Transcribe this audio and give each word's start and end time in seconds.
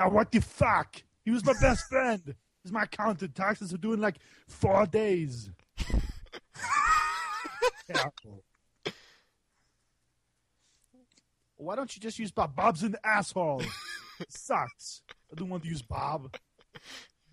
Ah, 0.00 0.08
what 0.08 0.32
the 0.32 0.40
fuck? 0.40 1.02
He 1.24 1.30
was 1.30 1.44
my 1.44 1.52
best 1.60 1.86
friend. 1.86 2.34
He's 2.62 2.72
my 2.72 2.84
accountant. 2.84 3.34
Taxes 3.34 3.74
are 3.74 3.78
due 3.78 3.92
in 3.92 4.00
like 4.00 4.16
four 4.48 4.86
days. 4.86 5.50
Why 11.56 11.76
don't 11.76 11.94
you 11.94 12.00
just 12.00 12.18
use 12.18 12.30
Bob? 12.30 12.56
Bob's 12.56 12.82
an 12.82 12.96
asshole. 13.04 13.62
Sucks. 14.28 15.02
I 15.30 15.34
don't 15.34 15.50
want 15.50 15.64
to 15.64 15.68
use 15.68 15.82
Bob. 15.82 16.34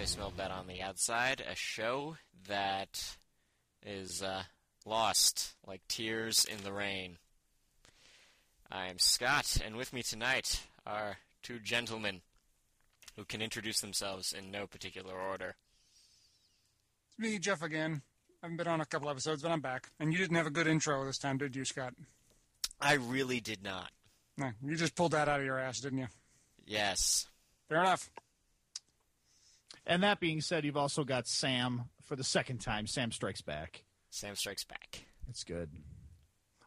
Thought 0.06 0.36
They 0.36 0.44
on 0.44 0.66
the 0.66 0.82
Outside, 0.82 1.42
a 1.50 1.56
show 1.56 2.18
that 2.46 3.16
is 3.86 4.22
uh, 4.22 4.42
lost 4.84 5.54
like 5.66 5.80
tears 5.88 6.44
in 6.44 6.62
the 6.62 6.74
rain. 6.74 7.16
I 8.70 8.88
am 8.88 8.98
Scott, 8.98 9.56
and 9.64 9.76
with 9.76 9.94
me 9.94 10.02
tonight 10.02 10.60
are 10.86 11.16
two 11.42 11.58
gentlemen 11.58 12.20
who 13.16 13.24
can 13.24 13.40
introduce 13.40 13.80
themselves 13.80 14.34
in 14.34 14.50
no 14.50 14.66
particular 14.66 15.14
order. 15.14 15.56
It's 17.08 17.18
me, 17.18 17.38
Jeff, 17.38 17.62
again. 17.62 18.02
I 18.42 18.46
haven't 18.46 18.58
been 18.58 18.68
on 18.68 18.82
a 18.82 18.86
couple 18.86 19.08
episodes, 19.08 19.40
but 19.40 19.52
I'm 19.52 19.62
back. 19.62 19.88
And 19.98 20.12
you 20.12 20.18
didn't 20.18 20.36
have 20.36 20.46
a 20.46 20.50
good 20.50 20.66
intro 20.66 21.02
this 21.06 21.18
time, 21.18 21.38
did 21.38 21.56
you, 21.56 21.64
Scott? 21.64 21.94
I 22.78 22.94
really 22.94 23.40
did 23.40 23.64
not. 23.64 23.88
No, 24.36 24.50
you 24.62 24.76
just 24.76 24.96
pulled 24.96 25.12
that 25.12 25.30
out 25.30 25.40
of 25.40 25.46
your 25.46 25.58
ass, 25.58 25.80
didn't 25.80 26.00
you? 26.00 26.08
Yes. 26.66 27.26
Fair 27.70 27.80
enough. 27.80 28.10
And 29.86 30.02
that 30.02 30.20
being 30.20 30.40
said, 30.40 30.64
you've 30.64 30.76
also 30.76 31.04
got 31.04 31.26
Sam 31.26 31.84
for 32.04 32.16
the 32.16 32.24
second 32.24 32.58
time. 32.58 32.86
Sam 32.86 33.12
Strikes 33.12 33.42
Back. 33.42 33.84
Sam 34.10 34.34
Strikes 34.34 34.64
Back. 34.64 35.04
It's 35.28 35.44
good. 35.44 35.70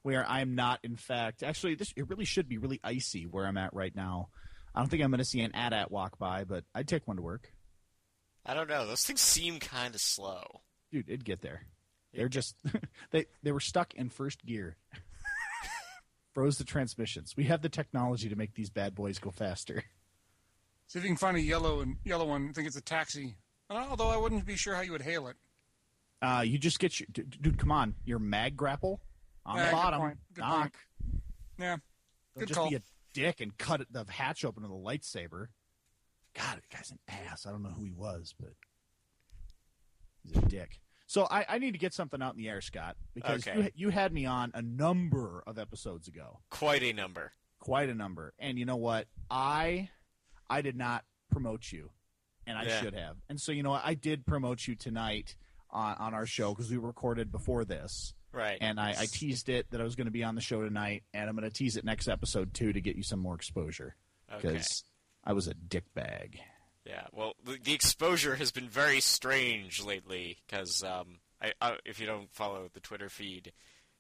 Where 0.04 0.28
I 0.28 0.42
am 0.42 0.56
not, 0.56 0.80
in 0.84 0.96
fact, 0.96 1.44
actually, 1.44 1.76
this 1.76 1.94
it 1.96 2.08
really 2.10 2.26
should 2.26 2.48
be 2.48 2.58
really 2.58 2.80
icy 2.84 3.24
where 3.24 3.46
I'm 3.46 3.58
at 3.58 3.74
right 3.74 3.96
now. 3.96 4.30
I 4.74 4.80
don't 4.80 4.90
think 4.90 5.04
I'm 5.04 5.10
going 5.10 5.20
to 5.20 5.26
see 5.26 5.42
an 5.42 5.56
AT-AT 5.56 5.92
walk 5.92 6.20
by, 6.20 6.44
but 6.44 6.64
I'd 6.76 6.88
take 6.88 7.08
one 7.08 7.18
to 7.18 7.24
work. 7.24 7.52
I 8.46 8.54
don't 8.54 8.70
know. 8.70 8.86
Those 8.86 9.04
things 9.04 9.22
seem 9.22 9.60
kind 9.60 9.96
of 9.96 10.02
slow. 10.02 10.62
Dude, 10.92 11.10
it'd 11.10 11.26
get 11.26 11.42
there. 11.42 11.64
They're 12.14 12.30
just 12.30 12.56
they 13.12 13.26
they 13.44 13.52
were 13.52 13.60
stuck 13.60 13.94
in 13.96 14.10
first 14.10 14.46
gear. 14.46 14.78
Froze 16.34 16.58
the 16.58 16.64
transmissions. 16.64 17.36
We 17.36 17.46
have 17.46 17.62
the 17.62 17.70
technology 17.70 18.30
to 18.30 18.36
make 18.36 18.54
these 18.54 18.70
bad 18.70 18.96
boys 18.96 19.20
go 19.20 19.32
faster. 19.32 19.84
See 20.88 21.00
if 21.00 21.04
you 21.06 21.10
can 21.10 21.18
find 21.18 21.36
a 21.38 21.42
yellow 21.42 21.82
and 21.82 21.98
yellow 22.06 22.26
one. 22.28 22.48
I 22.50 22.54
think 22.54 22.68
it's 22.68 22.78
a 22.78 22.82
taxi. 22.82 23.36
Uh, 23.70 23.86
although 23.90 24.08
I 24.10 24.18
wouldn't 24.18 24.46
be 24.46 24.56
sure 24.56 24.74
how 24.76 24.82
you 24.82 24.94
would 24.94 25.02
hail 25.02 25.28
it. 25.28 25.36
Uh, 26.22 26.42
you 26.46 26.58
just 26.58 26.80
get 26.80 27.00
your 27.00 27.08
dude, 27.12 27.38
dude, 27.42 27.58
Come 27.60 27.72
on, 27.72 27.96
your 28.06 28.20
mag 28.20 28.56
grapple 28.56 29.02
on 29.46 29.58
Yeah, 29.58 29.64
the 29.66 29.70
good 29.70 29.76
bottom. 29.76 30.00
point, 30.00 30.18
good 30.34 30.42
Knock. 30.42 30.60
point. 30.62 30.74
Yeah. 31.60 31.70
Don't 31.76 31.82
Good 32.40 32.48
just 32.50 32.60
call. 32.60 32.70
be 32.70 32.76
a 32.78 32.82
dick 33.14 33.42
and 33.42 33.58
cut 33.58 33.82
the 33.92 34.06
hatch 34.10 34.46
open 34.46 34.64
with 34.64 34.72
a 34.72 34.76
lightsaber. 34.76 35.48
God, 36.34 36.58
the 36.58 36.76
guy's 36.76 36.92
an 36.92 37.00
ass. 37.08 37.46
I 37.46 37.52
don't 37.52 37.64
know 37.64 37.70
who 37.70 37.84
he 37.84 37.92
was, 37.92 38.34
but 38.40 38.50
he's 40.24 40.38
a 40.38 40.42
dick. 40.48 40.80
So 41.08 41.28
I, 41.32 41.46
I 41.50 41.58
need 41.58 41.72
to 41.72 41.78
get 41.80 41.94
something 41.94 42.22
out 42.22 42.34
in 42.36 42.38
the 42.38 42.50
air, 42.50 42.62
Scott, 42.62 42.96
because 43.14 43.48
Okay. 43.48 43.60
you 43.76 43.88
you 43.88 43.90
had 43.90 44.12
me 44.14 44.26
on 44.26 44.52
a 44.54 44.62
number 44.62 45.44
of 45.48 45.58
episodes 45.58 46.08
ago, 46.08 46.40
Quite 46.50 46.84
a 46.84 46.94
number. 46.94 47.32
quite 47.60 47.90
a 47.90 47.94
number, 47.96 48.34
and 48.40 48.58
you 48.60 48.66
know 48.66 48.76
what? 48.76 49.08
I 49.32 49.90
I 50.50 50.62
did 50.62 50.76
not 50.76 51.04
promote 51.32 51.72
you, 51.72 51.92
and 52.46 52.58
I 52.58 52.64
Yeah. 52.64 52.82
should 52.82 52.94
have. 52.94 53.18
And 53.30 53.40
so 53.40 53.52
you 53.52 53.64
know? 53.64 53.74
I 53.74 53.94
did 53.94 54.26
promote 54.26 54.68
you 54.68 54.76
tonight 54.76 55.36
on 55.70 55.96
on 55.98 56.14
our 56.14 56.26
show 56.26 56.54
because 56.54 56.70
we 56.72 56.78
recorded 56.78 57.32
before 57.32 57.66
this. 57.66 58.14
Right. 58.32 58.58
And 58.62 58.80
I, 58.80 58.92
I 58.92 59.06
teased 59.06 59.50
it 59.50 59.72
that 59.72 59.82
I 59.82 59.84
was 59.84 59.96
going 59.96 60.06
to 60.06 60.12
be 60.12 60.24
on 60.24 60.36
the 60.36 60.42
show 60.42 60.62
tonight, 60.62 61.04
and 61.14 61.30
I'm 61.30 61.36
going 61.36 61.50
to 61.50 61.56
tease 61.56 61.78
it 61.78 61.86
next 61.86 62.08
episode 62.08 62.54
too 62.54 62.74
to 62.74 62.82
get 62.82 62.96
you 62.96 63.04
some 63.04 63.20
more 63.20 63.36
exposure 63.36 63.96
okay. 64.32 64.50
because 64.50 64.84
I 65.24 65.34
was 65.34 65.48
a 65.48 65.54
dick 65.54 65.86
bag. 65.94 66.40
Yeah, 66.86 67.08
well, 67.12 67.34
the, 67.44 67.58
the 67.62 67.74
exposure 67.74 68.36
has 68.36 68.52
been 68.52 68.70
very 68.70 69.02
strange 69.02 69.84
lately 69.84 70.38
because 70.46 70.84
um, 70.84 71.20
I, 71.42 71.54
I, 71.60 71.78
if 71.86 72.00
you 72.00 72.06
don't 72.06 72.32
follow 72.32 72.70
the 72.72 72.80
Twitter 72.80 73.10
feed, 73.10 73.52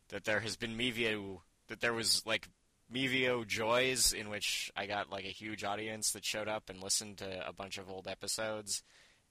that 0.09 0.24
there 0.24 0.40
has 0.40 0.56
been 0.56 0.78
Mevio, 0.78 1.40
that 1.68 1.81
there 1.81 1.94
was 1.94 2.25
like 2.25 2.47
Mevio 2.94 3.46
joys 3.46 4.14
in 4.14 4.30
which 4.30 4.72
I 4.75 4.86
got 4.86 5.09
like 5.09 5.25
a 5.25 5.30
huge 5.30 5.64
audience 5.64 6.12
that 6.12 6.24
showed 6.24 6.48
up 6.48 6.70
and 6.70 6.81
listened 6.81 7.18
to 7.18 7.48
a 7.48 7.52
bunch 7.52 7.78
of 7.78 7.90
old 7.90 8.08
episodes, 8.08 8.84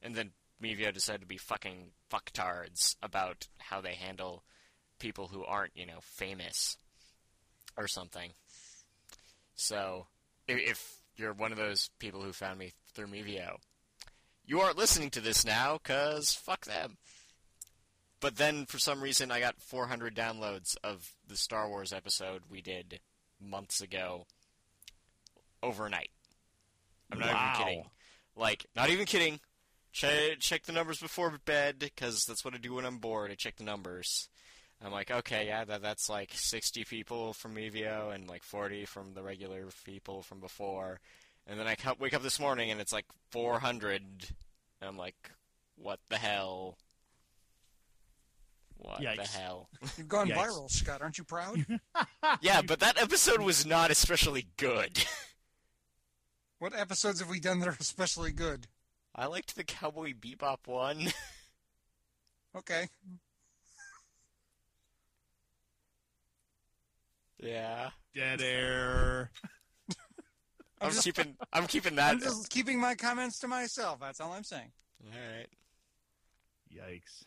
and 0.03 0.15
then 0.15 0.33
Mevio 0.63 0.93
decided 0.93 1.23
to 1.23 1.27
be 1.27 1.39
fucking 1.39 1.93
fucktards 2.11 2.97
about 3.03 3.49
how 3.59 3.81
they 3.81 3.95
handle 3.95 4.45
people 4.99 5.29
who 5.29 5.45
aren't, 5.45 5.77
you 5.77 5.87
know, 5.87 6.01
famous 6.01 6.77
or 7.77 7.87
something. 7.87 8.33
So, 9.55 10.07
if 10.49 10.99
you're 11.17 11.33
one 11.33 11.53
of 11.53 11.59
those 11.59 11.91
people 11.99 12.23
who 12.23 12.33
found 12.33 12.59
me 12.59 12.73
through 12.95 13.09
Mevio, 13.09 13.57
you 14.45 14.61
aren't 14.61 14.79
listening 14.79 15.11
to 15.11 15.21
this 15.21 15.45
now, 15.45 15.79
cause 15.83 16.35
fuck 16.35 16.67
them. 16.67 16.99
But 18.21 18.37
then, 18.37 18.67
for 18.67 18.79
some 18.79 19.03
reason, 19.03 19.31
I 19.31 19.41
got 19.41 19.61
400 19.61 20.15
downloads 20.15 20.77
of 20.83 21.15
the 21.27 21.37
Star 21.37 21.69
Wars 21.69 21.93
episode 21.93 22.43
we 22.51 22.61
did 22.63 23.01
months 23.41 23.81
ago 23.81 24.27
overnight. 25.63 26.11
I'm 27.11 27.19
not 27.19 27.33
Wow. 27.35 27.53
even 27.55 27.65
kidding. 27.67 27.91
Like, 28.37 28.67
not 28.75 28.91
even 28.91 29.07
kidding. 29.07 29.41
Check, 29.93 30.41
check 30.41 30.65
the 30.65 30.73
numbers 30.73 30.99
before 30.99 31.31
bed, 31.45 31.79
because 31.79 32.25
that's 32.25 32.45
what 32.45 32.55
I 32.55 32.59
do 32.59 32.75
when 32.75 32.85
I'm 32.85 32.99
bored. 32.99 33.31
I 33.31 33.35
check 33.35 33.57
the 33.57 33.65
numbers. 33.65 34.29
I'm 34.85 34.93
like, 34.93 35.11
okay, 35.11 35.47
yeah, 35.47 35.65
that, 35.65 35.81
that's 35.81 36.11
like 36.11 36.33
60 36.35 36.85
people 36.85 37.33
from 37.33 37.55
Mevio 37.55 38.15
and 38.15 38.29
like 38.29 38.43
40 38.43 38.85
from 38.85 39.15
the 39.15 39.23
regular 39.23 39.65
people 39.85 40.21
from 40.23 40.39
before. 40.41 41.01
And 41.47 41.59
then 41.59 41.67
I 41.67 41.77
wake 41.99 42.13
up 42.13 42.23
this 42.23 42.39
morning 42.39 42.71
and 42.71 42.79
it's 42.81 42.93
like 42.93 43.07
400. 43.31 44.03
And 44.03 44.89
I'm 44.89 44.99
like, 44.99 45.31
what 45.77 46.01
the 46.11 46.19
hell? 46.19 46.77
What 48.79 49.01
the 49.01 49.23
hell? 49.23 49.69
You've 49.97 50.09
gone 50.09 50.29
Yikes. 50.29 50.37
viral, 50.37 50.71
Scott. 50.71 51.03
Aren't 51.03 51.19
you 51.19 51.25
proud? 51.25 51.65
yeah, 52.41 52.63
but 52.63 52.81
that 52.81 53.01
episode 53.01 53.41
was 53.41 53.67
not 53.67 53.91
especially 53.91 54.47
good. 54.57 55.05
what 56.59 56.75
episodes 56.79 57.21
have 57.21 57.29
we 57.29 57.41
done 57.41 57.59
that 57.61 57.69
are 57.69 57.77
especially 57.81 58.33
good? 58.33 58.69
I 59.15 59.27
liked 59.27 59.57
the 59.57 59.65
Cowboy 59.65 60.13
Bebop 60.13 60.67
one. 60.67 61.09
Okay. 62.57 62.89
yeah. 67.39 67.91
Dead 68.15 68.41
air. 68.41 69.31
I'm, 70.81 70.91
just- 70.91 71.05
keeping 71.05 71.37
I'm 71.53 71.67
keeping 71.67 71.97
that. 71.97 72.13
I'm 72.15 72.21
just 72.21 72.49
keeping 72.49 72.81
my 72.81 72.95
comments 72.95 73.39
to 73.41 73.49
myself. 73.49 74.01
That's 74.01 74.21
all 74.21 74.33
I'm 74.33 74.45
saying. 74.45 74.73
Alright. 75.05 75.49
Yikes. 76.75 77.25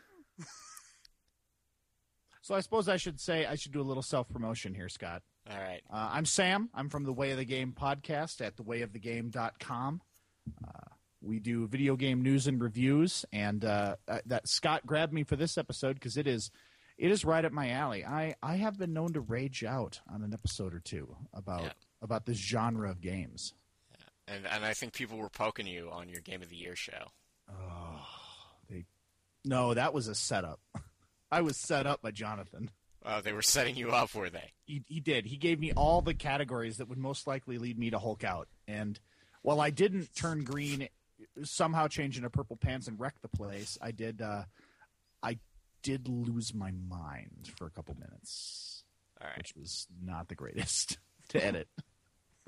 So 2.50 2.56
I 2.56 2.62
suppose 2.62 2.90
I 2.90 2.98
should 2.98 3.20
say 3.20 3.46
I 3.46 3.54
should 3.54 3.74
do 3.74 3.80
a 3.80 3.84
little 3.84 4.02
self 4.02 4.28
promotion 4.28 4.74
here, 4.74 4.90
Scott. 4.90 5.22
Alright. 5.48 5.84
Uh, 5.88 6.10
I'm 6.14 6.26
Sam. 6.26 6.68
I'm 6.74 6.90
from 6.90 7.04
the 7.04 7.14
Way 7.14 7.30
of 7.30 7.38
the 7.38 7.46
Game 7.46 7.76
podcast 7.80 8.42
at 8.44 8.58
thewayofthegame.com. 8.58 10.02
Uh, 10.68 10.72
we 11.22 11.40
do 11.40 11.68
video 11.68 11.96
game 11.96 12.24
news 12.24 12.48
and 12.48 12.60
reviews, 12.60 13.24
and 13.32 13.64
uh, 13.64 13.98
uh, 14.08 14.18
that 14.26 14.48
Scott 14.48 14.84
grabbed 14.88 15.14
me 15.14 15.22
for 15.24 15.36
this 15.36 15.60
episode 15.60 15.94
because 15.94 16.18
it 16.18 16.26
is 16.26 16.50
it 16.98 17.12
is 17.12 17.24
right 17.24 17.46
up 17.46 17.52
my 17.52 17.70
alley. 17.70 18.04
I 18.04 18.34
I 18.42 18.56
have 18.56 18.80
been 18.80 18.94
known 18.94 19.14
to 19.14 19.20
rage 19.22 19.64
out 19.64 20.00
on 20.12 20.24
an 20.24 20.34
episode 20.34 20.74
or 20.74 20.80
two 20.80 21.16
about 21.32 21.62
Yeah. 21.62 21.72
about 22.02 22.26
this 22.26 22.38
genre 22.38 22.90
of 22.90 23.00
games. 23.00 23.54
And 24.28 24.48
and 24.48 24.66
I 24.66 24.74
think 24.74 24.94
people 24.94 25.20
were 25.20 25.30
poking 25.30 25.68
you 25.68 25.92
on 25.92 26.10
your 26.10 26.22
Game 26.22 26.42
of 26.42 26.50
the 26.50 26.58
Year 26.58 26.76
show. 26.76 27.12
Oh, 27.48 28.08
they 28.68 28.86
no, 29.46 29.76
that 29.76 29.94
was 29.94 30.08
a 30.08 30.16
setup. 30.16 30.60
I 31.32 31.42
was 31.42 31.58
set 31.58 31.86
up 31.88 32.02
by 32.02 32.12
Jonathan. 32.12 32.70
Uh, 33.06 33.22
they 33.22 33.32
were 33.34 33.42
setting 33.42 33.76
you 33.76 33.92
up, 33.92 34.14
were 34.14 34.30
they? 34.30 34.52
He, 34.66 34.84
he 34.88 35.00
did. 35.00 35.26
He 35.26 35.38
gave 35.38 35.60
me 35.60 35.72
all 35.72 36.02
the 36.02 36.14
categories 36.14 36.78
that 36.78 36.90
would 36.90 36.98
most 36.98 37.28
likely 37.28 37.58
lead 37.58 37.78
me 37.80 37.90
to 37.92 38.00
Hulk 38.00 38.24
out. 38.24 38.48
And 38.68 39.00
while 39.42 39.62
I 39.62 39.70
didn't 39.70 40.14
turn 40.16 40.44
green, 40.44 40.90
somehow 41.44 41.88
change 41.88 42.18
into 42.18 42.30
purple 42.30 42.58
pants 42.58 42.88
and 42.88 43.00
wreck 43.00 43.16
the 43.22 43.30
place, 43.30 43.78
I 43.82 43.92
did. 43.92 44.22
Uh, 44.22 44.44
I 45.24 45.40
did 45.82 46.08
lose 46.10 46.54
my 46.54 46.72
mind 46.90 47.50
for 47.58 47.66
a 47.66 47.70
couple 47.72 47.96
minutes, 47.98 48.84
All 49.22 49.28
right. 49.28 49.38
which 49.38 49.54
was 49.56 49.88
not 50.04 50.28
the 50.28 50.36
greatest 50.36 50.98
to 51.30 51.46
edit 51.46 51.68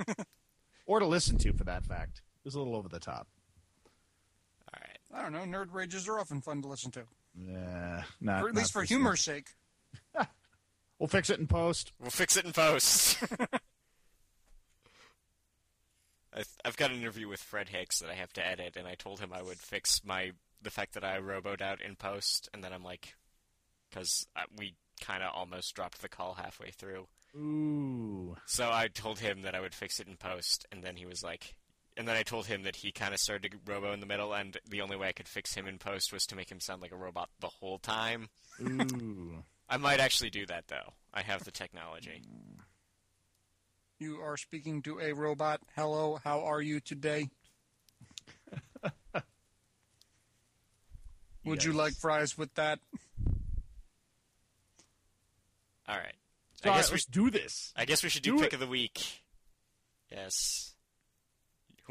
or 0.85 0.99
to 0.99 1.05
listen 1.05 1.37
to, 1.39 1.53
for 1.53 1.63
that 1.63 1.85
fact. 1.85 2.21
It 2.43 2.45
was 2.47 2.55
a 2.55 2.59
little 2.59 2.75
over 2.75 2.89
the 2.89 2.99
top. 2.99 3.27
All 4.73 4.81
right. 4.81 4.97
I 5.13 5.21
don't 5.21 5.31
know. 5.51 5.59
Nerd 5.59 5.73
rages 5.73 6.07
are 6.09 6.19
often 6.19 6.41
fun 6.41 6.61
to 6.61 6.67
listen 6.67 6.91
to, 6.91 7.03
Nah, 7.35 8.03
not, 8.19 8.43
or 8.43 8.49
at 8.49 8.55
least 8.55 8.73
not 8.75 8.81
for 8.81 8.81
this 8.81 8.89
humor's 8.89 9.21
sake. 9.21 9.47
We'll 10.99 11.07
fix 11.07 11.31
it 11.31 11.39
in 11.39 11.47
post. 11.47 11.93
We'll 11.99 12.11
fix 12.11 12.37
it 12.37 12.45
in 12.45 12.51
post. 12.53 13.17
I- 16.33 16.43
I've 16.63 16.77
got 16.77 16.91
an 16.91 16.97
interview 16.97 17.27
with 17.27 17.41
Fred 17.41 17.69
Hicks 17.69 17.99
that 17.99 18.09
I 18.11 18.13
have 18.13 18.31
to 18.33 18.45
edit, 18.47 18.75
and 18.77 18.87
I 18.87 18.93
told 18.95 19.19
him 19.19 19.33
I 19.33 19.41
would 19.41 19.57
fix 19.57 20.01
my 20.05 20.31
the 20.61 20.69
fact 20.69 20.93
that 20.93 21.03
I 21.03 21.17
roboed 21.19 21.61
out 21.61 21.81
in 21.81 21.95
post, 21.95 22.49
and 22.53 22.63
then 22.63 22.71
I'm 22.71 22.83
like, 22.83 23.15
because 23.89 24.27
uh, 24.35 24.41
we 24.55 24.75
kind 25.01 25.23
of 25.23 25.31
almost 25.33 25.73
dropped 25.73 26.03
the 26.03 26.07
call 26.09 26.35
halfway 26.35 26.69
through. 26.69 27.07
Ooh. 27.35 28.35
So 28.45 28.69
I 28.71 28.87
told 28.87 29.17
him 29.17 29.41
that 29.41 29.55
I 29.55 29.59
would 29.59 29.73
fix 29.73 29.99
it 29.99 30.07
in 30.07 30.17
post, 30.17 30.67
and 30.71 30.83
then 30.83 30.95
he 30.97 31.07
was 31.07 31.23
like, 31.23 31.55
and 31.97 32.07
then 32.07 32.15
I 32.15 32.23
told 32.23 32.45
him 32.47 32.63
that 32.63 32.75
he 32.77 32.91
kind 32.91 33.13
of 33.13 33.19
started 33.19 33.51
to 33.51 33.57
robo 33.65 33.91
in 33.93 33.99
the 33.99 34.05
middle, 34.05 34.33
and 34.33 34.57
the 34.67 34.81
only 34.81 34.95
way 34.97 35.07
I 35.09 35.11
could 35.11 35.27
fix 35.27 35.53
him 35.53 35.67
in 35.67 35.77
post 35.77 36.11
was 36.13 36.25
to 36.27 36.35
make 36.35 36.49
him 36.51 36.59
sound 36.59 36.81
like 36.81 36.91
a 36.91 36.97
robot 36.97 37.29
the 37.39 37.47
whole 37.49 37.77
time. 37.79 38.29
Ooh. 38.61 39.43
I 39.69 39.77
might 39.77 39.99
actually 39.99 40.29
do 40.29 40.45
that 40.47 40.67
though. 40.67 40.93
I 41.13 41.21
have 41.21 41.43
the 41.43 41.51
technology. 41.51 42.21
You 43.99 44.17
are 44.21 44.35
speaking 44.38 44.81
to 44.83 44.99
a 44.99 45.13
robot. 45.13 45.61
Hello, 45.75 46.19
how 46.23 46.41
are 46.45 46.61
you 46.61 46.79
today? 46.79 47.29
Would 51.45 51.63
you 51.63 51.73
like 51.73 51.93
fries 51.93 52.38
with 52.38 52.53
that? 52.55 52.79
All 55.88 55.97
right. 55.97 56.13
All 56.63 56.69
I 56.71 56.75
right, 56.75 56.77
guess 56.77 56.89
we 56.89 56.93
let's 56.95 57.05
do 57.05 57.29
this. 57.31 57.73
I 57.75 57.85
guess 57.85 58.03
we 58.03 58.09
should 58.09 58.21
do, 58.23 58.38
Do 58.38 58.43
pick 58.43 58.49
it. 58.49 58.53
of 58.55 58.59
the 58.59 58.67
week. 58.67 59.23
Yes. 60.11 60.70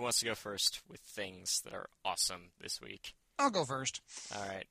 Who 0.00 0.04
wants 0.04 0.20
to 0.20 0.24
go 0.24 0.34
first 0.34 0.80
with 0.88 1.00
things 1.00 1.60
that 1.66 1.74
are 1.74 1.90
awesome 2.06 2.52
this 2.58 2.80
week? 2.80 3.12
I'll 3.38 3.50
go 3.50 3.66
first. 3.66 4.00
All 4.34 4.48
right. 4.48 4.64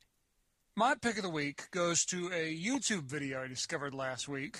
My 0.75 0.95
pick 0.99 1.17
of 1.17 1.23
the 1.23 1.29
week 1.29 1.69
goes 1.69 2.03
to 2.05 2.29
a 2.33 2.51
YouTube 2.51 3.03
video 3.03 3.43
I 3.43 3.47
discovered 3.47 3.93
last 3.93 4.27
week 4.27 4.57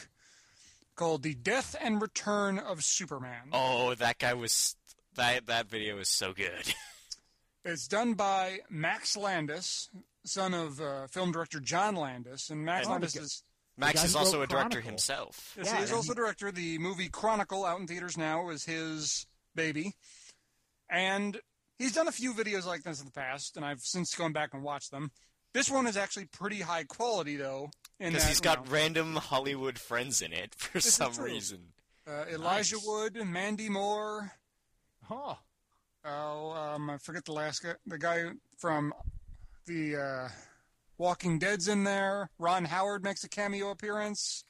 called 0.95 1.23
The 1.23 1.33
Death 1.33 1.75
and 1.81 1.99
Return 1.99 2.59
of 2.59 2.83
Superman. 2.83 3.49
Oh, 3.51 3.95
that 3.95 4.19
guy 4.19 4.35
was 4.35 4.75
that 5.15 5.47
that 5.47 5.71
video 5.71 5.97
is 5.97 6.07
so 6.07 6.33
good. 6.33 6.71
It's 7.65 7.87
done 7.87 8.13
by 8.13 8.59
Max 8.69 9.17
Landis, 9.17 9.89
son 10.23 10.53
of 10.53 10.79
uh, 10.79 11.07
film 11.07 11.31
director 11.31 11.59
John 11.59 11.95
Landis. 11.95 12.51
And 12.51 12.63
Max 12.63 12.85
And- 12.85 12.91
Landis 12.91 13.15
is, 13.17 13.43
Max 13.75 14.03
is 14.05 14.15
also 14.15 14.37
a 14.37 14.39
wrote 14.41 14.49
director 14.49 14.69
Chronicle. 14.81 14.89
himself. 14.91 15.55
yes, 15.57 15.65
Yeah, 15.67 15.77
he 15.77 15.83
is 15.83 15.91
also 15.91 16.13
he- 16.13 16.15
director. 16.15 16.51
The 16.51 16.77
movie 16.77 17.09
Chronicle 17.09 17.65
out 17.65 17.79
in 17.79 17.87
theaters 17.87 18.17
now 18.17 18.49
is 18.49 18.63
his 18.65 19.25
baby. 19.55 19.93
And 20.89 21.39
he's 21.77 21.93
done 21.93 22.07
a 22.07 22.11
few 22.11 22.33
videos 22.33 22.65
like 22.65 22.83
this 22.83 22.99
in 22.99 23.05
the 23.05 23.11
past, 23.11 23.55
and 23.57 23.65
I've 23.65 23.81
since 23.81 24.13
gone 24.15 24.33
back 24.33 24.53
and 24.53 24.63
watched 24.63 24.91
them. 24.91 25.11
This 25.53 25.69
one 25.69 25.87
is 25.87 25.97
actually 25.97 26.25
pretty 26.25 26.61
high 26.61 26.83
quality, 26.83 27.35
though. 27.35 27.69
in 27.99 28.09
Because 28.09 28.23
that, 28.23 28.29
he's 28.29 28.37
you 28.37 28.43
got 28.43 28.65
know, 28.65 28.71
random 28.71 29.15
Hollywood 29.15 29.79
friends 29.79 30.21
in 30.21 30.31
it 30.33 30.53
for 30.55 30.79
some 30.79 31.15
reason. 31.17 31.59
uh, 32.07 32.25
Elijah 32.31 32.75
Nice. 32.75 32.85
Wood, 32.87 33.15
Mandy 33.25 33.69
Moore. 33.69 34.31
Oh. 35.09 35.37
Oh, 36.05 36.51
um, 36.51 36.89
I 36.89 36.97
forget 36.97 37.25
the 37.25 37.33
last 37.33 37.61
guy. 37.63 37.73
The 37.85 37.97
guy 37.97 38.25
from 38.57 38.93
the 39.65 39.95
uh, 39.97 40.29
Walking 40.97 41.39
Dead's 41.39 41.67
in 41.67 41.83
there. 41.83 42.29
Ron 42.39 42.65
Howard 42.65 43.03
makes 43.03 43.23
a 43.23 43.29
cameo 43.29 43.69
appearance. 43.71 44.43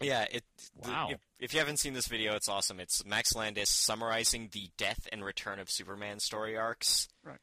Yeah, 0.00 0.26
it. 0.30 0.44
the- 0.82 0.90
Wow. 0.90 1.10
If, 1.44 1.52
you 1.52 1.60
haven't 1.60 1.78
seen 1.78 1.92
this 1.92 2.06
video, 2.06 2.34
it's 2.34 2.48
awesome. 2.48 2.80
It's 2.80 3.04
Max 3.04 3.34
Landis 3.34 3.68
summarizing 3.68 4.48
the 4.52 4.70
death 4.78 5.06
and 5.12 5.24
return 5.24 5.58
of 5.58 5.70
Superman 5.70 6.18
story 6.18 6.56
arcs. 6.56 7.08
Right. 7.22 7.38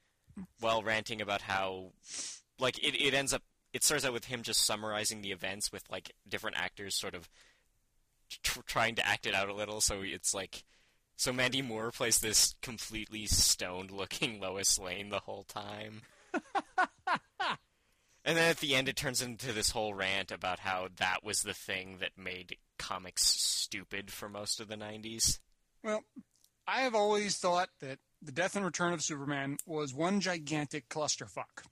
While 0.59 0.81
ranting 0.81 1.21
about 1.21 1.41
how, 1.41 1.91
like, 2.59 2.77
it, 2.79 2.95
it 2.99 3.13
ends 3.13 3.33
up. 3.33 3.43
It 3.73 3.83
starts 3.83 4.03
out 4.03 4.11
with 4.11 4.25
him 4.25 4.41
just 4.41 4.65
summarizing 4.65 5.21
the 5.21 5.31
events 5.31 5.71
with 5.71 5.83
like 5.89 6.11
different 6.27 6.57
actors 6.57 6.99
sort 6.99 7.15
of 7.15 7.29
tr- 8.43 8.59
trying 8.65 8.95
to 8.95 9.07
act 9.07 9.25
it 9.25 9.33
out 9.33 9.47
a 9.47 9.53
little. 9.53 9.79
So 9.79 10.01
it's 10.01 10.33
like, 10.33 10.65
so 11.15 11.31
Mandy 11.31 11.61
Moore 11.61 11.91
plays 11.91 12.19
this 12.19 12.55
completely 12.61 13.27
stoned-looking 13.27 14.39
Lois 14.41 14.77
Lane 14.77 15.09
the 15.09 15.19
whole 15.19 15.43
time. 15.43 16.01
And 18.23 18.37
then 18.37 18.49
at 18.49 18.57
the 18.57 18.75
end, 18.75 18.87
it 18.87 18.95
turns 18.95 19.21
into 19.21 19.51
this 19.51 19.71
whole 19.71 19.93
rant 19.93 20.31
about 20.31 20.59
how 20.59 20.89
that 20.97 21.23
was 21.23 21.41
the 21.41 21.53
thing 21.53 21.97
that 22.01 22.17
made 22.17 22.55
comics 22.77 23.23
stupid 23.71 24.11
for 24.11 24.27
most 24.27 24.59
of 24.59 24.67
the 24.67 24.75
90s. 24.75 25.39
Well, 25.81 26.03
I 26.67 26.81
have 26.81 26.93
always 26.93 27.37
thought 27.37 27.69
that 27.79 27.99
the 28.21 28.33
Death 28.33 28.57
and 28.57 28.65
Return 28.65 28.91
of 28.91 29.01
Superman 29.01 29.55
was 29.65 29.93
one 29.93 30.19
gigantic 30.19 30.89
clusterfuck. 30.89 31.63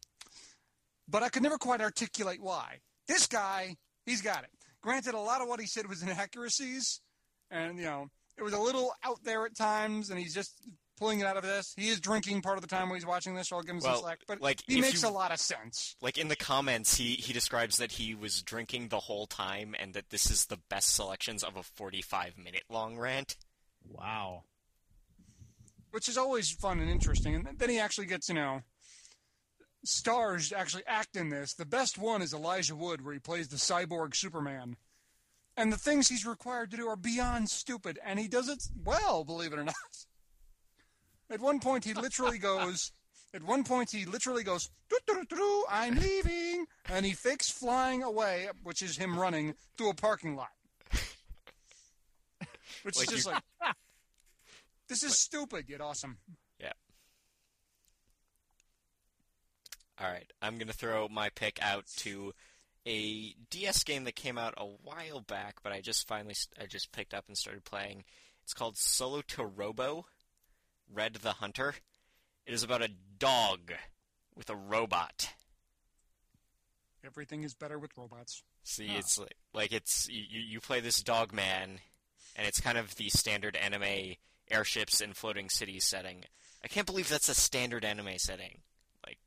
But 1.10 1.24
I 1.24 1.30
could 1.30 1.44
never 1.44 1.58
quite 1.58 1.82
articulate 1.82 2.42
why. 2.42 2.78
This 3.10 3.28
guy, 3.28 3.76
he's 4.06 4.22
got 4.22 4.46
it. 4.46 4.50
Granted, 4.82 5.14
a 5.14 5.20
lot 5.20 5.42
of 5.42 5.50
what 5.50 5.60
he 5.60 5.66
said 5.66 5.90
was 5.90 6.02
inaccuracies, 6.02 7.02
and, 7.52 7.78
you 7.78 7.84
know, 7.84 8.08
it 8.38 8.44
was 8.44 8.54
a 8.54 8.60
little 8.60 8.94
out 9.04 9.22
there 9.26 9.46
at 9.46 9.58
times, 9.58 10.10
and 10.10 10.18
he's 10.18 10.34
just 10.34 10.54
pulling 11.00 11.20
it 11.22 11.26
out 11.26 11.38
of 11.38 11.44
this. 11.44 11.74
He 11.78 11.88
is 11.90 12.00
drinking 12.00 12.42
part 12.42 12.58
of 12.58 12.62
the 12.62 12.68
time 12.68 12.90
when 12.90 12.98
he's 12.98 13.06
watching 13.06 13.34
this, 13.34 13.48
so 13.50 13.56
I'll 13.56 13.64
give 13.64 13.76
him 13.76 13.82
Well, 13.84 13.96
some 13.96 14.04
slack. 14.04 14.20
But 14.28 14.42
like, 14.42 14.62
he 14.68 14.82
makes 14.82 15.02
you- 15.02 15.10
a 15.10 15.12
lot 15.12 15.32
of 15.32 15.40
sense. 15.40 15.96
Like 16.02 16.18
in 16.18 16.28
the 16.28 16.36
comments, 16.36 16.98
he, 16.98 17.14
he 17.16 17.34
describes 17.34 17.78
that 17.78 17.94
he 17.94 18.14
was 18.14 18.42
drinking 18.42 18.90
the 18.90 19.00
whole 19.00 19.26
time 19.26 19.76
and 19.80 19.94
that 19.94 20.10
this 20.10 20.30
is 20.30 20.46
the 20.46 20.60
best 20.70 20.94
selections 20.94 21.44
of 21.44 21.56
a 21.56 21.64
45 21.64 22.38
minute 22.38 22.64
long 22.70 22.98
rant. 22.98 23.38
Wow. 23.88 24.44
which 25.92 26.08
is 26.10 26.18
always 26.18 26.52
fun 26.52 26.80
and 26.80 26.90
interesting. 26.90 27.34
And 27.34 27.48
then 27.58 27.70
he 27.70 27.80
actually 27.80 28.06
gets, 28.08 28.30
you 28.30 28.36
know, 28.36 28.62
stars 29.84 30.52
actually 30.54 30.84
act 30.86 31.16
in 31.16 31.30
this. 31.30 31.54
The 31.54 31.66
best 31.66 31.98
one 31.98 32.22
is 32.22 32.34
Elijah 32.34 32.76
Wood, 32.76 33.04
where 33.04 33.14
he 33.14 33.20
plays 33.20 33.48
the 33.48 33.56
cyborg 33.58 34.16
Superman. 34.16 34.76
And 35.58 35.74
the 35.74 35.78
things 35.78 36.08
he's 36.08 36.26
required 36.26 36.72
to 36.72 36.78
do 36.78 36.88
are 36.88 36.96
beyond 36.96 37.50
stupid, 37.50 38.00
and 38.06 38.20
he 38.20 38.28
does 38.28 38.48
it 38.50 38.64
well, 38.86 39.24
believe 39.26 39.52
it 39.52 39.60
or 39.60 39.64
not. 39.64 39.76
At 41.32 41.40
one 41.42 41.60
point, 41.60 41.86
he 41.86 41.94
literally 41.94 42.38
goes. 42.40 42.92
At 43.34 43.44
one 43.44 43.64
point, 43.64 43.92
he 43.92 44.06
literally 44.06 44.44
goes, 44.44 44.70
"Doo-doo-doo-doo, 44.90 45.66
"I'm 45.70 45.96
leaving," 46.00 46.66
and 46.86 47.06
he 47.06 47.14
fakes 47.14 47.50
flying 47.52 48.02
away, 48.02 48.50
which 48.64 48.82
is 48.82 48.98
him 48.98 49.18
running 49.20 49.54
to 49.78 49.90
a 49.90 49.94
parking 49.94 50.36
lot. 50.36 50.50
Which 52.84 52.96
Like 52.98 53.08
is 53.12 53.26
just 53.26 53.26
you- 53.28 53.34
like, 53.34 53.44
this 54.88 55.04
is 55.04 55.18
stupid 55.18 55.66
yet 55.68 55.82
awesome. 55.82 56.18
Yeah. 56.60 56.72
Alright, 60.02 60.32
I'm 60.42 60.58
going 60.58 60.68
to 60.70 60.74
throw 60.74 61.08
my 61.10 61.30
pick 61.30 61.60
out 61.62 61.86
to 61.98 62.34
a 62.88 63.34
DS 63.50 63.84
game 63.84 64.06
that 64.06 64.16
came 64.16 64.38
out 64.38 64.54
a 64.58 64.66
while 64.66 65.20
back, 65.20 65.58
but 65.62 65.74
I 65.74 65.82
just 65.82 66.08
finally 66.08 66.36
I 66.60 66.66
just 66.68 66.92
picked 66.94 67.14
up 67.14 67.26
and 67.28 67.38
started 67.38 67.66
playing. 67.66 68.06
It's 68.44 68.54
called 68.54 68.76
Solatorobo 68.76 70.06
Red 70.94 71.16
the 71.16 71.34
Hunter. 71.34 71.76
It 72.46 72.54
is 72.54 72.64
about 72.64 72.82
a 72.82 72.90
dog 73.20 73.74
with 74.36 74.50
a 74.50 74.56
robot. 74.56 75.30
Everything 77.06 77.44
is 77.44 77.54
better 77.54 77.80
with 77.80 77.98
robots. 77.98 78.44
See, 78.64 78.88
Huh. 78.88 78.98
it's 78.98 79.18
like, 79.18 79.36
like 79.54 79.72
it's 79.72 80.08
you, 80.10 80.24
you 80.30 80.40
you 80.42 80.60
play 80.60 80.80
this 80.82 81.02
dog 81.02 81.32
man, 81.34 81.80
and 82.36 82.46
it's 82.48 82.60
kind 82.60 82.78
of 82.78 82.96
the 82.96 83.10
standard 83.10 83.56
anime 83.56 84.16
airships 84.52 85.00
and 85.00 85.16
floating 85.16 85.50
cities 85.50 85.86
setting. 85.86 86.26
I 86.64 86.68
can't 86.68 86.86
believe 86.86 87.08
that's 87.08 87.30
a 87.30 87.36
standard 87.36 87.86
anime 87.86 88.18
setting. 88.18 88.60
Like, 89.06 89.20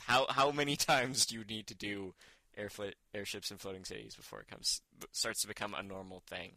how 0.00 0.26
how 0.28 0.52
many 0.52 0.76
times 0.90 1.26
do 1.26 1.34
you 1.36 1.44
need 1.44 1.66
to 1.66 1.74
do 1.74 2.14
airfl- 2.56 2.92
airships 3.12 3.50
and 3.50 3.60
floating 3.60 3.84
cities 3.84 4.14
before 4.14 4.40
it 4.40 4.48
comes 4.48 4.82
starts 5.10 5.40
to 5.42 5.48
become 5.48 5.74
a 5.74 5.82
normal 5.82 6.20
thing? 6.28 6.52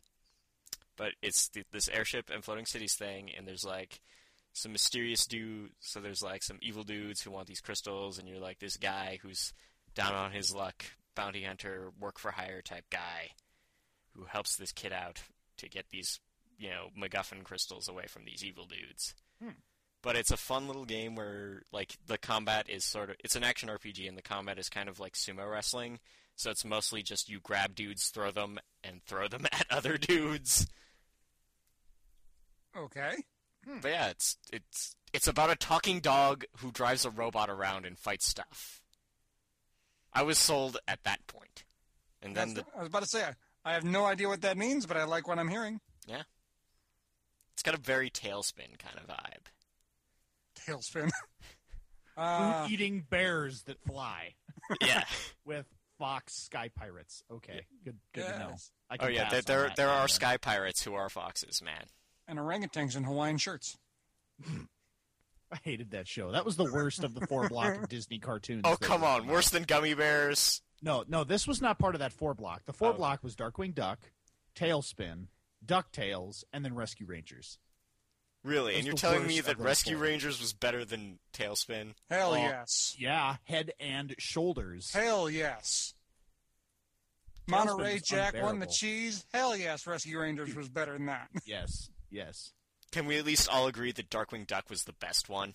But 0.97 1.13
it's 1.21 1.49
th- 1.49 1.65
this 1.71 1.89
airship 1.89 2.29
and 2.33 2.43
floating 2.43 2.65
cities 2.65 2.95
thing, 2.95 3.31
and 3.35 3.47
there's 3.47 3.65
like 3.65 4.01
some 4.53 4.71
mysterious 4.71 5.25
dude. 5.25 5.71
So 5.79 5.99
there's 5.99 6.21
like 6.23 6.43
some 6.43 6.59
evil 6.61 6.83
dudes 6.83 7.21
who 7.21 7.31
want 7.31 7.47
these 7.47 7.61
crystals, 7.61 8.17
and 8.17 8.27
you're 8.27 8.39
like 8.39 8.59
this 8.59 8.77
guy 8.77 9.19
who's 9.21 9.53
down 9.93 10.13
on 10.13 10.31
his 10.31 10.53
luck 10.53 10.85
bounty 11.15 11.43
hunter, 11.43 11.91
work 11.99 12.19
for 12.19 12.31
hire 12.31 12.61
type 12.61 12.85
guy 12.91 13.31
who 14.15 14.25
helps 14.25 14.55
this 14.55 14.71
kid 14.71 14.93
out 14.93 15.21
to 15.57 15.69
get 15.69 15.85
these, 15.89 16.19
you 16.57 16.69
know, 16.69 16.87
MacGuffin 16.99 17.43
crystals 17.43 17.87
away 17.87 18.05
from 18.07 18.25
these 18.25 18.43
evil 18.43 18.65
dudes. 18.65 19.15
Hmm. 19.41 19.51
But 20.01 20.15
it's 20.15 20.31
a 20.31 20.37
fun 20.37 20.67
little 20.67 20.85
game 20.85 21.15
where, 21.15 21.63
like, 21.71 21.97
the 22.05 22.17
combat 22.17 22.69
is 22.69 22.85
sort 22.85 23.09
of. 23.09 23.15
It's 23.23 23.35
an 23.35 23.43
action 23.43 23.69
RPG, 23.69 24.07
and 24.07 24.17
the 24.17 24.21
combat 24.21 24.59
is 24.59 24.69
kind 24.69 24.87
of 24.87 24.99
like 24.99 25.13
sumo 25.13 25.49
wrestling. 25.49 25.99
So 26.35 26.51
it's 26.51 26.65
mostly 26.65 27.01
just 27.01 27.29
you 27.29 27.39
grab 27.39 27.75
dudes, 27.75 28.09
throw 28.09 28.31
them, 28.31 28.59
and 28.83 29.01
throw 29.03 29.27
them 29.27 29.45
at 29.51 29.65
other 29.69 29.97
dudes. 29.97 30.67
Okay. 32.77 33.15
But 33.81 33.89
yeah, 33.91 34.09
it's 34.09 34.37
it's 34.51 34.95
it's 35.13 35.27
about 35.27 35.49
a 35.49 35.55
talking 35.55 35.99
dog 35.99 36.43
who 36.57 36.71
drives 36.71 37.05
a 37.05 37.09
robot 37.09 37.49
around 37.49 37.85
and 37.85 37.97
fights 37.97 38.27
stuff. 38.27 38.81
I 40.13 40.23
was 40.23 40.37
sold 40.37 40.77
at 40.87 41.03
that 41.03 41.25
point. 41.27 41.45
point, 41.45 41.63
and 42.21 42.35
then 42.35 42.53
the 42.53 42.65
I 42.75 42.79
was 42.79 42.87
about 42.87 43.01
to 43.03 43.07
say, 43.07 43.23
I, 43.23 43.33
I 43.71 43.73
have 43.73 43.83
no 43.83 44.05
idea 44.05 44.27
what 44.27 44.41
that 44.41 44.57
means, 44.57 44.85
but 44.85 44.97
I 44.97 45.05
like 45.05 45.27
what 45.27 45.39
I'm 45.39 45.49
hearing. 45.49 45.79
Yeah. 46.07 46.23
It's 47.53 47.63
got 47.63 47.73
a 47.73 47.79
very 47.79 48.09
TaleSpin 48.09 48.77
kind 48.77 48.97
of 48.97 49.07
vibe. 49.07 49.47
TaleSpin. 50.67 51.09
uh, 52.17 52.67
eating 52.69 53.05
bears 53.09 53.63
that 53.63 53.81
fly 53.81 54.35
Yeah. 54.81 55.03
with 55.45 55.65
Fox 55.97 56.33
Sky 56.33 56.69
Pirates. 56.75 57.23
Okay, 57.31 57.65
good, 57.83 57.97
good 58.13 58.25
to 58.25 58.39
know. 58.39 58.47
Yes. 58.51 58.71
I 58.89 58.97
oh 58.99 59.07
yeah, 59.07 59.23
pass 59.29 59.31
there 59.31 59.41
there, 59.41 59.73
there 59.75 59.89
are 59.89 60.01
then. 60.01 60.07
sky 60.09 60.37
pirates 60.37 60.83
who 60.83 60.93
are 60.93 61.09
foxes, 61.09 61.61
man. 61.63 61.85
and 62.27 62.37
orangutans 62.39 62.95
in 62.95 63.03
Hawaiian 63.03 63.37
shirts. 63.37 63.77
I 65.51 65.57
hated 65.63 65.91
that 65.91 66.07
show. 66.07 66.31
That 66.31 66.45
was 66.45 66.55
the 66.57 66.71
worst 66.71 67.03
of 67.03 67.13
the 67.13 67.25
four 67.27 67.47
block 67.47 67.75
of 67.75 67.89
Disney 67.89 68.19
cartoons. 68.19 68.63
Oh 68.65 68.75
come 68.79 69.03
on, 69.03 69.21
come 69.21 69.27
worse 69.29 69.49
than 69.49 69.65
Gummi 69.65 69.95
Bears. 69.95 70.61
No, 70.81 71.03
no, 71.07 71.23
this 71.23 71.47
was 71.47 71.61
not 71.61 71.79
part 71.79 71.95
of 71.95 71.99
that 71.99 72.11
four 72.13 72.33
block. 72.33 72.65
The 72.65 72.73
four 72.73 72.89
Oh. 72.89 72.93
block 72.93 73.23
was 73.23 73.35
Darkwing 73.35 73.73
Duck, 73.73 73.99
TaleSpin, 74.55 75.27
Ducktales, 75.65 76.43
and 76.51 76.65
then 76.65 76.75
Rescue 76.75 77.05
Rangers. 77.05 77.57
Really? 78.45 78.73
That's 78.73 78.77
And 78.79 78.87
you're 78.87 78.95
telling 78.95 79.25
me 79.27 79.41
that 79.41 79.57
Rescue 79.59 79.95
four. 79.97 80.05
Rangers 80.05 80.39
was 80.39 80.53
better 80.53 80.85
than 80.85 81.19
TaleSpin? 81.33 81.93
Hell 82.09 82.33
Oh. 82.33 82.35
yes. 82.37 82.95
Yeah, 82.99 83.37
head 83.45 83.71
and 83.79 84.13
shoulders. 84.19 84.91
Hell 84.93 85.29
yes. 85.29 85.93
TaleSpin 87.47 87.51
Monterey 87.51 87.93
was 87.95 88.01
Jack 88.03 88.35
won 88.41 88.59
the 88.59 88.65
cheese. 88.67 89.25
Hell 89.33 89.55
yes, 89.57 89.85
Rescue 89.87 90.19
Rangers 90.19 90.55
was 90.55 90.69
better 90.69 90.93
than 90.93 91.07
that. 91.07 91.29
Yes, 91.45 91.89
yes. 92.09 92.53
Can 92.91 93.05
we 93.07 93.17
at 93.17 93.25
least 93.25 93.49
all 93.49 93.67
agree 93.67 93.91
that 93.91 94.09
Darkwing 94.09 94.47
Duck 94.47 94.69
was 94.69 94.83
the 94.83 94.93
best 94.93 95.27
one? 95.29 95.53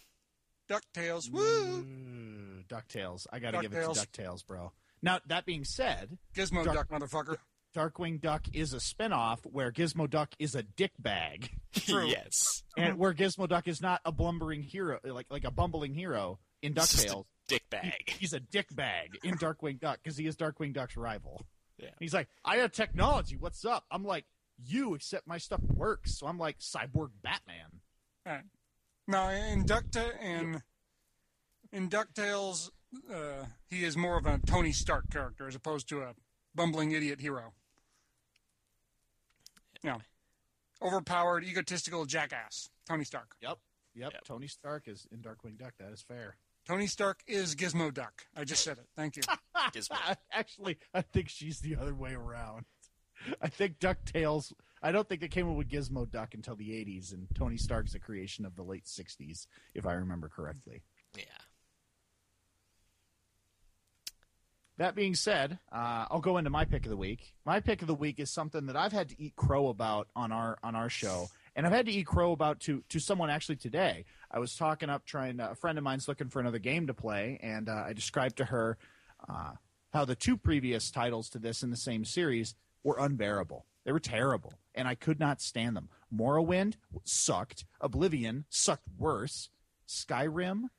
DuckTales. 0.69 1.31
Woo! 1.31 1.83
Mm, 1.83 2.67
Ducktales. 2.69 3.27
I 3.33 3.39
got 3.41 3.53
to 3.53 3.61
give 3.61 3.73
it 3.73 3.77
to 3.83 3.89
DuckTales. 3.89 4.07
Ducktales, 4.07 4.47
bro. 4.47 4.73
Now, 5.03 5.19
that 5.27 5.47
being 5.47 5.65
said, 5.65 6.19
Gizmo 6.35 6.65
Duck- 6.65 6.75
Duck, 6.75 6.89
motherfucker. 6.89 7.37
Darkwing 7.75 8.21
Duck 8.21 8.47
is 8.53 8.73
a 8.75 8.79
spinoff 8.79 9.39
where 9.45 9.71
Gizmo 9.71 10.09
Duck 10.11 10.31
is 10.39 10.55
a 10.55 10.63
dick 10.63 10.93
bag, 10.99 11.51
True. 11.75 12.07
yes. 12.09 12.63
and 12.77 12.99
where 12.99 13.15
Gizmo 13.15 13.49
Duck 13.49 13.69
is 13.69 13.81
not 13.81 14.01
a 14.05 14.11
blumbering 14.13 14.63
hero, 14.63 14.99
like 15.05 15.27
like 15.31 15.45
a 15.45 15.51
bumbling 15.51 15.95
hero 15.95 16.39
in 16.63 16.73
It's 16.77 16.93
just 16.93 17.05
a 17.07 17.09
Ducktales. 17.11 17.25
dick 17.49 17.63
He- 17.71 17.77
bag. 17.77 18.11
he's 18.19 18.33
a 18.33 18.41
dick 18.41 18.75
bag 18.75 19.19
in 19.23 19.37
Darkwing 19.37 19.79
Duck 19.81 20.01
because 20.03 20.17
he 20.17 20.27
is 20.27 20.37
Darkwing 20.37 20.73
Duck's 20.75 20.97
rival. 20.97 21.43
Yeah. 21.79 21.91
He's 21.99 22.13
like, 22.13 22.29
I 22.45 22.57
have 22.57 22.73
technology. 22.73 23.37
What's 23.39 23.65
up? 23.65 23.85
I'm 23.91 24.05
like, 24.05 24.27
you 24.63 24.95
except 24.95 25.27
my 25.27 25.39
stuff 25.39 25.63
works. 25.75 26.19
So 26.19 26.27
I'm 26.27 26.39
like 26.39 26.59
cyborg 26.59 27.11
Batman. 27.23 27.81
Alright. 28.27 28.45
No, 29.09 29.29
in 29.31 29.65
Duckta 29.65 30.21
in 30.21 30.61
in 31.73 31.89
Ducktales, 31.89 32.71
uh, 33.13 33.45
he 33.69 33.85
is 33.85 33.97
more 33.97 34.19
of 34.19 34.27
a 34.27 34.39
Tony 34.45 34.73
Stark 34.73 35.09
character 35.11 35.47
as 35.49 35.55
opposed 35.55 35.89
to 35.89 36.01
a 36.03 36.15
bumbling 36.55 36.91
idiot 36.93 37.21
hero. 37.21 37.55
Yeah. 39.83 39.99
Overpowered, 40.83 41.45
egotistical 41.45 42.07
jackass. 42.07 42.71
Tony 42.89 43.05
Stark. 43.05 43.35
Yep. 43.43 43.59
Yep. 43.95 44.13
Yep. 44.15 44.25
Tony 44.25 44.47
Stark 44.47 44.89
is 44.89 45.07
in 45.13 45.19
Darkwing 45.19 45.59
Duck. 45.59 45.75
That 45.79 45.93
is 45.93 46.03
fair. 46.03 46.37
Tony 46.67 46.87
Stark 46.87 47.23
is 47.27 47.55
Gizmo 47.55 47.93
Duck. 47.93 48.27
I 48.37 48.45
just 48.45 48.63
said 48.63 48.79
it. 48.79 48.87
Thank 48.97 49.17
you. 49.17 49.23
Gizmo. 49.73 49.97
Actually, 50.33 50.79
I 50.95 51.03
think 51.03 51.29
she's 51.29 51.61
the 51.61 51.77
other 51.77 51.95
way 51.95 52.13
around. 52.15 52.65
I 53.43 53.49
think 53.49 53.79
DuckTales. 53.79 54.53
I 54.83 54.93
don't 54.93 55.07
think 55.09 55.21
they 55.21 55.29
came 55.29 55.51
up 55.51 55.57
with 55.57 55.69
Gizmo 55.69 56.11
Duck 56.11 56.33
until 56.33 56.57
the 56.57 56.71
80s, 56.71 57.13
and 57.13 57.27
Tony 57.35 57.57
Stark's 57.59 57.95
a 57.95 57.99
creation 57.99 58.47
of 58.47 58.57
the 58.57 58.63
late 58.63 58.85
60s, 58.87 59.47
if 59.75 59.87
I 59.87 59.93
remember 59.93 60.29
correctly. 60.29 60.83
Yeah. 61.17 61.25
That 64.81 64.95
being 64.95 65.15
said, 65.15 65.59
uh, 65.71 66.07
I'll 66.11 66.23
go 66.23 66.39
into 66.39 66.49
my 66.49 66.65
pick 66.65 66.87
of 66.87 66.91
the 66.91 66.97
week. 66.97 67.35
My 67.45 67.61
pick 67.61 67.83
of 67.83 67.87
the 67.87 67.95
week 67.95 68.19
is 68.19 68.31
something 68.31 68.65
that 68.65 68.77
I've 68.77 68.93
had 68.93 69.11
to 69.11 69.23
eat 69.23 69.37
crow 69.37 69.69
about 69.69 70.09
on 70.17 70.33
our 70.33 70.57
on 70.63 70.75
our 70.75 70.89
show, 70.89 71.29
and 71.55 71.67
I've 71.67 71.73
had 71.75 71.85
to 71.85 71.93
eat 71.93 72.07
crow 72.07 72.33
about 72.33 72.61
to 72.61 72.83
to 72.89 72.99
someone 72.99 73.29
actually 73.29 73.57
today. 73.57 74.07
I 74.31 74.39
was 74.39 74.57
talking 74.57 74.89
up, 74.89 75.05
trying 75.05 75.37
to, 75.37 75.51
a 75.51 75.55
friend 75.55 75.77
of 75.77 75.85
mine's 75.85 76.09
looking 76.09 76.31
for 76.31 76.41
another 76.41 76.59
game 76.59 76.87
to 76.87 76.95
play, 76.95 77.39
and 77.43 77.69
uh, 77.69 77.85
I 77.89 77.93
described 77.93 78.39
to 78.39 78.47
her 78.47 78.79
uh, 79.29 79.51
how 79.93 80.07
the 80.07 80.15
two 80.15 80.39
previous 80.39 80.91
titles 80.91 81.29
to 81.31 81.39
this 81.39 81.63
in 81.63 81.69
the 81.69 81.77
same 81.77 82.07
series 82.07 82.55
were 82.83 82.97
unbearable. 82.99 83.67
They 83.85 83.93
were 83.93 84.01
terrible, 84.01 84.55
and 84.75 84.89
I 84.89 84.95
could 84.95 85.21
not 85.21 85.43
stand 85.43 85.77
them. 85.77 85.91
Morrowind 86.11 86.77
sucked. 87.05 87.67
Oblivion 87.83 88.47
sucked 88.49 88.89
worse. 88.97 89.51
Skyrim 89.87 90.71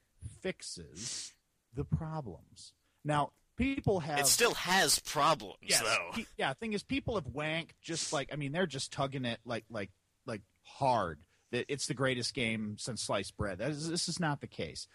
fixes 0.41 1.35
the 1.71 1.85
problems. 1.85 2.73
Now, 3.03 3.31
people 3.61 3.99
have 4.01 4.19
It 4.19 4.27
still 4.27 4.53
has 4.55 4.99
problems, 4.99 5.57
yes, 5.61 5.81
though. 5.81 6.23
yeah. 6.37 6.53
Thing 6.53 6.73
is, 6.73 6.83
people 6.83 7.15
have 7.15 7.25
wanked 7.25 7.71
just 7.81 8.11
like 8.11 8.29
I 8.33 8.35
mean, 8.35 8.51
they're 8.51 8.65
just 8.67 8.91
tugging 8.91 9.25
it 9.25 9.39
like 9.45 9.65
like 9.69 9.91
like 10.25 10.41
hard. 10.63 11.19
That 11.51 11.65
it's 11.67 11.87
the 11.87 11.93
greatest 11.93 12.33
game 12.33 12.77
since 12.79 13.01
sliced 13.03 13.35
bread. 13.35 13.57
That 13.59 13.71
is, 13.71 13.89
this 13.89 14.07
is 14.07 14.19
not 14.19 14.39
the 14.41 14.47
case. 14.47 14.87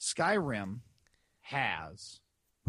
Skyrim 0.00 0.80
has 1.42 2.20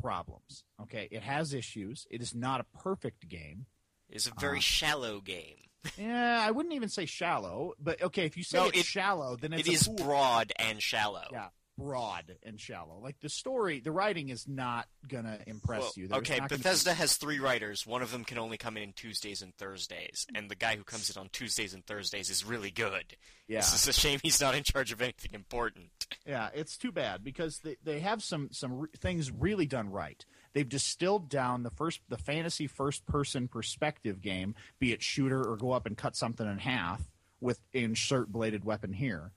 problems. 0.02 0.64
Okay, 0.82 1.08
it 1.12 1.22
has 1.24 1.54
issues. 1.54 2.06
It 2.10 2.22
is 2.22 2.36
not 2.36 2.60
a 2.62 2.66
perfect 2.80 3.28
game. 3.28 3.66
It's 4.10 4.28
a 4.28 4.34
very 4.40 4.58
Uh, 4.58 4.62
shallow 4.62 5.22
game. 5.22 5.56
Yeah, 6.00 6.40
I 6.42 6.50
wouldn't 6.50 6.74
even 6.74 6.90
say 6.90 7.06
shallow, 7.06 7.74
but 7.80 8.02
okay, 8.02 8.26
if 8.26 8.38
you 8.38 8.44
say 8.44 8.58
No, 8.58 8.66
it's 8.70 8.80
it- 8.80 8.86
shallow, 8.88 9.36
then 9.36 9.54
it's 9.54 9.68
It 9.68 9.72
a 9.72 9.76
is 9.76 9.88
broad 9.88 10.52
and 10.58 10.82
shallow. 10.82 11.28
Yeah, 11.32 11.50
broad 11.78 12.36
and 12.44 12.60
shallow. 12.60 13.00
Like 13.02 13.20
the 13.20 13.30
story, 13.30 13.80
the 13.80 13.92
writing 13.92 14.30
is 14.30 14.48
not 14.48 14.88
gonna 15.08 15.40
impress 15.48 15.82
Well, 15.82 15.92
you. 15.96 16.08
There's 16.08 16.20
okay, 16.20 16.38
not 16.40 16.50
gonna 16.50 16.60
be- 16.60 16.64
Bethesda 16.64 16.94
has 16.94 17.18
three 17.18 17.40
writers. 17.40 17.86
One 17.86 18.02
of 18.02 18.12
them 18.12 18.24
can 18.24 18.38
only 18.38 18.58
come 18.58 18.78
in 18.78 18.94
Tuesdays 18.94 19.42
and 19.42 19.56
Thursdays, 19.58 20.26
and 20.36 20.50
the 20.50 20.56
guy 20.56 20.76
who 20.76 20.84
comes 20.84 21.10
in 21.10 21.20
on 21.20 21.30
Tuesdays 21.30 21.74
and 21.74 21.86
Thursdays 21.86 22.30
is 22.30 22.46
really 22.46 22.72
good. 22.72 23.18
yeah, 23.48 23.60
It's 23.60 23.88
a 23.88 23.94
shame 23.94 24.20
he's 24.24 24.40
not 24.42 24.56
in 24.56 24.64
charge 24.64 24.92
of 24.92 25.02
anything 25.02 25.34
important. 25.34 26.08
yeah. 26.26 26.50
It's 26.54 26.78
too 26.78 26.92
bad 26.92 27.24
because 27.24 27.60
they, 27.60 27.76
they 27.84 28.00
have 28.00 28.24
some 28.24 28.50
some 28.52 28.74
re- 28.80 28.90
things 29.00 29.32
really 29.32 29.66
done 29.66 29.90
right. 29.90 30.26
They've 30.54 30.68
distilled 30.68 31.30
down 31.30 31.64
the 31.64 31.70
first 31.72 32.00
the 32.08 32.18
fantasy 32.18 32.68
first 32.68 33.06
person 33.06 33.48
perspective 33.48 34.22
game, 34.22 34.56
be 34.80 34.94
it 34.94 35.04
shooter 35.04 35.44
or 35.44 35.58
go 35.58 35.72
up 35.74 35.86
and 35.86 35.98
cut 35.98 36.16
something 36.16 36.48
in 36.50 36.60
half 36.60 37.02
with 37.42 37.60
insert 37.74 38.32
bladed 38.32 38.64
weapon 38.64 38.94
here. 38.94 39.34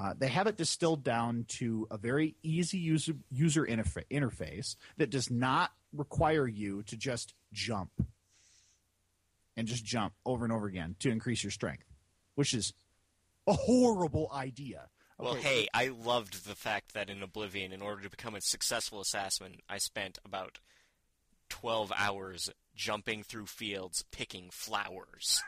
Uh, 0.00 0.14
they 0.16 0.28
have 0.28 0.46
it 0.46 0.56
distilled 0.56 1.02
down 1.02 1.44
to 1.48 1.86
a 1.90 1.98
very 1.98 2.36
easy 2.42 2.78
user 2.78 3.14
user 3.30 3.66
interfa- 3.66 4.06
interface 4.10 4.76
that 4.96 5.10
does 5.10 5.30
not 5.30 5.72
require 5.92 6.46
you 6.46 6.82
to 6.84 6.96
just 6.96 7.34
jump 7.52 7.90
and 9.56 9.66
just 9.66 9.84
jump 9.84 10.12
over 10.24 10.44
and 10.44 10.52
over 10.52 10.66
again 10.66 10.94
to 11.00 11.10
increase 11.10 11.42
your 11.42 11.50
strength, 11.50 11.84
which 12.36 12.54
is 12.54 12.72
a 13.48 13.52
horrible 13.52 14.30
idea. 14.32 14.88
Well, 15.18 15.34
hey, 15.34 15.66
I 15.74 15.88
loved 15.88 16.46
the 16.46 16.54
fact 16.54 16.94
that 16.94 17.10
in 17.10 17.24
Oblivion, 17.24 17.72
in 17.72 17.82
order 17.82 18.02
to 18.02 18.10
become 18.10 18.36
a 18.36 18.40
successful 18.40 19.00
assassin, 19.00 19.56
I 19.68 19.78
spent 19.78 20.20
about 20.24 20.60
12 21.48 21.92
hours 21.96 22.50
jumping 22.76 23.24
through 23.24 23.46
fields 23.46 24.04
picking 24.12 24.50
flowers. 24.52 25.42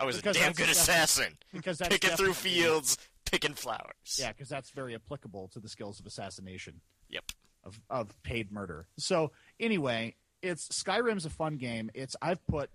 I 0.00 0.04
was 0.04 0.16
Because 0.16 0.36
a 0.36 0.40
damn 0.40 0.52
good 0.52 0.68
assassin. 0.68 1.36
because 1.52 1.78
that's 1.78 1.88
Picking 1.94 2.16
through 2.16 2.34
fields, 2.34 2.96
picking 3.30 3.54
flowers. 3.54 4.18
Yeah, 4.18 4.32
because 4.32 4.48
that's 4.48 4.70
very 4.70 4.94
applicable 4.94 5.48
to 5.48 5.60
the 5.60 5.68
skills 5.68 5.98
of 6.00 6.06
assassination. 6.06 6.80
Yep. 7.08 7.24
of, 7.64 7.80
of 7.90 8.22
paid 8.22 8.52
murder. 8.52 8.86
So 8.98 9.32
anyway, 9.58 10.14
it's 10.42 10.68
Skyrim's 10.68 11.24
a 11.26 11.30
fun 11.30 11.56
game. 11.56 11.90
It's 11.94 12.14
I've 12.22 12.44
put 12.46 12.70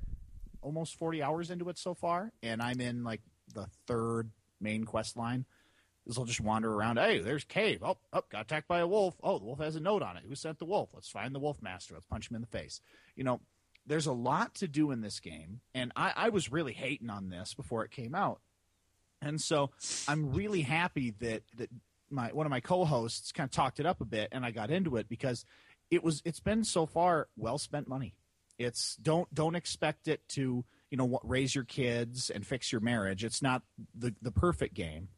almost 0.62 0.98
forty 0.98 1.22
hours 1.24 1.50
into 1.52 1.70
it 1.70 1.78
so 1.78 1.94
far, 1.94 2.32
and 2.42 2.62
I'm 2.62 2.82
in 2.82 3.04
like 3.04 3.22
the 3.54 3.68
third 3.88 4.32
main 4.60 4.84
quest 4.84 5.16
line. 5.18 5.46
This 6.06 6.18
will 6.18 6.26
just 6.26 6.42
wander 6.42 6.70
around. 6.74 6.98
Hey, 6.98 7.20
there's 7.20 7.46
cave. 7.46 7.80
Oh, 7.82 7.98
oh, 8.12 8.24
got 8.30 8.42
attacked 8.42 8.68
by 8.68 8.80
a 8.80 8.88
wolf. 8.88 9.16
Oh, 9.24 9.40
the 9.40 9.46
wolf 9.46 9.60
has 9.60 9.78
a 9.78 9.80
note 9.80 10.02
on 10.02 10.18
it. 10.18 10.24
Who 10.28 10.36
sent 10.36 10.60
the 10.60 10.66
wolf? 10.66 10.90
Let's 10.94 11.08
find 11.10 11.34
the 11.34 11.40
wolf 11.40 11.62
master. 11.62 11.94
Let's 11.94 12.06
punch 12.08 12.30
him 12.30 12.36
in 12.36 12.42
the 12.42 12.48
face. 12.48 12.82
You 13.16 13.24
know, 13.24 13.40
there's 13.86 14.08
a 14.08 14.14
lot 14.14 14.56
to 14.56 14.68
do 14.68 14.92
in 14.92 15.02
this 15.02 15.20
game, 15.20 15.62
and 15.74 15.92
I, 15.96 16.14
I 16.16 16.30
was 16.30 16.52
really 16.52 16.74
hating 16.74 17.10
on 17.10 17.30
this 17.30 17.54
before 17.54 17.84
it 17.84 17.92
came 17.92 18.16
out, 18.16 18.40
and 19.22 19.42
so 19.42 19.72
I'm 20.08 20.34
really 20.34 20.62
happy 20.62 21.14
that 21.20 21.44
that 21.58 21.70
my 22.10 22.30
one 22.30 22.46
of 22.46 22.50
my 22.50 22.60
co-hosts 22.60 23.32
kind 23.32 23.48
of 23.48 23.52
talked 23.52 23.80
it 23.80 23.86
up 23.86 24.02
a 24.02 24.06
bit, 24.06 24.30
and 24.32 24.46
I 24.46 24.52
got 24.52 24.72
into 24.72 24.98
it 24.98 25.10
because 25.10 25.46
it 25.92 26.04
was 26.04 26.22
it's 26.26 26.40
been 26.40 26.64
so 26.64 26.86
far 26.86 27.28
well 27.36 27.58
spent 27.58 27.88
money. 27.88 28.16
It's 28.58 28.96
don't 28.98 29.34
don't 29.34 29.56
expect 29.56 30.08
it 30.08 30.28
to 30.30 30.64
you 30.90 30.98
know 30.98 31.20
raise 31.24 31.56
your 31.56 31.64
kids 31.64 32.30
and 32.30 32.46
fix 32.46 32.72
your 32.72 32.82
marriage. 32.82 33.24
It's 33.24 33.42
not 33.42 33.64
the 33.94 34.14
the 34.22 34.32
perfect 34.32 34.76
game, 34.76 35.10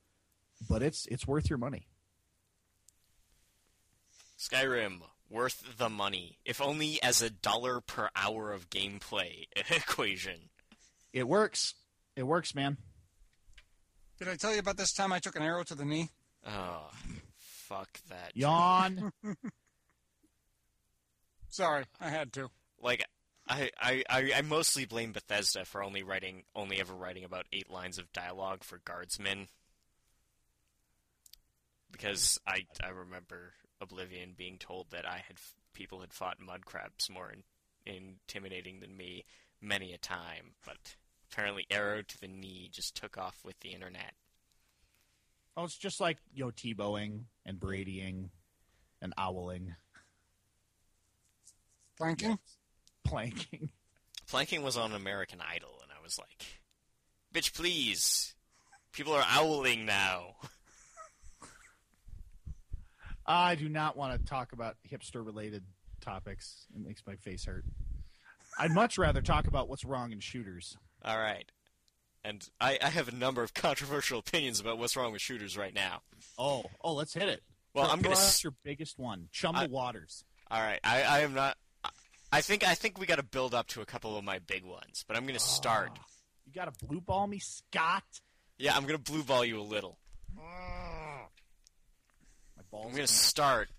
but 0.68 0.82
it's 0.82 1.06
it's 1.08 1.28
worth 1.28 1.50
your 1.50 1.60
money. 1.60 1.88
Skyrim 4.40 5.02
worth 5.30 5.78
the 5.78 5.90
money, 5.90 6.38
if 6.46 6.62
only 6.62 7.02
as 7.02 7.22
a 7.22 7.30
dollar 7.30 7.82
per 7.82 8.10
hour 8.16 8.52
of 8.52 8.70
gameplay 8.70 9.46
equation. 9.70 10.50
It 11.14 11.28
works. 11.28 11.74
It 12.16 12.24
works, 12.24 12.54
man. 12.56 12.78
Did 14.18 14.30
I 14.30 14.36
tell 14.36 14.54
you 14.54 14.60
about 14.60 14.78
this 14.78 14.94
time 14.94 15.12
I 15.12 15.20
took 15.20 15.36
an 15.36 15.42
arrow 15.42 15.64
to 15.64 15.76
the 15.76 15.86
knee? 15.86 16.10
Oh, 16.48 16.90
fuck 17.38 18.00
that. 18.10 18.32
Yawn. 18.34 19.12
Sorry, 21.50 21.86
I 22.00 22.10
had 22.10 22.32
to. 22.34 22.50
Like, 22.82 23.06
I, 23.48 23.70
I, 23.80 24.04
I, 24.10 24.32
I 24.38 24.42
mostly 24.42 24.86
blame 24.86 25.12
Bethesda 25.12 25.66
for 25.66 25.84
only 25.84 26.04
writing, 26.04 26.44
only 26.56 26.80
ever 26.80 26.94
writing 26.94 27.24
about 27.24 27.46
eight 27.52 27.70
lines 27.70 27.98
of 27.98 28.12
dialogue 28.14 28.64
for 28.64 28.80
guardsmen. 28.86 29.48
Because 31.92 32.40
I, 32.48 32.66
I 32.84 32.90
remember 32.90 33.54
Oblivion 33.82 34.34
being 34.38 34.58
told 34.58 34.92
that 34.92 35.06
I 35.08 35.24
had 35.28 35.38
people 35.74 36.02
had 36.02 36.14
fought 36.14 36.40
mud 36.40 36.66
crabs 36.66 37.10
more 37.10 37.32
in, 37.32 37.44
intimidating 37.86 38.80
than 38.80 38.96
me 38.96 39.26
many 39.62 39.94
a 39.94 39.98
time, 39.98 40.54
but 40.66 40.96
apparently 41.32 41.66
arrow 41.70 42.02
to 42.02 42.18
the 42.20 42.28
knee 42.28 42.70
just 42.72 42.96
took 42.96 43.18
off 43.18 43.40
with 43.44 43.60
the 43.60 43.74
internet. 43.74 44.14
oh, 45.58 45.64
it's 45.66 45.78
just 45.78 46.00
like 46.00 46.18
you 46.34 46.46
know 46.46 46.52
Tebowing 46.52 47.26
and 47.46 47.60
Bradying 47.60 48.30
and 49.02 49.14
owling, 49.18 49.76
Planking? 51.98 52.40
planking. 53.04 53.70
Planking 54.28 54.64
was 54.64 54.76
on 54.78 54.92
American 54.94 55.40
Idol, 55.42 55.80
and 55.84 55.92
I 55.92 56.02
was 56.02 56.18
like, 56.18 56.46
"Bitch, 57.34 57.54
please! 57.54 58.34
People 58.92 59.14
are 59.14 59.26
owling 59.38 59.86
now." 59.86 60.36
I 63.26 63.56
do 63.56 63.68
not 63.70 63.98
want 63.98 64.20
to 64.20 64.26
talk 64.26 64.54
about 64.54 64.76
hipster 64.90 65.26
related 65.26 65.64
topics. 66.02 66.68
It 66.76 66.86
makes 66.86 67.02
my 67.08 67.16
face 67.16 67.46
hurt. 67.46 67.66
I'd 68.60 68.72
much 68.72 68.98
rather 68.98 69.22
talk 69.22 69.48
about 69.48 69.68
what's 69.68 69.84
wrong 69.84 70.12
in 70.12 70.20
shooters. 70.20 70.78
All 71.04 71.18
right. 71.18 71.50
And 72.24 72.48
I, 72.60 72.80
I 72.82 72.90
have 72.90 73.08
a 73.08 73.12
number 73.16 73.44
of 73.44 73.54
controversial 73.54 74.20
opinions 74.20 74.60
about 74.60 74.78
what's 74.78 74.96
wrong 74.96 75.12
with 75.12 75.22
shooters 75.22 75.58
right 75.58 75.74
now. 75.74 76.02
Oh, 76.38 76.64
oh, 76.84 76.94
let's 76.94 77.14
hit 77.14 77.30
it. 77.30 77.44
Well, 77.74 77.86
Throw- 77.86 77.94
I'm 77.94 78.02
gonna 78.02 78.16
throw 78.16 78.24
out 78.24 78.28
s- 78.30 78.44
your 78.44 78.54
biggest 78.64 78.98
one. 78.98 79.28
Chum 79.32 79.56
I- 79.56 79.68
the 79.68 79.74
waters. 79.74 80.24
All 80.50 80.62
right, 80.62 80.80
I, 80.84 81.02
I 81.04 81.20
am 81.22 81.34
not. 81.34 81.58
I 82.32 82.42
think 82.42 82.64
I 82.68 82.74
think 82.76 83.00
we 83.00 83.06
got 83.06 83.16
to 83.18 83.24
build 83.24 83.54
up 83.54 83.68
to 83.70 83.82
a 83.82 83.86
couple 83.86 84.18
of 84.18 84.24
my 84.24 84.40
big 84.40 84.64
ones, 84.64 85.04
but 85.08 85.16
I'm 85.18 85.26
gonna 85.26 85.40
start. 85.40 85.92
Ah, 86.00 86.04
You 86.46 86.54
got 86.54 86.66
to 86.74 86.86
blue 86.86 87.02
ball 87.02 87.28
me, 87.28 87.40
Scott. 87.40 88.04
Yeah, 88.58 88.76
I'm 88.76 88.86
gonna 88.86 88.98
blue 88.98 89.24
ball 89.24 89.44
you 89.46 89.60
a 89.60 89.64
little. 89.64 89.98
My 90.36 90.42
balls. 92.76 92.88
I'm 92.88 92.96
gonna 92.96 93.08
start 93.08 93.70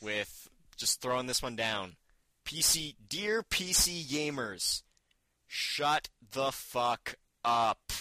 with 0.00 0.48
just 0.76 1.00
throwing 1.00 1.26
this 1.26 1.42
one 1.42 1.56
down. 1.56 1.96
PC, 2.44 2.96
dear 3.08 3.42
PC 3.42 4.04
gamers, 4.06 4.82
shut 5.46 6.08
the 6.32 6.52
fuck 6.52 7.14
up. 7.44 7.92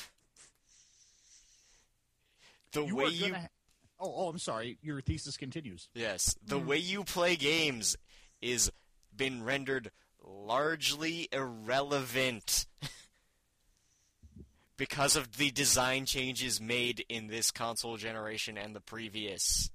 The 2.74 2.86
You 2.86 2.96
way 2.96 3.08
you 3.08 3.31
gonna. 3.31 3.50
Oh, 4.00 4.13
oh, 4.15 4.29
I'm 4.29 4.39
sorry. 4.39 4.77
Your 4.81 5.01
thesis 5.01 5.38
continues. 5.38 5.89
Yes, 5.93 6.36
the 6.46 6.60
hmm. 6.60 6.67
way 6.67 6.77
you 6.77 7.03
play 7.03 7.36
games 7.36 7.98
is 8.41 8.72
been 9.15 9.43
rendered 9.43 9.91
largely 10.24 11.27
irrelevant 11.31 12.65
because 14.77 15.16
of 15.16 15.37
the 15.37 15.51
design 15.51 16.05
changes 16.05 16.59
made 16.59 17.05
in 17.09 17.27
this 17.27 17.51
console 17.51 17.98
generation 17.98 18.57
and 18.57 18.75
the 18.75 18.81
previous. 18.81 19.70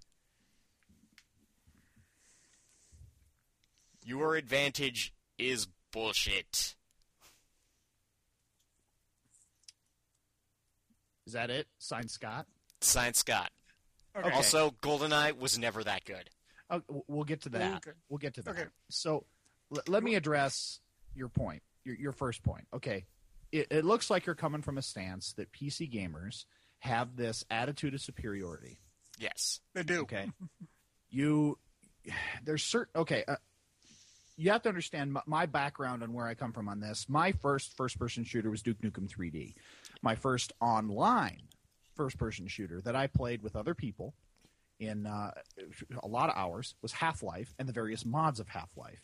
Your 4.06 4.36
advantage 4.36 5.12
is 5.36 5.66
bullshit. 5.92 6.76
Is 11.26 11.32
that 11.32 11.50
it? 11.50 11.66
Signed, 11.78 12.08
Scott. 12.08 12.46
Science 12.80 13.18
Scott. 13.18 13.50
Okay. 14.16 14.30
Also, 14.30 14.72
GoldenEye 14.80 15.36
was 15.36 15.58
never 15.58 15.82
that 15.82 16.04
good. 16.04 16.30
W- 16.70 17.02
we'll 17.08 17.24
get 17.24 17.42
to 17.42 17.48
that. 17.50 17.76
Okay. 17.78 17.96
We'll 18.08 18.18
get 18.18 18.34
to 18.34 18.42
that. 18.42 18.50
Okay. 18.50 18.64
So, 18.90 19.24
l- 19.74 19.82
let 19.88 20.04
me 20.04 20.14
address 20.14 20.78
your 21.16 21.28
point. 21.28 21.62
Your, 21.84 21.96
your 21.96 22.12
first 22.12 22.44
point. 22.44 22.68
Okay. 22.72 23.06
It, 23.50 23.66
it 23.70 23.84
looks 23.84 24.08
like 24.08 24.24
you're 24.24 24.36
coming 24.36 24.62
from 24.62 24.78
a 24.78 24.82
stance 24.82 25.32
that 25.32 25.52
PC 25.52 25.92
gamers 25.92 26.44
have 26.78 27.16
this 27.16 27.44
attitude 27.50 27.94
of 27.94 28.00
superiority. 28.00 28.78
Yes. 29.18 29.58
They 29.74 29.82
do. 29.82 30.02
Okay. 30.02 30.30
you, 31.10 31.58
there's 32.44 32.62
certain. 32.62 33.00
Okay. 33.00 33.24
Uh, 33.26 33.34
you 34.36 34.50
have 34.50 34.62
to 34.62 34.68
understand 34.68 35.12
my, 35.12 35.22
my 35.26 35.46
background 35.46 36.02
and 36.02 36.12
where 36.14 36.26
I 36.26 36.34
come 36.34 36.52
from 36.52 36.68
on 36.68 36.80
this. 36.80 37.08
My 37.08 37.32
first 37.32 37.76
first-person 37.76 38.24
shooter 38.24 38.50
was 38.50 38.62
Duke 38.62 38.80
Nukem 38.82 39.08
3D. 39.08 39.54
My 40.02 40.14
first 40.14 40.52
online 40.60 41.42
first-person 41.94 42.46
shooter 42.48 42.80
that 42.82 42.94
I 42.94 43.06
played 43.06 43.42
with 43.42 43.56
other 43.56 43.74
people 43.74 44.14
in 44.78 45.06
uh, 45.06 45.30
a 46.02 46.06
lot 46.06 46.28
of 46.28 46.36
hours 46.36 46.74
was 46.82 46.92
Half-Life 46.92 47.54
and 47.58 47.66
the 47.68 47.72
various 47.72 48.04
mods 48.04 48.38
of 48.40 48.48
Half-Life. 48.48 49.00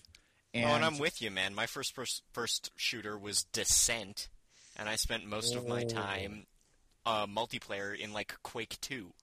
And, 0.52 0.66
oh, 0.66 0.74
and 0.74 0.84
I'm 0.84 0.98
with 0.98 1.22
you, 1.22 1.30
man. 1.30 1.54
My 1.54 1.64
first 1.64 1.94
pers- 1.96 2.20
first 2.32 2.70
shooter 2.76 3.18
was 3.18 3.44
Descent, 3.44 4.28
and 4.76 4.86
I 4.86 4.96
spent 4.96 5.24
most 5.24 5.54
of 5.54 5.66
my 5.66 5.84
Oh. 5.84 5.88
time 5.88 6.46
uh, 7.06 7.26
multiplayer 7.26 7.98
in 7.98 8.12
like 8.12 8.34
Quake 8.42 8.76
Two. 8.82 9.14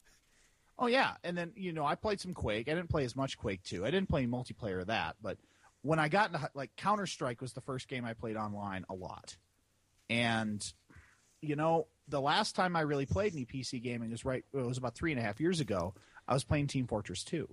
Oh 0.79 0.87
yeah, 0.87 1.13
and 1.23 1.37
then 1.37 1.51
you 1.55 1.71
know 1.71 1.85
I 1.85 1.93
played 1.93 2.19
some 2.19 2.33
Quake. 2.33 2.67
I 2.67 2.73
didn't 2.73 2.89
play 2.89 3.05
as 3.05 3.15
much 3.15 3.37
Quake 3.37 3.61
2. 3.63 3.85
I 3.85 3.91
didn't 3.91 4.09
play 4.09 4.25
multiplayer 4.25 4.83
that, 4.87 5.17
but 5.21 5.37
when 5.81 5.99
I 5.99 6.09
got 6.09 6.33
into 6.33 6.49
like 6.53 6.75
Counter 6.75 7.07
Strike 7.07 7.41
was 7.41 7.53
the 7.53 7.61
first 7.61 7.87
game 7.87 8.05
I 8.05 8.13
played 8.13 8.35
online 8.35 8.85
a 8.89 8.93
lot. 8.93 9.37
And 10.09 10.65
you 11.41 11.55
know, 11.55 11.87
the 12.07 12.19
last 12.19 12.55
time 12.55 12.75
I 12.75 12.81
really 12.81 13.05
played 13.05 13.33
any 13.33 13.45
PC 13.45 13.81
gaming 13.81 14.11
was 14.11 14.25
right. 14.25 14.43
It 14.53 14.57
was 14.57 14.77
about 14.77 14.95
three 14.95 15.11
and 15.11 15.19
a 15.19 15.23
half 15.23 15.39
years 15.39 15.59
ago. 15.59 15.93
I 16.27 16.33
was 16.33 16.43
playing 16.43 16.67
Team 16.67 16.87
Fortress 16.87 17.23
2. 17.23 17.47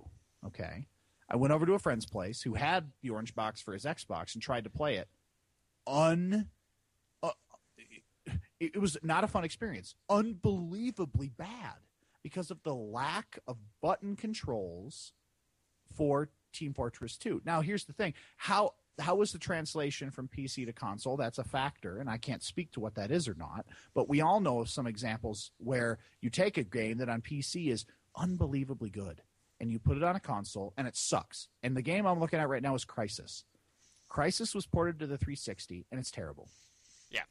Okay, 0.47 0.87
I 1.29 1.35
went 1.35 1.53
over 1.53 1.65
to 1.65 1.73
a 1.73 1.79
friend's 1.79 2.05
place 2.05 2.41
who 2.41 2.53
had 2.53 2.91
the 3.01 3.09
orange 3.09 3.35
box 3.35 3.61
for 3.61 3.73
his 3.73 3.85
Xbox 3.85 4.33
and 4.33 4.41
tried 4.41 4.65
to 4.65 4.69
play 4.69 4.95
it. 4.95 5.07
Un, 5.85 6.49
uh, 7.23 7.31
it, 8.59 8.73
it 8.75 8.81
was 8.81 8.97
not 9.03 9.23
a 9.23 9.27
fun 9.27 9.43
experience. 9.43 9.95
Unbelievably 10.09 11.31
bad 11.37 11.75
because 12.23 12.51
of 12.51 12.61
the 12.63 12.75
lack 12.75 13.39
of 13.47 13.57
button 13.81 14.15
controls 14.15 15.13
for 15.95 16.29
Team 16.53 16.73
Fortress 16.73 17.17
2. 17.17 17.41
Now, 17.45 17.61
here's 17.61 17.85
the 17.85 17.93
thing: 17.93 18.13
how 18.35 18.73
how 18.99 19.15
was 19.15 19.31
the 19.31 19.39
translation 19.39 20.11
from 20.11 20.27
PC 20.27 20.65
to 20.65 20.73
console? 20.73 21.17
That's 21.17 21.37
a 21.37 21.43
factor, 21.43 21.97
and 21.97 22.09
I 22.09 22.17
can't 22.17 22.43
speak 22.43 22.71
to 22.71 22.79
what 22.79 22.95
that 22.95 23.11
is 23.11 23.27
or 23.27 23.35
not. 23.35 23.65
But 23.93 24.09
we 24.09 24.21
all 24.21 24.39
know 24.39 24.59
of 24.59 24.69
some 24.69 24.87
examples 24.87 25.51
where 25.57 25.99
you 26.21 26.29
take 26.29 26.57
a 26.57 26.63
game 26.63 26.97
that 26.97 27.09
on 27.09 27.21
PC 27.21 27.69
is 27.69 27.85
unbelievably 28.15 28.89
good, 28.89 29.21
and 29.59 29.71
you 29.71 29.79
put 29.79 29.97
it 29.97 30.03
on 30.03 30.15
a 30.15 30.19
console, 30.19 30.73
and 30.77 30.87
it 30.87 30.95
sucks. 30.95 31.47
And 31.61 31.75
the 31.75 31.81
game 31.81 32.05
I'm 32.05 32.19
looking 32.19 32.39
at 32.39 32.49
right 32.49 32.63
now 32.63 32.75
is 32.75 32.85
Crysis. 32.85 33.43
Crysis 34.09 34.55
was 34.55 34.65
ported 34.65 34.99
to 34.99 35.07
the 35.07 35.17
360, 35.17 35.85
and 35.91 35.99
it's 35.99 36.11
terrible. 36.11 36.49
Yeah. 37.11 37.23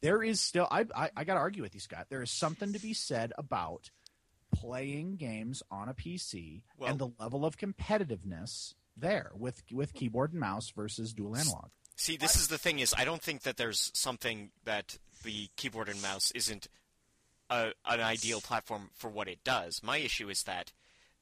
There 0.00 0.22
is 0.22 0.40
still, 0.40 0.66
I, 0.70 0.86
I, 0.94 1.10
I 1.16 1.24
got 1.24 1.34
to 1.34 1.40
argue 1.40 1.62
with 1.62 1.74
you, 1.74 1.80
Scott. 1.80 2.06
There 2.08 2.22
is 2.22 2.30
something 2.30 2.72
to 2.72 2.78
be 2.78 2.94
said 2.94 3.32
about 3.36 3.90
playing 4.52 5.16
games 5.16 5.62
on 5.70 5.88
a 5.88 5.94
PC 5.94 6.62
Well- 6.76 6.90
and 6.90 6.98
the 6.98 7.10
level 7.18 7.44
of 7.44 7.56
competitiveness 7.56 8.74
there 8.96 9.32
with 9.34 9.62
with 9.72 9.94
keyboard 9.94 10.32
and 10.32 10.40
mouse 10.40 10.70
versus 10.70 11.12
dual 11.12 11.36
analog. 11.36 11.70
See, 11.96 12.16
this 12.16 12.36
is 12.36 12.48
the 12.48 12.58
thing: 12.58 12.78
is 12.78 12.94
I 12.96 13.04
don't 13.04 13.22
think 13.22 13.42
that 13.42 13.56
there's 13.56 13.90
something 13.94 14.50
that 14.64 14.98
the 15.22 15.48
keyboard 15.56 15.88
and 15.88 16.00
mouse 16.02 16.30
isn't 16.32 16.68
a, 17.50 17.72
an 17.86 18.00
ideal 18.00 18.40
platform 18.40 18.90
for 18.94 19.08
what 19.08 19.28
it 19.28 19.44
does. 19.44 19.82
My 19.82 19.98
issue 19.98 20.28
is 20.28 20.42
that 20.44 20.72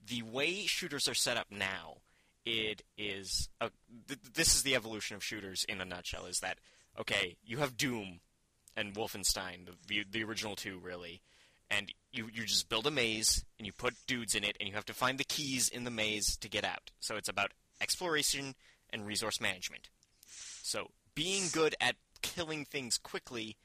the 0.04 0.22
way 0.22 0.66
shooters 0.66 1.08
are 1.08 1.14
set 1.14 1.36
up 1.36 1.48
now, 1.50 1.98
it 2.46 2.82
is 2.96 3.48
a, 3.60 3.70
th- 4.08 4.20
this 4.34 4.54
is 4.54 4.62
the 4.62 4.74
evolution 4.74 5.16
of 5.16 5.24
shooters 5.24 5.64
in 5.68 5.80
a 5.80 5.84
nutshell. 5.84 6.26
Is 6.26 6.40
that 6.40 6.58
okay? 6.98 7.36
You 7.44 7.58
have 7.58 7.76
Doom 7.76 8.20
and 8.76 8.94
Wolfenstein, 8.94 9.66
the 9.66 9.72
the, 9.86 10.04
the 10.10 10.24
original 10.24 10.56
two, 10.56 10.78
really, 10.78 11.20
and 11.70 11.92
you 12.12 12.28
you 12.32 12.44
just 12.44 12.68
build 12.68 12.86
a 12.86 12.90
maze 12.90 13.44
and 13.58 13.66
you 13.66 13.72
put 13.72 13.94
dudes 14.06 14.34
in 14.34 14.44
it, 14.44 14.56
and 14.58 14.68
you 14.68 14.74
have 14.74 14.86
to 14.86 14.94
find 14.94 15.18
the 15.18 15.24
keys 15.24 15.68
in 15.68 15.84
the 15.84 15.90
maze 15.90 16.36
to 16.38 16.48
get 16.48 16.64
out. 16.64 16.90
So 17.00 17.16
it's 17.16 17.28
about 17.28 17.52
exploration 17.80 18.54
and 18.90 19.06
resource 19.06 19.40
management. 19.40 19.88
So 20.62 20.90
being 21.14 21.44
good 21.52 21.74
at 21.80 21.96
killing 22.22 22.64
things 22.64 22.98
quickly 22.98 23.56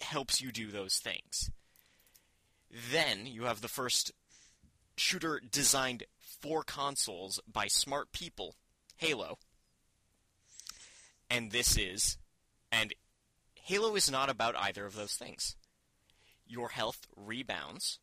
helps 0.00 0.40
you 0.40 0.50
do 0.52 0.70
those 0.70 0.98
things. 0.98 1.50
Then 2.90 3.26
you 3.26 3.44
have 3.44 3.60
the 3.60 3.68
first 3.68 4.12
shooter 4.96 5.40
designed 5.50 6.04
for 6.40 6.62
consoles 6.62 7.40
by 7.50 7.66
smart 7.66 8.12
people, 8.12 8.56
Halo. 8.96 9.38
And 11.30 11.50
this 11.50 11.78
is, 11.78 12.18
and 12.70 12.94
Halo 13.54 13.94
is 13.94 14.10
not 14.10 14.28
about 14.28 14.56
either 14.56 14.84
of 14.84 14.94
those 14.94 15.14
things. 15.14 15.56
Your 16.52 16.68
health 16.68 17.06
rebounds, 17.16 17.98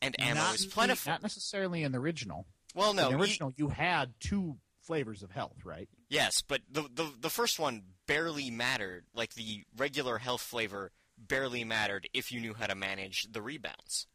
and 0.00 0.16
ammo 0.18 0.40
not, 0.40 0.54
is 0.54 0.66
plentiful. 0.66 1.12
Not 1.12 1.22
necessarily 1.22 1.82
in 1.82 1.92
the 1.92 1.98
original. 1.98 2.46
well, 2.74 2.94
no, 2.94 3.06
in 3.08 3.12
the 3.12 3.20
original, 3.20 3.52
you 3.56 3.68
had 3.68 4.14
two 4.20 4.56
flavors 4.80 5.22
of 5.22 5.30
health, 5.30 5.64
right? 5.64 5.88
Yes, 6.08 6.40
but 6.40 6.62
the, 6.70 6.82
the 6.92 7.12
the 7.20 7.30
first 7.30 7.58
one 7.58 7.82
barely 8.06 8.50
mattered. 8.50 9.04
Like 9.14 9.34
the 9.34 9.64
regular 9.76 10.18
health 10.18 10.40
flavor 10.40 10.92
barely 11.18 11.64
mattered 11.64 12.08
if 12.14 12.32
you 12.32 12.40
knew 12.40 12.54
how 12.54 12.66
to 12.66 12.74
manage 12.74 13.26
the 13.30 13.42
rebounds. 13.42 14.06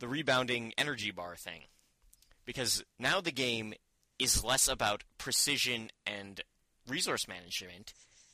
The 0.00 0.08
rebounding 0.08 0.72
energy 0.76 1.10
bar 1.10 1.36
thing. 1.36 1.62
Because 2.44 2.82
now 2.98 3.20
the 3.20 3.32
game 3.32 3.74
is 4.18 4.42
less 4.42 4.66
about 4.68 5.04
precision 5.18 5.90
and 6.06 6.40
resource 6.88 7.28
management 7.28 7.92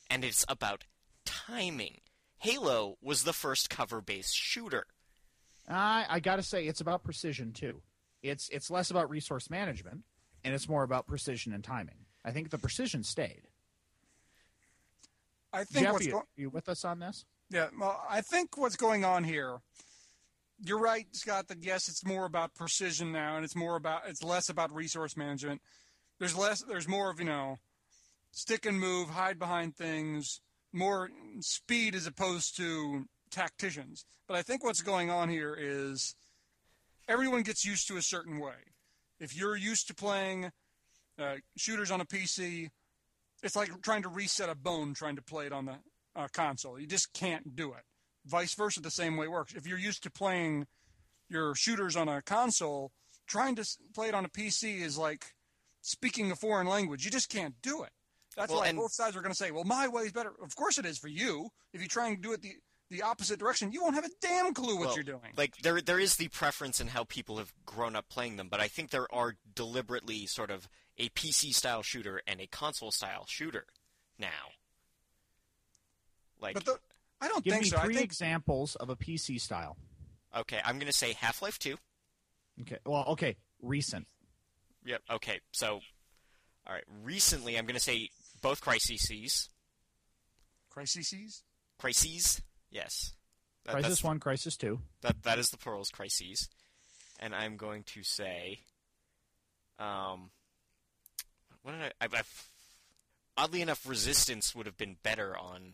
and 0.09 0.23
it's 0.23 0.45
about 0.47 0.85
timing. 1.25 1.97
Halo 2.45 2.97
was 3.01 3.23
the 3.23 3.33
first 3.33 3.69
cover-based 3.69 4.35
shooter. 4.35 4.85
I 5.67 6.05
I 6.09 6.19
gotta 6.19 6.43
say, 6.43 6.67
it's 6.67 6.81
about 6.81 7.03
precision 7.03 7.51
too. 7.51 7.81
It's 8.21 8.49
it's 8.49 8.69
less 8.69 8.91
about 8.91 9.09
resource 9.09 9.49
management, 9.49 10.03
and 10.43 10.53
it's 10.53 10.69
more 10.69 10.83
about 10.83 11.07
precision 11.07 11.53
and 11.53 11.63
timing. 11.63 12.05
I 12.23 12.31
think 12.31 12.49
the 12.49 12.57
precision 12.57 13.03
stayed. 13.03 13.47
I 15.53 15.63
think 15.63 15.85
Jeff, 15.85 15.93
what's 15.93 16.05
you, 16.05 16.11
going 16.11 16.23
you 16.35 16.49
with 16.49 16.69
us 16.69 16.83
on 16.83 16.99
this? 16.99 17.25
Yeah, 17.49 17.67
well, 17.79 18.03
I 18.09 18.21
think 18.21 18.57
what's 18.57 18.75
going 18.75 19.05
on 19.05 19.23
here. 19.23 19.59
You're 20.63 20.79
right, 20.79 21.05
Scott. 21.11 21.47
That 21.47 21.63
yes, 21.63 21.87
it's 21.87 22.05
more 22.05 22.25
about 22.25 22.55
precision 22.55 23.11
now, 23.11 23.35
and 23.35 23.45
it's 23.45 23.55
more 23.55 23.75
about 23.75 24.01
it's 24.07 24.23
less 24.23 24.49
about 24.49 24.73
resource 24.73 25.15
management. 25.15 25.61
There's 26.19 26.35
less. 26.35 26.61
There's 26.61 26.87
more 26.87 27.09
of 27.09 27.19
you 27.19 27.25
know, 27.25 27.57
stick 28.31 28.65
and 28.65 28.79
move, 28.79 29.09
hide 29.09 29.37
behind 29.37 29.75
things, 29.75 30.41
more 30.75 31.09
speed 31.39 31.95
as 31.95 32.05
opposed 32.05 32.57
to 32.57 33.05
tacticians. 33.31 34.05
But 34.27 34.37
I 34.37 34.41
think 34.41 34.63
what's 34.63 34.81
going 34.81 35.09
on 35.09 35.29
here 35.29 35.55
is 35.59 36.15
everyone 37.07 37.43
gets 37.43 37.65
used 37.65 37.87
to 37.87 37.97
a 37.97 38.01
certain 38.01 38.39
way. 38.39 38.73
If 39.19 39.35
you're 39.35 39.55
used 39.55 39.87
to 39.87 39.95
playing 39.95 40.51
uh, 41.19 41.35
shooters 41.57 41.91
on 41.91 42.01
a 42.01 42.05
PC, 42.05 42.69
it's 43.43 43.55
like 43.55 43.69
trying 43.81 44.03
to 44.03 44.09
reset 44.09 44.49
a 44.49 44.55
bone 44.55 44.93
trying 44.93 45.15
to 45.15 45.21
play 45.21 45.45
it 45.45 45.53
on 45.53 45.65
the 45.65 45.77
uh, 46.15 46.27
console. 46.33 46.79
You 46.79 46.87
just 46.87 47.13
can't 47.13 47.55
do 47.55 47.73
it. 47.73 47.83
Vice 48.25 48.55
versa, 48.55 48.81
the 48.81 48.91
same 48.91 49.17
way 49.17 49.27
works. 49.27 49.53
If 49.53 49.67
you're 49.67 49.77
used 49.77 50.03
to 50.03 50.11
playing 50.11 50.65
your 51.29 51.55
shooters 51.55 51.95
on 51.95 52.09
a 52.09 52.21
console, 52.21 52.91
trying 53.27 53.55
to 53.55 53.65
play 53.93 54.07
it 54.07 54.15
on 54.15 54.25
a 54.25 54.29
PC 54.29 54.81
is 54.81 54.97
like 54.97 55.33
speaking 55.81 56.31
a 56.31 56.35
foreign 56.35 56.67
language. 56.67 57.05
You 57.05 57.11
just 57.11 57.29
can't 57.29 57.55
do 57.61 57.83
it. 57.83 57.91
That's 58.35 58.51
Well, 58.51 58.61
why 58.61 58.67
and- 58.67 58.77
both 58.77 58.91
sides 58.91 59.15
are 59.15 59.21
going 59.21 59.31
to 59.31 59.37
say, 59.37 59.51
"Well, 59.51 59.63
my 59.63 59.87
way 59.87 60.03
is 60.03 60.11
better." 60.11 60.33
Of 60.41 60.55
course, 60.55 60.77
it 60.77 60.85
is 60.85 60.97
for 60.97 61.07
you. 61.07 61.49
If 61.73 61.81
you 61.81 61.87
try 61.87 62.07
and 62.09 62.21
do 62.21 62.33
it 62.33 62.41
the 62.41 62.55
the 62.89 63.01
opposite 63.01 63.39
direction, 63.39 63.71
you 63.71 63.81
won't 63.81 63.95
have 63.95 64.05
a 64.05 64.09
damn 64.21 64.53
clue 64.53 64.75
what 64.77 64.87
Well, 64.87 64.95
you're 64.95 65.03
doing. 65.03 65.33
Like 65.35 65.55
there 65.57 65.81
there 65.81 65.99
is 65.99 66.17
the 66.17 66.27
preference 66.27 66.79
in 66.79 66.87
how 66.89 67.03
people 67.05 67.37
have 67.37 67.51
grown 67.65 67.95
up 67.95 68.09
playing 68.09 68.35
them, 68.35 68.47
but 68.49 68.59
I 68.59 68.67
think 68.67 68.91
there 68.91 69.11
are 69.13 69.37
deliberately 69.55 70.27
sort 70.27 70.51
of 70.51 70.67
a 70.97 71.09
PC 71.09 71.51
style 71.53 71.81
shooter 71.81 72.21
and 72.27 72.39
a 72.39 72.47
console 72.47 72.91
style 72.91 73.25
shooter 73.27 73.65
now. 74.19 74.51
Like 76.39 76.53
but 76.55 76.65
the, 76.65 76.77
I 77.21 77.27
don't 77.27 77.43
Give 77.43 77.53
think 77.53 77.63
me 77.63 77.69
so. 77.69 77.77
I 77.77 77.85
three 77.85 77.95
think 77.95 78.05
examples 78.05 78.75
of 78.75 78.89
a 78.89 78.95
PC 78.95 79.39
style. 79.39 79.77
okay, 80.35 80.59
I'm 80.63 80.77
going 80.77 80.91
to 80.91 80.93
say 80.97 81.13
Half-Life 81.13 81.57
2. 81.59 81.77
Okay. 82.61 82.77
Well, 82.85 83.05
okay. 83.09 83.35
Recent. 83.61 84.07
Yep, 84.85 85.01
okay. 85.11 85.39
So 85.51 85.79
all 86.67 86.73
right, 86.73 86.83
recently 87.03 87.57
I'm 87.57 87.65
going 87.65 87.75
to 87.75 87.79
say 87.81 88.09
both 88.45 88.61
Crises. 88.61 89.49
crises. 90.69 91.43
Crises? 91.79 92.41
Yes. 92.69 93.13
That, 93.65 93.77
Crysis 93.77 94.03
One, 94.03 94.19
Crysis 94.19 94.55
Two. 94.55 94.81
That 95.01 95.23
that 95.23 95.39
is 95.39 95.49
the 95.49 95.57
plurals 95.57 95.89
crises, 95.89 96.47
and 97.19 97.33
I'm 97.33 97.57
going 97.57 97.81
to 97.95 98.03
say, 98.03 98.59
um, 99.79 100.29
what 101.63 101.71
did 101.71 101.81
I? 101.81 101.91
I've, 101.99 102.13
I've, 102.13 102.49
oddly 103.35 103.63
enough, 103.63 103.87
Resistance 103.87 104.53
would 104.53 104.67
have 104.67 104.77
been 104.77 104.97
better 105.01 105.35
on 105.35 105.73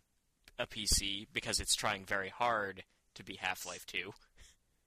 a 0.57 0.65
PC 0.65 1.27
because 1.33 1.59
it's 1.59 1.75
trying 1.75 2.05
very 2.05 2.29
hard 2.29 2.83
to 3.15 3.23
be 3.25 3.35
Half-Life 3.35 3.85
2. 3.87 4.13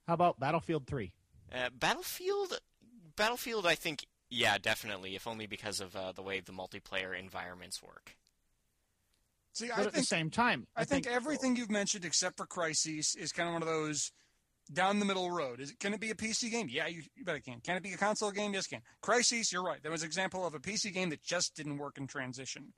How 0.07 0.15
about 0.15 0.39
Battlefield 0.39 0.87
Three? 0.87 1.11
Uh, 1.53 1.69
Battlefield, 1.77 2.59
Battlefield, 3.15 3.67
I 3.67 3.75
think, 3.75 4.05
yeah, 4.29 4.57
definitely, 4.57 5.15
if 5.15 5.27
only 5.27 5.47
because 5.47 5.79
of 5.79 5.95
uh, 5.95 6.11
the 6.11 6.21
way 6.21 6.39
the 6.39 6.51
multiplayer 6.51 7.17
environments 7.17 7.81
work. 7.81 8.15
See, 9.53 9.69
But 9.69 9.77
I 9.77 9.81
at 9.81 9.85
the 9.85 9.91
think 9.91 10.07
same 10.07 10.29
time, 10.29 10.67
I 10.75 10.83
think 10.83 11.07
everything 11.07 11.55
you've 11.55 11.71
mentioned 11.71 12.03
except 12.03 12.35
for 12.37 12.45
Crises 12.45 13.15
is 13.15 13.31
kind 13.31 13.47
of 13.47 13.53
one 13.53 13.61
of 13.61 13.69
those 13.69 14.11
down 14.73 14.99
the 14.99 15.05
middle 15.05 15.31
road. 15.31 15.61
Is 15.61 15.71
it, 15.71 15.79
can 15.79 15.93
it 15.93 16.01
be 16.01 16.09
a 16.11 16.15
PC 16.15 16.51
game? 16.51 16.67
Yeah, 16.69 16.87
you, 16.87 17.03
you 17.15 17.23
bet 17.23 17.35
it 17.35 17.45
can. 17.45 17.61
Can 17.61 17.77
it 17.77 17.83
be 17.83 17.93
a 17.93 17.97
console 17.97 18.31
game? 18.31 18.53
Yes, 18.53 18.65
it 18.65 18.69
can. 18.69 18.81
Crises, 19.01 19.53
you're 19.53 19.63
right. 19.63 19.81
That 19.81 19.91
was 19.91 20.01
an 20.01 20.07
example 20.07 20.45
of 20.45 20.55
a 20.55 20.59
PC 20.59 20.93
game 20.93 21.09
that 21.11 21.23
just 21.23 21.55
didn't 21.55 21.77
work 21.77 21.97
in 21.97 22.07
transition. 22.07 22.73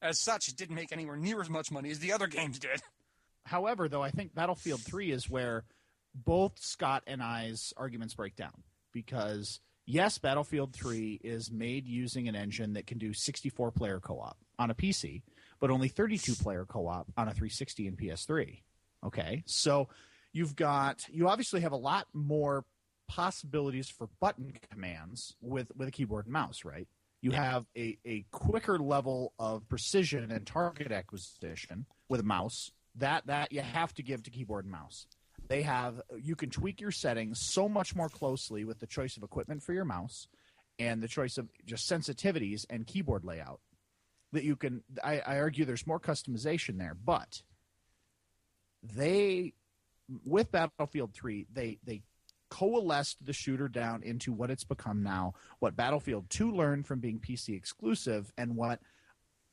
As 0.00 0.18
such, 0.18 0.48
it 0.48 0.56
didn't 0.56 0.76
make 0.76 0.92
anywhere 0.92 1.16
near 1.16 1.40
as 1.40 1.50
much 1.50 1.70
money 1.70 1.90
as 1.90 1.98
the 1.98 2.12
other 2.12 2.26
games 2.28 2.58
did. 2.58 2.80
However, 3.44 3.88
though, 3.88 4.02
I 4.02 4.10
think 4.10 4.34
Battlefield 4.34 4.80
3 4.80 5.10
is 5.10 5.28
where 5.28 5.64
both 6.14 6.58
Scott 6.58 7.02
and 7.06 7.22
I's 7.22 7.74
arguments 7.76 8.14
break 8.14 8.36
down. 8.36 8.62
Because, 8.92 9.60
yes, 9.86 10.18
Battlefield 10.18 10.72
3 10.74 11.20
is 11.24 11.50
made 11.50 11.86
using 11.86 12.28
an 12.28 12.36
engine 12.36 12.74
that 12.74 12.86
can 12.86 12.98
do 12.98 13.12
64 13.12 13.70
player 13.70 14.00
co 14.00 14.20
op 14.20 14.36
on 14.58 14.70
a 14.70 14.74
PC, 14.74 15.22
but 15.60 15.70
only 15.70 15.88
32 15.88 16.34
player 16.34 16.64
co 16.64 16.86
op 16.88 17.06
on 17.16 17.28
a 17.28 17.32
360 17.32 17.86
and 17.86 17.98
PS3. 17.98 18.62
Okay. 19.04 19.42
So 19.46 19.88
you've 20.32 20.56
got, 20.56 21.06
you 21.08 21.28
obviously 21.28 21.60
have 21.60 21.72
a 21.72 21.76
lot 21.76 22.06
more 22.12 22.64
possibilities 23.08 23.88
for 23.88 24.08
button 24.20 24.52
commands 24.70 25.36
with, 25.40 25.70
with 25.76 25.88
a 25.88 25.92
keyboard 25.92 26.26
and 26.26 26.32
mouse, 26.32 26.64
right? 26.64 26.88
You 27.22 27.30
have 27.30 27.64
a, 27.76 27.98
a 28.04 28.24
quicker 28.30 28.78
level 28.78 29.32
of 29.38 29.68
precision 29.68 30.30
and 30.30 30.46
target 30.46 30.92
acquisition 30.92 31.86
with 32.08 32.20
a 32.20 32.24
mouse 32.24 32.70
that 32.96 33.26
that 33.26 33.52
you 33.52 33.60
have 33.60 33.92
to 33.94 34.02
give 34.02 34.22
to 34.24 34.30
keyboard 34.30 34.64
and 34.64 34.72
mouse. 34.72 35.06
They 35.48 35.62
have 35.62 36.00
you 36.20 36.36
can 36.36 36.50
tweak 36.50 36.80
your 36.80 36.90
settings 36.90 37.40
so 37.40 37.68
much 37.68 37.94
more 37.94 38.08
closely 38.08 38.64
with 38.64 38.80
the 38.80 38.86
choice 38.86 39.16
of 39.16 39.22
equipment 39.22 39.62
for 39.62 39.72
your 39.72 39.84
mouse 39.84 40.28
and 40.78 41.02
the 41.02 41.08
choice 41.08 41.38
of 41.38 41.48
just 41.64 41.90
sensitivities 41.90 42.66
and 42.68 42.86
keyboard 42.86 43.24
layout 43.24 43.60
that 44.32 44.44
you 44.44 44.56
can 44.56 44.82
I, 45.02 45.20
I 45.20 45.38
argue 45.38 45.64
there's 45.64 45.86
more 45.86 46.00
customization 46.00 46.78
there, 46.78 46.94
but 46.94 47.42
they 48.82 49.54
with 50.24 50.50
Battlefield 50.52 51.14
3, 51.14 51.46
they 51.52 51.78
they 51.84 52.02
coalesced 52.48 53.24
the 53.24 53.32
shooter 53.32 53.68
down 53.68 54.02
into 54.02 54.32
what 54.32 54.50
it's 54.50 54.64
become 54.64 55.02
now, 55.02 55.34
what 55.58 55.76
Battlefield 55.76 56.30
2 56.30 56.52
learned 56.52 56.86
from 56.86 57.00
being 57.00 57.18
PC 57.18 57.56
exclusive 57.56 58.32
and 58.38 58.54
what 58.54 58.80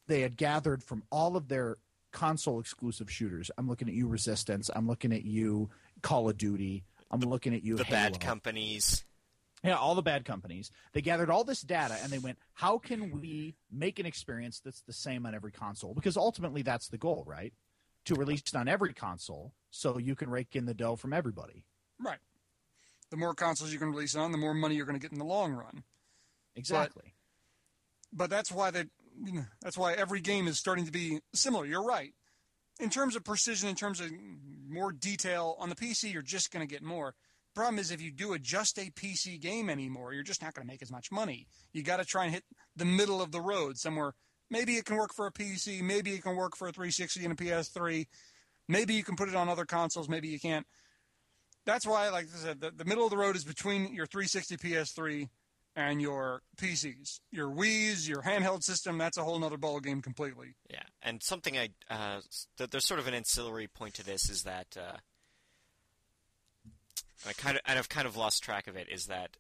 they 0.08 0.22
had 0.22 0.38
gathered 0.38 0.84
from 0.84 1.04
all 1.12 1.36
of 1.36 1.48
their 1.48 1.78
console 2.12 2.60
exclusive 2.60 3.10
shooters. 3.10 3.50
I'm 3.58 3.68
looking 3.68 3.88
at 3.88 3.96
you 3.96 4.08
Resistance, 4.08 4.70
I'm 4.76 4.88
looking 4.88 5.12
at 5.12 5.26
you 5.26 5.70
Call 6.04 6.30
of 6.30 6.38
Duty, 6.38 6.84
I'm 7.10 7.22
looking 7.22 7.56
at 7.56 7.64
you 7.64 7.76
The 7.78 7.86
Halo. 7.86 7.98
bad 7.98 8.20
companies. 8.20 9.04
Yeah, 9.64 9.78
all 9.78 9.96
the 9.96 10.02
bad 10.02 10.26
companies. 10.26 10.70
They 10.92 11.02
gathered 11.02 11.30
all 11.30 11.46
this 11.46 11.62
data 11.62 11.96
and 12.04 12.12
they 12.12 12.20
went, 12.20 12.38
how 12.54 12.78
can 12.78 13.20
we 13.20 13.56
make 13.72 13.98
an 13.98 14.06
experience 14.06 14.60
that's 14.60 14.82
the 14.82 14.94
same 14.94 15.26
on 15.26 15.34
every 15.34 15.52
console? 15.54 15.94
Because 15.94 16.18
ultimately 16.18 16.62
that's 16.62 16.90
the 16.90 16.98
goal, 16.98 17.24
right? 17.26 17.54
To 18.06 18.16
release 18.16 18.42
it 18.42 18.56
on 18.56 18.68
every 18.68 18.94
console 18.94 19.54
so 19.72 19.98
you 19.98 20.16
can 20.16 20.30
rake 20.30 20.56
in 20.56 20.66
the 20.66 20.74
dough 20.74 20.98
from 20.98 21.14
everybody. 21.14 21.64
Right. 21.98 22.20
The 23.10 23.16
more 23.16 23.34
consoles 23.34 23.72
you 23.72 23.80
can 23.80 23.92
release 23.92 24.16
on, 24.16 24.34
the 24.34 24.38
more 24.38 24.54
money 24.54 24.76
you're 24.76 24.86
going 24.86 25.00
to 25.00 25.02
get 25.02 25.14
in 25.14 25.20
the 25.20 25.26
long 25.26 25.54
run. 25.54 25.84
Exactly. 26.58 27.14
But 28.12 28.30
that's 28.30 28.52
why 28.52 28.72
they, 28.72 28.86
you 29.24 29.32
know, 29.34 29.46
that's 29.62 29.78
why 29.78 29.94
every 29.94 30.20
game 30.20 30.48
is 30.48 30.60
starting 30.60 30.86
to 30.86 30.92
be 30.92 31.20
similar. 31.34 31.66
You're 31.66 31.86
right. 31.86 32.14
In 32.80 32.90
terms 32.90 33.16
of 33.16 33.24
precision, 33.24 33.70
in 33.70 33.76
terms 33.76 34.00
of 34.00 34.10
more 34.68 34.92
detail 34.92 35.56
on 35.60 35.70
the 35.70 35.76
PC, 35.76 36.12
you're 36.12 36.22
just 36.22 36.52
going 36.52 36.66
to 36.66 36.72
get 36.72 36.84
more. 36.84 37.14
Problem 37.56 37.78
is, 37.78 37.92
if 37.92 38.02
you 38.02 38.12
do 38.12 38.34
a 38.34 38.40
just 38.40 38.80
a 38.80 38.90
PC 38.92 39.40
game 39.40 39.70
anymore, 39.70 40.14
you're 40.14 40.24
just 40.24 40.42
not 40.42 40.56
going 40.56 40.66
to 40.68 40.72
make 40.72 40.82
as 40.82 40.92
much 40.92 41.12
money. 41.12 41.48
You 41.72 41.84
got 41.84 41.98
to 41.98 42.06
try 42.06 42.26
and 42.26 42.34
hit 42.34 42.44
the 42.76 42.86
middle 42.86 43.22
of 43.22 43.32
the 43.32 43.42
road 43.42 43.78
somewhere. 43.78 44.14
Maybe 44.50 44.76
it 44.76 44.86
can 44.86 44.98
work 44.98 45.14
for 45.14 45.28
a 45.28 45.32
PC. 45.32 45.82
Maybe 45.82 46.14
it 46.14 46.24
can 46.24 46.36
work 46.36 46.58
for 46.58 46.68
a 46.68 46.72
360 46.72 47.24
and 47.24 47.34
a 47.34 47.36
PS3. 47.36 48.08
Maybe 48.68 48.96
you 48.96 49.04
can 49.04 49.16
put 49.16 49.30
it 49.30 49.36
on 49.36 49.50
other 49.50 49.66
consoles. 49.66 50.10
Maybe 50.10 50.30
you 50.30 50.40
can't. 50.40 50.66
That's 51.66 51.86
why, 51.86 52.10
like 52.10 52.26
I 52.26 52.38
said, 52.38 52.60
the, 52.60 52.72
the 52.72 52.86
middle 52.86 53.06
of 53.06 53.12
the 53.12 53.18
road 53.18 53.36
is 53.36 53.44
between 53.44 53.94
your 53.94 54.08
360 54.08 54.58
PS3 54.58 55.30
and 55.76 56.02
your 56.02 56.42
PCs. 56.58 57.20
Your 57.32 57.50
Wii's, 57.50 58.08
your 58.08 58.22
handheld 58.22 58.64
system, 58.64 58.98
that's 58.98 59.18
a 59.18 59.24
whole 59.24 59.40
nother 59.40 59.58
ball 59.58 59.80
game 59.80 60.02
completely. 60.02 60.56
Yeah, 60.70 60.84
and 61.02 61.22
something 61.24 61.58
I 61.58 61.70
uh, 61.90 62.22
th- 62.58 62.70
there's 62.70 62.88
sort 62.88 63.00
of 63.00 63.08
an 63.08 63.14
ancillary 63.14 63.68
point 63.68 63.96
to 63.96 64.06
this 64.06 64.30
is 64.30 64.44
that 64.44 64.78
uh, 64.78 64.98
I 67.28 67.34
kind 67.34 67.58
of 67.58 67.64
and 67.66 67.80
I've 67.80 67.90
kind 67.90 68.08
of 68.08 68.16
lost 68.16 68.44
track 68.44 68.68
of 68.68 68.76
it, 68.76 68.88
is 68.90 69.08
that 69.08 69.38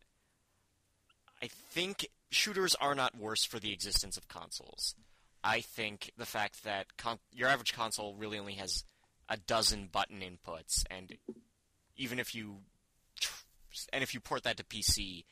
I 1.41 1.47
think 1.47 2.07
shooters 2.31 2.75
are 2.75 2.95
not 2.95 3.17
worse 3.17 3.45
for 3.45 3.59
the 3.59 3.71
existence 3.71 4.17
of 4.17 4.27
consoles. 4.27 4.95
I 5.43 5.61
think 5.61 6.11
the 6.17 6.25
fact 6.25 6.63
that 6.63 6.97
con- 6.97 7.19
your 7.31 7.49
average 7.49 7.73
console 7.73 8.15
really 8.15 8.39
only 8.39 8.53
has 8.53 8.85
a 9.29 9.37
dozen 9.37 9.89
button 9.91 10.21
inputs, 10.21 10.83
and 10.89 11.17
even 11.95 12.17
if 12.17 12.33
you 12.33 12.57
tr- 13.19 13.43
and 13.91 14.03
if 14.03 14.13
you 14.13 14.19
port 14.19 14.43
that 14.43 14.57
to 14.57 14.63
PC, 14.63 15.25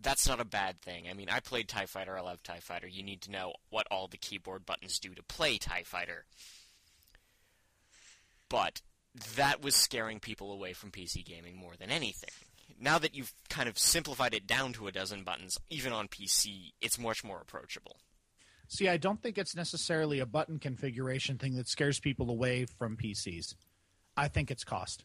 that's 0.00 0.28
not 0.28 0.40
a 0.40 0.44
bad 0.44 0.80
thing. 0.82 1.08
I 1.08 1.14
mean, 1.14 1.28
I 1.28 1.40
played 1.40 1.68
TIE 1.68 1.86
Fighter, 1.86 2.16
I 2.16 2.20
love 2.20 2.42
TIE 2.42 2.60
Fighter. 2.60 2.86
You 2.86 3.02
need 3.02 3.22
to 3.22 3.30
know 3.30 3.54
what 3.70 3.86
all 3.90 4.08
the 4.08 4.16
keyboard 4.18 4.66
buttons 4.66 4.98
do 4.98 5.14
to 5.14 5.22
play 5.22 5.56
TIE 5.58 5.82
Fighter. 5.84 6.24
But 8.48 8.80
that 9.36 9.62
was 9.62 9.74
scaring 9.74 10.20
people 10.20 10.52
away 10.52 10.72
from 10.72 10.90
PC 10.90 11.24
gaming 11.24 11.56
more 11.56 11.74
than 11.78 11.90
anything. 11.90 12.30
Now 12.78 12.98
that 12.98 13.14
you've 13.14 13.32
kind 13.48 13.68
of 13.68 13.78
simplified 13.78 14.34
it 14.34 14.46
down 14.46 14.72
to 14.74 14.86
a 14.86 14.92
dozen 14.92 15.24
buttons, 15.24 15.58
even 15.70 15.92
on 15.92 16.08
PC, 16.08 16.72
it's 16.80 16.98
much 16.98 17.24
more 17.24 17.40
approachable. 17.40 17.96
See, 18.68 18.88
I 18.88 18.96
don't 18.98 19.22
think 19.22 19.38
it's 19.38 19.56
necessarily 19.56 20.18
a 20.18 20.26
button 20.26 20.58
configuration 20.58 21.38
thing 21.38 21.56
that 21.56 21.68
scares 21.68 22.00
people 22.00 22.28
away 22.30 22.66
from 22.66 22.96
PCs. 22.96 23.54
I 24.16 24.28
think 24.28 24.50
it's 24.50 24.64
cost. 24.64 25.04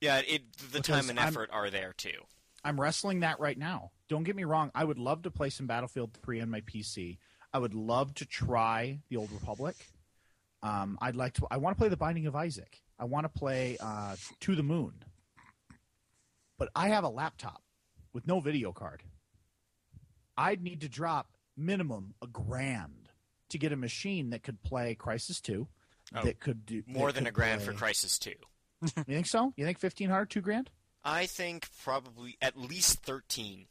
Yeah, 0.00 0.18
it 0.26 0.42
the 0.58 0.78
Because 0.80 0.86
time 0.86 1.10
and 1.10 1.18
I'm- 1.18 1.28
effort 1.28 1.50
are 1.52 1.68
there 1.70 1.92
too. 1.92 2.26
I'm 2.64 2.80
wrestling 2.80 3.20
that 3.20 3.40
right 3.40 3.58
now. 3.58 3.90
Don't 4.08 4.22
get 4.22 4.36
me 4.36 4.44
wrong. 4.44 4.70
I 4.74 4.84
would 4.84 4.98
love 4.98 5.22
to 5.22 5.30
play 5.30 5.50
some 5.50 5.66
Battlefield 5.66 6.12
3 6.22 6.40
on 6.40 6.50
my 6.50 6.60
PC. 6.60 7.18
I 7.52 7.58
would 7.58 7.74
love 7.74 8.14
to 8.14 8.26
try 8.26 9.00
the 9.08 9.16
Old 9.16 9.32
Republic. 9.32 9.74
Um, 10.62 10.96
I'd 11.02 11.16
like 11.16 11.34
to. 11.34 11.46
I 11.50 11.56
want 11.56 11.76
to 11.76 11.78
play 11.78 11.88
the 11.88 11.96
Binding 11.96 12.26
of 12.26 12.36
Isaac. 12.36 12.80
I 12.98 13.04
want 13.04 13.24
to 13.24 13.28
play 13.28 13.76
uh, 13.80 14.16
To 14.40 14.54
the 14.54 14.62
Moon. 14.62 14.92
But 16.58 16.68
I 16.76 16.88
have 16.88 17.04
a 17.04 17.08
laptop 17.08 17.62
with 18.12 18.26
no 18.26 18.38
video 18.40 18.72
card. 18.72 19.02
I'd 20.36 20.62
need 20.62 20.82
to 20.82 20.88
drop 20.88 21.28
minimum 21.56 22.14
a 22.22 22.26
grand 22.26 23.10
to 23.50 23.58
get 23.58 23.72
a 23.72 23.76
machine 23.76 24.30
that 24.30 24.42
could 24.42 24.62
play 24.62 24.94
Crysis 24.98 25.42
2. 25.42 25.66
Oh, 26.14 26.22
that 26.22 26.40
could 26.40 26.64
do 26.66 26.82
More 26.86 27.12
than 27.12 27.26
a 27.26 27.30
grand 27.32 27.62
for 27.62 27.72
Crysis 27.72 28.18
2. 28.18 28.32
You 28.82 29.14
think 29.14 29.26
so? 29.26 29.52
You 29.56 29.64
think 29.64 29.78
fifteen 29.78 30.10
hundred, 30.10 30.30
two 30.30 30.40
grand? 30.40 30.68
I 31.04 31.26
think 31.26 31.68
probably 31.82 32.36
at 32.40 32.56
least 32.58 33.02
13. 33.02 33.66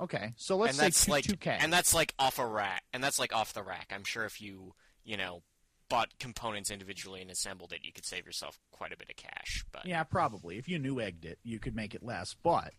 Okay, 0.00 0.32
so 0.36 0.56
let's 0.56 0.72
and 0.72 0.78
say 0.78 0.86
that's 0.86 1.04
two, 1.04 1.10
like 1.10 1.24
2K. 1.24 1.58
and 1.60 1.72
that's 1.72 1.92
like 1.94 2.14
off 2.18 2.38
a 2.38 2.46
rack 2.46 2.82
and 2.94 3.04
that's 3.04 3.18
like 3.18 3.34
off 3.34 3.52
the 3.52 3.62
rack 3.62 3.92
i'm 3.94 4.02
sure 4.04 4.24
if 4.24 4.40
you 4.40 4.72
you 5.04 5.18
know 5.18 5.42
bought 5.90 6.08
components 6.18 6.70
individually 6.70 7.20
and 7.20 7.30
assembled 7.30 7.70
it 7.72 7.80
you 7.82 7.92
could 7.92 8.06
save 8.06 8.24
yourself 8.24 8.58
quite 8.70 8.94
a 8.94 8.96
bit 8.96 9.10
of 9.10 9.16
cash 9.16 9.62
but 9.72 9.84
Yeah, 9.84 10.02
probably. 10.04 10.56
If 10.56 10.68
you 10.68 10.78
new 10.78 11.00
egged 11.00 11.24
it, 11.26 11.38
you 11.42 11.58
could 11.58 11.74
make 11.76 11.94
it 11.94 12.02
less. 12.02 12.34
But 12.42 12.72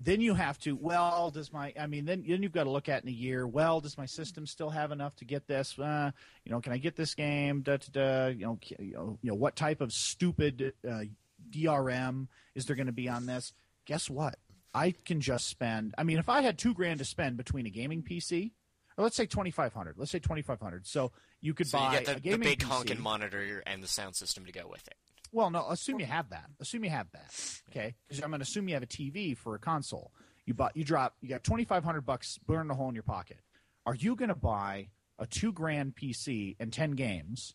then 0.00 0.20
you 0.20 0.34
have 0.34 0.58
to. 0.60 0.74
Well, 0.74 1.30
does 1.30 1.52
my? 1.52 1.72
I 1.78 1.86
mean, 1.86 2.04
then 2.04 2.24
then 2.26 2.42
you've 2.42 2.52
got 2.52 2.64
to 2.64 2.70
look 2.70 2.88
at 2.88 3.02
in 3.02 3.08
a 3.08 3.12
year. 3.12 3.46
Well, 3.46 3.80
does 3.80 3.96
my 3.96 4.06
system 4.06 4.46
still 4.46 4.70
have 4.70 4.90
enough 4.90 5.14
to 5.16 5.24
get 5.24 5.46
this? 5.46 5.78
Uh, 5.78 6.10
you 6.44 6.52
know, 6.52 6.60
can 6.60 6.72
I 6.72 6.78
get 6.78 6.96
this 6.96 7.14
game? 7.14 7.62
Da, 7.62 7.76
da, 7.76 7.86
da, 7.92 8.26
you 8.28 8.44
know, 8.46 8.58
you 8.78 8.92
know, 8.94 9.18
you 9.22 9.30
know, 9.30 9.36
what 9.36 9.54
type 9.54 9.80
of 9.80 9.92
stupid 9.92 10.72
uh, 10.88 11.04
DRM 11.54 12.28
is 12.54 12.66
there 12.66 12.76
going 12.76 12.86
to 12.86 12.92
be 12.92 13.08
on 13.08 13.26
this? 13.26 13.52
Guess 13.86 14.08
what? 14.10 14.36
I 14.74 14.94
can 15.04 15.20
just 15.20 15.46
spend. 15.48 15.94
I 15.96 16.02
mean, 16.02 16.18
if 16.18 16.28
I 16.28 16.40
had 16.40 16.58
two 16.58 16.74
grand 16.74 16.98
to 16.98 17.04
spend 17.04 17.36
between 17.36 17.66
a 17.66 17.70
gaming 17.70 18.02
PC, 18.02 18.52
or 18.96 19.04
let's 19.04 19.16
say 19.16 19.26
twenty 19.26 19.50
five 19.50 19.72
hundred. 19.72 19.96
Let's 19.98 20.10
say 20.10 20.18
twenty 20.18 20.42
five 20.42 20.60
hundred. 20.60 20.86
So 20.86 21.12
you 21.40 21.54
could 21.54 21.68
so 21.68 21.78
buy 21.78 21.92
you 21.92 21.98
a 21.98 22.02
get 22.02 22.22
the, 22.22 22.30
the 22.30 22.36
big 22.38 22.60
PC. 22.60 22.62
honking 22.64 23.00
monitor 23.00 23.62
and 23.66 23.82
the 23.82 23.88
sound 23.88 24.16
system 24.16 24.44
to 24.46 24.52
go 24.52 24.66
with 24.68 24.86
it 24.86 24.94
Well, 25.32 25.50
no. 25.50 25.68
Assume 25.68 26.00
you 26.00 26.06
have 26.06 26.30
that. 26.30 26.46
Assume 26.60 26.84
you 26.84 26.90
have 26.90 27.10
that. 27.12 27.60
Okay, 27.70 27.94
because 28.08 28.22
I'm 28.22 28.30
going 28.30 28.40
to 28.40 28.44
assume 28.44 28.68
you 28.68 28.74
have 28.74 28.82
a 28.82 28.86
TV 28.86 29.36
for 29.36 29.54
a 29.54 29.58
console. 29.58 30.12
You 30.46 30.54
bought. 30.54 30.76
You 30.76 30.84
drop. 30.84 31.14
You 31.20 31.28
got 31.28 31.44
twenty 31.44 31.64
five 31.64 31.84
hundred 31.84 32.02
bucks. 32.02 32.38
Burn 32.46 32.70
a 32.70 32.74
hole 32.74 32.88
in 32.88 32.94
your 32.94 33.04
pocket. 33.04 33.38
Are 33.86 33.94
you 33.94 34.16
going 34.16 34.28
to 34.30 34.34
buy 34.34 34.88
a 35.18 35.26
two 35.26 35.52
grand 35.52 35.94
PC 35.94 36.56
and 36.58 36.72
ten 36.72 36.92
games? 36.92 37.54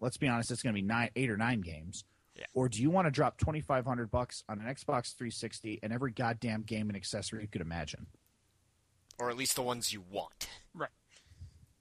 Let's 0.00 0.16
be 0.18 0.28
honest. 0.28 0.50
It's 0.50 0.62
going 0.62 0.74
to 0.74 0.80
be 0.80 0.86
nine, 0.86 1.10
eight 1.16 1.30
or 1.30 1.36
nine 1.36 1.60
games. 1.62 2.04
Yeah. 2.36 2.46
Or 2.54 2.68
do 2.68 2.82
you 2.82 2.90
want 2.90 3.06
to 3.06 3.10
drop 3.10 3.38
twenty 3.38 3.60
five 3.60 3.86
hundred 3.86 4.10
bucks 4.10 4.44
on 4.48 4.60
an 4.60 4.66
Xbox 4.66 5.14
360 5.16 5.80
and 5.82 5.92
every 5.92 6.12
goddamn 6.12 6.62
game 6.62 6.88
and 6.88 6.96
accessory 6.96 7.42
you 7.42 7.48
could 7.48 7.62
imagine? 7.62 8.06
or 9.18 9.30
at 9.30 9.36
least 9.38 9.56
the 9.56 9.62
ones 9.62 9.94
you 9.94 10.02
want 10.10 10.46
Right. 10.74 10.90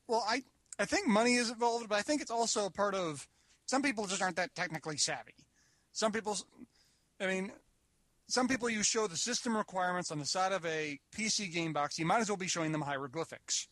Well, 0.07 0.23
I 0.27 0.43
I 0.79 0.85
think 0.85 1.07
money 1.07 1.35
is 1.35 1.49
involved, 1.49 1.89
but 1.89 1.97
I 1.97 2.01
think 2.01 2.21
it's 2.21 2.31
also 2.31 2.65
a 2.65 2.69
part 2.69 2.95
of 2.95 3.27
some 3.65 3.81
people 3.81 4.05
just 4.07 4.21
aren't 4.21 4.35
that 4.35 4.53
technically 4.55 4.97
savvy. 4.97 5.33
Some 5.91 6.11
people, 6.11 6.37
I 7.19 7.27
mean, 7.27 7.51
some 8.27 8.47
people 8.47 8.69
you 8.69 8.83
show 8.83 9.07
the 9.07 9.15
system 9.17 9.55
requirements 9.55 10.11
on 10.11 10.19
the 10.19 10.25
side 10.25 10.51
of 10.51 10.65
a 10.65 10.99
PC 11.15 11.51
game 11.53 11.71
box, 11.73 11.97
you 11.97 12.05
might 12.05 12.19
as 12.19 12.29
well 12.29 12.37
be 12.37 12.47
showing 12.47 12.71
them 12.71 12.81
hieroglyphics. 12.81 13.67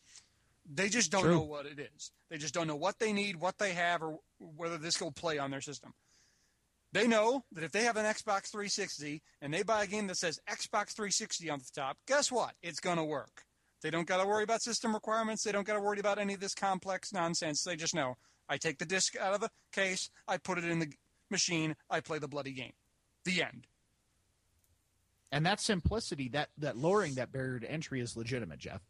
They 0.72 0.88
just 0.88 1.12
don't 1.12 1.22
True. 1.22 1.32
know 1.36 1.42
what 1.42 1.66
it 1.66 1.78
is. 1.78 2.10
They 2.30 2.38
just 2.38 2.54
don't 2.54 2.66
know 2.66 2.76
what 2.76 2.98
they 2.98 3.12
need, 3.12 3.36
what 3.36 3.58
they 3.58 3.74
have, 3.74 4.02
or 4.02 4.18
whether 4.38 4.78
this 4.78 5.00
will 5.00 5.12
play 5.12 5.38
on 5.38 5.50
their 5.50 5.60
system. 5.60 5.92
They 6.94 7.08
know 7.08 7.44
that 7.50 7.64
if 7.64 7.72
they 7.72 7.82
have 7.82 7.96
an 7.96 8.04
Xbox 8.06 8.50
360 8.52 9.20
and 9.42 9.52
they 9.52 9.64
buy 9.64 9.82
a 9.82 9.86
game 9.88 10.06
that 10.06 10.16
says 10.16 10.38
Xbox 10.48 10.92
360 10.94 11.50
on 11.50 11.58
the 11.58 11.64
top, 11.74 11.98
guess 12.06 12.30
what? 12.30 12.52
It's 12.62 12.78
going 12.78 12.98
to 12.98 13.04
work. 13.04 13.42
They 13.82 13.90
don't 13.90 14.06
got 14.06 14.22
to 14.22 14.26
worry 14.28 14.44
about 14.44 14.62
system 14.62 14.94
requirements. 14.94 15.42
They 15.42 15.50
don't 15.50 15.66
got 15.66 15.74
to 15.74 15.80
worry 15.80 15.98
about 15.98 16.18
any 16.20 16.34
of 16.34 16.40
this 16.40 16.54
complex 16.54 17.12
nonsense. 17.12 17.64
They 17.64 17.74
just 17.74 17.96
know 17.96 18.14
I 18.48 18.58
take 18.58 18.78
the 18.78 18.86
disc 18.86 19.16
out 19.16 19.34
of 19.34 19.40
the 19.40 19.50
case, 19.72 20.08
I 20.28 20.36
put 20.36 20.56
it 20.56 20.64
in 20.64 20.78
the 20.78 20.92
machine, 21.30 21.74
I 21.90 21.98
play 21.98 22.18
the 22.20 22.28
bloody 22.28 22.52
game. 22.52 22.74
The 23.24 23.42
end. 23.42 23.66
And 25.32 25.44
that 25.46 25.60
simplicity, 25.60 26.28
that 26.28 26.50
that 26.58 26.76
lowering 26.76 27.14
that 27.16 27.32
barrier 27.32 27.58
to 27.58 27.68
entry 27.70 28.00
is 28.00 28.16
legitimate, 28.16 28.60
Jeff. 28.60 28.82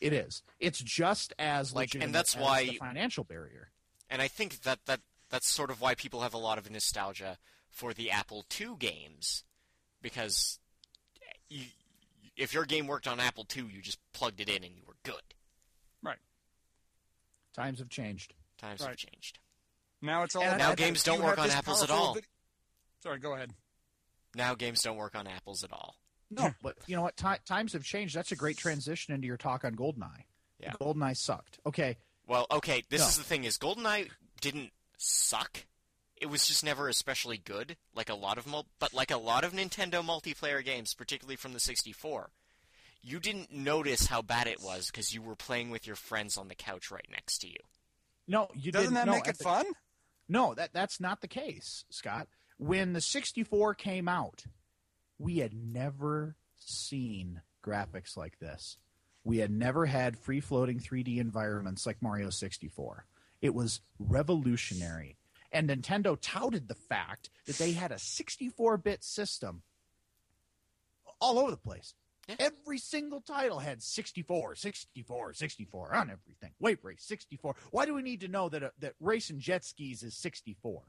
It 0.00 0.14
is. 0.14 0.42
It's 0.58 0.78
just 0.78 1.34
as 1.38 1.74
Like, 1.74 1.94
and 1.94 2.14
that's 2.14 2.34
as 2.34 2.40
why- 2.42 2.64
the 2.64 2.76
financial 2.78 3.22
barrier. 3.24 3.70
and 4.08 4.22
i 4.22 4.28
think 4.28 4.62
that 4.62 4.78
that 4.86 5.00
that's 5.30 5.48
sort 5.48 5.70
of 5.70 5.80
why 5.80 5.94
people 5.94 6.20
have 6.20 6.34
a 6.34 6.38
lot 6.38 6.58
of 6.58 6.70
nostalgia 6.70 7.38
for 7.70 7.94
the 7.94 8.10
apple 8.10 8.44
ii 8.60 8.68
games 8.78 9.44
because 10.02 10.58
you, 11.48 11.64
if 12.36 12.52
your 12.52 12.64
game 12.64 12.86
worked 12.86 13.06
on 13.08 13.18
apple 13.20 13.46
ii 13.56 13.64
you 13.72 13.80
just 13.80 13.98
plugged 14.12 14.40
it 14.40 14.48
in 14.48 14.62
and 14.64 14.74
you 14.76 14.82
were 14.86 14.96
good 15.02 15.22
Right. 16.02 16.18
Times 17.54 17.78
have 17.80 17.88
changed. 17.88 18.34
times 18.58 18.82
have 18.82 18.96
changed 18.96 19.38
Now 20.02 20.22
it's 20.22 20.34
all 20.36 20.42
And 20.42 20.58
now 20.58 20.70
that 20.70 20.78
games 20.78 21.06
you 21.06 21.12
don't 21.12 21.22
work 21.24 21.38
on 21.38 21.50
apples 21.50 21.82
at 21.82 21.90
all. 21.90 22.14
vid- 22.14 22.24
Sorry, 23.02 23.18
go 23.18 23.34
ahead. 23.34 23.52
now 24.34 24.54
games 24.54 24.82
don't 24.82 24.96
work 24.96 25.14
on 25.14 25.26
apples 25.26 25.64
at 25.64 25.72
all 25.72 25.96
No, 26.30 26.52
but 26.62 26.76
you 26.86 26.96
know 26.96 27.02
what? 27.02 27.16
Ti 27.16 27.34
times 27.44 27.72
have 27.74 27.84
changed. 27.84 28.14
That's 28.14 28.32
a 28.32 28.36
great 28.36 28.56
transition 28.56 29.14
into 29.14 29.26
your 29.26 29.36
talk 29.36 29.64
on 29.64 29.74
Goldeneye. 29.74 30.24
Yeah. 30.60 30.72
Goldeneye 30.80 31.16
sucked. 31.16 31.58
Okay, 31.66 31.96
Well, 32.26 32.46
okay, 32.50 32.84
this 32.90 33.00
No. 33.00 33.08
is 33.08 33.16
the 33.18 33.24
thing: 33.24 33.44
is 33.44 33.58
GoldenEye 33.58 34.10
didn't 34.40 34.70
suck. 35.00 35.66
It 36.16 36.26
was 36.26 36.46
just 36.46 36.62
never 36.64 36.88
especially 36.88 37.38
good, 37.38 37.76
like 37.94 38.10
a 38.10 38.14
lot 38.14 38.36
of 38.36 38.46
mul- 38.46 38.66
but 38.78 38.92
like 38.92 39.10
a 39.10 39.16
lot 39.16 39.42
of 39.44 39.52
Nintendo 39.52 40.04
multiplayer 40.04 40.62
games, 40.64 40.92
particularly 40.94 41.36
from 41.36 41.54
the 41.54 41.60
64. 41.60 42.30
You 43.02 43.18
didn't 43.20 43.50
notice 43.50 44.06
how 44.08 44.20
bad 44.20 44.46
it 44.46 44.60
was 44.62 44.88
because 44.90 45.14
you 45.14 45.22
were 45.22 45.34
playing 45.36 45.70
with 45.70 45.86
your 45.86 45.96
friends 45.96 46.36
on 46.36 46.48
the 46.48 46.54
couch 46.54 46.90
right 46.90 47.06
next 47.10 47.38
to 47.38 47.48
you. 47.48 47.56
no, 48.28 48.48
you 48.54 48.70
Doesn't 48.70 48.92
didn't. 48.92 49.06
that 49.06 49.06
no, 49.06 49.12
make 49.16 49.26
it 49.28 49.38
the- 49.38 49.44
fun? 49.44 49.64
No, 50.28 50.54
that 50.54 50.72
that's 50.74 51.00
not 51.00 51.22
the 51.22 51.26
case, 51.28 51.84
Scott. 51.90 52.28
When 52.58 52.92
the 52.92 53.00
64 53.00 53.74
came 53.74 54.06
out, 54.06 54.44
we 55.18 55.38
had 55.38 55.54
never 55.54 56.36
seen 56.56 57.40
graphics 57.64 58.16
like 58.16 58.38
this. 58.38 58.76
We 59.24 59.38
had 59.38 59.50
never 59.50 59.86
had 59.86 60.18
free 60.18 60.40
floating 60.40 60.78
3D 60.78 61.18
environments 61.18 61.86
like 61.86 62.00
Mario 62.02 62.28
64. 62.30 63.06
It 63.40 63.54
was 63.54 63.80
revolutionary. 63.98 65.16
And 65.52 65.68
Nintendo 65.68 66.16
touted 66.20 66.68
the 66.68 66.74
fact 66.74 67.30
that 67.46 67.56
they 67.58 67.72
had 67.72 67.90
a 67.90 67.98
64 67.98 68.76
bit 68.78 69.02
system 69.02 69.62
all 71.20 71.38
over 71.38 71.50
the 71.50 71.56
place. 71.56 71.94
Yeah. 72.28 72.36
Every 72.38 72.78
single 72.78 73.20
title 73.20 73.58
had 73.58 73.82
64, 73.82 74.54
64, 74.54 75.32
64 75.32 75.94
on 75.94 76.10
everything. 76.10 76.52
Wave 76.60 76.78
Race 76.84 77.02
64. 77.02 77.56
Why 77.72 77.86
do 77.86 77.94
we 77.94 78.02
need 78.02 78.20
to 78.20 78.28
know 78.28 78.48
that 78.48 78.62
a, 78.62 78.72
that 78.78 78.94
racing 79.00 79.40
jet 79.40 79.64
skis 79.64 80.02
is 80.04 80.14
64? 80.16 80.82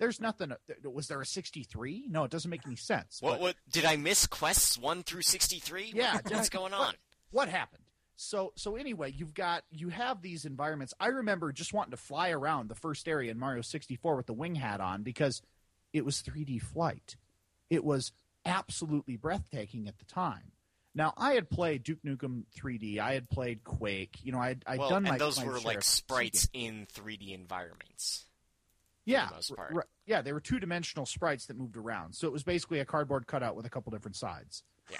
There's 0.00 0.20
nothing. 0.20 0.52
Uh, 0.52 0.90
was 0.90 1.06
there 1.08 1.20
a 1.20 1.26
63? 1.26 2.06
No, 2.08 2.24
it 2.24 2.30
doesn't 2.30 2.50
make 2.50 2.66
any 2.66 2.76
sense. 2.76 3.18
What? 3.20 3.32
But- 3.34 3.40
What? 3.40 3.56
Did 3.70 3.84
I 3.84 3.96
miss 3.96 4.26
quests 4.26 4.76
one 4.78 5.02
through 5.04 5.22
63? 5.22 5.92
Yeah, 5.94 6.14
What- 6.16 6.24
what's 6.30 6.48
I- 6.48 6.52
going 6.56 6.72
what- 6.72 6.80
on? 6.80 6.94
what 7.30 7.48
happened 7.48 7.84
so 8.20 8.52
so 8.56 8.74
anyway 8.76 9.12
you've 9.16 9.32
got 9.32 9.62
you 9.70 9.88
have 9.88 10.22
these 10.22 10.44
environments 10.44 10.92
i 10.98 11.06
remember 11.06 11.52
just 11.52 11.72
wanting 11.72 11.92
to 11.92 11.96
fly 11.96 12.30
around 12.30 12.68
the 12.68 12.74
first 12.74 13.06
area 13.06 13.30
in 13.30 13.38
mario 13.38 13.62
64 13.62 14.16
with 14.16 14.26
the 14.26 14.32
wing 14.32 14.56
hat 14.56 14.80
on 14.80 15.02
because 15.02 15.40
it 15.92 16.04
was 16.04 16.22
3d 16.22 16.60
flight 16.60 17.16
it 17.70 17.84
was 17.84 18.12
absolutely 18.44 19.16
breathtaking 19.16 19.86
at 19.86 19.98
the 19.98 20.04
time 20.04 20.50
now 20.94 21.14
i 21.16 21.34
had 21.34 21.48
played 21.48 21.84
duke 21.84 22.02
nukem 22.04 22.42
3d 22.58 22.98
i 22.98 23.14
had 23.14 23.30
played 23.30 23.62
quake 23.62 24.18
you 24.22 24.32
know 24.32 24.40
i'd, 24.40 24.64
I'd 24.66 24.80
well, 24.80 24.88
done 24.90 25.06
and 25.06 25.12
my 25.12 25.18
those 25.18 25.38
my 25.38 25.46
were 25.46 25.60
like 25.60 25.84
sprites 25.84 26.48
in 26.52 26.86
3D 26.92 27.34
environments. 27.34 28.24
Yeah, 29.04 29.28
the 29.28 29.34
most 29.36 29.50
r- 29.52 29.56
part. 29.56 29.72
r- 29.74 29.86
yeah, 30.06 30.20
they 30.20 30.32
were 30.32 30.40
two 30.40 30.60
dimensional 30.60 31.06
sprites 31.06 31.46
that 31.46 31.56
moved 31.56 31.76
around. 31.76 32.14
So 32.14 32.26
it 32.26 32.32
was 32.32 32.42
basically 32.42 32.80
a 32.80 32.84
cardboard 32.84 33.26
cutout 33.26 33.56
with 33.56 33.64
a 33.64 33.70
couple 33.70 33.90
different 33.90 34.16
sides. 34.16 34.62
Yeah. 34.90 34.98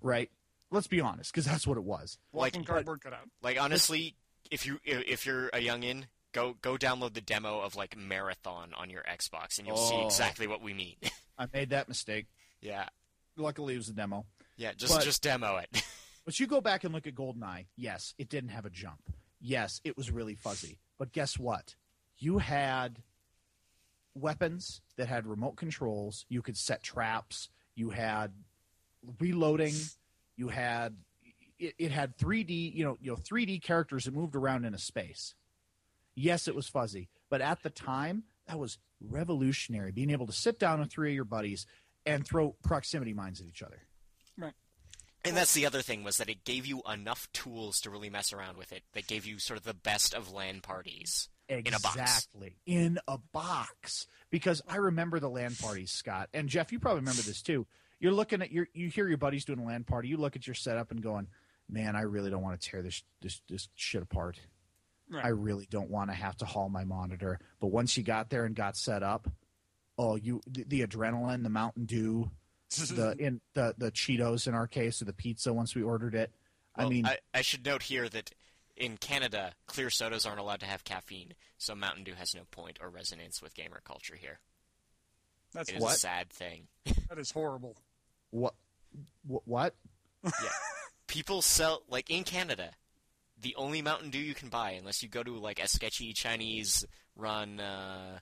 Right. 0.00 0.30
Let's 0.70 0.86
be 0.86 1.00
honest, 1.00 1.32
because 1.32 1.44
that's 1.46 1.66
what 1.66 1.76
it 1.76 1.84
was. 1.84 2.18
Like- 2.32 2.54
Walking 2.54 2.64
cardboard 2.64 3.00
cutout. 3.00 3.28
Like 3.42 3.60
honestly, 3.60 4.14
if 4.50 4.66
you 4.66 4.78
if 4.84 5.02
if 5.06 5.26
you're 5.26 5.48
a 5.48 5.58
youngin, 5.58 6.04
go 6.32 6.54
go 6.60 6.76
download 6.76 7.14
the 7.14 7.20
demo 7.20 7.60
of 7.60 7.74
like 7.76 7.96
Marathon 7.96 8.72
on 8.76 8.88
your 8.90 9.02
Xbox, 9.02 9.58
and 9.58 9.66
you'll 9.66 9.76
see 9.76 9.96
Oh. 9.96 10.06
exactly 10.06 10.46
what 10.46 10.62
we 10.62 10.72
mean. 10.74 10.96
I 11.38 11.46
made 11.52 11.70
that 11.70 11.88
mistake. 11.88 12.26
yeah, 12.60 12.88
Luckily, 13.36 13.74
it 13.74 13.78
was 13.78 13.88
a 13.88 13.94
demo. 13.94 14.26
yeah. 14.56 14.72
Just 14.76 14.94
But- 14.94 15.04
just 15.04 15.22
demo 15.22 15.56
it. 15.56 15.82
But 16.26 16.38
you 16.38 16.46
go 16.46 16.60
back 16.60 16.84
and 16.84 16.92
look 16.94 17.06
at 17.06 17.14
GoldenEye. 17.14 17.66
Yes, 17.76 18.14
it 18.18 18.28
didn't 18.28 18.50
have 18.50 18.66
a 18.66 18.70
jump. 18.70 19.00
Yes, 19.40 19.80
it 19.84 19.96
was 19.96 20.10
really 20.10 20.34
fuzzy. 20.34 20.78
But 20.98 21.12
guess 21.12 21.38
what? 21.38 21.74
You 22.18 22.38
had 22.38 23.02
weapons 24.14 24.82
that 24.96 25.08
had 25.08 25.26
remote 25.26 25.56
controls. 25.56 26.26
You 26.28 26.42
could 26.42 26.56
set 26.58 26.82
traps. 26.82 27.48
You 27.74 27.90
had 27.90 28.32
reloading. 29.18 29.74
You 30.40 30.48
had 30.48 30.96
it, 31.58 31.74
it 31.78 31.92
had 31.92 32.16
3D, 32.16 32.74
you 32.74 32.82
know, 32.82 32.96
you 32.98 33.10
know, 33.10 33.18
3D 33.18 33.62
characters 33.62 34.06
that 34.06 34.14
moved 34.14 34.34
around 34.34 34.64
in 34.64 34.72
a 34.72 34.78
space. 34.78 35.34
Yes, 36.14 36.48
it 36.48 36.54
was 36.54 36.66
fuzzy, 36.66 37.10
but 37.28 37.42
at 37.42 37.62
the 37.62 37.68
time, 37.68 38.24
that 38.46 38.58
was 38.58 38.78
revolutionary. 39.02 39.92
Being 39.92 40.08
able 40.08 40.26
to 40.26 40.32
sit 40.32 40.58
down 40.58 40.80
with 40.80 40.90
three 40.90 41.10
of 41.10 41.14
your 41.14 41.26
buddies 41.26 41.66
and 42.06 42.26
throw 42.26 42.56
proximity 42.64 43.12
mines 43.12 43.38
at 43.42 43.48
each 43.48 43.62
other. 43.62 43.82
Right. 44.38 44.54
And 45.26 45.36
that's 45.36 45.52
the 45.52 45.66
other 45.66 45.82
thing 45.82 46.04
was 46.04 46.16
that 46.16 46.30
it 46.30 46.42
gave 46.44 46.64
you 46.64 46.80
enough 46.90 47.28
tools 47.34 47.78
to 47.82 47.90
really 47.90 48.08
mess 48.08 48.32
around 48.32 48.56
with 48.56 48.72
it. 48.72 48.82
That 48.94 49.06
gave 49.06 49.26
you 49.26 49.38
sort 49.38 49.58
of 49.58 49.66
the 49.66 49.74
best 49.74 50.14
of 50.14 50.32
LAN 50.32 50.60
parties. 50.60 51.28
In 51.50 51.66
a 51.74 51.80
box. 51.80 51.96
Exactly. 51.96 52.56
In 52.64 52.98
a 53.06 53.18
box. 53.18 54.06
Because 54.30 54.62
I 54.66 54.76
remember 54.76 55.20
the 55.20 55.28
LAN 55.28 55.54
parties, 55.54 55.90
Scott. 55.90 56.30
And 56.32 56.48
Jeff, 56.48 56.72
you 56.72 56.78
probably 56.78 57.00
remember 57.00 57.20
this 57.20 57.42
too. 57.42 57.66
You're 58.00 58.12
looking 58.12 58.42
at 58.42 58.50
your 58.50 58.66
you 58.72 58.88
hear 58.88 59.06
your 59.06 59.18
buddies 59.18 59.44
doing 59.44 59.60
a 59.60 59.64
LAN 59.64 59.84
party, 59.84 60.08
you 60.08 60.16
look 60.16 60.34
at 60.34 60.46
your 60.46 60.54
setup 60.54 60.90
and 60.90 61.02
going, 61.02 61.28
Man, 61.68 61.94
I 61.94 62.02
really 62.02 62.30
don't 62.30 62.42
want 62.42 62.60
to 62.60 62.68
tear 62.68 62.82
this 62.82 63.02
this 63.20 63.40
this 63.48 63.68
shit 63.76 64.02
apart. 64.02 64.40
Right. 65.08 65.24
I 65.24 65.28
really 65.28 65.66
don't 65.70 65.90
want 65.90 66.10
to 66.10 66.14
have 66.16 66.36
to 66.38 66.44
haul 66.44 66.68
my 66.68 66.84
monitor. 66.84 67.38
But 67.60 67.68
once 67.68 67.96
you 67.96 68.02
got 68.02 68.30
there 68.30 68.44
and 68.44 68.54
got 68.54 68.76
set 68.76 69.02
up, 69.02 69.28
oh 69.98 70.16
you 70.16 70.40
the, 70.46 70.64
the 70.64 70.86
adrenaline, 70.86 71.42
the 71.42 71.50
Mountain 71.50 71.84
Dew, 71.84 72.30
the 72.70 73.14
in 73.18 73.40
the 73.54 73.74
the 73.76 73.92
Cheetos 73.92 74.46
in 74.48 74.54
our 74.54 74.66
case, 74.66 75.02
or 75.02 75.04
the 75.04 75.12
pizza 75.12 75.52
once 75.52 75.74
we 75.74 75.82
ordered 75.82 76.14
it. 76.14 76.32
I 76.74 76.88
mean 76.88 77.06
I, 77.06 77.18
I 77.34 77.42
should 77.42 77.66
note 77.66 77.82
here 77.82 78.08
that 78.08 78.30
in 78.76 78.96
Canada, 78.96 79.52
clear 79.66 79.90
sodas 79.90 80.24
aren't 80.24 80.40
allowed 80.40 80.60
to 80.60 80.66
have 80.66 80.84
caffeine, 80.84 81.34
so 81.58 81.74
Mountain 81.74 82.04
Dew 82.04 82.14
has 82.14 82.34
no 82.34 82.42
point 82.50 82.78
or 82.80 82.88
resonance 82.88 83.42
with 83.42 83.54
gamer 83.54 83.82
culture 83.84 84.16
here. 84.16 84.40
That's 85.52 85.68
It 85.68 85.76
is 85.76 85.82
What? 85.82 85.96
a 85.96 85.98
sad 85.98 86.30
thing. 86.30 86.68
that 87.08 87.18
is 87.18 87.30
horrible. 87.32 87.76
What 88.30 88.54
what 89.26 89.42
what? 89.46 89.74
People 91.06 91.42
sell 91.42 91.82
like 91.88 92.10
in 92.10 92.24
Canada, 92.24 92.70
the 93.40 93.54
only 93.56 93.82
Mountain 93.82 94.10
Dew 94.10 94.18
you 94.18 94.34
can 94.34 94.48
buy, 94.48 94.72
unless 94.72 95.02
you 95.02 95.08
go 95.08 95.22
to 95.22 95.36
like 95.38 95.62
a 95.62 95.66
sketchy 95.68 96.12
Chinese 96.12 96.84
run 97.16 97.58
uh, 97.60 98.18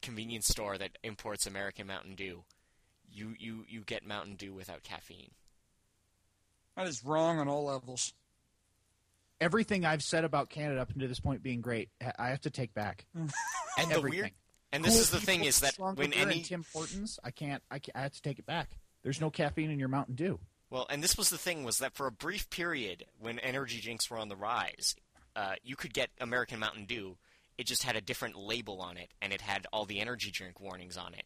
convenience 0.00 0.46
store 0.46 0.78
that 0.78 0.98
imports 1.02 1.46
American 1.46 1.86
Mountain 1.86 2.14
Dew, 2.14 2.44
you, 3.10 3.34
you, 3.38 3.64
you 3.68 3.80
get 3.80 4.06
Mountain 4.06 4.36
Dew 4.36 4.52
without 4.54 4.82
caffeine. 4.82 5.32
That 6.76 6.86
is 6.86 7.04
wrong 7.04 7.38
on 7.38 7.48
all 7.48 7.64
levels. 7.64 8.14
everything 9.40 9.84
I've 9.84 10.02
said 10.02 10.24
about 10.24 10.48
Canada 10.48 10.80
up 10.80 10.90
until 10.90 11.08
this 11.08 11.20
point 11.20 11.42
being 11.42 11.60
great, 11.60 11.88
I 12.18 12.28
have 12.28 12.40
to 12.42 12.50
take 12.50 12.74
back. 12.74 13.06
And 13.78 13.90
the 13.90 14.00
weird 14.00 14.32
and 14.72 14.84
this 14.84 14.94
Cool 14.94 15.00
is 15.02 15.10
the 15.10 15.20
thing 15.20 15.44
is 15.44 15.60
that 15.60 15.74
strong 15.74 15.94
when 15.96 16.12
any 16.12 16.42
Tim 16.42 16.64
Hortons, 16.72 17.18
I 17.24 17.30
can't, 17.30 17.62
I 17.70 17.78
can't, 17.78 17.96
I 17.96 18.02
have 18.02 18.12
to 18.12 18.20
take 18.22 18.38
it 18.38 18.44
back. 18.46 18.68
There's 19.02 19.20
no 19.20 19.30
caffeine 19.30 19.70
in 19.70 19.78
your 19.78 19.88
Mountain 19.88 20.14
Dew. 20.14 20.38
Well, 20.68 20.86
and 20.90 21.02
this 21.02 21.16
was 21.16 21.30
the 21.30 21.38
thing 21.38 21.64
was 21.64 21.78
that 21.78 21.94
for 21.94 22.06
a 22.06 22.12
brief 22.12 22.48
period 22.50 23.06
when 23.18 23.38
energy 23.40 23.80
drinks 23.80 24.10
were 24.10 24.18
on 24.18 24.28
the 24.28 24.36
rise, 24.36 24.94
uh, 25.34 25.54
you 25.64 25.74
could 25.76 25.92
get 25.94 26.10
American 26.20 26.58
Mountain 26.60 26.84
Dew. 26.86 27.16
It 27.58 27.66
just 27.66 27.82
had 27.82 27.96
a 27.96 28.00
different 28.00 28.36
label 28.36 28.80
on 28.80 28.96
it, 28.96 29.10
and 29.20 29.32
it 29.32 29.40
had 29.40 29.66
all 29.72 29.84
the 29.84 30.00
energy 30.00 30.30
drink 30.30 30.60
warnings 30.60 30.96
on 30.96 31.14
it. 31.14 31.24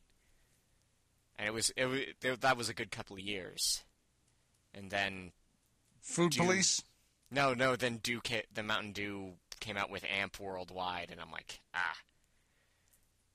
And 1.38 1.46
it 1.46 1.52
was, 1.52 1.70
it 1.76 1.84
was 1.86 2.00
it- 2.22 2.40
that 2.40 2.56
was 2.56 2.68
a 2.68 2.74
good 2.74 2.90
couple 2.90 3.16
of 3.16 3.22
years. 3.22 3.84
And 4.72 4.90
then 4.90 5.32
Food 6.00 6.32
Dew. 6.32 6.42
police. 6.42 6.82
no, 7.30 7.54
no, 7.54 7.76
then 7.76 7.98
Dew 7.98 8.20
ca- 8.20 8.46
the 8.52 8.62
Mountain 8.62 8.92
Dew 8.92 9.34
came 9.60 9.76
out 9.76 9.90
with 9.90 10.04
AMP 10.04 10.38
worldwide, 10.40 11.10
and 11.10 11.20
I'm 11.20 11.30
like, 11.30 11.60
ah, 11.74 11.96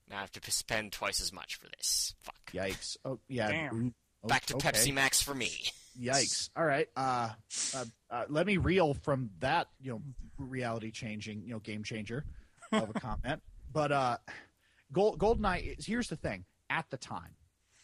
now 0.10 0.18
I 0.18 0.22
have 0.22 0.32
to 0.34 0.52
spend 0.52 0.92
twice 0.92 1.22
as 1.22 1.32
much 1.32 1.56
for 1.56 1.68
this. 1.78 2.14
Fuck. 2.22 2.52
Yikes! 2.54 2.98
Oh 3.06 3.20
yeah. 3.28 3.50
Damn. 3.52 3.94
Back 4.28 4.46
to 4.48 4.56
okay. 4.56 4.70
Pepsi 4.70 4.94
Max 4.94 5.22
for 5.22 5.34
me. 5.34 5.52
Yikes! 6.00 6.50
All 6.56 6.66
right. 6.66 6.88
Uh, 6.96 7.30
uh, 7.76 7.86
uh, 8.10 8.24
let 8.30 8.46
me 8.46 8.58
reel 8.58 8.94
from 8.94 9.30
that. 9.40 9.68
You 9.82 9.92
know, 9.92 10.02
reality 10.38 10.92
changing. 10.92 11.44
You 11.44 11.54
know, 11.54 11.60
game 11.60 11.84
changer 11.84 12.26
of 12.72 12.90
a 12.90 12.94
comment. 13.00 13.42
But 13.72 13.92
uh, 13.92 14.18
Gold 14.92 15.20
Goldeneye. 15.20 15.78
Is, 15.78 15.86
here's 15.86 16.08
the 16.08 16.16
thing. 16.16 16.46
At 16.70 16.86
the 16.92 16.98
time, 16.98 17.36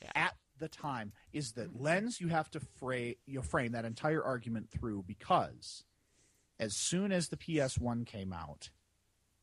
Yeah. 0.02 0.12
at 0.15 0.36
the 0.60 0.67
time, 0.67 1.12
is 1.34 1.54
the 1.54 1.69
lens 1.74 2.21
you 2.21 2.28
have 2.28 2.50
to 2.52 2.60
frame. 2.60 3.15
You 3.26 3.41
frame 3.41 3.71
that 3.71 3.86
entire 3.86 4.24
argument 4.24 4.69
through 4.69 5.04
because 5.08 5.84
as 6.60 6.76
soon 6.76 7.12
as 7.12 7.30
the 7.30 7.38
PS1 7.38 8.06
came 8.06 8.32
out, 8.32 8.69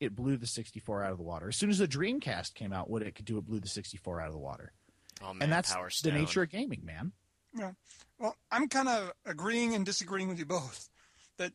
it 0.01 0.15
blew 0.17 0.37
the 0.37 0.47
64 0.47 1.05
out 1.05 1.13
of 1.13 1.19
the 1.19 1.25
water. 1.25 1.49
As 1.49 1.57
soon 1.57 1.71
as 1.71 1.79
the 1.79 1.89
Dreamcast 1.89 2.55
came 2.55 2.73
out, 2.73 2.89
what 2.89 3.03
it 3.03 3.15
could 3.15 3.25
do, 3.25 3.37
it 3.39 3.45
blew 3.45 3.61
the 3.61 3.69
64 3.69 4.21
out 4.21 4.29
of 4.29 4.33
the 4.33 4.39
water. 4.39 4.73
Oh 5.21 5.35
man, 5.35 5.43
and 5.43 5.53
that's 5.53 5.73
Power 5.73 5.87
the 5.87 5.91
Stone. 5.93 6.15
nature 6.15 6.43
of 6.43 6.51
gaming, 6.51 6.85
man. 6.85 7.13
Yeah. 7.57 7.73
Well, 8.19 8.37
I'm 8.51 8.69
kind 8.69 8.89
of 8.89 9.13
agreeing 9.27 9.75
and 9.75 9.85
disagreeing 9.85 10.29
with 10.29 10.39
you 10.39 10.47
both. 10.47 10.89
That 11.39 11.53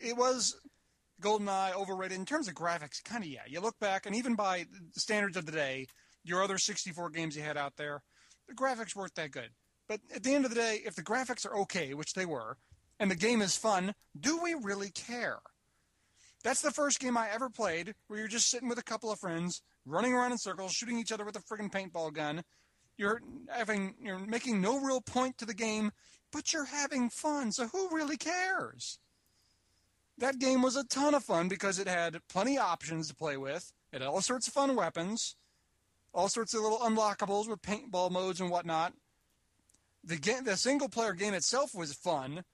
it 0.00 0.16
was 0.16 0.56
GoldenEye 1.20 1.74
overrated 1.74 2.18
in 2.18 2.24
terms 2.24 2.48
of 2.48 2.54
graphics. 2.54 3.02
Kind 3.02 3.24
of, 3.24 3.30
yeah. 3.30 3.42
You 3.46 3.60
look 3.60 3.78
back, 3.78 4.06
and 4.06 4.14
even 4.14 4.34
by 4.34 4.66
the 4.94 5.00
standards 5.00 5.36
of 5.36 5.46
the 5.46 5.52
day, 5.52 5.86
your 6.24 6.42
other 6.42 6.58
64 6.58 7.10
games 7.10 7.36
you 7.36 7.42
had 7.42 7.56
out 7.56 7.76
there, 7.76 8.02
the 8.48 8.54
graphics 8.54 8.94
weren't 8.94 9.14
that 9.16 9.30
good. 9.30 9.50
But 9.88 10.00
at 10.14 10.22
the 10.22 10.34
end 10.34 10.44
of 10.44 10.50
the 10.50 10.60
day, 10.60 10.80
if 10.84 10.94
the 10.94 11.02
graphics 11.02 11.46
are 11.46 11.56
okay, 11.58 11.94
which 11.94 12.14
they 12.14 12.26
were, 12.26 12.56
and 12.98 13.10
the 13.10 13.16
game 13.16 13.42
is 13.42 13.56
fun, 13.56 13.94
do 14.18 14.40
we 14.42 14.54
really 14.54 14.90
care? 14.90 15.40
That's 16.44 16.62
the 16.62 16.70
first 16.70 17.00
game 17.00 17.16
I 17.16 17.28
ever 17.30 17.48
played 17.48 17.94
where 18.06 18.18
you're 18.18 18.28
just 18.28 18.50
sitting 18.50 18.68
with 18.68 18.78
a 18.78 18.84
couple 18.84 19.12
of 19.12 19.20
friends, 19.20 19.62
running 19.84 20.12
around 20.12 20.32
in 20.32 20.38
circles, 20.38 20.72
shooting 20.72 20.98
each 20.98 21.12
other 21.12 21.24
with 21.24 21.36
a 21.36 21.40
friggin' 21.40 21.70
paintball 21.70 22.12
gun. 22.12 22.42
You're 23.02 23.20
having 23.48 23.96
you're 24.00 24.20
making 24.20 24.60
no 24.60 24.78
real 24.78 25.00
point 25.00 25.36
to 25.38 25.44
the 25.44 25.54
game, 25.54 25.90
but 26.30 26.52
you're 26.52 26.66
having 26.66 27.10
fun. 27.10 27.50
So 27.50 27.66
who 27.66 27.88
really 27.90 28.16
cares? 28.16 29.00
That 30.18 30.38
game 30.38 30.62
was 30.62 30.76
a 30.76 30.84
ton 30.84 31.12
of 31.12 31.24
fun 31.24 31.48
because 31.48 31.80
it 31.80 31.88
had 31.88 32.20
plenty 32.28 32.56
of 32.58 32.62
options 32.62 33.08
to 33.08 33.14
play 33.16 33.36
with. 33.36 33.72
It 33.92 34.02
had 34.02 34.08
all 34.08 34.20
sorts 34.20 34.46
of 34.46 34.54
fun 34.54 34.76
weapons, 34.76 35.34
all 36.14 36.28
sorts 36.28 36.54
of 36.54 36.60
little 36.60 36.78
unlockables 36.78 37.48
with 37.48 37.60
paintball 37.60 38.12
modes 38.12 38.40
and 38.40 38.50
whatnot. 38.50 38.92
The 40.04 40.16
game, 40.16 40.44
the 40.44 40.56
single 40.56 40.88
player 40.88 41.12
game 41.12 41.34
itself 41.34 41.74
was 41.74 41.94
fun, 41.94 42.44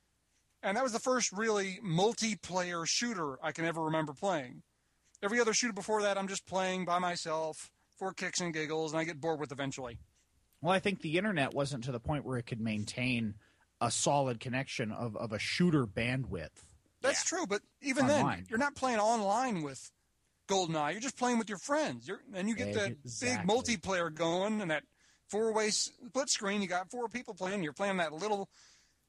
and 0.63 0.79
that 0.79 0.83
was 0.83 0.93
the 0.95 0.99
first 0.99 1.31
really 1.31 1.79
multiplayer 1.85 2.89
shooter 2.89 3.37
I 3.43 3.53
can 3.53 3.67
ever 3.67 3.83
remember 3.83 4.15
playing. 4.15 4.63
Every 5.23 5.41
other 5.41 5.53
shooter 5.53 5.75
before 5.75 6.01
that, 6.01 6.17
I'm 6.17 6.27
just 6.27 6.47
playing 6.47 6.87
by 6.87 6.99
myself 6.99 7.71
for 7.99 8.15
kicks 8.15 8.41
and 8.41 8.55
giggles, 8.55 8.93
and 8.93 9.01
I 9.01 9.05
get 9.05 9.21
bored 9.21 9.41
with 9.41 9.53
eventually. 9.53 9.99
Well, 10.61 10.73
I 10.73 10.81
think 10.81 11.01
the 11.01 11.19
internet 11.19 11.55
wasn't 11.55 11.85
to 11.85 11.93
the 11.93 12.01
point 12.01 12.25
where 12.25 12.39
it 12.39 12.47
could 12.47 12.61
maintain 12.61 13.35
a 13.81 13.91
solid 13.91 14.41
connection 14.41 14.91
of, 14.91 15.17
of 15.17 15.33
a 15.33 15.39
shooter 15.39 15.87
bandwidth. 15.87 16.51
That's 17.01 17.25
true, 17.25 17.47
but 17.47 17.63
even 17.81 18.09
then, 18.09 18.45
you're 18.49 18.59
not 18.59 18.75
playing 18.75 18.99
online 18.99 19.63
with 19.63 19.91
GoldenEye. 20.49 20.93
You're 20.93 21.01
just 21.01 21.17
playing 21.17 21.39
with 21.39 21.49
your 21.49 21.59
friends. 21.59 22.09
You're, 22.09 22.21
and 22.35 22.49
you 22.49 22.57
get 22.57 22.75
the 22.75 22.97
Exactly. 23.05 23.47
big 23.47 23.81
multiplayer 23.81 24.13
going 24.13 24.61
and 24.61 24.73
that 24.73 24.83
four-way 25.29 25.71
split 25.71 26.29
screen. 26.29 26.61
You 26.61 26.67
got 26.67 26.91
four 26.91 27.09
people 27.09 27.35
playing. 27.35 27.63
You're 27.63 27.73
playing 27.73 27.99
that 27.99 28.13
little 28.13 28.49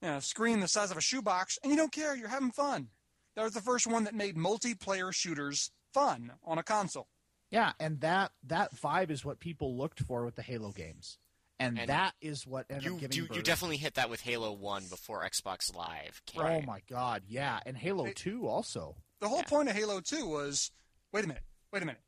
you 0.01 0.09
know, 0.09 0.19
screen 0.19 0.59
the 0.59 0.67
size 0.67 0.91
of 0.91 0.97
a 0.97 1.01
shoebox, 1.01 1.57
and 1.63 1.71
you 1.71 1.77
don't 1.77 1.91
care. 1.91 2.15
You're 2.15 2.29
having 2.29 2.51
fun. 2.51 2.89
That 3.35 3.43
was 3.43 3.53
the 3.53 3.61
first 3.61 3.87
one 3.87 4.03
that 4.03 4.13
made 4.13 4.35
multiplayer 4.35 5.13
shooters 5.13 5.71
fun 5.93 6.33
on 6.43 6.57
a 6.57 6.63
console. 6.63 7.07
Yeah, 7.51 7.71
and 7.79 7.99
that 8.01 8.31
that 8.45 8.75
vibe 8.75 9.09
is 9.09 9.25
what 9.25 9.39
people 9.39 9.75
looked 9.75 10.01
for 10.01 10.23
with 10.25 10.35
the 10.35 10.43
Halo 10.43 10.71
games, 10.71 11.17
and, 11.59 11.77
And 11.79 11.89
that 11.89 12.13
is 12.21 12.47
what 12.47 12.65
ended 12.69 12.85
You, 12.85 12.93
up 12.95 12.99
giving 13.01 13.17
you, 13.17 13.27
you 13.33 13.41
definitely 13.41 13.77
hit 13.77 13.95
that 13.95 14.09
with 14.09 14.21
Halo 14.21 14.53
1 14.53 14.85
before 14.89 15.23
Xbox 15.27 15.75
Live 15.75 16.21
came 16.25 16.41
Oh 16.41 16.61
my 16.61 16.81
God, 16.89 17.23
yeah, 17.27 17.59
and 17.65 17.75
Halo 17.77 18.05
It- 18.05 18.15
Two 18.15 18.47
also. 18.47 18.95
The 19.19 19.27
whole 19.27 19.39
Yeah. 19.39 19.43
point 19.45 19.69
of 19.69 19.75
Halo 19.75 19.99
2 19.99 20.25
was, 20.27 20.71
wait 21.11 21.25
a 21.25 21.27
minute, 21.27 21.43
wait 21.73 21.83
a 21.83 21.85
minute. 21.85 22.01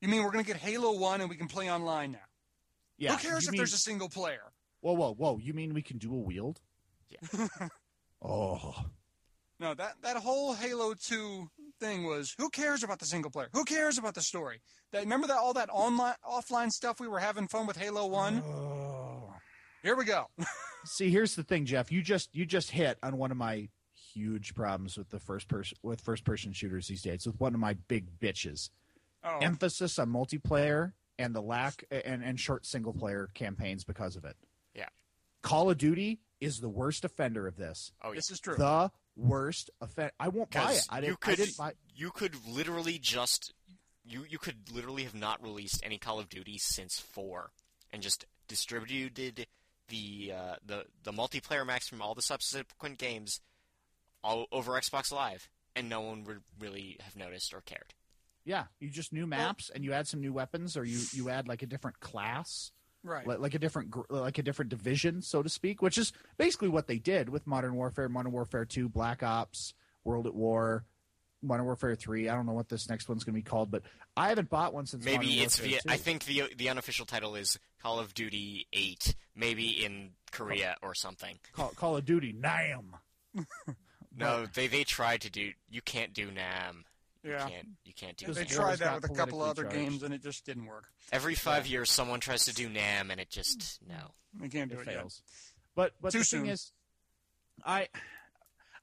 You 0.00 0.08
mean 0.08 0.22
we're 0.24 0.30
going 0.30 0.44
to 0.44 0.50
get 0.50 0.60
Halo 0.60 0.92
1 0.98 1.20
and 1.20 1.28
we 1.30 1.36
can 1.36 1.48
play 1.48 1.70
online 1.70 2.12
now? 2.12 2.18
Yeah, 2.96 3.12
Who 3.16 3.18
cares 3.28 3.42
you 3.44 3.48
if 3.48 3.52
mean- 3.52 3.58
there's 3.58 3.74
a 3.74 3.78
single 3.78 4.08
player? 4.08 4.52
Whoa, 4.80 4.92
whoa, 4.92 5.14
whoa! 5.14 5.38
You 5.38 5.54
mean 5.54 5.72
we 5.74 5.80
can 5.82 5.96
do 5.98 6.12
a 6.14 6.18
wield? 6.18 6.60
Yeah. 7.08 7.48
oh, 8.22 8.74
No, 9.60 9.72
that 9.74 9.94
that 10.02 10.16
whole 10.18 10.54
Halo 10.54 10.94
2 10.94 11.48
thing 11.80 12.04
was 12.04 12.34
who 12.38 12.50
cares 12.50 12.82
about 12.82 12.98
the 12.98 13.06
single 13.06 13.30
player? 13.30 13.48
Who 13.52 13.64
cares 13.64 13.98
about 13.98 14.14
the 14.14 14.20
story? 14.22 14.60
That 14.92 15.00
remember 15.02 15.26
that 15.28 15.38
all 15.38 15.54
that 15.54 15.70
online 15.72 16.14
offline 16.28 16.70
stuff 16.70 17.00
we 17.00 17.08
were 17.08 17.18
having 17.20 17.48
fun 17.48 17.66
with 17.66 17.76
Halo 17.76 18.06
One. 18.06 18.42
Oh. 18.44 18.83
Here 19.84 19.94
we 19.94 20.06
go. 20.06 20.30
See, 20.86 21.10
here's 21.10 21.36
the 21.36 21.42
thing, 21.42 21.66
Jeff. 21.66 21.92
You 21.92 22.00
just 22.00 22.34
you 22.34 22.46
just 22.46 22.70
hit 22.70 22.98
on 23.02 23.18
one 23.18 23.30
of 23.30 23.36
my 23.36 23.68
huge 24.14 24.54
problems 24.54 24.96
with 24.96 25.10
the 25.10 25.20
first 25.20 25.46
person 25.46 25.76
with 25.82 26.00
first 26.00 26.24
person 26.24 26.52
shooters 26.54 26.88
these 26.88 27.02
days. 27.02 27.26
With 27.26 27.38
one 27.38 27.52
of 27.52 27.60
my 27.60 27.74
big 27.74 28.18
bitches. 28.18 28.70
Oh, 29.22 29.38
Emphasis 29.40 29.98
on 29.98 30.10
multiplayer 30.10 30.92
and 31.18 31.34
the 31.34 31.42
lack 31.42 31.84
and, 31.90 32.24
and 32.24 32.40
short 32.40 32.64
single 32.66 32.94
player 32.94 33.28
campaigns 33.34 33.84
because 33.84 34.16
of 34.16 34.24
it. 34.24 34.36
Yeah. 34.74 34.88
Call 35.42 35.70
of 35.70 35.78
Duty 35.78 36.20
is 36.40 36.60
the 36.60 36.68
worst 36.68 37.04
offender 37.04 37.46
of 37.46 37.56
this. 37.56 37.92
Oh, 38.02 38.08
yeah. 38.08 38.16
this 38.16 38.30
is 38.30 38.40
true. 38.40 38.56
The 38.56 38.90
worst 39.16 39.70
offender. 39.82 40.12
I 40.18 40.28
won't 40.28 40.50
buy 40.50 40.72
it. 40.72 40.86
I 40.88 40.96
you 40.96 41.02
didn't, 41.02 41.20
could 41.20 41.32
I 41.32 41.36
didn't 41.36 41.56
buy 41.58 41.72
you 41.94 42.10
could 42.10 42.34
literally 42.48 42.98
just 42.98 43.52
you 44.02 44.24
you 44.28 44.38
could 44.38 44.72
literally 44.72 45.04
have 45.04 45.14
not 45.14 45.42
released 45.42 45.82
any 45.84 45.98
Call 45.98 46.20
of 46.20 46.30
Duty 46.30 46.56
since 46.56 46.98
four, 46.98 47.50
and 47.92 48.02
just 48.02 48.24
distributed 48.48 49.46
the 49.88 50.32
uh, 50.36 50.56
the 50.64 50.84
the 51.02 51.12
multiplayer 51.12 51.66
max 51.66 51.88
from 51.88 52.02
all 52.02 52.14
the 52.14 52.22
subsequent 52.22 52.98
games 52.98 53.40
all 54.22 54.46
over 54.50 54.72
Xbox 54.72 55.12
Live, 55.12 55.48
and 55.76 55.88
no 55.88 56.00
one 56.00 56.24
would 56.24 56.42
really 56.58 56.96
have 57.00 57.16
noticed 57.16 57.52
or 57.52 57.60
cared. 57.60 57.94
Yeah, 58.44 58.64
you 58.78 58.90
just 58.90 59.12
new 59.12 59.26
maps 59.26 59.70
and 59.74 59.84
you 59.84 59.92
add 59.92 60.06
some 60.06 60.20
new 60.20 60.32
weapons, 60.32 60.76
or 60.76 60.84
you 60.84 61.00
you 61.12 61.30
add 61.30 61.48
like 61.48 61.62
a 61.62 61.66
different 61.66 62.00
class, 62.00 62.72
right. 63.02 63.26
like, 63.26 63.38
like 63.38 63.54
a 63.54 63.58
different 63.58 63.94
like 64.10 64.38
a 64.38 64.42
different 64.42 64.68
division, 64.70 65.22
so 65.22 65.42
to 65.42 65.48
speak, 65.48 65.80
which 65.80 65.96
is 65.96 66.12
basically 66.36 66.68
what 66.68 66.86
they 66.86 66.98
did 66.98 67.28
with 67.28 67.46
Modern 67.46 67.74
Warfare, 67.74 68.08
Modern 68.08 68.32
Warfare 68.32 68.66
Two, 68.66 68.88
Black 68.88 69.22
Ops, 69.22 69.72
World 70.04 70.26
at 70.26 70.34
War, 70.34 70.84
Modern 71.42 71.64
Warfare 71.64 71.94
Three. 71.94 72.28
I 72.28 72.34
don't 72.34 72.44
know 72.44 72.52
what 72.52 72.68
this 72.68 72.88
next 72.88 73.08
one's 73.08 73.24
going 73.24 73.34
to 73.34 73.38
be 73.38 73.48
called, 73.48 73.70
but 73.70 73.82
I 74.14 74.28
haven't 74.28 74.50
bought 74.50 74.74
one 74.74 74.84
since 74.86 75.04
Maybe 75.04 75.26
Modern 75.26 75.42
it's 75.42 75.58
Warfare 75.60 75.78
the 75.84 75.88
2. 75.88 75.94
I 75.94 75.96
think 75.96 76.24
the 76.24 76.42
the 76.56 76.68
unofficial 76.68 77.06
title 77.06 77.36
is 77.36 77.58
Call 77.84 77.98
of 78.00 78.14
Duty 78.14 78.66
Eight, 78.72 79.14
maybe 79.36 79.84
in 79.84 80.12
Korea 80.32 80.76
or 80.82 80.94
something. 80.94 81.38
Call, 81.52 81.68
Call 81.76 81.96
of 81.98 82.04
Duty 82.06 82.32
Nam. 82.32 82.96
No, 84.16 84.46
they 84.46 84.68
they 84.68 84.84
tried 84.84 85.22
to 85.22 85.30
do. 85.30 85.50
You 85.68 85.82
can't 85.82 86.14
do 86.14 86.30
Nam. 86.30 86.84
You 87.24 87.32
Yeah. 87.32 87.48
can't. 87.48 87.68
You 87.84 87.92
can't 87.92 88.16
do. 88.16 88.26
Because 88.26 88.36
They 88.36 88.44
Nam. 88.44 88.52
tried 88.54 88.78
that 88.78 89.02
with 89.02 89.10
a 89.10 89.14
couple 89.14 89.42
of 89.42 89.48
other 89.50 89.64
politically 89.64 89.90
games 89.90 90.02
and 90.04 90.14
it 90.14 90.22
just 90.22 90.46
didn't 90.46 90.66
work. 90.66 90.84
Every 91.10 91.34
five 91.34 91.66
years, 91.66 91.90
someone 91.90 92.20
tries 92.20 92.44
to 92.44 92.54
do 92.54 92.68
Nam, 92.68 93.10
and 93.10 93.20
it 93.20 93.28
just 93.28 93.80
no. 93.84 94.12
They 94.34 94.48
can't 94.48 94.70
do 94.70 94.78
it 94.78 94.82
it, 94.82 94.86
yet. 94.92 95.00
fails. 95.00 95.20
But 95.74 95.94
but 96.00 96.12
Too 96.12 96.20
the 96.20 96.24
soon. 96.24 96.42
thing 96.42 96.50
is, 96.50 96.70
I 97.64 97.88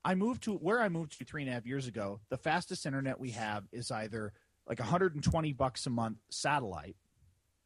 I 0.03 0.15
moved 0.15 0.43
to 0.43 0.53
where 0.57 0.81
I 0.81 0.89
moved 0.89 1.17
to 1.19 1.23
three 1.23 1.43
and 1.43 1.49
a 1.49 1.53
half 1.53 1.65
years 1.65 1.87
ago. 1.87 2.19
The 2.27 2.37
fastest 2.37 2.85
internet 2.85 3.17
we 3.17 3.31
have 3.31 3.63
is 3.71 3.89
either 3.89 4.33
like 4.67 4.79
120 4.79 5.53
bucks 5.53 5.85
a 5.85 5.89
month 5.89 6.17
satellite, 6.29 6.97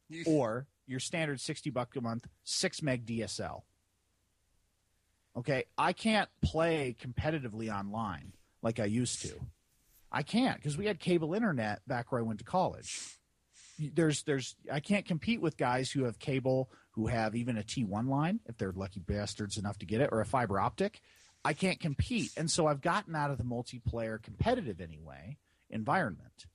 You- 0.08 0.22
or 0.28 0.68
your 0.86 1.00
standard 1.00 1.40
60 1.40 1.70
buck 1.70 1.94
a 1.96 2.00
month 2.00 2.26
six 2.44 2.82
meg 2.82 3.06
DSL. 3.06 3.62
Okay, 5.36 5.64
I 5.76 5.92
can't 5.92 6.30
play 6.42 6.96
competitively 7.00 7.72
online 7.72 8.32
like 8.62 8.80
I 8.80 8.86
used 8.86 9.20
to. 9.22 9.34
I 10.10 10.22
can't 10.22 10.56
because 10.56 10.78
we 10.78 10.86
had 10.86 10.98
cable 10.98 11.34
internet 11.34 11.86
back 11.86 12.10
where 12.10 12.20
I 12.20 12.24
went 12.24 12.38
to 12.38 12.44
college. 12.44 13.18
There's, 13.78 14.22
there's, 14.22 14.56
I 14.72 14.80
can't 14.80 15.04
compete 15.04 15.42
with 15.42 15.58
guys 15.58 15.90
who 15.90 16.04
have 16.04 16.18
cable, 16.18 16.70
who 16.92 17.08
have 17.08 17.36
even 17.36 17.58
a 17.58 17.62
T1 17.62 18.08
line, 18.08 18.40
if 18.46 18.56
they're 18.56 18.72
lucky 18.72 19.00
bastards 19.00 19.58
enough 19.58 19.78
to 19.80 19.86
get 19.86 20.00
it, 20.00 20.08
or 20.12 20.22
a 20.22 20.26
fiber 20.26 20.58
optic. 20.58 21.02
I 21.44 21.52
can't 21.52 21.78
compete, 21.78 22.32
and 22.38 22.50
so 22.50 22.66
I've 22.66 22.80
gotten 22.80 23.14
out 23.14 23.30
of 23.30 23.36
the 23.36 23.44
multiplayer 23.44 24.20
competitive 24.20 24.80
anyway 24.80 25.36
environment. 25.68 26.46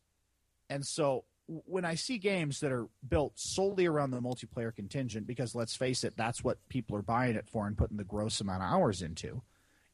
And 0.70 0.86
so 0.86 1.26
when 1.66 1.86
I 1.86 1.96
see 1.96 2.18
games 2.18 2.60
that 2.62 2.72
are 2.72 2.88
built 3.08 3.34
solely 3.38 3.86
around 3.86 4.12
the 4.12 4.22
multiplayer 4.22 4.74
contingent, 4.74 5.28
because 5.28 5.54
let's 5.54 5.76
face 5.76 6.04
it, 6.04 6.16
that's 6.16 6.44
what 6.44 6.58
people 6.70 6.96
are 6.96 7.02
buying 7.02 7.36
it 7.36 7.50
for 7.50 7.68
and 7.68 7.78
putting 7.78 7.98
the 7.98 8.04
gross 8.04 8.40
amount 8.40 8.64
of 8.64 8.70
hours 8.70 9.02
into, 9.02 9.42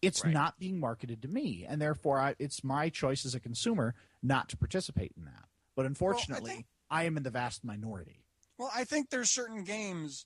it's 0.02 0.24
Right. 0.24 0.34
not 0.34 0.60
being 0.60 0.80
marketed 0.80 1.22
to 1.24 1.28
me. 1.28 1.66
And 1.68 1.82
therefore, 1.82 2.20
I, 2.20 2.36
it's 2.38 2.64
my 2.64 2.90
choice 2.90 3.26
as 3.26 3.34
a 3.34 3.40
consumer 3.40 3.96
not 4.22 4.50
to 4.50 4.58
participate 4.58 5.14
in 5.18 5.26
that. 5.26 5.46
But 5.76 5.86
unfortunately, 5.86 6.52
think- 6.52 6.66
I 6.90 7.04
am 7.06 7.18
in 7.18 7.24
the 7.24 7.32
vast 7.32 7.64
minority. 7.64 8.24
Well, 8.58 8.72
I 8.74 8.84
think 8.84 9.10
there's 9.10 9.32
certain 9.32 9.64
games, 9.64 10.26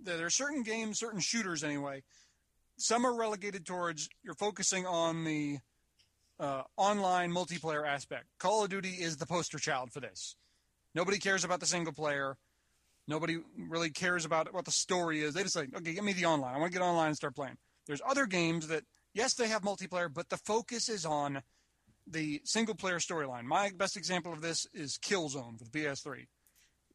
there 0.00 0.24
are 0.26 0.30
certain 0.30 0.62
games, 0.62 0.98
certain 0.98 1.20
shooters 1.20 1.62
anyway. 1.62 2.02
Some 2.78 3.04
are 3.06 3.14
relegated 3.14 3.66
towards 3.66 4.08
you're 4.22 4.34
focusing 4.34 4.86
on 4.86 5.24
the 5.24 5.58
uh, 6.40 6.62
online 6.76 7.30
multiplayer 7.30 7.86
aspect. 7.86 8.26
Call 8.38 8.64
of 8.64 8.70
Duty 8.70 8.90
is 8.94 9.18
the 9.18 9.26
poster 9.26 9.58
child 9.58 9.92
for 9.92 10.00
this. 10.00 10.34
Nobody 10.94 11.18
cares 11.18 11.44
about 11.44 11.60
the 11.60 11.66
single 11.66 11.92
player. 11.92 12.36
Nobody 13.08 13.38
really 13.56 13.90
cares 13.90 14.24
about 14.24 14.52
what 14.52 14.64
the 14.64 14.70
story 14.70 15.22
is. 15.22 15.34
They 15.34 15.42
just 15.42 15.56
like, 15.56 15.74
okay, 15.74 15.94
give 15.94 16.04
me 16.04 16.12
the 16.12 16.26
online. 16.26 16.54
I 16.54 16.58
want 16.58 16.72
to 16.72 16.78
get 16.78 16.84
online 16.84 17.08
and 17.08 17.16
start 17.16 17.34
playing. 17.34 17.56
There's 17.86 18.02
other 18.06 18.26
games 18.26 18.68
that, 18.68 18.84
yes, 19.12 19.34
they 19.34 19.48
have 19.48 19.62
multiplayer, 19.62 20.12
but 20.12 20.28
the 20.28 20.36
focus 20.36 20.88
is 20.88 21.04
on 21.04 21.42
the 22.06 22.40
single 22.44 22.74
player 22.74 22.98
storyline. 22.98 23.44
My 23.44 23.70
best 23.76 23.96
example 23.96 24.32
of 24.32 24.40
this 24.40 24.66
is 24.72 24.98
Killzone 24.98 25.58
for 25.58 25.64
the 25.64 25.70
PS3 25.70 26.26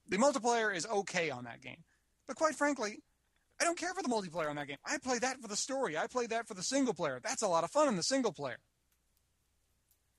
the 0.10 0.18
multiplayer 0.18 0.74
is 0.74 0.86
okay 0.86 1.30
on 1.30 1.44
that 1.46 1.62
game. 1.62 1.84
But 2.28 2.38
quite 2.38 2.56
frankly, 2.56 3.00
I 3.60 3.64
don't 3.64 3.78
care 3.78 3.94
for 3.94 4.04
the 4.04 4.10
multiplayer 4.10 4.50
on 4.50 4.56
that 4.58 4.68
game. 4.68 4.78
I 4.86 4.98
play 4.98 5.20
that 5.20 5.42
for 5.42 5.48
the 5.48 5.56
story. 5.56 5.98
I 5.98 6.08
play 6.08 6.28
that 6.28 6.48
for 6.48 6.54
the 6.54 6.64
single 6.64 6.94
player. 6.94 7.20
That's 7.24 7.42
a 7.42 7.48
lot 7.48 7.64
of 7.64 7.72
fun 7.72 7.88
in 7.88 7.96
the 7.96 8.04
single 8.04 8.32
player. 8.32 8.58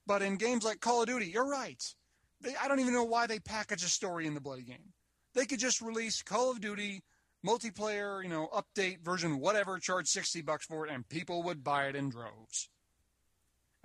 But 0.06 0.22
in 0.22 0.36
games 0.36 0.64
like 0.64 0.80
Call 0.80 1.02
of 1.02 1.06
Duty, 1.06 1.26
you're 1.26 1.48
right. 1.48 1.82
They, 2.40 2.54
I 2.56 2.68
don't 2.68 2.80
even 2.80 2.94
know 2.94 3.04
why 3.04 3.26
they 3.26 3.38
package 3.38 3.82
a 3.84 3.88
story 3.88 4.26
in 4.26 4.34
the 4.34 4.40
bloody 4.40 4.62
game. 4.62 4.92
They 5.34 5.46
could 5.46 5.58
just 5.58 5.80
release 5.80 6.22
Call 6.22 6.50
of 6.50 6.60
Duty 6.60 7.02
multiplayer, 7.46 8.22
you 8.22 8.28
know, 8.28 8.48
update 8.52 9.00
version, 9.00 9.40
whatever, 9.40 9.78
charge 9.78 10.08
60 10.08 10.42
bucks 10.42 10.66
for 10.66 10.86
it, 10.86 10.92
and 10.92 11.08
people 11.08 11.42
would 11.44 11.62
buy 11.62 11.86
it 11.86 11.96
in 11.96 12.08
droves. 12.08 12.68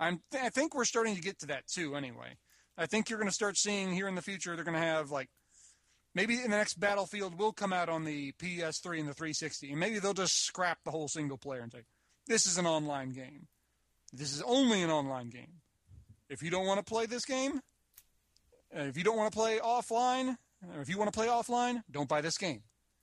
I'm, 0.00 0.20
I 0.40 0.48
think 0.48 0.74
we're 0.74 0.84
starting 0.84 1.14
to 1.14 1.22
get 1.22 1.38
to 1.40 1.46
that 1.46 1.66
too, 1.66 1.94
anyway. 1.94 2.36
I 2.76 2.86
think 2.86 3.08
you're 3.08 3.18
going 3.18 3.28
to 3.28 3.34
start 3.34 3.56
seeing 3.56 3.92
here 3.92 4.08
in 4.08 4.16
the 4.16 4.22
future, 4.22 4.56
they're 4.56 4.64
going 4.64 4.80
to 4.80 4.80
have 4.80 5.10
like 5.10 5.28
maybe 6.14 6.34
in 6.36 6.50
the 6.50 6.56
next 6.56 6.80
Battlefield 6.80 7.38
will 7.38 7.52
come 7.52 7.72
out 7.72 7.88
on 7.88 8.04
the 8.04 8.32
PS3 8.32 8.98
and 8.98 9.08
the 9.08 9.14
360, 9.14 9.70
and 9.70 9.80
maybe 9.80 9.98
they'll 9.98 10.14
just 10.14 10.44
scrap 10.44 10.78
the 10.84 10.90
whole 10.90 11.08
single 11.08 11.38
player 11.38 11.60
and 11.60 11.70
say, 11.70 11.82
"This 12.26 12.46
is 12.46 12.58
an 12.58 12.66
online 12.66 13.12
game. 13.12 13.46
This 14.12 14.32
is 14.32 14.42
only 14.42 14.82
an 14.82 14.90
online 14.90 15.30
game. 15.30 15.60
If 16.28 16.42
you 16.42 16.50
don't 16.50 16.66
want 16.66 16.84
to 16.84 16.84
play 16.84 17.06
this 17.06 17.24
game, 17.24 17.60
Uh, 18.76 18.82
if 18.82 18.96
you 18.96 19.04
don't 19.04 19.16
want 19.16 19.32
to 19.32 19.36
play 19.36 19.58
offline, 19.58 20.36
or 20.74 20.80
if 20.80 20.88
you 20.88 20.98
want 20.98 21.12
to 21.12 21.16
play 21.18 21.28
offline, 21.28 21.82
don't 21.90 22.08
buy 22.08 22.20
this 22.20 22.38
game." 22.38 22.62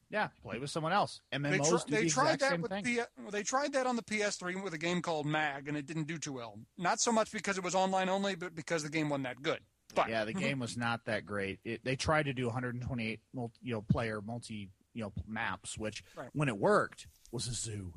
Yeah, 0.10 0.28
play 0.44 0.60
with 0.60 0.70
someone 0.70 0.92
else. 0.92 1.22
They, 1.32 1.38
MMOs 1.38 1.70
tr- 1.70 1.88
do 1.88 1.96
they 1.96 2.04
the 2.04 2.10
tried 2.10 2.40
that 2.42 2.60
with 2.60 2.70
thing. 2.70 2.98
Well, 3.18 3.32
they 3.32 3.44
tried 3.44 3.72
that 3.74 3.88
on 3.88 3.96
the 3.96 4.02
PS3 4.04 4.62
with 4.62 4.74
a 4.74 4.78
game 4.78 5.02
called 5.02 5.26
Mag, 5.26 5.70
and 5.70 5.78
it 5.78 5.86
didn't 5.86 6.08
do 6.08 6.18
too 6.18 6.34
well. 6.34 6.60
Not 6.78 7.00
so 7.00 7.14
much 7.14 7.32
because 7.32 7.58
it 7.58 7.64
was 7.64 7.76
online 7.76 8.10
only, 8.10 8.36
but 8.36 8.54
because 8.54 8.84
the 8.84 8.90
game 8.90 9.08
wasn't 9.08 9.24
that 9.24 9.42
good. 9.42 9.60
But 9.96 10.10
yeah, 10.10 10.26
the 10.26 10.34
game 10.34 10.60
was 10.60 10.76
not 10.78 11.06
that 11.06 11.26
great. 11.26 11.60
It, 11.64 11.84
they 11.86 11.96
tried 11.96 12.24
to 12.26 12.34
do 12.34 12.46
128 12.48 13.20
multi, 13.34 13.58
you 13.62 13.74
know 13.74 13.82
player 13.90 14.22
multi 14.22 14.70
you 14.94 15.04
know 15.04 15.14
maps, 15.28 15.78
which 15.78 16.04
Right. 16.16 16.30
when 16.34 16.50
it 16.50 16.58
worked 16.58 17.08
was 17.32 17.48
a 17.48 17.54
zoo 17.54 17.94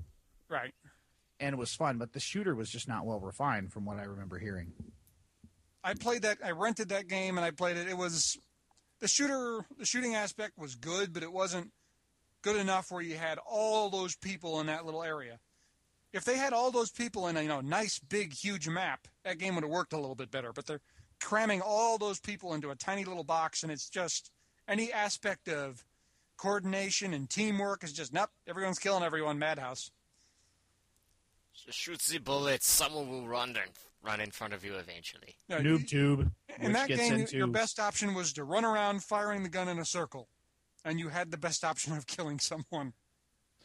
right. 0.49 0.73
and 1.41 1.53
it 1.55 1.59
was 1.59 1.75
fun. 1.75 1.99
But 1.99 2.13
the 2.13 2.21
shooter 2.21 2.55
was 2.55 2.71
just 2.71 2.87
not 2.87 3.07
well 3.07 3.19
refined, 3.21 3.73
from 3.73 3.85
what 3.85 3.99
I 3.99 4.05
remember 4.05 4.39
hearing. 4.39 4.73
I 5.85 5.93
played 5.93 6.23
that. 6.23 6.39
I 6.43 6.53
rented 6.53 6.89
that 6.89 7.09
game 7.09 7.37
and 7.37 7.45
I 7.45 7.51
played 7.51 7.77
it. 7.77 7.87
It 7.87 7.97
was 7.97 8.39
the 9.01 9.07
shooter. 9.07 9.67
The 9.79 9.85
shooting 9.85 10.15
aspect 10.15 10.59
was 10.59 10.75
good, 10.75 11.13
but 11.13 11.23
it 11.23 11.31
wasn't 11.31 11.71
good 12.41 12.57
enough 12.57 12.91
where 12.91 13.03
you 13.03 13.17
had 13.17 13.39
all 13.47 13.91
those 13.91 14.17
people 14.17 14.61
in 14.61 14.67
that 14.67 14.87
little 14.87 15.03
area. 15.03 15.39
If 16.15 16.25
they 16.25 16.39
had 16.39 16.55
all 16.55 16.71
those 16.71 16.91
people 16.91 17.29
in 17.29 17.37
a 17.37 17.43
you 17.43 17.49
know 17.49 17.61
nice 17.61 17.99
big 17.99 18.33
huge 18.33 18.67
map, 18.67 19.07
that 19.25 19.39
game 19.39 19.55
would 19.57 19.65
have 19.65 19.71
worked 19.71 19.93
a 19.93 19.99
little 19.99 20.15
bit 20.15 20.31
better. 20.31 20.53
But 20.53 20.67
they're 20.67 20.81
cramming 21.21 21.61
all 21.61 21.99
those 21.99 22.19
people 22.19 22.55
into 22.55 22.71
a 22.71 22.77
tiny 22.77 23.05
little 23.05 23.25
box, 23.25 23.63
and 23.63 23.71
it's 23.71 23.91
just 23.91 24.31
any 24.67 24.91
aspect 24.91 25.49
of 25.49 25.85
coordination 26.39 27.13
and 27.13 27.29
teamwork 27.29 27.85
is 27.85 27.93
just 27.93 28.13
nope. 28.13 28.31
Everyone's 28.47 28.79
killing 28.79 29.03
everyone. 29.05 29.39
Madhouse. 29.39 29.91
Just 31.67 31.79
shoot 31.79 32.01
the 32.01 32.19
bullets. 32.19 32.67
Someone 32.67 33.09
will 33.09 33.29
run 33.29 33.51
and 33.51 33.71
run 34.05 34.21
in 34.21 34.31
front 34.31 34.53
of 34.55 34.65
you 34.65 34.75
eventually. 34.75 35.37
No, 35.49 35.59
Noob 35.59 35.89
tube, 35.89 36.31
In 36.61 36.73
that 36.73 36.89
gets 36.89 37.01
game, 37.01 37.15
into 37.15 37.37
your 37.37 37.47
best 37.47 37.81
option 37.81 38.15
was 38.15 38.33
to 38.35 38.45
run 38.45 38.65
around 38.65 39.03
firing 39.03 39.43
the 39.43 39.49
gun 39.49 39.69
in 39.69 39.79
a 39.79 39.85
circle, 39.85 40.29
and 40.85 40.99
you 41.01 41.09
had 41.09 41.31
the 41.31 41.39
best 41.39 41.65
option 41.65 41.95
of 41.97 42.07
killing 42.07 42.39
someone. 42.39 42.93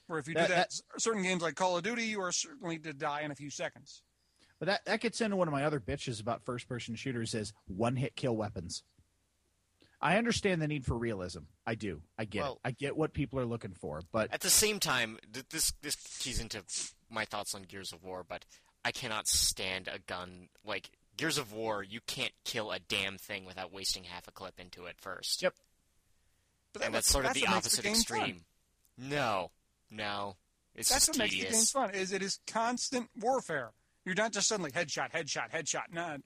Where 0.08 0.18
if 0.18 0.28
you 0.28 0.34
That- 0.34 0.48
do 0.48 0.54
that, 0.54 0.68
s- 0.68 0.82
certain 0.98 1.22
games 1.22 1.42
like 1.44 1.56
Call 1.56 1.78
of 1.78 1.84
Duty, 1.84 2.06
you 2.06 2.20
are 2.22 2.32
certainly 2.32 2.80
to 2.80 2.94
die 2.94 3.22
in 3.22 3.30
a 3.32 3.36
few 3.36 3.52
seconds. 3.52 4.02
But 4.58 4.66
that, 4.66 4.86
that 4.86 5.02
gets 5.02 5.22
into 5.22 5.36
one 5.36 5.48
of 5.48 5.52
my 5.52 5.64
other 5.64 5.80
bitches 5.80 6.20
about 6.20 6.44
first 6.44 6.68
person 6.68 6.96
shooters 6.96 7.34
is 7.36 7.54
one 7.68 7.96
hit 7.96 8.16
kill 8.16 8.36
weapons. 8.36 8.84
I 10.02 10.18
understand 10.18 10.62
the 10.62 10.68
need 10.68 10.86
for 10.86 10.98
realism. 10.98 11.42
I 11.68 11.76
do. 11.76 12.02
I 12.18 12.26
get 12.26 12.42
Well- 12.42 12.54
it. 12.54 12.60
I 12.70 12.72
get 12.72 12.96
what 12.98 13.14
people 13.14 13.40
are 13.40 13.46
looking 13.46 13.74
for. 13.74 14.02
But 14.12 14.34
At 14.34 14.42
the 14.42 14.50
same 14.50 14.80
time, 14.80 15.20
th- 15.32 15.48
this 15.50 15.74
this 15.82 15.96
keys 15.96 16.40
into 16.40 16.64
my 17.10 17.26
thoughts 17.26 17.54
on 17.54 17.64
Gears 17.64 17.92
of 17.94 18.02
War, 18.04 18.24
but 18.28 18.46
I 18.86 18.92
cannot 18.92 19.28
stand 19.28 19.88
a 19.88 20.00
gun 20.00 20.50
like 20.66 20.90
Gears 21.18 21.38
of 21.38 21.52
War, 21.52 21.84
you 21.84 22.00
can't 22.08 22.32
kill 22.46 22.72
a 22.72 22.80
damn 22.80 23.18
thing 23.18 23.46
without 23.46 23.74
wasting 23.74 24.06
half 24.06 24.28
a 24.28 24.32
clip 24.32 24.60
into 24.60 24.86
it 24.86 24.96
first. 25.02 25.42
Yep. 25.42 25.54
But 26.74 26.84
and 26.86 26.94
that's 26.96 27.08
sort 27.10 27.26
of 27.26 27.34
the 27.34 27.42
what 27.42 27.50
makes 27.50 27.58
opposite 27.58 27.84
game 27.84 27.94
fun. 27.96 28.18
extreme. 28.20 28.42
No, 28.98 29.52
no, 29.92 30.36
it's 30.76 30.90
That's 30.90 31.08
just 31.08 31.20
what 31.20 31.26
makes 31.26 31.36
the 31.36 31.50
game 31.52 31.64
fun. 31.66 31.92
Is 31.96 32.12
it 32.14 32.22
is 32.22 32.40
constant 32.48 33.10
warfare. 33.20 33.72
You're 34.06 34.16
not 34.16 34.32
just 34.32 34.48
suddenly 34.48 34.72
headshot, 34.72 35.12
headshot, 35.12 35.52
headshot. 35.52 35.92
Nah. 35.92 36.18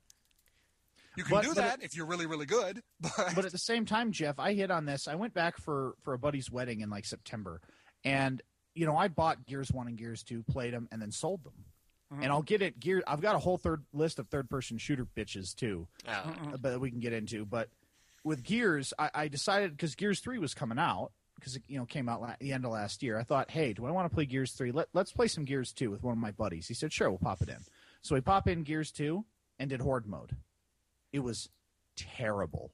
You 1.16 1.24
can 1.24 1.32
But- 1.32 1.42
do 1.44 1.50
but 1.50 1.56
that 1.56 1.84
if 1.84 1.96
you're 1.96 2.06
really, 2.08 2.26
really 2.26 2.46
good. 2.46 2.82
But, 3.02 3.36
but 3.36 3.46
at 3.46 3.52
the 3.52 3.58
same 3.58 3.86
time, 3.86 4.12
Jeff, 4.12 4.40
I 4.40 4.54
hit 4.54 4.72
on 4.72 4.86
this. 4.86 5.08
I 5.08 5.16
went 5.16 5.34
back 5.34 5.58
for 5.58 5.96
for 6.04 6.14
a 6.14 6.18
buddy's 6.20 6.52
wedding 6.52 6.82
in 6.82 6.90
like 6.90 7.06
September, 7.06 7.62
and 8.04 8.42
you 8.76 8.86
know 8.86 8.96
I 8.98 9.08
bought 9.08 9.46
Gears 9.46 9.72
One 9.72 9.88
and 9.88 9.98
Gears 9.98 10.24
Two, 10.24 10.44
played 10.44 10.74
them, 10.74 10.88
and 10.92 11.02
then 11.02 11.12
sold 11.12 11.44
them. 11.44 11.54
And 12.22 12.32
I'll 12.32 12.42
get 12.42 12.62
it. 12.62 12.80
Gear. 12.80 13.04
I've 13.08 13.22
got 13.22 13.36
a 13.36 13.40
whole 13.40 13.58
third 13.58 13.84
list 13.94 14.20
of 14.20 14.28
third 14.28 14.50
person 14.50 14.78
shooter 14.78 15.06
bitches 15.18 15.56
too, 15.56 15.88
Oh, 16.08 16.58
that 16.60 16.76
uh, 16.76 16.80
we 16.80 16.90
can 16.92 17.00
get 17.00 17.14
into. 17.14 17.46
But 17.46 17.70
with 18.24 18.44
Gears, 18.44 18.94
I, 19.00 19.10
I 19.14 19.28
decided 19.28 19.72
because 19.72 19.96
Gears 19.96 20.20
Three 20.20 20.38
was 20.40 20.54
coming 20.54 20.78
out 20.80 21.12
because 21.36 21.56
it 21.56 21.64
you 21.68 21.78
know 21.78 21.86
came 21.86 22.08
out 22.10 22.22
la- 22.22 22.36
the 22.40 22.54
end 22.54 22.66
of 22.66 22.72
last 22.72 23.02
year. 23.04 23.18
I 23.20 23.24
thought, 23.24 23.50
hey, 23.52 23.74
do 23.74 23.86
I 23.86 23.92
want 23.92 24.10
to 24.10 24.14
play 24.14 24.26
Gears 24.26 24.52
Three? 24.54 24.72
Let 24.72 24.88
Let's 24.94 25.12
play 25.12 25.28
some 25.28 25.46
Gears 25.46 25.74
Two 25.74 25.90
with 25.92 26.04
one 26.04 26.14
of 26.14 26.18
my 26.20 26.32
buddies. 26.32 26.68
He 26.68 26.74
said, 26.74 26.94
sure, 26.94 27.10
we'll 27.10 27.20
pop 27.20 27.42
it 27.42 27.50
in. 27.50 27.58
So 28.02 28.16
we 28.16 28.22
pop 28.22 28.48
in 28.48 28.64
Gears 28.64 28.92
Two 28.92 29.26
and 29.60 29.70
did 29.70 29.82
Horde 29.82 30.08
mode. 30.08 30.36
It 31.12 31.20
was 31.20 31.50
terrible. 31.96 32.74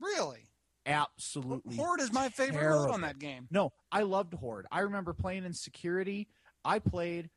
really, 0.00 0.46
Absolutely 0.86 1.76
Horde 1.76 2.00
is 2.00 2.12
my 2.12 2.28
favorite 2.30 2.68
mode 2.68 2.90
on 2.90 3.02
that 3.02 3.18
game. 3.18 3.46
No, 3.50 3.72
I 3.92 4.02
loved 4.02 4.34
Horde. 4.34 4.66
I 4.72 4.80
remember 4.80 5.12
playing 5.12 5.44
in 5.44 5.52
security. 5.52 6.28
I 6.64 6.78
played 6.78 7.26
for 7.26 7.30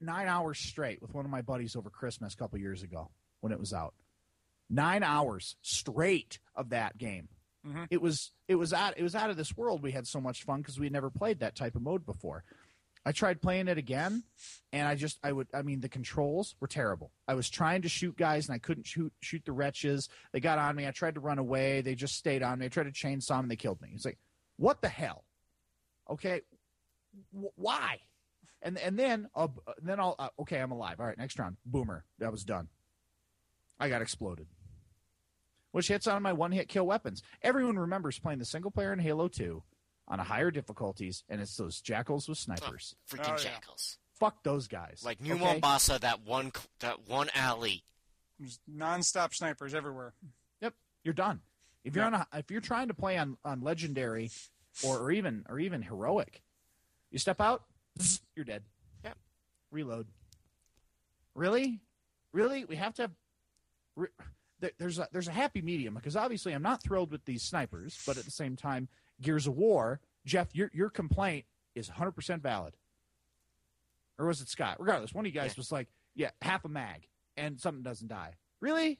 nine 0.00 0.28
hours 0.28 0.58
straight 0.58 1.00
with 1.02 1.14
one 1.14 1.24
of 1.24 1.30
my 1.30 1.42
buddies 1.42 1.76
over 1.76 1.90
Christmas 1.90 2.34
a 2.34 2.36
couple 2.36 2.58
years 2.58 2.82
ago 2.82 3.10
when 3.40 3.52
it 3.52 3.58
was 3.60 3.72
out. 3.72 3.94
Nine 4.70 5.02
hours 5.02 5.56
straight 5.62 6.38
of 6.54 6.70
that 6.70 6.98
game. 6.98 7.28
Mhm. 7.66 7.86
It 7.90 8.00
was 8.00 8.32
it 8.46 8.54
was 8.54 8.72
out 8.72 8.94
it 8.96 9.02
was 9.02 9.14
out 9.14 9.30
of 9.30 9.36
this 9.36 9.56
world. 9.56 9.82
We 9.82 9.92
had 9.92 10.06
so 10.06 10.20
much 10.20 10.44
fun 10.44 10.60
because 10.60 10.78
we 10.78 10.86
had 10.86 10.92
never 10.92 11.10
played 11.10 11.40
that 11.40 11.56
type 11.56 11.74
of 11.74 11.82
mode 11.82 12.04
before. 12.06 12.44
I 13.06 13.12
tried 13.12 13.40
playing 13.40 13.68
it 13.68 13.78
again, 13.78 14.22
and 14.72 14.86
I 14.86 14.94
just 14.94 15.18
I 15.24 15.32
would 15.32 15.48
I 15.54 15.62
mean 15.62 15.80
the 15.80 15.88
controls 15.88 16.54
were 16.60 16.66
terrible. 16.68 17.10
I 17.26 17.34
was 17.34 17.48
trying 17.48 17.82
to 17.82 17.88
shoot 17.88 18.16
guys 18.16 18.46
and 18.48 18.54
I 18.54 18.58
couldn't 18.58 18.86
shoot 18.86 19.12
shoot 19.20 19.42
the 19.46 19.52
wretches. 19.52 20.08
They 20.32 20.40
got 20.40 20.58
on 20.58 20.76
me. 20.76 20.86
I 20.86 20.90
tried 20.90 21.14
to 21.14 21.20
run 21.20 21.38
away. 21.38 21.80
They 21.80 21.94
just 21.94 22.14
stayed 22.16 22.42
on 22.42 22.58
me. 22.58 22.66
I 22.66 22.68
tried 22.68 22.84
to 22.84 22.92
chainsaw 22.92 23.28
them. 23.28 23.40
and 23.40 23.50
They 23.50 23.56
killed 23.56 23.80
me. 23.80 23.90
It's 23.94 24.04
like 24.04 24.18
what 24.56 24.80
the 24.82 24.88
hell? 24.88 25.24
Okay, 26.10 26.42
w- 27.32 27.50
why? 27.56 27.98
And 28.62 28.76
and 28.78 28.98
then 28.98 29.28
uh, 29.34 29.48
then 29.82 30.00
I'll 30.00 30.16
uh, 30.18 30.28
okay 30.40 30.58
I'm 30.58 30.72
alive. 30.72 30.96
All 31.00 31.06
right, 31.06 31.16
next 31.18 31.38
round, 31.38 31.56
boomer. 31.64 32.04
That 32.18 32.32
was 32.32 32.44
done. 32.44 32.68
I 33.78 33.88
got 33.88 34.02
exploded. 34.02 34.48
Which 35.70 35.88
hits 35.88 36.06
on 36.06 36.22
my 36.22 36.32
one 36.32 36.50
hit 36.52 36.68
kill 36.68 36.86
weapons. 36.86 37.22
Everyone 37.42 37.78
remembers 37.78 38.18
playing 38.18 38.38
the 38.38 38.44
single 38.44 38.70
player 38.70 38.92
in 38.92 38.98
Halo 38.98 39.28
2 39.28 39.62
on 40.08 40.18
a 40.18 40.24
higher 40.24 40.50
difficulties, 40.50 41.22
and 41.28 41.40
it's 41.40 41.56
those 41.56 41.80
jackals 41.80 42.28
with 42.28 42.38
snipers. 42.38 42.96
freaking 43.08 43.28
Oh, 43.28 43.30
yeah. 43.32 43.36
jackals! 43.36 43.98
Fuck 44.18 44.42
those 44.42 44.66
guys. 44.66 45.02
Like 45.04 45.20
New 45.20 45.34
okay? 45.34 45.44
Mombasa, 45.44 45.98
that 46.00 46.22
one, 46.24 46.46
c- 46.56 46.62
that 46.80 47.06
one 47.06 47.28
alley. 47.34 47.84
There's 48.40 48.58
non-stop 48.66 49.34
snipers 49.34 49.74
everywhere. 49.74 50.14
Yep, 50.62 50.74
you're 51.04 51.14
done. 51.14 51.40
If 51.84 51.94
you're 51.94 52.04
on 52.06 52.14
a, 52.14 52.26
if 52.32 52.50
you're 52.50 52.60
trying 52.62 52.88
to 52.88 52.94
play 52.94 53.18
on, 53.18 53.36
on 53.44 53.60
legendary, 53.60 54.30
or, 54.84 54.98
or 54.98 55.10
even 55.12 55.44
or 55.48 55.60
even 55.60 55.82
heroic, 55.82 56.42
you 57.10 57.18
step 57.18 57.40
out, 57.40 57.62
you're 58.36 58.44
dead. 58.44 58.62
Yep. 59.04 59.16
Reload. 59.70 60.06
Really, 61.34 61.80
really, 62.32 62.64
we 62.64 62.76
have 62.76 62.94
to 62.94 63.02
have. 63.02 63.10
Re, 63.96 64.08
there's 64.78 64.98
a 64.98 65.08
there's 65.12 65.28
a 65.28 65.32
happy 65.32 65.62
medium 65.62 65.94
because 65.94 66.16
obviously 66.16 66.52
I'm 66.52 66.62
not 66.62 66.82
thrilled 66.82 67.12
with 67.12 67.24
these 67.24 67.42
snipers, 67.42 67.96
but 68.06 68.16
at 68.18 68.24
the 68.24 68.30
same 68.30 68.56
time, 68.56 68.88
Gears 69.20 69.46
of 69.46 69.56
War, 69.56 70.00
Jeff, 70.26 70.48
your 70.54 70.70
your 70.74 70.90
complaint 70.90 71.44
is 71.76 71.88
100 71.88 72.12
percent 72.12 72.42
valid. 72.42 72.74
Or 74.18 74.26
was 74.26 74.40
it 74.40 74.48
Scott? 74.48 74.76
Regardless, 74.80 75.14
one 75.14 75.24
of 75.26 75.32
you 75.32 75.40
guys 75.40 75.52
Yeah. 75.52 75.58
was 75.58 75.70
like, 75.70 75.88
"Yeah, 76.14 76.30
half 76.42 76.64
a 76.64 76.68
mag 76.68 77.06
and 77.36 77.60
something 77.60 77.84
doesn't 77.84 78.08
die." 78.08 78.34
Really, 78.60 78.98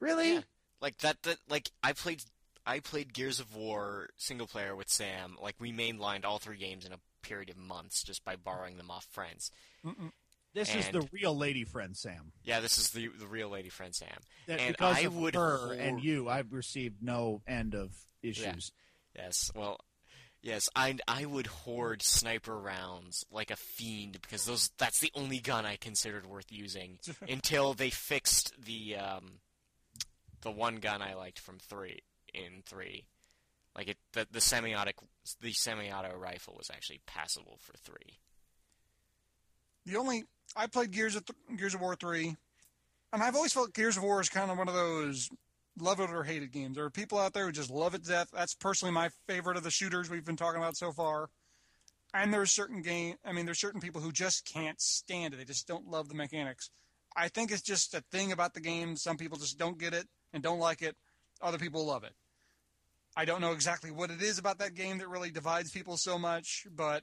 really? 0.00 0.34
Yeah. 0.34 0.40
Like 0.80 0.96
that, 0.98 1.22
that 1.24 1.36
like 1.50 1.70
I 1.82 1.92
played 1.92 2.22
I 2.64 2.80
played 2.80 3.12
Gears 3.12 3.40
of 3.40 3.54
War 3.54 4.08
single 4.16 4.46
player 4.46 4.74
with 4.74 4.88
Sam. 4.88 5.36
Like 5.42 5.56
we 5.60 5.70
mainlined 5.70 6.24
all 6.24 6.38
three 6.38 6.56
games 6.56 6.86
in 6.86 6.92
a 6.92 6.98
period 7.22 7.50
of 7.50 7.56
months 7.56 8.02
just 8.02 8.24
by 8.24 8.36
borrowing 8.36 8.76
them 8.76 8.90
off 8.90 9.06
friends. 9.10 9.50
Mm-mm. 9.84 10.10
This 10.54 10.74
is 10.74 10.88
the 10.88 11.06
real 11.12 11.36
lady 11.36 11.64
friend, 11.64 11.96
Sam. 11.96 12.32
Yeah, 12.42 12.60
this 12.60 12.78
is 12.78 12.90
the 12.90 13.08
the 13.08 13.26
real 13.26 13.48
lady 13.48 13.68
friend 13.68 13.94
Sam. 13.94 14.08
That 14.46 14.60
And 14.60 14.76
because 14.76 14.96
I 14.96 15.00
of 15.00 15.14
would 15.16 15.34
her 15.34 15.72
and 15.74 16.02
you, 16.02 16.28
I've 16.28 16.52
received 16.52 17.02
no 17.02 17.42
end 17.46 17.74
of 17.74 17.94
issues. 18.22 18.72
Yes, 19.14 19.50
well, 19.54 19.78
yes, 20.42 20.68
I 20.74 20.96
I 21.06 21.26
would 21.26 21.46
hoard 21.46 22.02
sniper 22.02 22.58
rounds 22.58 23.24
like 23.30 23.50
a 23.50 23.56
fiend 23.56 24.18
because 24.20 24.46
those 24.46 24.70
that's 24.78 25.00
the 25.00 25.12
only 25.14 25.38
gun 25.38 25.66
I 25.66 25.76
considered 25.76 26.26
worth 26.26 26.50
using 26.50 26.98
until 27.28 27.74
they 27.74 27.90
fixed 27.90 28.52
the 28.60 28.96
um 28.96 29.40
the 30.42 30.50
one 30.50 30.76
gun 30.76 31.02
I 31.02 31.14
liked 31.14 31.38
from 31.38 31.58
three 31.58 32.00
in 32.32 32.62
three. 32.64 33.04
Like 33.78 33.88
it, 33.88 33.98
the, 34.12 34.26
the 34.28 34.40
semiotic, 34.40 34.94
the 35.40 35.52
semi-auto 35.52 36.16
rifle 36.16 36.56
was 36.58 36.68
actually 36.68 37.00
passable 37.06 37.60
for 37.62 37.74
three. 37.78 38.18
The 39.86 39.96
only 39.96 40.24
I 40.56 40.66
played 40.66 40.90
Gears 40.90 41.14
of 41.14 41.24
Th- 41.24 41.58
Gears 41.58 41.74
of 41.76 41.80
War 41.80 41.94
three, 41.94 42.34
and 43.12 43.22
I've 43.22 43.36
always 43.36 43.52
felt 43.52 43.72
Gears 43.72 43.96
of 43.96 44.02
War 44.02 44.20
is 44.20 44.28
kind 44.28 44.50
of 44.50 44.58
one 44.58 44.66
of 44.66 44.74
those 44.74 45.30
love 45.78 46.00
it 46.00 46.10
or 46.10 46.24
hate 46.24 46.42
it 46.42 46.50
games. 46.50 46.74
There 46.74 46.84
are 46.84 46.90
people 46.90 47.18
out 47.18 47.34
there 47.34 47.46
who 47.46 47.52
just 47.52 47.70
love 47.70 47.94
it 47.94 48.02
to 48.02 48.10
death. 48.10 48.30
That's 48.32 48.52
personally 48.52 48.92
my 48.92 49.10
favorite 49.28 49.56
of 49.56 49.62
the 49.62 49.70
shooters 49.70 50.10
we've 50.10 50.24
been 50.24 50.36
talking 50.36 50.60
about 50.60 50.76
so 50.76 50.90
far. 50.90 51.30
And 52.12 52.34
there's 52.34 52.50
certain 52.50 52.82
game. 52.82 53.14
I 53.24 53.32
mean, 53.32 53.44
there's 53.44 53.60
certain 53.60 53.80
people 53.80 54.00
who 54.00 54.10
just 54.10 54.44
can't 54.44 54.80
stand 54.80 55.34
it. 55.34 55.36
They 55.36 55.44
just 55.44 55.68
don't 55.68 55.86
love 55.86 56.08
the 56.08 56.16
mechanics. 56.16 56.68
I 57.14 57.28
think 57.28 57.52
it's 57.52 57.62
just 57.62 57.94
a 57.94 58.02
thing 58.10 58.32
about 58.32 58.54
the 58.54 58.60
game. 58.60 58.96
Some 58.96 59.18
people 59.18 59.38
just 59.38 59.56
don't 59.56 59.78
get 59.78 59.94
it 59.94 60.08
and 60.32 60.42
don't 60.42 60.58
like 60.58 60.82
it. 60.82 60.96
Other 61.40 61.58
people 61.58 61.86
love 61.86 62.02
it. 62.02 62.14
I 63.18 63.24
don't 63.24 63.40
know 63.40 63.50
exactly 63.50 63.90
what 63.90 64.12
it 64.12 64.22
is 64.22 64.38
about 64.38 64.58
that 64.58 64.76
game 64.76 64.98
that 64.98 65.08
really 65.08 65.32
divides 65.32 65.72
people 65.72 65.96
so 65.96 66.20
much, 66.20 66.68
but 66.70 67.02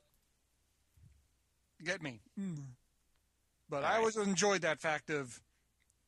get 1.83 2.01
me. 2.01 2.21
But 3.69 3.83
I 3.83 3.87
Alright. 3.87 3.99
always 3.99 4.15
enjoyed 4.15 4.61
that 4.61 4.79
fact 4.79 5.09
of, 5.09 5.41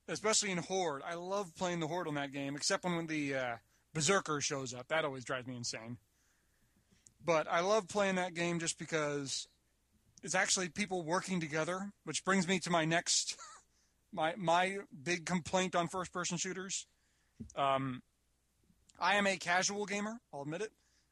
especially 0.08 0.52
in 0.52 0.60
Horde. 0.60 1.02
I 1.06 1.16
love 1.16 1.54
playing 1.58 1.82
the 1.82 1.88
Horde 1.88 2.08
on 2.08 2.14
that 2.14 2.32
game, 2.32 2.56
except 2.56 2.86
when 2.86 3.06
the 3.08 3.36
uh, 3.36 3.56
Berserker 3.94 4.40
shows 4.40 4.74
up. 4.74 4.88
That 4.88 5.04
always 5.04 5.26
drives 5.26 5.46
me 5.46 5.58
insane. 5.58 5.98
But 7.26 7.46
I 7.52 7.60
love 7.60 7.90
playing 7.90 8.16
that 8.16 8.34
game 8.34 8.60
just 8.62 8.80
because 8.80 9.46
it's 10.24 10.36
actually 10.36 10.70
people 10.70 11.04
working 11.04 11.42
together, 11.42 11.92
which 12.06 12.24
brings 12.24 12.48
me 12.48 12.60
to 12.60 12.70
my 12.70 12.86
next, 12.86 13.36
my 14.14 14.36
my 14.38 14.78
big 15.04 15.26
complaint 15.26 15.76
on 15.76 15.90
first-person 15.90 16.38
shooters. 16.38 16.88
Um, 17.58 18.02
I 19.00 19.16
am 19.16 19.28
a 19.28 19.38
casual 19.38 19.86
gamer. 19.86 20.20
I'll 20.34 20.42
admit 20.42 20.62
it. 20.62 20.72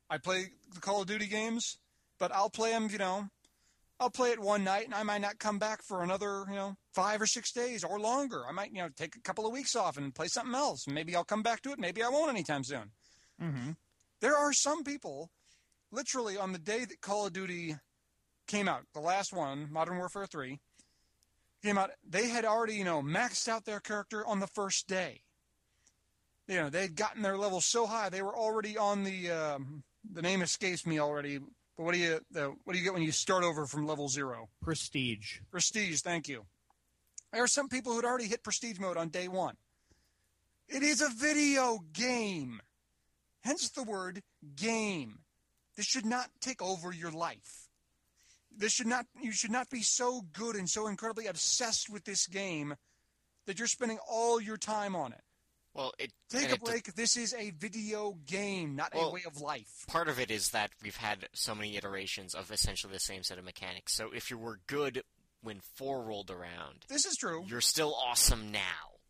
I 0.09 0.17
play 0.17 0.51
the 0.73 0.79
Call 0.79 1.01
of 1.01 1.07
Duty 1.07 1.27
games, 1.27 1.77
but 2.19 2.31
I'll 2.31 2.49
play 2.49 2.71
them, 2.71 2.89
you 2.91 2.97
know, 2.97 3.29
I'll 3.99 4.09
play 4.09 4.31
it 4.31 4.39
one 4.39 4.63
night 4.63 4.86
and 4.86 4.93
I 4.93 5.03
might 5.03 5.21
not 5.21 5.39
come 5.39 5.57
back 5.57 5.81
for 5.81 6.03
another, 6.03 6.45
you 6.49 6.55
know, 6.55 6.75
five 6.93 7.21
or 7.21 7.25
six 7.25 7.51
days 7.51 7.83
or 7.83 7.99
longer. 7.99 8.43
I 8.47 8.51
might, 8.51 8.71
you 8.73 8.81
know, 8.81 8.89
take 8.95 9.15
a 9.15 9.21
couple 9.21 9.45
of 9.45 9.53
weeks 9.53 9.75
off 9.75 9.97
and 9.97 10.13
play 10.13 10.27
something 10.27 10.53
else. 10.53 10.86
Maybe 10.88 11.15
I'll 11.15 11.23
come 11.23 11.43
back 11.43 11.61
to 11.61 11.71
it. 11.71 11.79
Maybe 11.79 12.03
I 12.03 12.09
won't 12.09 12.29
anytime 12.29 12.63
soon. 12.63 12.91
Mm-hmm. 13.41 13.71
There 14.19 14.36
are 14.36 14.51
some 14.51 14.83
people, 14.83 15.31
literally 15.91 16.38
on 16.38 16.51
the 16.51 16.59
day 16.59 16.83
that 16.83 17.01
Call 17.01 17.27
of 17.27 17.33
Duty 17.33 17.77
came 18.47 18.67
out, 18.67 18.83
the 18.93 18.99
last 18.99 19.33
one, 19.33 19.69
Modern 19.71 19.97
Warfare 19.97 20.27
3, 20.27 20.59
came 21.63 21.77
out, 21.77 21.91
they 22.07 22.27
had 22.27 22.45
already, 22.45 22.75
you 22.75 22.83
know, 22.83 23.01
maxed 23.01 23.47
out 23.47 23.65
their 23.65 23.79
character 23.79 24.25
on 24.25 24.39
the 24.39 24.47
first 24.47 24.88
day. 24.88 25.21
You 26.47 26.55
know, 26.55 26.69
they 26.69 26.81
had 26.81 26.95
gotten 26.95 27.21
their 27.21 27.37
level 27.37 27.59
so 27.61 27.87
high, 27.87 28.09
they 28.09 28.21
were 28.21 28.35
already 28.35 28.77
on 28.77 29.03
the, 29.03 29.31
um, 29.31 29.83
the 30.11 30.21
name 30.21 30.41
escapes 30.41 30.85
me 30.85 30.99
already, 30.99 31.39
but 31.39 31.83
what 31.83 31.93
do 31.93 31.99
you, 31.99 32.19
the, 32.31 32.53
what 32.63 32.73
do 32.73 32.79
you 32.79 32.85
get 32.85 32.93
when 32.93 33.01
you 33.01 33.11
start 33.11 33.43
over 33.43 33.65
from 33.65 33.87
level 33.87 34.07
zero? 34.07 34.49
Prestige. 34.61 35.39
Prestige, 35.49 36.01
thank 36.01 36.27
you. 36.27 36.45
There 37.33 37.43
are 37.43 37.47
some 37.47 37.67
people 37.67 37.93
who'd 37.93 38.05
already 38.05 38.27
hit 38.27 38.43
prestige 38.43 38.79
mode 38.79 38.95
on 38.95 39.09
day 39.09 39.27
one. 39.27 39.55
It 40.69 40.83
is 40.83 41.01
a 41.01 41.09
video 41.09 41.79
game. 41.93 42.61
Hence 43.41 43.69
the 43.69 43.83
word 43.83 44.21
game. 44.55 45.19
This 45.75 45.85
should 45.85 46.05
not 46.05 46.29
take 46.39 46.61
over 46.61 46.93
your 46.93 47.11
life. 47.11 47.67
This 48.57 48.71
should 48.71 48.87
not 48.87 49.05
you 49.21 49.33
should 49.33 49.51
not 49.51 49.69
be 49.69 49.81
so 49.81 50.21
good 50.31 50.55
and 50.55 50.69
so 50.69 50.87
incredibly 50.87 51.27
obsessed 51.27 51.89
with 51.89 52.05
this 52.05 52.25
game 52.25 52.75
that 53.45 53.59
you're 53.59 53.67
spending 53.67 53.99
all 54.09 54.39
your 54.39 54.57
time 54.57 54.95
on 54.95 55.11
it. 55.11 55.24
Well, 55.76 55.93
it 55.99 56.11
Take 56.30 56.49
a 56.51 56.53
it 56.53 56.63
break. 56.63 56.93
This 56.95 57.17
is 57.17 57.34
a 57.34 57.51
video 57.51 58.17
game, 58.26 58.76
not 58.76 58.93
a 58.93 59.09
way 59.11 59.23
of 59.28 59.41
life. 59.41 59.86
part 59.88 60.07
of 60.07 60.19
it 60.19 60.32
is 60.32 60.49
that 60.49 60.71
we've 60.82 60.95
had 60.95 61.28
so 61.34 61.53
many 61.53 61.76
iterations 61.78 62.34
of 62.34 62.49
essentially 62.51 62.93
the 62.93 62.99
same 62.99 63.23
set 63.23 63.38
of 63.38 63.43
mechanics. 63.43 63.93
So 63.93 64.09
if 64.15 64.32
you 64.32 64.38
were 64.38 64.59
good 64.67 65.03
when 65.41 65.59
four 65.76 66.01
rolled 66.03 66.32
around, 66.32 66.86
This 66.88 67.05
is 67.05 67.15
true. 67.17 67.43
you're 67.45 67.61
still 67.61 67.93
awesome 67.93 68.51
now. 68.51 68.61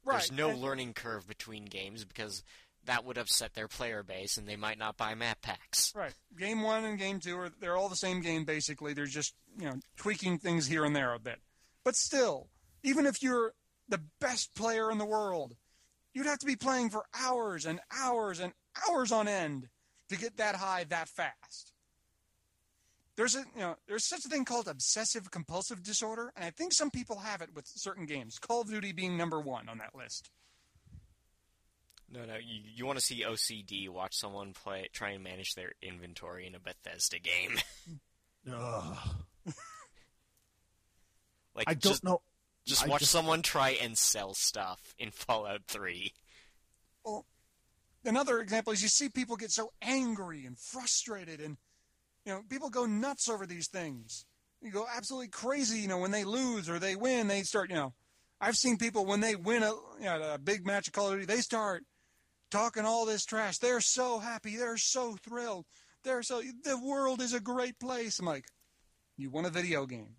there's 0.05 0.31
no 0.31 0.49
and- 0.49 0.59
learning 0.61 0.93
curve 0.95 1.27
between 1.27 1.65
games 1.65 2.03
because 2.03 2.43
that 2.85 3.05
would 3.05 3.17
upset 3.17 3.53
their 3.53 3.67
player 3.67 4.03
base 4.03 4.37
and 4.37 4.47
they 4.47 4.55
might 4.55 4.77
not 4.77 4.97
buy 4.97 5.15
map 5.15 5.41
packs. 5.41 5.91
Right. 5.95 6.13
Game 6.37 6.61
one 6.61 6.83
and 6.85 6.99
game 6.99 7.19
two 7.19 7.37
are 7.37 7.49
they're 7.59 7.75
all 7.77 7.89
the 7.89 7.95
same 7.95 8.21
game 8.21 8.43
basically. 8.45 8.93
They're 8.93 9.05
just 9.07 9.33
you 9.57 9.65
know 9.65 9.75
tweaking 9.97 10.37
things 10.39 10.67
here 10.67 10.83
and 10.85 10.95
there 10.95 11.13
a 11.13 11.19
bit. 11.19 11.39
But 11.83 11.95
still, 11.95 12.49
even 12.83 13.05
if 13.07 13.21
you're 13.23 13.53
the 13.89 14.01
best 14.19 14.53
player 14.55 14.91
in 14.91 14.97
the 14.99 15.05
world, 15.05 15.55
you'd 16.15 16.25
have 16.25 16.39
to 16.39 16.45
be 16.47 16.55
playing 16.55 16.89
for 16.89 17.03
hours 17.13 17.65
and 17.65 17.79
hours 17.91 18.39
and 18.39 18.53
hours 18.89 19.11
on 19.11 19.27
end 19.27 19.67
to 20.09 20.17
get 20.17 20.37
that 20.37 20.55
high 20.55 20.85
that 20.85 21.09
fast. 21.09 21.73
There's 23.15 23.35
a 23.35 23.39
you 23.53 23.61
know 23.61 23.75
there's 23.87 24.07
such 24.07 24.25
a 24.25 24.29
thing 24.29 24.45
called 24.45 24.67
obsessive 24.67 25.29
compulsive 25.29 25.83
disorder, 25.83 26.33
and 26.35 26.43
I 26.43 26.49
think 26.49 26.73
some 26.73 26.89
people 26.89 27.19
have 27.19 27.41
it 27.41 27.49
with 27.53 27.67
certain 27.67 28.05
games. 28.05 28.39
Call 28.39 28.61
of 28.61 28.69
Duty 28.69 28.91
being 28.93 29.15
number 29.17 29.39
one 29.39 29.69
on 29.69 29.77
that 29.77 29.95
list. 29.95 30.31
No, 32.11 32.23
no, 32.23 32.35
you, 32.35 32.61
you 32.75 32.85
want 32.85 32.99
to 32.99 33.03
see 33.03 33.23
OCD, 33.23 33.89
watch 33.89 34.15
someone 34.15 34.53
play, 34.53 34.87
try 34.93 35.11
and 35.11 35.23
manage 35.23 35.53
their 35.55 35.73
inventory 35.81 36.45
in 36.45 36.55
a 36.55 36.59
Bethesda 36.59 37.19
game. 37.19 37.57
Ugh. 38.53 38.97
like, 41.55 41.67
I 41.67 41.73
don't 41.73 41.81
just, 41.81 42.03
know. 42.03 42.21
Just 42.65 42.83
I 42.85 42.87
watch 42.87 43.01
just- 43.01 43.11
someone 43.11 43.41
try 43.41 43.71
and 43.71 43.97
sell 43.97 44.33
stuff 44.33 44.93
in 44.97 45.11
Fallout 45.11 45.61
3. 45.67 46.13
Well, 47.03 47.25
another 48.03 48.39
example 48.39 48.73
is 48.73 48.81
you 48.81 48.89
see 48.89 49.09
people 49.09 49.35
get 49.35 49.51
so 49.51 49.71
angry 49.81 50.45
and 50.45 50.57
frustrated, 50.57 51.39
and 51.39 51.57
you 52.25 52.33
know 52.33 52.41
people 52.49 52.69
go 52.69 52.85
nuts 52.85 53.29
over 53.29 53.45
these 53.45 53.67
things. 53.67 54.25
You 54.61 54.71
go 54.71 54.85
absolutely 54.91 55.27
crazy, 55.29 55.79
you 55.79 55.87
know, 55.87 55.99
when 55.99 56.11
they 56.11 56.23
lose 56.23 56.69
or 56.69 56.79
they 56.79 56.95
win. 56.95 57.27
They 57.27 57.43
start, 57.43 57.69
you 57.69 57.75
know, 57.75 57.93
I've 58.41 58.55
seen 58.55 58.77
people 58.77 59.05
when 59.05 59.19
they 59.19 59.35
win 59.35 59.61
a, 59.61 59.71
you 59.99 60.05
know, 60.05 60.33
a 60.33 60.39
big 60.39 60.65
match 60.65 60.87
of 60.87 60.93
Call 60.93 61.09
of 61.09 61.13
Duty, 61.13 61.25
they 61.25 61.41
start 61.41 61.83
talking 62.49 62.85
all 62.85 63.05
this 63.05 63.25
trash. 63.25 63.59
They're 63.59 63.81
so 63.81 64.17
happy. 64.19 64.55
They're 64.55 64.77
so 64.77 65.17
thrilled. 65.23 65.65
They're 66.03 66.23
so 66.23 66.41
the 66.63 66.79
world 66.79 67.21
is 67.21 67.33
a 67.33 67.39
great 67.39 67.77
place. 67.79 68.17
I'm 68.17 68.25
like, 68.25 68.45
you 69.17 69.29
won 69.29 69.45
a 69.45 69.49
video 69.51 69.85
game. 69.85 70.15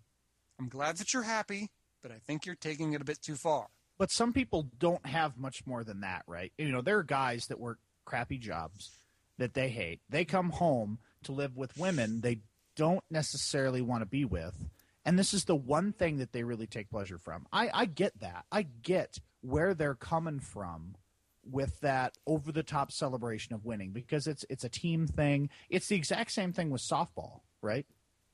I'm 0.59 0.69
glad 0.69 0.97
that 0.97 1.13
you're 1.13 1.23
happy, 1.23 1.69
but 2.07 2.15
I 2.15 2.19
think 2.25 2.45
you're 2.45 2.55
taking 2.55 2.93
it 2.93 3.01
a 3.01 3.05
bit 3.05 3.21
too 3.21 3.35
far. 3.35 3.67
But 3.97 4.11
some 4.11 4.31
people 4.31 4.69
don't 4.79 5.05
have 5.05 5.37
much 5.37 5.65
more 5.65 5.83
than 5.83 6.01
that, 6.01 6.23
right? 6.27 6.53
You 6.57 6.71
know, 6.71 6.81
there 6.81 6.99
are 6.99 7.03
guys 7.03 7.47
that 7.47 7.59
work 7.59 7.79
crappy 8.05 8.37
jobs 8.37 8.91
that 9.37 9.53
they 9.53 9.69
hate. 9.69 9.99
They 10.09 10.23
come 10.23 10.51
home 10.51 10.99
to 11.23 11.31
live 11.31 11.57
with 11.57 11.77
women 11.77 12.21
they 12.21 12.41
don't 12.75 13.03
necessarily 13.09 13.81
want 13.81 14.03
to 14.03 14.05
be 14.05 14.23
with. 14.23 14.69
And 15.03 15.17
this 15.17 15.33
is 15.33 15.45
the 15.45 15.55
one 15.55 15.91
thing 15.93 16.17
that 16.17 16.31
they 16.31 16.43
really 16.43 16.67
take 16.67 16.89
pleasure 16.89 17.17
from. 17.17 17.47
I, 17.51 17.69
I 17.73 17.85
get 17.85 18.19
that. 18.19 18.45
I 18.51 18.67
get 18.83 19.19
where 19.41 19.73
they're 19.73 19.95
coming 19.95 20.39
from 20.39 20.95
with 21.43 21.79
that 21.79 22.17
over 22.27 22.51
the 22.51 22.63
top 22.63 22.91
celebration 22.91 23.55
of 23.55 23.65
winning 23.65 23.91
because 23.91 24.27
it's 24.27 24.45
it's 24.49 24.63
a 24.63 24.69
team 24.69 25.07
thing. 25.07 25.49
It's 25.69 25.87
the 25.87 25.95
exact 25.95 26.31
same 26.31 26.53
thing 26.53 26.69
with 26.69 26.81
softball, 26.81 27.41
right? 27.61 27.85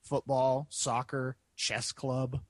Football, 0.01 0.67
soccer, 0.69 1.37
chess 1.55 1.91
club, 1.91 2.41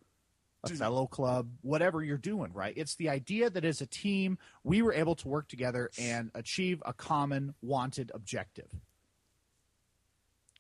a 0.64 0.70
fellow 0.70 1.08
club, 1.08 1.50
whatever 1.62 2.04
you're 2.04 2.18
doing, 2.18 2.54
right? 2.54 2.74
It's 2.78 2.96
the 2.96 3.10
idea 3.10 3.50
that 3.50 3.66
as 3.66 3.82
a 3.82 3.86
team, 3.86 4.38
we 4.64 4.82
were 4.82 4.94
able 4.94 5.16
to 5.16 5.28
work 5.28 5.48
together 5.48 5.90
and 6.00 6.32
achieve 6.34 6.82
a 6.86 6.94
common 6.94 7.54
wanted 7.62 8.12
objective. 8.14 8.70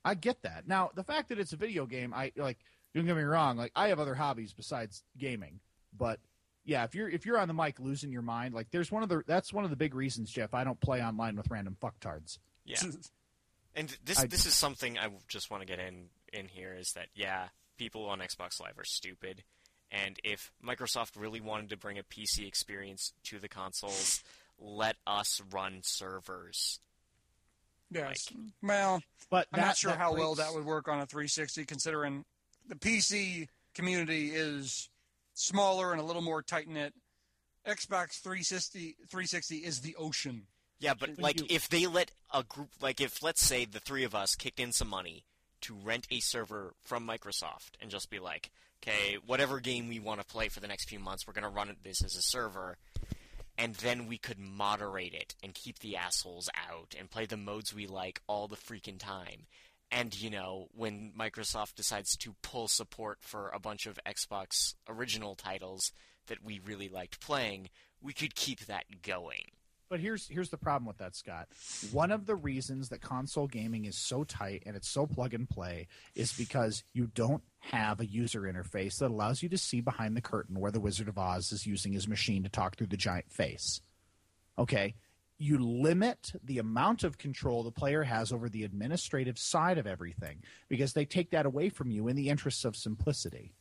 I 0.05 0.15
get 0.15 0.41
that. 0.43 0.67
Now, 0.67 0.91
the 0.93 1.03
fact 1.03 1.29
that 1.29 1.39
it's 1.39 1.53
a 1.53 1.57
video 1.57 1.85
game, 1.85 2.13
I 2.13 2.31
like. 2.35 2.59
Don't 2.93 3.05
get 3.05 3.15
me 3.15 3.23
wrong. 3.23 3.57
Like, 3.57 3.71
I 3.75 3.87
have 3.87 3.99
other 3.99 4.13
hobbies 4.13 4.53
besides 4.53 5.03
gaming, 5.17 5.59
but 5.97 6.19
yeah, 6.63 6.83
if 6.83 6.93
you're 6.93 7.09
if 7.09 7.25
you're 7.25 7.39
on 7.39 7.47
the 7.47 7.53
mic 7.53 7.79
losing 7.79 8.11
your 8.11 8.21
mind, 8.21 8.53
like, 8.53 8.69
there's 8.69 8.91
one 8.91 9.01
of 9.01 9.09
the 9.09 9.23
that's 9.25 9.51
one 9.53 9.63
of 9.63 9.69
the 9.69 9.75
big 9.75 9.95
reasons, 9.95 10.29
Jeff. 10.29 10.53
I 10.53 10.63
don't 10.63 10.79
play 10.79 11.01
online 11.01 11.35
with 11.35 11.49
random 11.49 11.77
fucktards. 11.81 12.37
Yeah. 12.65 12.77
And 13.75 13.97
this 14.05 14.19
I- 14.19 14.27
this 14.27 14.45
is 14.45 14.53
something 14.53 14.99
I 14.99 15.07
just 15.27 15.49
want 15.49 15.61
to 15.61 15.65
get 15.65 15.79
in 15.79 16.09
in 16.31 16.47
here 16.47 16.75
is 16.79 16.91
that 16.91 17.07
yeah, 17.15 17.47
people 17.75 18.05
on 18.05 18.19
Xbox 18.19 18.59
Live 18.61 18.77
are 18.77 18.83
stupid, 18.83 19.43
and 19.93 20.17
if 20.23 20.51
Microsoft 20.65 21.11
really 21.15 21.39
wanted 21.39 21.69
to 21.69 21.77
bring 21.77 21.97
a 21.99 22.03
PC 22.03 22.47
experience 22.47 23.13
to 23.25 23.37
the 23.39 23.47
consoles, 23.47 24.23
let 24.59 24.95
us 25.07 25.41
run 25.51 25.79
servers. 25.83 26.79
Yes. 27.91 28.27
Well, 28.61 29.03
But 29.29 29.47
I'm 29.53 29.59
that- 29.59 29.65
not 29.67 29.77
sure 29.77 29.91
that 29.91 29.99
how 29.99 30.13
well 30.15 30.35
that 30.35 30.53
would 30.53 30.65
work 30.65 30.87
on 30.87 30.99
a 30.99 31.05
360, 31.05 31.65
considering 31.65 32.25
the 32.67 32.75
PC 32.75 33.47
community 33.75 34.31
is 34.33 34.89
smaller 35.35 35.91
and 35.91 36.01
a 36.01 36.03
little 36.03 36.21
more 36.21 36.41
tight 36.41 36.67
knit. 36.67 36.93
Xbox 37.65 38.19
360, 38.19 38.97
360 39.07 39.57
is 39.63 39.81
the 39.81 39.95
ocean. 39.95 40.47
Yeah, 40.79 40.93
but 40.95 41.17
like 41.19 41.39
you- 41.39 41.47
if 41.49 41.69
they 41.69 41.87
let 41.87 42.11
a 42.33 42.43
group 42.43 42.69
like 42.81 42.99
if 42.99 43.21
let's 43.23 43.41
say 43.41 43.63
the 43.65 43.79
three 43.79 44.03
of 44.03 44.13
us 44.13 44.35
kicked 44.35 44.59
in 44.59 44.73
some 44.73 44.89
money 44.89 45.23
to 45.61 45.73
rent 45.75 46.07
a 46.11 46.19
server 46.19 46.73
from 46.81 47.07
Microsoft 47.07 47.75
and 47.79 47.89
just 47.89 48.09
be 48.09 48.19
like, 48.19 48.51
okay, 48.83 49.17
whatever 49.25 49.59
game 49.59 49.87
we 49.87 49.99
want 49.99 50.19
to 50.19 50.25
play 50.25 50.49
for 50.49 50.59
the 50.59 50.67
next 50.67 50.89
few 50.89 50.99
months, 50.99 51.25
we're 51.25 51.33
gonna 51.33 51.49
run 51.49 51.75
this 51.83 52.03
as 52.03 52.15
a 52.15 52.21
server, 52.21 52.77
and 53.57 53.75
then 53.75 54.07
we 54.07 54.17
could 54.17 54.39
moderate 54.39 55.13
it 55.13 55.35
and 55.43 55.53
keep 55.53 55.79
the 55.79 55.95
assholes 55.95 56.49
out 56.69 56.95
and 56.97 57.09
play 57.09 57.25
the 57.25 57.37
modes 57.37 57.73
we 57.73 57.87
like 57.87 58.21
all 58.27 58.47
the 58.47 58.55
freaking 58.55 58.99
time. 58.99 59.45
And 59.91 60.19
you 60.19 60.29
know, 60.29 60.67
when 60.73 61.13
Microsoft 61.17 61.75
decides 61.75 62.17
to 62.17 62.35
pull 62.41 62.67
support 62.67 63.19
for 63.21 63.49
a 63.49 63.59
bunch 63.59 63.85
of 63.85 63.99
Xbox 64.05 64.73
original 64.89 65.35
titles 65.35 65.91
that 66.27 66.43
we 66.43 66.59
really 66.65 66.89
liked 66.89 67.19
playing, 67.19 67.69
we 68.01 68.13
could 68.13 68.35
keep 68.35 68.65
that 68.65 68.85
going. 69.01 69.51
But 69.93 69.99
here's 69.99 70.27
here's 70.27 70.49
the 70.49 70.57
problem 70.57 70.87
with 70.87 70.97
that, 70.97 71.15
Scott. 71.15 71.49
One 71.91 72.09
of 72.09 72.25
the 72.25 72.35
reasons 72.35 72.89
that 72.89 73.01
console 73.01 73.45
gaming 73.45 73.85
is 73.85 73.95
so 73.95 74.23
tight 74.23 74.63
and 74.65 74.75
it's 74.75 74.89
so 74.89 75.05
plug 75.05 75.35
and 75.35 75.47
play 75.47 75.87
is 76.15 76.33
because 76.33 76.83
you 76.93 77.11
don't 77.13 77.43
have 77.59 77.99
a 77.99 78.05
user 78.07 78.41
interface 78.41 78.97
that 78.97 79.11
allows 79.11 79.43
you 79.43 79.49
to 79.49 79.57
see 79.59 79.81
behind 79.81 80.17
the 80.17 80.21
curtain 80.21 80.59
where 80.59 80.71
the 80.71 80.79
Wizard 80.79 81.09
of 81.09 81.19
Oz 81.19 81.51
is 81.51 81.67
using 81.67 81.93
his 81.93 82.07
machine 82.07 82.41
to 82.41 82.49
talk 82.49 82.75
through 82.75 82.87
the 82.87 82.97
giant 82.97 83.31
face. 83.31 83.81
Okay? 84.57 84.95
You 85.37 85.59
limit 85.59 86.31
the 86.43 86.57
amount 86.57 87.03
of 87.03 87.19
control 87.19 87.61
the 87.61 87.69
player 87.69 88.01
has 88.01 88.31
over 88.31 88.49
the 88.49 88.63
administrative 88.63 89.37
side 89.37 89.77
of 89.77 89.85
everything 89.85 90.41
because 90.69 90.93
they 90.93 91.05
take 91.05 91.29
that 91.29 91.45
away 91.45 91.69
from 91.69 91.91
you 91.91 92.07
in 92.07 92.15
the 92.15 92.29
interests 92.29 92.65
of 92.65 92.75
simplicity 92.75 93.53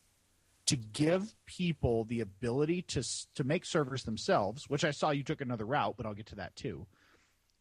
to 0.72 0.76
give 0.78 1.34
people 1.44 2.04
the 2.04 2.20
ability 2.20 2.80
to 2.80 3.02
to 3.34 3.44
make 3.44 3.66
servers 3.66 4.04
themselves, 4.04 4.70
which 4.70 4.86
I 4.86 4.90
saw 4.90 5.10
you 5.10 5.22
took 5.22 5.42
another 5.42 5.66
route, 5.66 5.98
but 5.98 6.06
I'll 6.06 6.14
get 6.14 6.28
to 6.28 6.36
that 6.36 6.56
too. 6.56 6.86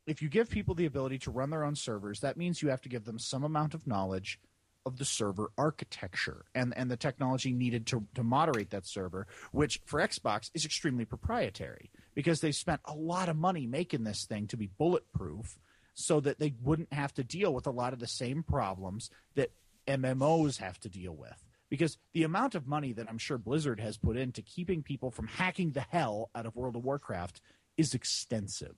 If 0.08 0.22
you 0.22 0.30
give 0.30 0.50
people 0.50 0.76
the 0.76 0.86
ability 0.86 1.20
to 1.20 1.32
run 1.32 1.50
their 1.50 1.66
own 1.66 1.76
servers, 1.76 2.22
that 2.22 2.38
means 2.38 2.62
you 2.62 2.70
have 2.70 2.80
to 2.84 2.90
give 2.90 3.04
them 3.04 3.20
some 3.20 3.44
amount 3.44 3.74
of 3.74 3.86
knowledge 3.86 4.40
of 4.86 4.98
the 4.98 5.04
server 5.04 5.52
architecture 5.58 6.46
and 6.56 6.74
and 6.78 6.90
the 6.90 6.96
technology 6.96 7.52
needed 7.52 7.86
to 7.88 8.08
to 8.16 8.24
moderate 8.24 8.70
that 8.70 8.88
server, 8.88 9.28
which 9.52 9.82
for 9.84 10.00
Xbox 10.00 10.50
is 10.54 10.64
extremely 10.64 11.04
proprietary 11.04 11.92
because 12.16 12.40
they 12.40 12.54
spent 12.54 12.80
a 12.86 12.96
lot 12.96 13.28
of 13.28 13.36
money 13.36 13.68
making 13.68 14.06
this 14.06 14.24
thing 14.24 14.48
to 14.48 14.56
be 14.56 14.70
bulletproof 14.78 15.60
so 15.96 16.22
that 16.22 16.40
they 16.40 16.54
wouldn't 16.64 16.94
have 16.94 17.14
to 17.16 17.26
deal 17.26 17.54
with 17.54 17.68
a 17.68 17.72
lot 17.72 17.92
of 17.92 18.00
the 18.00 18.08
same 18.08 18.42
problems 18.42 19.10
that 19.36 19.52
MMOs 19.86 20.60
have 20.60 20.80
to 20.80 20.88
deal 20.88 21.14
with 21.14 21.44
because 21.72 21.98
the 22.14 22.24
amount 22.24 22.54
of 22.54 22.68
money 22.68 22.92
that 22.92 23.08
I'm 23.10 23.18
sure 23.18 23.38
Blizzard 23.38 23.80
has 23.80 23.98
put 23.98 24.18
into 24.18 24.42
keeping 24.42 24.84
people 24.84 25.10
from 25.10 25.28
hacking 25.28 25.72
the 25.72 25.86
hell 25.90 26.30
out 26.36 26.46
of 26.46 26.54
World 26.54 26.76
of 26.76 26.84
Warcraft 26.84 27.40
is 27.78 27.96
extensive. 27.96 28.76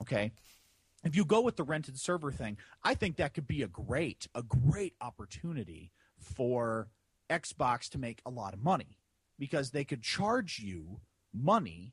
Okay. 0.00 0.32
If 1.04 1.14
you 1.14 1.26
go 1.26 1.42
with 1.42 1.56
the 1.56 1.64
rented 1.64 2.00
server 2.00 2.32
thing, 2.32 2.56
I 2.82 2.94
think 2.94 3.16
that 3.16 3.34
could 3.34 3.46
be 3.46 3.60
a 3.60 3.68
great, 3.68 4.26
a 4.34 4.42
great 4.42 4.94
opportunity 5.02 5.92
for 6.18 6.88
Xbox 7.28 7.90
to 7.90 7.98
make 7.98 8.22
a 8.24 8.30
lot 8.30 8.54
of 8.54 8.62
money 8.62 8.98
because 9.38 9.70
they 9.70 9.84
could 9.84 10.02
charge 10.02 10.60
you 10.60 11.00
money. 11.34 11.92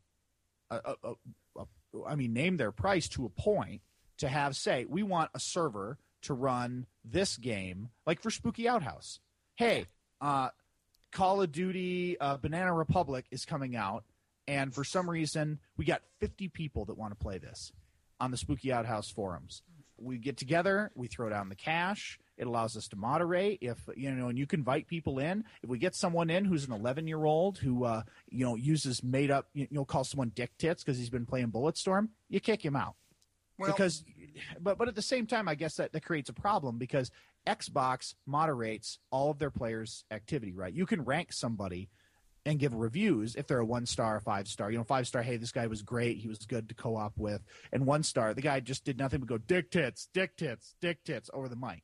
Uh, 0.71 0.79
uh, 0.85 0.93
uh, 1.03 1.13
uh, 1.59 1.65
I 2.07 2.15
mean, 2.15 2.31
name 2.31 2.55
their 2.55 2.71
price 2.71 3.09
to 3.09 3.25
a 3.25 3.29
point 3.29 3.81
to 4.19 4.29
have 4.29 4.55
say, 4.55 4.85
we 4.87 5.03
want 5.03 5.31
a 5.33 5.41
server 5.41 5.97
to 6.21 6.33
run 6.33 6.85
this 7.03 7.35
game, 7.35 7.89
like 8.05 8.21
for 8.21 8.31
Spooky 8.31 8.65
Outhouse. 8.69 9.19
Hey, 9.59 9.87
uh, 10.21 10.51
Call 11.11 11.41
of 11.41 11.51
Duty 11.51 12.17
uh, 12.17 12.37
Banana 12.37 12.73
Republic 12.73 13.25
is 13.29 13.43
coming 13.43 13.75
out, 13.75 14.05
and 14.47 14.73
for 14.73 14.85
some 14.85 15.09
reason, 15.09 15.59
we 15.75 15.83
got 15.83 16.01
50 16.21 16.47
people 16.47 16.85
that 16.85 16.97
want 16.97 17.11
to 17.11 17.21
play 17.21 17.39
this 17.39 17.73
on 18.21 18.31
the 18.31 18.37
Spooky 18.37 18.71
Outhouse 18.71 19.09
forums. 19.09 19.61
We 19.97 20.17
get 20.17 20.37
together, 20.37 20.91
we 20.95 21.07
throw 21.07 21.29
down 21.29 21.49
the 21.49 21.57
cash. 21.57 22.19
It 22.37 22.47
allows 22.47 22.77
us 22.77 22.87
to 22.87 22.95
moderate. 22.95 23.57
If 23.59 23.79
you 23.97 24.09
know, 24.11 24.29
and 24.29 24.39
you 24.39 24.47
can 24.47 24.61
invite 24.61 24.87
people 24.87 25.19
in. 25.19 25.43
If 25.61 25.69
we 25.69 25.77
get 25.77 25.93
someone 25.93 26.29
in 26.29 26.45
who's 26.45 26.65
an 26.65 26.71
11 26.71 27.05
year 27.05 27.25
old 27.25 27.57
who 27.57 27.83
uh, 27.83 28.03
you 28.29 28.45
know 28.45 28.55
uses 28.55 29.03
made 29.03 29.29
up, 29.29 29.49
you 29.53 29.67
know, 29.71 29.83
call 29.83 30.05
someone 30.05 30.31
dick 30.33 30.57
tits 30.57 30.85
because 30.85 30.97
he's 30.97 31.09
been 31.09 31.25
playing 31.25 31.51
Bulletstorm, 31.51 32.07
you 32.29 32.39
kick 32.39 32.63
him 32.63 32.77
out 32.77 32.95
Well, 33.57 33.73
because 33.73 34.05
but 34.59 34.77
but 34.77 34.87
at 34.87 34.95
the 34.95 35.01
same 35.01 35.25
time 35.25 35.47
i 35.47 35.55
guess 35.55 35.75
that, 35.75 35.91
that 35.93 36.03
creates 36.03 36.29
a 36.29 36.33
problem 36.33 36.77
because 36.77 37.11
xbox 37.47 38.13
moderates 38.25 38.99
all 39.11 39.31
of 39.31 39.39
their 39.39 39.51
players 39.51 40.03
activity 40.11 40.53
right 40.53 40.73
you 40.73 40.85
can 40.85 41.03
rank 41.03 41.31
somebody 41.31 41.89
and 42.45 42.59
give 42.59 42.73
reviews 42.73 43.35
if 43.35 43.47
they're 43.47 43.59
a 43.59 43.65
one 43.65 43.85
star, 43.85 44.19
five 44.19 44.47
star. 44.47 44.71
You 44.71 44.77
know, 44.77 44.83
five 44.83 45.07
star, 45.07 45.21
hey, 45.21 45.37
this 45.37 45.51
guy 45.51 45.67
was 45.67 45.81
great, 45.81 46.17
he 46.17 46.27
was 46.27 46.39
good 46.39 46.69
to 46.69 46.75
co 46.75 46.95
op 46.95 47.13
with, 47.17 47.43
and 47.71 47.85
one 47.85 48.03
star, 48.03 48.33
the 48.33 48.41
guy 48.41 48.59
just 48.59 48.83
did 48.83 48.97
nothing 48.97 49.19
but 49.19 49.29
go 49.29 49.37
dick 49.37 49.71
tits, 49.71 50.09
dick 50.13 50.35
tits, 50.35 50.75
dick 50.81 51.03
tits 51.03 51.29
over 51.33 51.47
the 51.49 51.55
mic. 51.55 51.83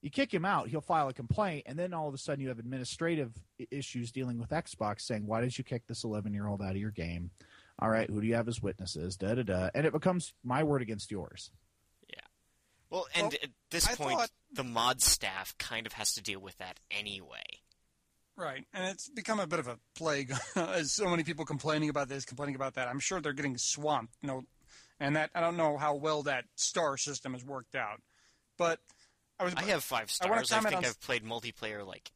You 0.00 0.10
kick 0.10 0.34
him 0.34 0.44
out, 0.44 0.68
he'll 0.68 0.80
file 0.80 1.08
a 1.08 1.12
complaint, 1.12 1.64
and 1.66 1.78
then 1.78 1.94
all 1.94 2.08
of 2.08 2.14
a 2.14 2.18
sudden 2.18 2.42
you 2.42 2.48
have 2.48 2.58
administrative 2.58 3.32
issues 3.70 4.10
dealing 4.10 4.38
with 4.38 4.50
Xbox 4.50 5.02
saying, 5.02 5.26
why 5.26 5.40
did 5.40 5.56
you 5.56 5.62
kick 5.62 5.86
this 5.86 6.02
11 6.02 6.34
year 6.34 6.48
old 6.48 6.60
out 6.60 6.72
of 6.72 6.76
your 6.76 6.90
game? 6.90 7.30
All 7.82 7.90
right, 7.90 8.08
who 8.08 8.20
do 8.20 8.26
you 8.28 8.36
have 8.36 8.46
as 8.46 8.62
witnesses? 8.62 9.16
Da 9.16 9.34
da 9.34 9.42
da. 9.42 9.70
And 9.74 9.84
it 9.86 9.92
becomes 9.92 10.34
my 10.44 10.62
word 10.62 10.82
against 10.82 11.10
yours. 11.10 11.50
Yeah. 12.08 12.20
Well, 12.90 13.06
and 13.14 13.24
Well, 13.24 13.32
at 13.42 13.50
this 13.72 13.88
I 13.88 13.96
point, 13.96 14.18
thought- 14.20 14.30
the 14.52 14.62
mod 14.62 15.02
staff 15.02 15.56
kind 15.58 15.84
of 15.86 15.94
has 15.94 16.12
to 16.14 16.22
deal 16.22 16.38
with 16.38 16.56
that 16.58 16.78
anyway. 16.92 17.42
Right, 18.36 18.64
and 18.72 18.84
it's 18.86 19.08
become 19.08 19.40
a 19.40 19.46
bit 19.48 19.58
of 19.58 19.66
a 19.66 19.78
plague. 19.96 20.32
As 20.56 20.92
so 20.92 21.08
many 21.08 21.24
people 21.24 21.44
complaining 21.44 21.88
about 21.90 22.08
this, 22.08 22.24
complaining 22.24 22.54
about 22.54 22.74
that. 22.74 22.86
I'm 22.88 23.00
sure 23.00 23.20
they're 23.20 23.32
getting 23.32 23.58
swamped. 23.58 24.14
You 24.22 24.28
know, 24.28 24.44
and 25.00 25.16
that 25.16 25.30
I 25.34 25.40
don't 25.40 25.56
know 25.56 25.76
how 25.76 25.96
well 25.96 26.22
that 26.22 26.44
star 26.54 26.96
system 26.96 27.32
has 27.32 27.44
worked 27.44 27.74
out, 27.74 28.00
but 28.56 28.78
I 29.40 29.44
was. 29.44 29.54
I 29.54 29.62
have 29.64 29.82
five 29.84 30.10
stars. 30.10 30.50
I, 30.52 30.54
comment 30.54 30.74
think 30.74 30.84
on- 30.84 30.88
I've 30.88 31.00
played 31.00 31.24
multiplayer 31.24 31.84
like 31.86 32.10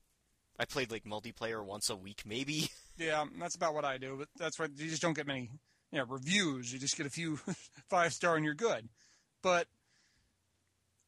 I 0.58 0.64
played 0.64 0.90
like 0.90 1.04
multiplayer 1.04 1.64
once 1.64 1.90
a 1.90 1.96
week, 1.96 2.22
maybe. 2.26 2.70
Yeah, 2.98 3.26
that's 3.38 3.54
about 3.54 3.74
what 3.74 3.84
I 3.84 3.98
do. 3.98 4.16
But 4.18 4.28
that's 4.38 4.58
what 4.58 4.70
you 4.78 4.88
just 4.88 5.02
don't 5.02 5.12
get 5.12 5.26
many, 5.26 5.50
you 5.92 5.98
know, 5.98 6.06
reviews. 6.06 6.72
You 6.72 6.78
just 6.78 6.96
get 6.96 7.04
a 7.04 7.10
few 7.10 7.38
five 7.90 8.14
star 8.14 8.36
and 8.36 8.42
you're 8.42 8.54
good. 8.54 8.88
But 9.42 9.66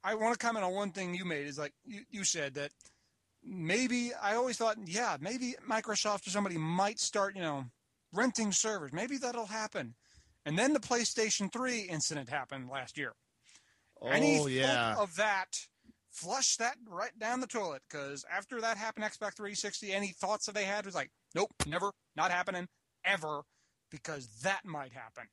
I 0.05 0.15
want 0.15 0.39
to 0.39 0.39
comment 0.39 0.67
on 0.67 0.75
one 0.75 0.91
thing 0.91 1.15
you 1.15 1.25
made. 1.25 1.47
Is 1.47 1.59
like 1.59 1.73
you, 1.87 2.03
you 2.11 2.25
said 2.25 2.53
that 2.57 2.73
maybe 3.43 4.13
I 4.15 4.35
always 4.35 4.59
thought, 4.59 4.77
yeah, 4.85 5.17
maybe 5.19 5.55
Microsoft 5.67 6.27
or 6.27 6.31
somebody 6.31 6.59
might 6.59 7.01
start, 7.01 7.35
you 7.35 7.41
know, 7.41 7.65
renting 8.13 8.53
servers. 8.53 8.93
Maybe 8.93 9.17
that'll 9.17 9.47
happen. 9.47 9.95
And 10.45 10.59
then 10.59 10.73
the 10.73 10.81
PlayStation 10.81 11.53
3 11.53 11.81
incident 11.81 12.29
happened 12.29 12.69
last 12.71 12.97
year. 12.97 13.15
Any 14.07 14.39
oh 14.39 14.47
yeah. 14.47 14.95
of 14.97 15.17
that, 15.17 15.67
flush 16.11 16.57
that 16.57 16.77
right 16.89 17.17
down 17.19 17.41
the 17.41 17.47
toilet. 17.47 17.83
Because 17.89 18.25
after 18.31 18.61
that 18.61 18.77
happened, 18.77 19.05
Xbox 19.05 19.37
360, 19.37 19.93
any 19.93 20.09
thoughts 20.09 20.47
that 20.47 20.55
they 20.55 20.65
had 20.65 20.85
was 20.87 20.95
like, 20.95 21.11
nope, 21.35 21.51
never, 21.67 21.93
not 22.17 22.31
happening, 22.31 22.67
ever, 23.05 23.43
because 23.91 24.27
that 24.43 24.65
might 24.65 24.93
happen. 24.93 25.25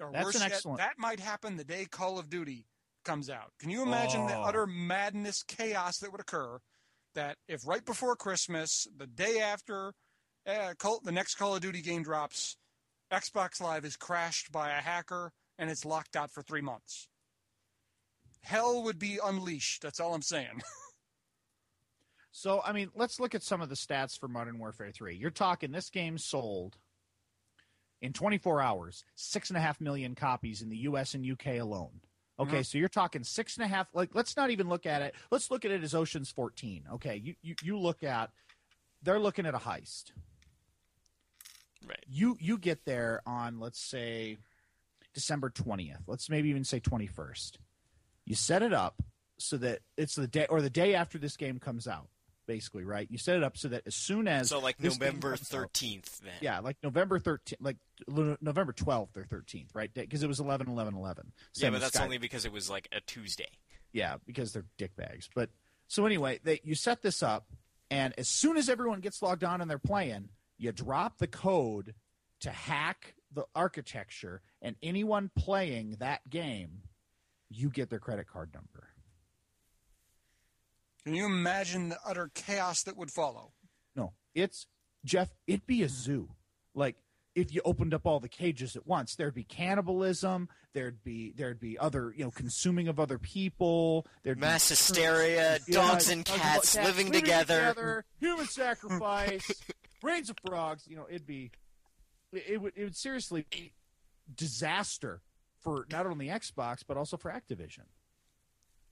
Or 0.00 0.10
That's 0.12 0.24
worse 0.24 0.40
yet, 0.40 0.52
excellent- 0.52 0.78
that 0.78 0.98
might 0.98 1.20
happen 1.20 1.56
the 1.56 1.64
day 1.64 1.84
Call 1.84 2.18
of 2.18 2.30
Duty 2.30 2.66
comes 3.04 3.28
out. 3.28 3.52
Can 3.58 3.68
you 3.70 3.82
imagine 3.82 4.26
the 4.26 4.36
Oh. 4.36 4.44
utter 4.44 4.66
madness, 4.66 5.42
chaos 5.42 5.98
that 5.98 6.12
would 6.12 6.20
occur? 6.20 6.58
That 7.14 7.36
if 7.46 7.66
right 7.66 7.84
before 7.84 8.16
Christmas, 8.16 8.86
the 8.96 9.06
day 9.06 9.40
after 9.40 9.92
uh, 10.46 10.74
Call, 10.78 11.00
the 11.00 11.12
next 11.12 11.34
Call 11.36 11.54
of 11.54 11.60
Duty 11.60 11.82
game 11.82 12.02
drops, 12.02 12.56
Xbox 13.12 13.60
Live 13.60 13.84
is 13.84 13.96
crashed 13.96 14.50
by 14.50 14.70
a 14.70 14.80
hacker 14.80 15.32
and 15.58 15.70
it's 15.70 15.84
locked 15.84 16.16
out 16.16 16.30
for 16.32 16.42
three 16.42 16.62
months. 16.62 17.06
Hell 18.42 18.82
would 18.84 18.98
be 18.98 19.18
unleashed. 19.22 19.82
That's 19.82 20.00
all 20.00 20.14
I'm 20.14 20.22
saying. 20.22 20.60
So, 22.34 22.62
I 22.64 22.72
mean, 22.72 22.90
let's 22.94 23.20
look 23.20 23.34
at 23.34 23.42
some 23.42 23.60
of 23.60 23.68
the 23.68 23.74
stats 23.74 24.18
for 24.18 24.26
Modern 24.26 24.58
Warfare 24.58 24.90
3. 24.90 25.14
You're 25.14 25.28
talking 25.30 25.70
this 25.70 25.90
game 25.90 26.16
sold 26.16 26.78
in 28.00 28.14
24 28.14 28.62
hours, 28.62 29.04
six 29.14 29.50
and 29.50 29.58
a 29.58 29.60
half 29.60 29.82
million 29.82 30.14
copies 30.14 30.62
in 30.62 30.70
the 30.70 30.78
US 30.78 31.12
and 31.12 31.26
UK 31.30 31.58
alone. 31.58 32.00
Okay, 32.38 32.60
Mhm. 32.60 32.66
so 32.66 32.78
you're 32.78 32.88
talking 32.88 33.22
six 33.22 33.58
and 33.58 33.64
a 33.66 33.68
half. 33.68 33.86
Like, 33.92 34.14
let's 34.14 34.34
not 34.34 34.48
even 34.50 34.70
look 34.70 34.86
at 34.86 35.02
it. 35.02 35.14
Let's 35.30 35.50
look 35.50 35.66
at 35.66 35.70
it 35.72 35.82
as 35.84 35.94
Ocean's 35.94 36.30
14. 36.30 36.86
Okay, 36.94 37.16
you, 37.16 37.34
you, 37.42 37.54
you 37.62 37.78
look 37.78 38.02
at, 38.02 38.30
they're 39.02 39.20
looking 39.20 39.44
at 39.44 39.54
a 39.54 39.58
heist. 39.58 40.12
Right. 41.86 42.02
You 42.08 42.38
you 42.40 42.56
get 42.56 42.86
there 42.86 43.20
on 43.26 43.60
let's 43.60 43.78
say 43.78 44.38
December 45.12 45.50
20th. 45.50 46.04
Let's 46.06 46.30
maybe 46.30 46.48
even 46.48 46.64
say 46.64 46.80
21st. 46.80 47.58
You 48.26 48.34
set 48.34 48.62
it 48.62 48.72
up 48.72 49.02
so 49.38 49.56
that 49.58 49.80
it's 49.96 50.14
the 50.14 50.28
day 50.28 50.46
or 50.48 50.60
the 50.62 50.70
day 50.70 50.94
after 50.94 51.18
this 51.18 51.36
game 51.36 51.58
comes 51.58 51.88
out, 51.88 52.08
basically, 52.46 52.84
right? 52.84 53.08
You 53.10 53.18
set 53.18 53.36
it 53.36 53.42
up 53.42 53.56
so 53.56 53.68
that 53.68 53.82
as 53.86 53.94
soon 53.96 54.28
as 54.28 54.48
So 54.48 54.60
like 54.60 54.80
November 54.80 55.36
thirteenth, 55.36 56.20
then. 56.20 56.32
yeah, 56.40 56.60
like 56.60 56.76
November 56.82 57.18
13th, 57.18 57.54
like 57.60 57.76
November 58.08 58.72
12th 58.72 59.16
or 59.16 59.24
13th, 59.24 59.68
right? 59.74 59.92
Because 59.92 60.22
it 60.22 60.28
was 60.28 60.38
11 60.40 60.68
11 60.68 60.94
11. 60.94 61.32
Yeah, 61.56 61.70
but 61.70 61.80
that's 61.80 61.94
Sky- 61.96 62.04
only 62.04 62.18
because 62.18 62.44
it 62.44 62.52
was 62.52 62.70
like 62.70 62.88
a 62.92 63.00
Tuesday. 63.00 63.48
yeah, 63.92 64.16
because 64.26 64.52
they're 64.52 64.66
dickbags. 64.78 65.28
But 65.34 65.50
so 65.88 66.06
anyway, 66.06 66.38
they 66.44 66.60
you 66.62 66.74
set 66.76 67.02
this 67.02 67.22
up, 67.22 67.46
and 67.90 68.14
as 68.16 68.28
soon 68.28 68.56
as 68.56 68.68
everyone 68.68 69.00
gets 69.00 69.20
logged 69.22 69.42
on 69.44 69.60
and 69.60 69.68
they're 69.70 69.78
playing, 69.78 70.28
you 70.58 70.70
drop 70.72 71.18
the 71.18 71.26
code 71.26 71.94
to 72.40 72.50
hack 72.50 73.14
the 73.34 73.44
architecture, 73.54 74.42
and 74.60 74.76
anyone 74.82 75.30
playing 75.36 75.96
that 75.98 76.28
game, 76.30 76.82
you 77.54 77.70
get 77.70 77.90
their 77.90 77.98
credit 77.98 78.26
card 78.26 78.50
number. 78.54 78.88
Can 81.04 81.14
you 81.14 81.26
imagine 81.26 81.88
the 81.88 81.98
utter 82.06 82.30
chaos 82.34 82.82
that 82.84 82.96
would 82.96 83.10
follow? 83.10 83.52
No, 83.96 84.12
it's 84.34 84.66
Jeff. 85.04 85.30
It'd 85.46 85.66
be 85.66 85.82
a 85.82 85.88
zoo. 85.88 86.28
Like 86.74 86.96
if 87.34 87.52
you 87.52 87.60
opened 87.64 87.92
up 87.94 88.06
all 88.06 88.20
the 88.20 88.28
cages 88.28 88.76
at 88.76 88.86
once, 88.86 89.16
there'd 89.16 89.34
be 89.34 89.42
cannibalism. 89.44 90.48
There'd 90.74 91.02
be 91.02 91.32
there'd 91.36 91.58
be 91.60 91.76
other 91.78 92.12
you 92.16 92.24
know 92.24 92.30
consuming 92.30 92.86
of 92.88 93.00
other 93.00 93.18
people. 93.18 94.06
There'd 94.22 94.38
be 94.38 94.42
Mass 94.42 94.68
hysteria, 94.68 95.58
Yeah, 95.66 95.74
dogs 95.74 96.08
and 96.08 96.24
dogs 96.24 96.40
cats 96.40 96.76
living 96.76 97.10
together. 97.10 98.04
human 98.20 98.46
sacrifice, 98.46 99.50
brains 100.00 100.30
of 100.30 100.36
frogs. 100.46 100.86
You 100.86 100.96
know, 100.96 101.06
it'd 101.10 101.26
be 101.26 101.50
it, 102.32 102.44
it 102.48 102.62
would 102.62 102.72
it 102.76 102.84
would 102.84 102.96
seriously 102.96 103.44
be 103.50 103.72
disaster 104.34 105.20
for 105.62 105.86
not 105.90 106.06
only 106.06 106.26
Xbox 106.26 106.82
but 106.86 106.96
also 106.96 107.16
for 107.16 107.30
Activision. 107.30 107.84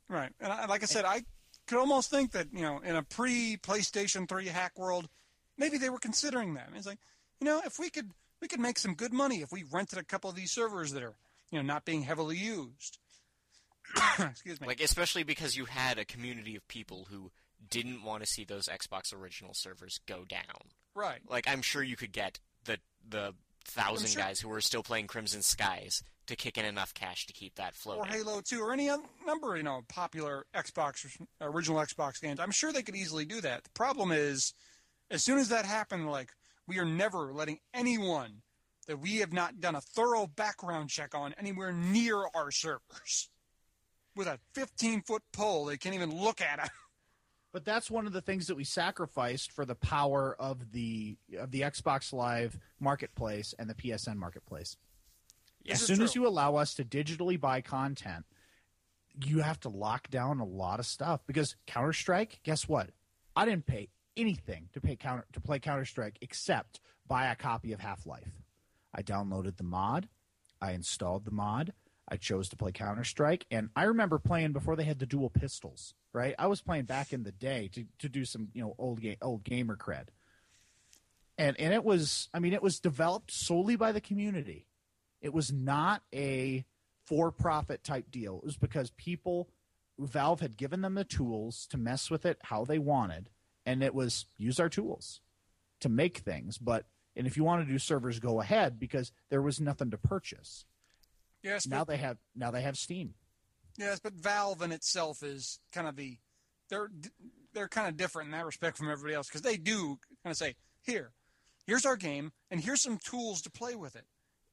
Right. 0.09 0.31
And 0.41 0.53
I, 0.53 0.67
like 0.67 0.83
I 0.83 0.87
said, 0.87 1.05
I 1.05 1.23
could 1.67 1.79
almost 1.79 2.11
think 2.11 2.33
that, 2.33 2.49
you 2.53 2.63
know, 2.63 2.81
in 2.85 2.97
a 2.97 3.03
pre 3.03 3.57
PlayStation 3.59 4.29
3 4.29 4.47
hack 4.47 4.79
world, 4.79 5.09
maybe 5.57 5.79
they 5.79 5.91
were 5.91 5.99
considering 5.99 6.55
that. 6.55 6.69
It's 6.75 6.87
like, 6.87 6.99
you 7.41 7.45
know, 7.45 7.61
if 7.65 7.79
we 7.79 7.91
could 7.91 8.11
we 8.41 8.49
could 8.49 8.61
make 8.61 8.79
some 8.79 8.95
good 8.95 9.13
money 9.13 9.43
if 9.43 9.53
we 9.53 9.65
rented 9.71 9.99
a 9.99 10.05
couple 10.05 10.31
of 10.31 10.37
these 10.37 10.51
servers 10.51 10.93
that 10.93 11.03
are, 11.03 11.15
you 11.51 11.59
know, 11.59 11.63
not 11.65 11.85
being 11.85 12.03
heavily 12.03 12.37
used. 12.37 12.99
Excuse 14.19 14.61
me. 14.61 14.67
Like 14.67 14.81
especially 14.81 15.23
because 15.23 15.57
you 15.57 15.67
had 15.67 15.99
a 15.99 16.05
community 16.05 16.57
of 16.57 16.67
people 16.69 17.07
who 17.11 17.31
didn't 17.69 18.03
want 18.03 18.23
to 18.23 18.27
see 18.27 18.45
those 18.45 18.67
Xbox 18.67 19.15
original 19.15 19.55
servers 19.55 20.01
go 20.07 20.25
down. 20.29 20.71
right. 20.95 21.21
Like 21.29 21.47
I'm 21.49 21.63
sure 21.63 21.83
you 21.83 21.97
could 21.97 22.13
get 22.13 22.41
the 22.65 22.79
the 23.09 23.35
thousand 23.65 24.09
sure- 24.09 24.23
guys 24.23 24.41
who 24.41 24.49
were 24.49 24.61
still 24.61 24.83
playing 24.83 25.07
Crimson 25.07 25.43
Skies 25.43 26.03
to 26.31 26.37
kick 26.37 26.59
in 26.59 26.65
enough 26.65 26.95
cash 26.95 27.27
to 27.27 27.33
keep 27.33 27.55
that 27.57 27.75
floating. 27.75 28.03
Or. 28.03 28.07
Halo 28.07 28.41
2 28.41 28.61
or 28.61 28.73
any 28.73 28.89
other 28.89 29.03
number, 29.27 29.57
you 29.57 29.63
know, 29.63 29.83
popular 29.89 30.47
Xbox 30.55 31.07
original 31.41 31.79
Xbox 31.79 32.21
games. 32.21 32.41
I'm 32.41 32.51
sure 32.51 32.73
they 32.73 32.83
could 32.83 32.97
easily 32.97 33.25
do 33.25 33.41
that. 33.43 33.65
The 33.65 33.71
problem 33.71 34.11
is 34.13 34.55
as 35.11 35.23
soon 35.23 35.39
as 35.39 35.49
that 35.51 35.65
happened 35.65 36.11
like 36.11 36.31
we 36.67 36.79
are 36.79 36.85
never 36.85 37.33
letting 37.33 37.59
anyone 37.75 38.43
that 38.87 38.99
we 38.99 39.19
have 39.19 39.33
not 39.33 39.61
done 39.61 39.75
a 39.75 39.81
thorough 39.81 40.27
background 40.27 40.89
check 40.89 41.15
on 41.15 41.35
anywhere 41.39 41.73
near 41.73 42.25
our 42.35 42.51
servers. 42.51 43.29
With 44.17 44.27
a 44.27 44.39
15 44.55 45.03
foot 45.03 45.23
pole, 45.33 45.67
they 45.67 45.77
can't 45.77 45.95
even 45.95 46.15
look 46.15 46.41
at 46.41 46.59
it. 46.65 46.71
But 47.53 47.65
that's 47.65 47.91
one 47.91 48.07
of 48.07 48.13
the 48.13 48.21
things 48.21 48.47
that 48.47 48.57
we 48.57 48.65
sacrificed 48.65 49.51
for 49.53 49.65
the 49.65 49.75
power 49.75 50.37
of 50.39 50.73
the 50.73 51.17
of 51.37 51.51
the 51.51 51.63
Xbox 51.63 52.13
Live 52.13 52.57
marketplace 52.79 53.55
and 53.59 53.69
the 53.69 53.75
PSN 53.75 54.17
marketplace. 54.17 54.77
As 55.69 55.81
soon 55.81 56.03
as 56.03 56.15
you 56.15 56.27
allow 56.27 56.57
us 56.57 56.75
to 56.75 56.85
digitally 56.85 57.39
buy 57.39 57.61
content, 57.61 58.25
you 59.25 59.41
have 59.41 59.61
to 59.61 59.69
lock 59.69 60.09
down 60.11 60.41
a 60.41 60.45
lot 60.45 60.81
of 60.81 60.87
stuff 60.87 61.21
because 61.27 61.57
Counter 61.67 61.93
Strike. 61.93 62.41
Guess 62.43 62.69
what? 62.69 62.91
I 63.37 63.45
didn't 63.45 63.67
pay 63.67 63.89
anything 64.17 64.69
to 64.73 64.81
pay 64.81 64.97
counter 64.97 65.27
to 65.33 65.41
play 65.41 65.59
Counter 65.59 65.85
Strike 65.85 66.19
except 66.21 66.81
buy 67.07 67.27
a 67.27 67.37
copy 67.37 67.73
of 67.73 67.81
Half 67.81 68.07
Life. 68.07 68.43
I 68.95 69.03
downloaded 69.03 69.57
the 69.57 69.65
mod, 69.65 70.09
I 70.61 70.73
installed 70.73 71.25
the 71.25 71.31
mod, 71.31 71.73
I 72.09 72.17
chose 72.17 72.49
to 72.49 72.57
play 72.57 72.73
Counter 72.73 73.05
Strike, 73.05 73.47
and 73.51 73.71
I 73.77 73.85
remember 73.85 74.19
playing 74.19 74.53
before 74.53 74.77
they 74.77 74.85
had 74.85 74.99
the 74.99 75.07
dual 75.07 75.31
pistols. 75.31 75.95
Right, 76.13 76.35
I 76.39 76.49
was 76.49 76.61
playing 76.61 76.87
back 76.87 77.13
in 77.13 77.23
the 77.23 77.31
day 77.31 77.71
to, 77.73 77.85
to 78.01 78.09
do 78.09 78.25
some 78.25 78.49
you 78.53 78.63
know 78.63 78.75
old 78.79 79.01
game 79.01 79.17
old 79.23 79.45
gamer 79.45 79.77
cred, 79.77 80.09
and 81.39 81.59
and 81.61 81.73
it 81.73 81.85
was 81.85 82.29
I 82.35 82.41
mean 82.41 82.53
it 82.53 82.63
was 82.63 82.81
developed 82.81 83.31
solely 83.33 83.77
by 83.77 83.93
the 83.93 84.01
community. 84.01 84.67
It 85.21 85.33
was 85.33 85.53
not 85.53 86.03
a 86.15 86.65
for 87.07 87.31
profit 87.31 87.83
type 87.85 88.11
deal. 88.11 88.39
It 88.39 88.45
was 88.45 88.57
because 88.57 88.91
people, 88.93 89.49
Valve 89.99 90.41
had 90.41 90.57
given 90.57 90.81
them 90.81 90.95
the 90.95 91.05
tools 91.05 91.67
to 91.71 91.77
mess 91.79 92.11
with 92.11 92.25
it 92.25 92.39
how 92.45 92.65
they 92.65 92.79
wanted. 92.79 93.31
And 93.67 93.83
it 93.83 93.95
was 93.95 94.27
use 94.39 94.59
our 94.59 94.69
tools 94.69 95.21
to 95.81 95.89
make 95.89 96.19
things. 96.19 96.57
But, 96.59 96.87
and 97.17 97.27
if 97.27 97.37
you 97.37 97.45
want 97.45 97.67
to 97.67 97.71
do 97.73 97.79
servers, 97.79 98.19
go 98.19 98.41
ahead 98.41 98.79
because 98.79 99.13
there 99.29 99.43
was 99.43 99.61
nothing 99.61 99.91
to 99.91 99.99
purchase. 99.99 100.65
Yes, 101.43 101.67
Now 101.67 101.81
but, 101.81 101.89
they 101.89 101.97
have, 101.99 102.19
now 102.35 102.51
they 102.51 102.63
have 102.63 102.77
Steam. 102.77 103.15
yes, 103.79 103.99
but 103.99 104.13
Valve 104.15 104.63
in 104.63 104.73
itself 104.73 105.23
is 105.23 105.59
kind 105.73 105.89
of 105.89 105.97
the 105.97 106.19
they're 106.69 106.91
they're 107.53 107.69
kind 107.69 107.89
of 107.89 107.97
different 107.97 108.27
in 108.29 108.33
that 108.33 108.47
respect 108.47 108.77
from 108.77 108.89
everybody 108.91 109.15
else 109.15 109.27
because 109.27 109.43
they 109.43 109.57
do 109.57 109.99
kind 110.23 110.31
of 110.31 110.37
say 110.37 110.55
here, 110.83 111.11
here's 111.67 111.85
our 111.85 111.97
game, 111.97 112.31
and 112.51 112.61
here's 112.61 112.81
some 112.83 112.97
tools 112.99 113.43
to 113.43 113.51
play 113.51 113.75
with 113.75 113.97
it. 113.97 114.05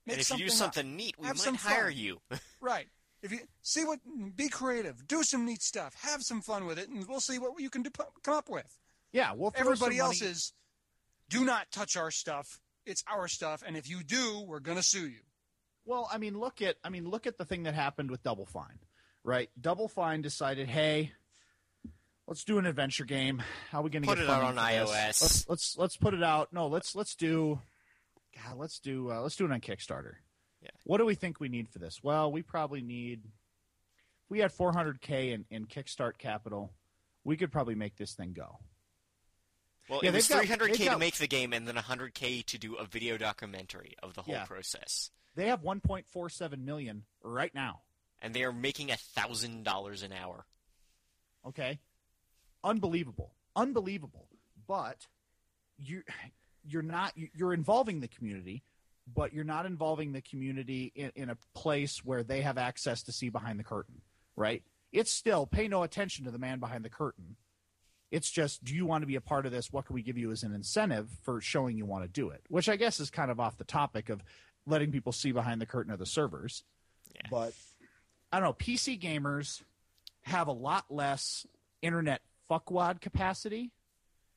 Make 0.08 0.14
and 0.16 0.22
if 0.22 0.32
you 0.32 0.38
do 0.38 0.46
up. 0.46 0.52
something 0.52 0.96
neat, 0.96 1.16
we 1.20 1.28
Have 1.28 1.36
might 1.38 1.44
some 1.44 1.56
hire 1.56 1.90
fun. 1.92 1.98
you. 1.98 2.22
Right. 2.62 2.88
If 3.22 3.32
you 3.32 3.40
see 3.62 3.84
what, 3.86 4.00
be 4.36 4.48
creative, 4.50 5.08
do 5.08 5.22
some 5.24 5.46
neat 5.46 5.62
stuff, 5.62 5.94
have 6.02 6.24
some 6.24 6.42
fun 6.42 6.66
with 6.66 6.80
it, 6.80 6.88
and 6.90 7.06
we'll 7.08 7.20
see 7.20 7.38
what 7.40 7.60
you 7.60 7.70
can 7.70 7.84
do, 7.84 7.90
come 8.24 8.34
up 8.36 8.50
with. 8.50 8.78
Yeah, 9.12 9.34
we'll 9.36 9.52
throw 9.52 9.62
Everybody 9.62 9.98
some 9.98 10.06
else 10.08 10.22
money- 10.22 10.32
is, 10.32 10.54
do 11.30 11.44
not 11.46 11.70
touch 11.72 11.96
our 11.98 12.10
stuff. 12.12 12.60
It's 12.86 13.04
our 13.12 13.28
stuff, 13.28 13.64
and 13.66 13.76
if 13.78 13.90
you 13.90 14.02
do, 14.04 14.42
we're 14.48 14.60
gonna 14.60 14.82
sue 14.84 15.08
you. 15.08 15.20
Well, 15.86 16.08
I 16.12 16.18
mean, 16.20 16.40
look 16.40 16.62
at 16.62 16.78
I 16.84 16.90
mean, 16.90 17.10
look 17.10 17.28
at 17.28 17.38
the 17.38 17.46
thing 17.46 17.64
that 17.64 17.74
happened 17.74 18.10
with 18.12 18.24
Double 18.24 18.46
Fine, 18.46 18.80
right? 19.24 19.50
Double 19.60 19.88
Fine 19.88 20.22
decided, 20.22 20.68
hey, 20.70 21.12
let's 22.28 22.44
do 22.44 22.58
an 22.60 22.66
adventure 22.66 23.06
game. 23.06 23.42
How 23.72 23.80
are 23.80 23.84
we 23.84 23.90
going 23.90 24.04
to 24.04 24.08
Put 24.08 24.18
get 24.18 24.26
it 24.26 24.30
out 24.30 24.44
on 24.44 24.56
this? 24.56 24.64
iOS. 24.64 25.22
Let's, 25.22 25.50
let's 25.50 25.78
let's 25.78 25.98
put 25.98 26.14
it 26.14 26.24
out. 26.24 26.54
No, 26.54 26.68
let's 26.68 26.96
let's 26.96 27.16
do. 27.16 27.60
God, 28.46 28.58
let's 28.58 28.80
do 28.80 29.12
uh, 29.12 29.22
let's 29.22 29.36
do 29.36 29.46
it 29.46 29.52
on 29.52 29.62
Kickstarter. 29.62 30.14
Yeah. 30.62 30.70
What 30.86 30.98
do 30.98 31.06
we 31.06 31.16
think 31.16 31.40
we 31.40 31.50
need 31.50 31.70
for 31.70 31.80
this? 31.80 32.00
Well, 32.04 32.32
we 32.32 32.42
probably 32.42 32.82
need. 32.82 33.22
If 33.26 34.32
we 34.32 34.40
had 34.40 34.52
400k 34.52 35.32
in, 35.34 35.46
in 35.50 35.66
Kickstart 35.66 36.18
capital, 36.18 36.74
we 37.24 37.38
could 37.38 37.52
probably 37.52 37.76
make 37.76 37.96
this 37.96 38.14
thing 38.14 38.34
go. 38.34 38.60
Well, 39.90 40.02
Yeah, 40.04 40.10
it 40.10 40.16
was 40.16 40.28
they've 40.28 40.40
300k 40.42 40.60
they've 40.68 40.76
to 40.78 40.86
got- 40.86 41.00
make 41.00 41.16
the 41.16 41.28
game, 41.28 41.54
and 41.54 41.66
then 41.68 41.76
100k 41.76 42.46
to 42.48 42.58
do 42.58 42.76
a 42.76 42.86
video 42.86 43.18
documentary 43.18 43.96
of 44.04 44.16
the 44.16 44.22
whole 44.24 44.34
Yeah. 44.34 44.46
process. 44.46 45.12
They 45.36 45.48
have 45.48 45.62
1.47 45.62 46.66
million 46.66 47.04
right 47.24 47.54
now. 47.56 47.82
And 48.22 48.34
they 48.34 48.44
are 48.44 48.52
making 48.52 48.90
a 48.92 48.98
thousand 48.98 49.64
dollars 49.64 50.02
an 50.02 50.12
hour. 50.12 50.46
Okay, 51.46 51.80
unbelievable, 52.64 53.32
unbelievable. 53.56 54.28
But 54.68 55.06
you 55.78 56.02
you're 56.68 56.82
not 56.82 57.14
you're 57.16 57.54
involving 57.54 58.00
the 58.00 58.08
community, 58.08 58.64
but 59.14 59.34
you're 59.34 59.44
not 59.44 59.66
involving 59.66 60.12
the 60.12 60.22
community 60.22 60.92
in, 60.96 61.12
in 61.16 61.30
a 61.30 61.38
place 61.54 62.04
where 62.04 62.24
they 62.24 62.42
have 62.42 62.58
access 62.58 63.04
to 63.04 63.12
see 63.12 63.30
behind 63.30 63.60
the 63.60 63.64
curtain. 63.64 64.02
Right? 64.36 64.64
It's 64.92 65.12
still 65.12 65.46
pay 65.46 65.68
no 65.68 65.84
attention 65.84 66.26
to 66.26 66.32
the 66.32 66.38
man 66.38 66.60
behind 66.60 66.86
the 66.86 66.90
curtain. 66.90 67.36
It's 68.10 68.32
just, 68.32 68.64
do 68.64 68.74
you 68.74 68.86
want 68.86 69.02
to 69.02 69.06
be 69.06 69.16
a 69.16 69.22
part 69.22 69.46
of 69.46 69.52
this? 69.52 69.72
What 69.72 69.86
can 69.86 69.94
we 69.94 70.02
give 70.02 70.18
you 70.18 70.32
as 70.32 70.44
an 70.44 70.54
incentive 70.54 71.10
for 71.24 71.42
showing 71.42 71.78
you 71.78 71.86
want 71.86 72.06
to 72.06 72.08
do 72.08 72.30
it? 72.30 72.42
Which 72.48 72.70
I 72.70 72.78
guess 72.78 73.02
is 73.02 73.10
kind 73.10 73.30
of 73.30 73.40
off 73.40 73.58
the 73.58 73.66
topic 73.66 74.10
of 74.10 74.24
letting 74.66 74.92
people 74.92 75.12
see 75.12 75.32
behind 75.32 75.60
the 75.60 75.66
curtain 75.66 75.92
of 75.92 76.00
the 76.00 76.06
servers. 76.06 76.64
Yeah. 77.14 77.28
But 77.30 77.54
I 78.32 78.40
don't 78.40 78.48
know. 78.48 78.54
PC 78.54 79.00
gamers 79.00 79.62
have 80.22 80.48
a 80.48 80.54
lot 80.54 80.86
less 80.90 81.46
internet 81.82 82.22
fuckwad 82.50 83.02
capacity, 83.02 83.72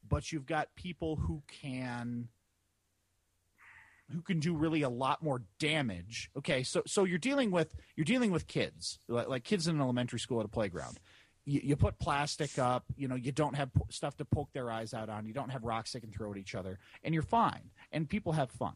but 0.08 0.32
you've 0.32 0.46
got 0.46 0.74
people 0.74 1.16
who 1.16 1.42
can 1.48 2.28
who 4.12 4.22
can 4.22 4.40
do 4.40 4.54
really 4.54 4.82
a 4.82 4.88
lot 4.88 5.22
more 5.22 5.42
damage. 5.58 6.30
Okay, 6.36 6.62
so 6.62 6.82
so 6.86 7.04
you're 7.04 7.18
dealing 7.18 7.50
with 7.50 7.74
you're 7.96 8.04
dealing 8.04 8.30
with 8.30 8.46
kids 8.46 8.98
like, 9.08 9.28
like 9.28 9.44
kids 9.44 9.68
in 9.68 9.76
an 9.76 9.80
elementary 9.80 10.18
school 10.18 10.40
at 10.40 10.46
a 10.46 10.48
playground. 10.50 10.98
You, 11.46 11.60
you 11.64 11.76
put 11.76 11.98
plastic 11.98 12.58
up, 12.58 12.84
you 12.96 13.08
know, 13.08 13.14
you 13.14 13.32
don't 13.32 13.56
have 13.56 13.70
stuff 13.88 14.16
to 14.18 14.24
poke 14.24 14.52
their 14.52 14.70
eyes 14.70 14.92
out 14.92 15.08
on. 15.08 15.26
You 15.26 15.32
don't 15.32 15.50
have 15.50 15.64
rocks 15.64 15.92
they 15.92 16.00
can 16.00 16.10
throw 16.10 16.32
at 16.32 16.38
each 16.38 16.54
other, 16.54 16.78
and 17.02 17.14
you're 17.14 17.22
fine. 17.22 17.70
And 17.92 18.08
people 18.08 18.32
have 18.32 18.50
fun. 18.50 18.74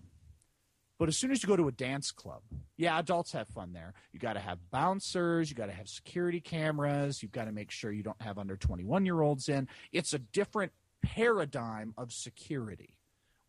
But 0.99 1.09
as 1.09 1.17
soon 1.17 1.33
as 1.33 1.43
you 1.43 1.49
go 1.49 1.57
to 1.57 1.67
a 1.69 1.73
dance 1.73 2.13
club, 2.13 2.43
yeah, 2.77 2.99
adults 2.99 3.33
have 3.33 3.49
fun 3.49 3.73
there. 3.73 3.95
You 4.13 4.21
got 4.21 4.35
to 4.35 4.41
have 4.41 4.59
bouncers, 4.71 5.51
you 5.51 5.57
got 5.57 5.67
to 5.67 5.73
have 5.73 5.89
security 5.89 6.41
cameras, 6.41 7.21
you've 7.21 7.33
got 7.33 7.47
to 7.47 7.53
make 7.53 7.73
sure 7.73 7.91
you 7.91 8.05
don't 8.05 8.23
have 8.23 8.39
under 8.39 8.57
21 8.57 9.05
year 9.05 9.21
olds 9.21 9.49
in. 9.49 9.69
It's 9.93 10.15
a 10.15 10.19
different 10.21 10.73
paradigm 11.05 11.95
of 11.97 12.13
security 12.13 12.97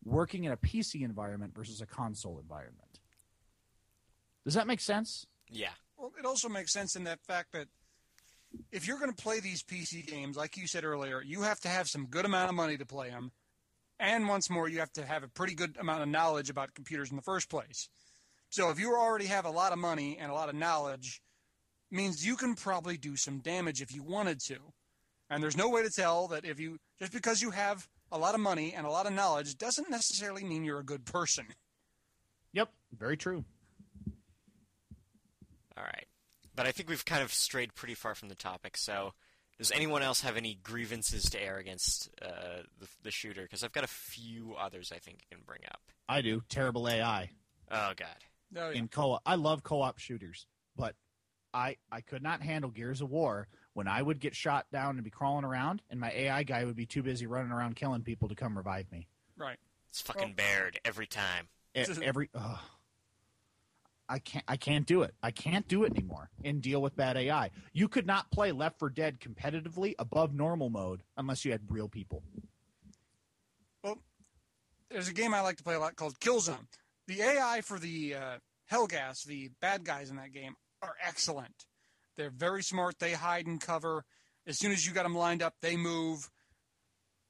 working 0.04 0.44
in 0.44 0.52
a 0.52 0.56
PC 0.56 1.02
environment 1.02 1.54
versus 1.54 1.80
a 1.80 1.86
console 1.86 2.38
environment. 2.38 3.00
Does 4.44 4.54
that 4.54 4.66
make 4.66 4.80
sense? 4.80 5.26
Yeah. 5.50 5.70
Well, 5.96 6.12
it 6.18 6.24
also 6.24 6.48
makes 6.48 6.72
sense 6.72 6.94
in 6.94 7.04
that 7.04 7.20
fact 7.22 7.52
that 7.52 7.66
if 8.70 8.86
you're 8.86 8.98
going 8.98 9.12
to 9.12 9.22
play 9.22 9.40
these 9.40 9.62
PC 9.62 10.06
games, 10.06 10.36
like 10.36 10.56
you 10.56 10.66
said 10.66 10.84
earlier, 10.84 11.22
you 11.22 11.42
have 11.42 11.60
to 11.60 11.68
have 11.68 11.88
some 11.88 12.06
good 12.06 12.24
amount 12.24 12.48
of 12.48 12.54
money 12.54 12.76
to 12.76 12.86
play 12.86 13.10
them. 13.10 13.32
And 13.98 14.28
once 14.28 14.50
more, 14.50 14.68
you 14.68 14.78
have 14.78 14.92
to 14.92 15.04
have 15.04 15.22
a 15.22 15.28
pretty 15.28 15.54
good 15.54 15.76
amount 15.80 16.02
of 16.02 16.08
knowledge 16.08 16.50
about 16.50 16.74
computers 16.74 17.10
in 17.10 17.16
the 17.16 17.22
first 17.22 17.48
place. 17.48 17.88
So 18.50 18.70
if 18.70 18.78
you 18.78 18.94
already 18.94 19.26
have 19.26 19.46
a 19.46 19.50
lot 19.50 19.72
of 19.72 19.78
money 19.78 20.18
and 20.20 20.30
a 20.30 20.34
lot 20.34 20.48
of 20.48 20.54
knowledge, 20.54 21.20
means 21.90 22.24
you 22.24 22.36
can 22.36 22.54
probably 22.54 22.96
do 22.96 23.16
some 23.16 23.40
damage 23.40 23.80
if 23.80 23.94
you 23.94 24.02
wanted 24.02 24.40
to. 24.40 24.56
And 25.30 25.42
there's 25.42 25.56
no 25.56 25.68
way 25.68 25.82
to 25.82 25.90
tell 25.90 26.28
that 26.28 26.44
if 26.44 26.60
you 26.60 26.78
just 26.98 27.12
because 27.12 27.42
you 27.42 27.50
have 27.50 27.88
a 28.12 28.18
lot 28.18 28.34
of 28.34 28.40
money 28.40 28.72
and 28.74 28.86
a 28.86 28.90
lot 28.90 29.06
of 29.06 29.12
knowledge 29.12 29.56
doesn't 29.58 29.90
necessarily 29.90 30.44
mean 30.44 30.64
you're 30.64 30.78
a 30.80 30.84
good 30.84 31.04
person. 31.04 31.46
Yep, 32.52 32.70
very 32.96 33.16
true. 33.16 33.44
All 35.76 35.84
right. 35.84 36.06
But 36.54 36.66
I 36.66 36.72
think 36.72 36.88
we've 36.88 37.04
kind 37.04 37.22
of 37.22 37.32
strayed 37.32 37.74
pretty 37.74 37.94
far 37.94 38.14
from 38.14 38.28
the 38.28 38.34
topic. 38.34 38.76
So, 38.78 39.12
does 39.58 39.70
anyone 39.72 40.02
else 40.02 40.20
have 40.22 40.36
any 40.36 40.58
grievances 40.62 41.24
to 41.30 41.42
air 41.42 41.58
against 41.58 42.08
uh, 42.22 42.62
the, 42.78 42.88
the 43.02 43.10
shooter? 43.10 43.42
Because 43.42 43.62
I've 43.62 43.72
got 43.72 43.84
a 43.84 43.88
few 43.88 44.54
others 44.58 44.92
I 44.94 44.98
think 44.98 45.18
I 45.30 45.34
can 45.34 45.44
bring 45.46 45.60
up. 45.70 45.80
I 46.08 46.20
do. 46.22 46.42
Terrible 46.48 46.88
AI 46.88 47.30
Oh 47.70 47.92
God. 47.96 48.06
No, 48.52 48.70
yeah. 48.70 48.78
in 48.78 48.88
co-op. 48.88 49.22
I 49.26 49.34
love 49.34 49.62
co-op 49.62 49.98
shooters, 49.98 50.46
but 50.76 50.94
I 51.52 51.76
I 51.90 52.00
could 52.00 52.22
not 52.22 52.42
handle 52.42 52.70
Gears 52.70 53.00
of 53.00 53.10
War 53.10 53.48
when 53.76 53.86
I 53.86 54.00
would 54.00 54.20
get 54.20 54.34
shot 54.34 54.64
down 54.72 54.94
and 54.94 55.04
be 55.04 55.10
crawling 55.10 55.44
around, 55.44 55.82
and 55.90 56.00
my 56.00 56.10
AI 56.10 56.44
guy 56.44 56.64
would 56.64 56.76
be 56.76 56.86
too 56.86 57.02
busy 57.02 57.26
running 57.26 57.52
around 57.52 57.76
killing 57.76 58.00
people 58.00 58.26
to 58.28 58.34
come 58.34 58.56
revive 58.56 58.90
me. 58.90 59.06
right. 59.36 59.58
It's 59.90 60.00
fucking 60.00 60.32
bared 60.34 60.80
every 60.84 61.06
time. 61.06 61.48
Every 61.74 62.30
ugh. 62.34 62.58
I 64.08 64.18
can't 64.18 64.44
I 64.48 64.56
can't 64.56 64.86
do 64.86 65.02
it. 65.02 65.14
I 65.22 65.30
can't 65.30 65.68
do 65.68 65.84
it 65.84 65.92
anymore 65.92 66.30
and 66.42 66.62
deal 66.62 66.80
with 66.80 66.96
bad 66.96 67.18
AI. 67.18 67.50
You 67.74 67.88
could 67.88 68.06
not 68.06 68.30
play 68.30 68.50
Left 68.52 68.78
4 68.78 68.90
Dead 68.90 69.20
competitively 69.20 69.94
above 69.98 70.34
normal 70.34 70.70
mode 70.70 71.02
unless 71.18 71.44
you 71.44 71.52
had 71.52 71.60
real 71.68 71.88
people. 71.88 72.22
Well, 73.82 73.98
there's 74.90 75.08
a 75.08 75.14
game 75.14 75.34
I 75.34 75.40
like 75.40 75.56
to 75.58 75.62
play 75.62 75.74
a 75.74 75.80
lot 75.80 75.96
called 75.96 76.18
Killzone. 76.18 76.66
The 77.08 77.20
AI 77.22 77.60
for 77.62 77.78
the 77.78 78.14
uh, 78.14 78.38
Helghast, 78.70 79.24
the 79.24 79.50
bad 79.60 79.84
guys 79.84 80.08
in 80.10 80.16
that 80.16 80.32
game, 80.32 80.54
are 80.82 80.94
excellent. 81.06 81.66
They're 82.16 82.30
very 82.30 82.62
smart. 82.62 82.98
They 82.98 83.12
hide 83.12 83.46
and 83.46 83.60
cover. 83.60 84.04
As 84.46 84.58
soon 84.58 84.72
as 84.72 84.86
you 84.86 84.92
got 84.92 85.02
them 85.02 85.16
lined 85.16 85.42
up, 85.42 85.54
they 85.60 85.76
move. 85.76 86.30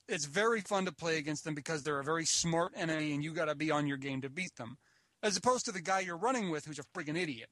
It's 0.09 0.27
very 0.27 0.61
fun 0.61 0.85
to 0.85 0.93
play 0.93 1.19
against 1.19 1.45
them 1.45 1.55
because 1.55 1.83
they're 1.83 1.99
a 1.99 2.05
very 2.05 2.25
smart 2.25 2.73
enemy, 2.77 3.13
and 3.13 3.25
you 3.25 3.33
got 3.33 3.47
to 3.47 3.55
be 3.55 3.71
on 3.71 3.87
your 3.87 3.97
game 3.97 4.21
to 4.23 4.31
beat 4.31 4.55
them. 4.57 4.79
As 5.23 5.37
opposed 5.37 5.65
to 5.65 5.73
the 5.73 5.81
guy 5.81 6.01
you're 6.01 6.17
running 6.17 6.51
with, 6.51 6.67
who's 6.67 6.79
a 6.79 6.85
friggin' 6.97 7.21
idiot. 7.21 7.49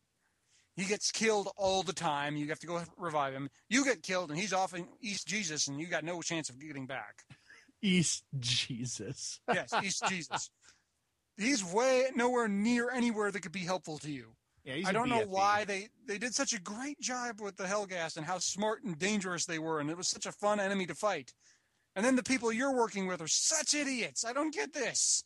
He 0.77 0.85
gets 0.85 1.11
killed 1.11 1.49
all 1.57 1.83
the 1.83 1.93
time. 1.93 2.37
You 2.37 2.49
have 2.49 2.59
to 2.61 2.67
go 2.67 2.83
revive 2.97 3.33
him. 3.33 3.49
You 3.69 3.85
get 3.85 4.03
killed, 4.03 4.31
and 4.31 4.39
he's 4.39 4.53
off 4.53 4.75
in 4.75 4.87
East 5.01 5.27
Jesus, 5.27 5.67
and 5.67 5.81
you 5.81 5.87
got 5.87 6.05
no 6.05 6.21
chance 6.21 6.49
of 6.51 6.61
getting 6.61 6.87
back. 6.87 7.25
East 7.83 8.25
Jesus. 8.39 9.41
Yes, 9.53 9.73
East 9.83 10.05
Jesus. 10.09 10.51
He's 11.37 11.65
way 11.65 12.07
nowhere 12.15 12.49
near 12.49 12.91
anywhere 12.91 13.31
that 13.31 13.41
could 13.41 13.53
be 13.53 13.65
helpful 13.65 13.99
to 13.99 14.11
you. 14.11 14.37
Yeah, 14.65 14.75
he's 14.77 14.87
I 14.87 14.91
a 14.91 14.93
don't 14.95 15.11
know 15.11 15.25
why 15.27 15.65
they, 15.65 15.89
they 16.07 16.17
did 16.17 16.35
such 16.35 16.55
a 16.55 16.61
great 16.61 16.99
job 16.99 17.41
with 17.41 17.57
the 17.57 17.65
Helghast 17.65 18.17
and 18.17 18.25
how 18.25 18.39
smart 18.39 18.83
and 18.83 18.99
dangerous 18.99 19.45
they 19.45 19.59
were, 19.59 19.79
and 19.79 19.91
it 19.91 19.97
was 19.97 20.09
such 20.09 20.25
a 20.27 20.33
fun 20.33 20.59
enemy 20.59 20.87
to 20.87 20.95
fight. 20.95 21.35
And 21.95 22.05
then 22.05 22.17
the 22.17 22.23
people 22.23 22.51
you're 22.51 22.75
working 22.75 23.07
with 23.07 23.21
are 23.21 23.29
such 23.29 23.75
idiots. 23.75 24.25
I 24.25 24.33
don't 24.33 24.55
get 24.55 24.73
this. 24.73 25.23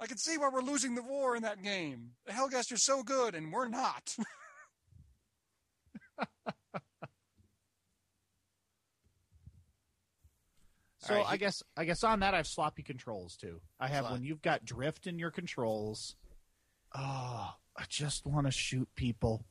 I 0.00 0.06
can 0.06 0.16
see 0.16 0.38
why 0.38 0.48
we're 0.52 0.62
losing 0.62 0.94
the 0.94 1.02
war 1.02 1.36
in 1.36 1.42
that 1.42 1.62
game. 1.62 2.12
The 2.24 2.32
Helghast 2.32 2.72
are 2.72 2.76
so 2.78 3.02
good, 3.02 3.34
and 3.34 3.52
we're 3.52 3.68
not. 3.68 4.16
So 11.00 11.14
All 11.14 11.20
right, 11.20 11.28
I 11.28 11.32
he- 11.32 11.38
guess 11.38 11.62
I 11.76 11.84
guess 11.84 12.02
on 12.02 12.20
that 12.20 12.34
I 12.34 12.38
have 12.38 12.46
sloppy 12.46 12.82
controls 12.82 13.36
too. 13.36 13.60
I 13.78 13.86
have 13.88 14.00
Slop. 14.04 14.12
when 14.12 14.24
you've 14.24 14.42
got 14.42 14.64
drift 14.64 15.06
in 15.06 15.18
your 15.18 15.30
controls. 15.30 16.16
Oh, 16.94 17.54
I 17.76 17.84
just 17.88 18.26
want 18.26 18.46
to 18.46 18.50
shoot 18.52 18.88
people, 18.94 19.44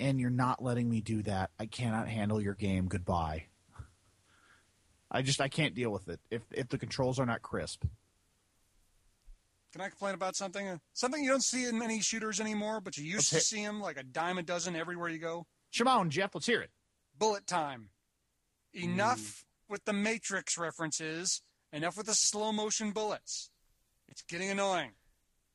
and 0.00 0.20
you're 0.20 0.30
not 0.30 0.62
letting 0.62 0.88
me 0.90 1.00
do 1.00 1.22
that. 1.22 1.50
I 1.58 1.66
cannot 1.66 2.08
handle 2.08 2.40
your 2.40 2.54
game. 2.54 2.86
Goodbye. 2.88 3.46
I 5.10 5.22
just 5.22 5.40
I 5.40 5.48
can't 5.48 5.74
deal 5.74 5.90
with 5.90 6.08
it 6.08 6.20
if 6.30 6.42
if 6.50 6.68
the 6.68 6.78
controls 6.78 7.18
are 7.18 7.26
not 7.26 7.42
crisp. 7.42 7.84
Can 9.72 9.80
I 9.80 9.88
complain 9.88 10.14
about 10.14 10.36
something? 10.36 10.80
Something 10.92 11.22
you 11.24 11.30
don't 11.30 11.42
see 11.44 11.64
in 11.64 11.78
many 11.78 12.00
shooters 12.00 12.40
anymore, 12.40 12.80
but 12.80 12.96
you 12.98 13.04
used 13.04 13.32
Okay. 13.32 13.40
to 13.40 13.44
see 13.44 13.64
them 13.64 13.80
like 13.80 13.96
a 13.98 14.02
dime 14.02 14.36
a 14.38 14.42
dozen 14.42 14.76
everywhere 14.76 15.08
you 15.08 15.18
go. 15.18 15.46
Shimon, 15.70 16.10
Jeff, 16.10 16.34
let's 16.34 16.46
hear 16.46 16.60
it. 16.60 16.70
bullet 17.16 17.46
time. 17.46 17.90
Enough 18.74 19.44
hmm. 19.68 19.72
with 19.72 19.84
the 19.84 19.92
Matrix 19.92 20.58
references. 20.58 21.42
Enough 21.72 21.96
with 21.96 22.06
the 22.06 22.14
slow 22.14 22.52
motion 22.52 22.90
bullets. 22.90 23.50
It's 24.08 24.22
getting 24.22 24.50
annoying. 24.50 24.92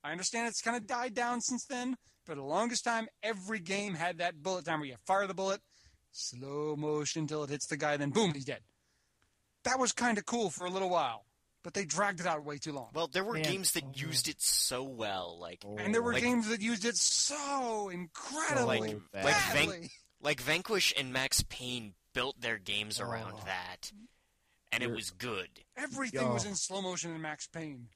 I 0.08 0.12
understand 0.12 0.48
it's 0.48 0.62
kind 0.62 0.78
of 0.78 0.88
died 0.88 1.14
down 1.14 1.42
since 1.42 1.66
then, 1.66 1.98
but 2.26 2.36
the 2.36 2.44
longest 2.44 2.84
time, 2.86 3.08
every 3.22 3.60
game 3.60 3.94
had 3.96 4.20
that 4.20 4.42
bullet 4.42 4.64
time 4.66 4.80
where 4.80 4.88
you 4.90 4.96
fire 5.06 5.28
the 5.28 5.34
bullet, 5.34 5.60
slow 6.12 6.76
motion 6.78 7.24
until 7.24 7.44
it 7.44 7.50
hits 7.50 7.68
the 7.68 7.76
guy, 7.78 7.98
then 7.98 8.12
boom, 8.12 8.34
he's 8.34 8.46
dead. 8.46 8.62
That 9.66 9.80
was 9.80 9.92
kind 9.92 10.18
of 10.18 10.26
cool 10.26 10.50
for 10.50 10.66
a 10.66 10.70
little 10.70 10.90
while. 10.90 11.26
but 11.64 11.74
they 11.74 11.84
dragged 11.84 12.22
it 12.22 12.26
out 12.26 12.46
way 12.46 12.58
too 12.58 12.72
long. 12.72 12.88
Well, 12.94 13.08
there 13.08 13.26
were 13.26 13.34
Man. 13.34 13.44
games 13.44 13.74
that 13.74 13.84
Oh. 13.84 13.92
used 13.94 14.30
it 14.30 14.42
so 14.42 14.84
well, 14.84 15.38
like 15.38 15.64
oh. 15.68 15.76
and 15.78 15.94
there 15.94 16.02
were 16.02 16.14
like- 16.14 16.24
games 16.24 16.48
that 16.48 16.62
used 16.62 16.86
it 16.86 16.96
so 16.96 17.90
incredibly 17.90 18.92
So 18.92 19.02
bad. 19.12 19.26
like 19.26 19.36
Van- 19.68 19.90
like 20.22 20.40
Vanquish 20.40 20.94
and 20.96 21.12
Max 21.12 21.44
Payne 21.50 21.94
built 22.14 22.40
their 22.40 22.58
games 22.58 23.02
around 23.02 23.34
Oh. 23.36 23.44
that, 23.46 23.92
and 24.72 24.82
it 24.82 24.86
You're- 24.86 24.96
was 24.96 25.10
good. 25.10 25.66
Everything 25.76 26.30
was 26.32 26.46
Oh. 26.46 26.50
in 26.50 26.56
slow 26.56 26.82
motion 26.82 27.14
in 27.14 27.22
Max 27.22 27.48
Payne. 27.48 27.90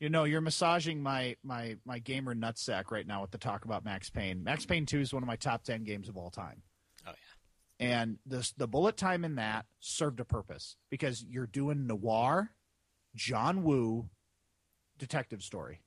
You 0.00 0.08
know, 0.08 0.24
you're 0.24 0.40
massaging 0.40 1.02
my 1.02 1.36
my 1.42 1.76
my 1.84 1.98
gamer 1.98 2.34
nutsack 2.34 2.90
right 2.90 3.06
now 3.06 3.20
with 3.20 3.30
the 3.30 3.38
talk 3.38 3.66
about 3.66 3.84
Max 3.84 4.08
Payne. 4.08 4.42
Max 4.42 4.64
Payne 4.64 4.86
2 4.86 5.00
is 5.00 5.12
one 5.12 5.22
of 5.22 5.26
my 5.26 5.36
top 5.36 5.62
10 5.62 5.84
games 5.84 6.08
of 6.08 6.16
all 6.16 6.30
time. 6.30 6.62
Oh 7.06 7.10
yeah. 7.10 7.86
And 7.86 8.18
the 8.26 8.50
the 8.56 8.66
bullet 8.66 8.96
time 8.96 9.24
in 9.24 9.34
that 9.36 9.66
served 9.78 10.18
a 10.18 10.24
purpose 10.24 10.76
because 10.90 11.22
you're 11.22 11.46
doing 11.46 11.86
noir, 11.86 12.50
John 13.14 13.62
Woo, 13.62 14.08
detective 14.98 15.42
story. 15.42 15.82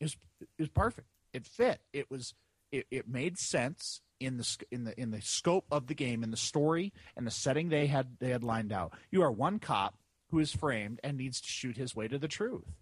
It 0.00 0.04
was 0.04 0.16
it 0.40 0.48
was 0.58 0.68
perfect. 0.68 1.08
It 1.32 1.46
fit. 1.46 1.80
It 1.94 2.10
was 2.10 2.34
it, 2.70 2.86
it 2.90 3.08
made 3.08 3.38
sense 3.38 4.02
in 4.20 4.36
the 4.36 4.56
in 4.70 4.84
the 4.84 5.00
in 5.00 5.12
the 5.12 5.22
scope 5.22 5.66
of 5.70 5.86
the 5.86 5.94
game, 5.94 6.22
in 6.22 6.30
the 6.30 6.36
story 6.36 6.92
and 7.16 7.26
the 7.26 7.30
setting 7.30 7.70
they 7.70 7.86
had 7.86 8.16
they 8.20 8.30
had 8.30 8.44
lined 8.44 8.72
out. 8.72 8.92
You 9.10 9.22
are 9.22 9.32
one 9.32 9.58
cop 9.58 9.94
who 10.30 10.38
is 10.40 10.52
framed 10.52 11.00
and 11.02 11.16
needs 11.16 11.40
to 11.40 11.48
shoot 11.48 11.78
his 11.78 11.96
way 11.96 12.06
to 12.08 12.18
the 12.18 12.28
truth. 12.28 12.74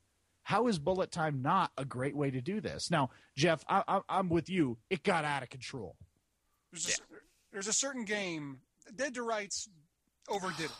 How 0.46 0.68
is 0.68 0.78
bullet 0.78 1.10
time 1.10 1.42
not 1.42 1.72
a 1.76 1.84
great 1.84 2.14
way 2.16 2.30
to 2.30 2.40
do 2.40 2.60
this? 2.60 2.88
Now, 2.88 3.10
Jeff, 3.36 3.64
I, 3.68 3.82
I, 3.88 4.00
I'm 4.08 4.28
with 4.28 4.48
you. 4.48 4.78
It 4.90 5.02
got 5.02 5.24
out 5.24 5.42
of 5.42 5.50
control. 5.50 5.96
There's 6.70 6.86
a, 6.86 6.90
cer- 6.92 7.22
there's 7.52 7.66
a 7.66 7.72
certain 7.72 8.04
game, 8.04 8.60
Dead 8.94 9.12
to 9.14 9.24
Rights 9.24 9.68
overdid 10.28 10.66
it. 10.66 10.70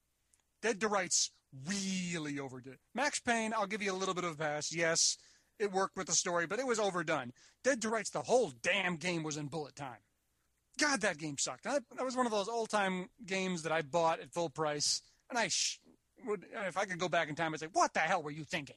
Dead 0.62 0.80
to 0.80 0.86
Rights 0.86 1.32
really 1.66 2.38
overdid 2.38 2.74
it. 2.74 2.78
Max 2.94 3.18
Payne, 3.18 3.52
I'll 3.52 3.66
give 3.66 3.82
you 3.82 3.92
a 3.92 3.98
little 3.98 4.14
bit 4.14 4.22
of 4.22 4.30
a 4.30 4.36
pass. 4.36 4.72
Yes, 4.72 5.16
it 5.58 5.72
worked 5.72 5.96
with 5.96 6.06
the 6.06 6.12
story, 6.12 6.46
but 6.46 6.60
it 6.60 6.66
was 6.68 6.78
overdone. 6.78 7.32
Dead 7.64 7.82
to 7.82 7.88
Rights, 7.88 8.10
the 8.10 8.22
whole 8.22 8.52
damn 8.62 8.94
game 8.94 9.24
was 9.24 9.36
in 9.36 9.48
bullet 9.48 9.74
time. 9.74 9.98
God, 10.78 11.00
that 11.00 11.18
game 11.18 11.34
sucked. 11.36 11.64
That, 11.64 11.82
that 11.96 12.04
was 12.04 12.16
one 12.16 12.26
of 12.26 12.32
those 12.32 12.48
old 12.48 12.68
time 12.68 13.08
games 13.26 13.64
that 13.64 13.72
I 13.72 13.82
bought 13.82 14.20
at 14.20 14.32
full 14.32 14.50
price, 14.50 15.02
and 15.28 15.36
I 15.36 15.48
sh- 15.48 15.80
would, 16.24 16.46
if 16.68 16.76
I 16.76 16.84
could 16.84 17.00
go 17.00 17.08
back 17.08 17.28
in 17.28 17.34
time, 17.34 17.54
I'd 17.54 17.58
say, 17.58 17.68
"What 17.72 17.92
the 17.92 18.00
hell 18.00 18.22
were 18.22 18.30
you 18.30 18.44
thinking?" 18.44 18.76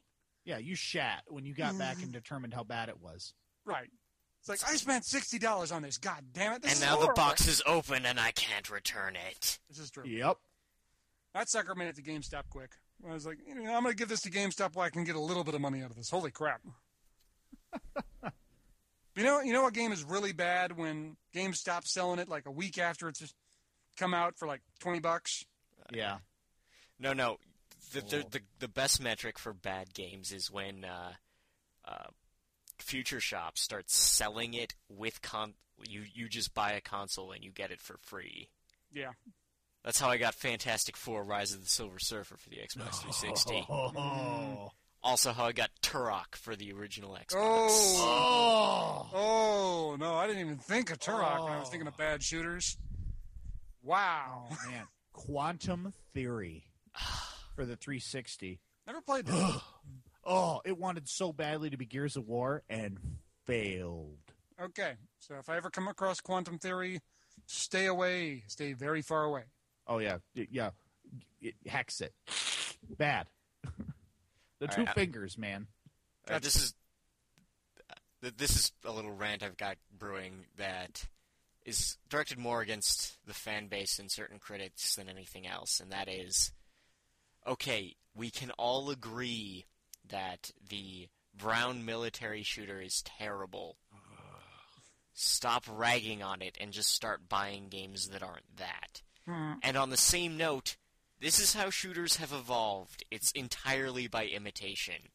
Yeah, 0.49 0.57
you 0.57 0.73
shat 0.73 1.25
when 1.27 1.45
you 1.45 1.53
got 1.53 1.77
back 1.77 2.01
and 2.01 2.11
determined 2.11 2.55
how 2.55 2.63
bad 2.63 2.89
it 2.89 2.99
was. 2.99 3.35
Right. 3.65 3.87
It's 4.39 4.49
like 4.49 4.67
I 4.67 4.77
spent 4.77 5.05
sixty 5.05 5.37
dollars 5.37 5.71
on 5.71 5.83
this. 5.83 5.99
God 5.99 6.23
damn 6.33 6.53
it! 6.53 6.63
This 6.63 6.71
and 6.71 6.77
is 6.77 6.81
now 6.81 6.95
the 6.95 7.03
horrible." 7.03 7.13
box 7.13 7.47
is 7.47 7.61
open, 7.67 8.03
and 8.03 8.19
I 8.19 8.31
can't 8.31 8.67
return 8.71 9.15
it. 9.15 9.59
This 9.69 9.77
is 9.77 9.91
true. 9.91 10.05
Yep. 10.07 10.37
That 11.35 11.49
sucker 11.49 11.75
made 11.75 11.89
it 11.89 11.97
to 11.97 12.01
GameStop 12.01 12.49
quick. 12.49 12.71
I 13.07 13.13
was 13.13 13.27
like, 13.27 13.37
you 13.47 13.53
know, 13.53 13.75
I'm 13.75 13.83
going 13.83 13.93
to 13.93 13.95
give 13.95 14.09
this 14.09 14.21
to 14.21 14.31
GameStop 14.31 14.75
where 14.75 14.87
I 14.87 14.89
can 14.89 15.03
get 15.03 15.15
a 15.15 15.19
little 15.19 15.43
bit 15.43 15.53
of 15.53 15.61
money 15.61 15.83
out 15.83 15.91
of 15.91 15.95
this. 15.95 16.09
Holy 16.09 16.31
crap! 16.31 16.61
you 19.15 19.23
know, 19.23 19.41
you 19.41 19.53
know 19.53 19.61
what 19.61 19.75
game 19.75 19.91
is 19.91 20.03
really 20.03 20.33
bad 20.33 20.75
when 20.75 21.15
GameStop's 21.35 21.93
selling 21.93 22.17
it 22.17 22.27
like 22.27 22.47
a 22.47 22.51
week 22.51 22.79
after 22.79 23.07
it's 23.07 23.35
come 23.97 24.15
out 24.15 24.35
for 24.39 24.47
like 24.47 24.61
twenty 24.79 24.99
bucks. 24.99 25.45
Yeah. 25.93 26.17
No, 26.99 27.13
no. 27.13 27.37
The, 27.93 28.01
the, 28.01 28.17
Oh. 28.25 28.29
the, 28.29 28.41
the 28.59 28.67
best 28.67 29.01
metric 29.01 29.39
for 29.39 29.53
bad 29.53 29.93
games 29.93 30.31
is 30.31 30.51
when 30.51 30.85
uh, 30.85 31.13
uh, 31.85 32.07
Future 32.77 33.19
Shop 33.19 33.57
starts 33.57 33.95
selling 33.97 34.53
it 34.53 34.75
with 34.89 35.21
con. 35.21 35.53
You 35.87 36.03
you 36.13 36.27
just 36.29 36.53
buy 36.53 36.73
a 36.73 36.81
console 36.81 37.31
and 37.31 37.43
you 37.43 37.51
get 37.51 37.71
it 37.71 37.81
for 37.81 37.97
free. 38.01 38.49
Yeah, 38.93 39.11
That's 39.83 39.99
how 39.99 40.09
I 40.09 40.17
got 40.17 40.35
Fantastic 40.35 40.97
Four: 40.97 41.23
Rise 41.23 41.53
of 41.53 41.61
the 41.61 41.69
Silver 41.69 41.99
Surfer 41.99 42.35
for 42.37 42.49
the 42.49 42.57
Xbox 42.57 42.95
360. 43.01 43.65
Oh. 43.69 44.71
Also, 45.01 45.31
how 45.31 45.45
I 45.45 45.53
got 45.53 45.69
Turok 45.81 46.35
for 46.35 46.57
the 46.57 46.73
original 46.73 47.11
Xbox. 47.13 47.35
Oh. 47.37 49.09
Oh. 49.13 49.91
Oh 49.91 49.95
no, 49.97 50.15
I 50.15 50.27
didn't 50.27 50.41
even 50.41 50.57
think 50.57 50.91
of 50.91 50.99
Turok 50.99 51.43
when 51.45 51.53
I 51.53 51.59
was 51.59 51.67
Oh. 51.69 51.71
thinking 51.71 51.87
of 51.87 51.95
bad 51.97 52.21
shooters. 52.21 52.77
Wow, 53.81 54.49
Man, 54.69 54.87
Quantum 55.13 55.93
Theory 56.13 56.65
for 57.59 57.65
the 57.65 57.75
360. 57.75 58.57
never 58.87 59.01
played 59.01 59.25
that. 59.25 59.61
Oh, 60.31 60.61
it 60.63 60.77
wanted 60.77 61.07
so 61.09 61.33
badly 61.33 61.69
to 61.71 61.77
be 61.77 61.85
Gears 61.85 62.15
of 62.15 62.27
War 62.27 62.61
and 62.69 62.97
failed. 63.47 64.17
okay, 64.61 64.93
so 65.17 65.35
if 65.39 65.49
I 65.49 65.55
ever 65.57 65.69
come 65.71 65.87
across 65.87 66.19
Quantum 66.19 66.59
Theory, 66.59 66.99
stay 67.47 67.85
away, 67.87 68.43
stay 68.47 68.73
very 68.73 69.01
far 69.01 69.23
away. 69.23 69.43
Oh 69.87 69.97
yeah, 69.97 70.17
yeah. 70.35 70.71
It, 71.41 71.55
hex 71.65 72.01
it. 72.01 72.13
Bad. 72.97 73.27
the 74.59 74.67
All 74.67 74.67
two 74.67 74.81
right, 74.81 74.89
I- 74.89 74.93
fingers, 74.93 75.37
man. 75.37 75.67
Uh, 76.29 76.37
this 76.39 76.57
is 76.57 76.73
this 78.21 78.55
is 78.55 78.71
a 78.85 78.91
little 78.91 79.11
rant 79.13 79.41
I've 79.41 79.57
got 79.57 79.77
brewing 79.97 80.45
that 80.57 81.07
is 81.65 81.97
directed 82.09 82.37
more 82.37 82.61
against 82.61 83.17
the 83.25 83.33
fan 83.33 83.67
base 83.67 83.97
and 83.97 84.11
certain 84.11 84.37
critics 84.37 84.95
than 84.95 85.09
anything 85.09 85.47
else, 85.47 85.79
and 85.79 85.91
that 85.91 86.07
is 86.09 86.51
okay. 87.47 87.95
We 88.15 88.29
can 88.31 88.51
all 88.51 88.89
agree 88.89 89.65
that 90.07 90.51
the 90.69 91.07
Brown 91.35 91.85
military 91.85 92.43
shooter 92.43 92.81
is 92.81 93.01
terrible. 93.01 93.77
Stop 95.13 95.65
ragging 95.69 96.23
on 96.23 96.41
it 96.41 96.57
and 96.59 96.71
just 96.71 96.89
start 96.93 97.27
buying 97.29 97.67
games 97.69 98.07
that 98.09 98.23
aren't 98.23 98.57
that. 98.57 99.01
Hmm. 99.25 99.53
And 99.63 99.77
on 99.77 99.89
the 99.89 99.97
same 99.97 100.37
note, 100.37 100.77
this 101.19 101.39
is 101.39 101.53
how 101.53 101.69
shooters 101.69 102.17
have 102.17 102.31
evolved. 102.31 103.03
It's 103.11 103.31
entirely 103.31 104.07
by 104.07 104.25
imitation. 104.25 105.09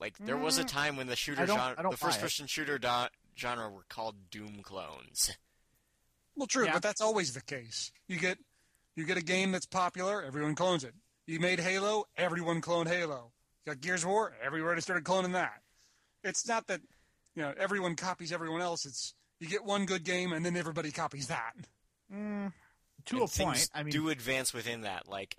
Like 0.00 0.18
there 0.18 0.36
was 0.36 0.58
a 0.58 0.64
time 0.64 0.96
when 0.96 1.06
the 1.06 1.16
shooter 1.16 1.46
genre, 1.46 1.90
the 1.90 1.96
first-person 1.96 2.46
shooter 2.46 2.78
do- 2.78 3.08
genre 3.38 3.70
were 3.70 3.84
called 3.88 4.30
Doom 4.30 4.60
clones. 4.62 5.36
Well, 6.34 6.46
true, 6.46 6.66
Yeah. 6.66 6.74
but 6.74 6.82
that's 6.82 7.00
always 7.00 7.32
the 7.32 7.40
case. 7.40 7.92
You 8.06 8.18
get 8.18 8.38
you 8.96 9.04
get 9.04 9.16
a 9.16 9.22
game 9.22 9.52
that's 9.52 9.66
popular, 9.66 10.22
everyone 10.22 10.54
clones 10.54 10.82
it. 10.84 10.94
You 11.26 11.38
made 11.40 11.60
Halo, 11.60 12.04
everyone 12.16 12.60
cloned 12.60 12.88
Halo. 12.88 13.32
You 13.64 13.72
got 13.72 13.80
Gears 13.80 14.02
of 14.02 14.10
War, 14.10 14.32
everybody 14.44 14.80
started 14.80 15.04
cloning 15.04 15.32
that. 15.32 15.60
It's 16.24 16.46
not 16.48 16.66
that 16.68 16.80
you 17.34 17.42
know 17.42 17.52
everyone 17.58 17.94
copies 17.94 18.32
everyone 18.32 18.62
else. 18.62 18.84
It's 18.86 19.14
you 19.38 19.48
get 19.48 19.64
one 19.64 19.86
good 19.86 20.02
game 20.04 20.32
and 20.32 20.44
then 20.44 20.56
everybody 20.56 20.90
copies 20.90 21.28
that. 21.28 21.52
To 23.06 23.16
And 23.20 23.24
a 23.24 23.44
point. 23.44 23.68
I 23.74 23.82
mean, 23.82 23.92
do 23.92 24.08
advance 24.08 24.52
within 24.54 24.80
that. 24.82 25.08
Like 25.08 25.36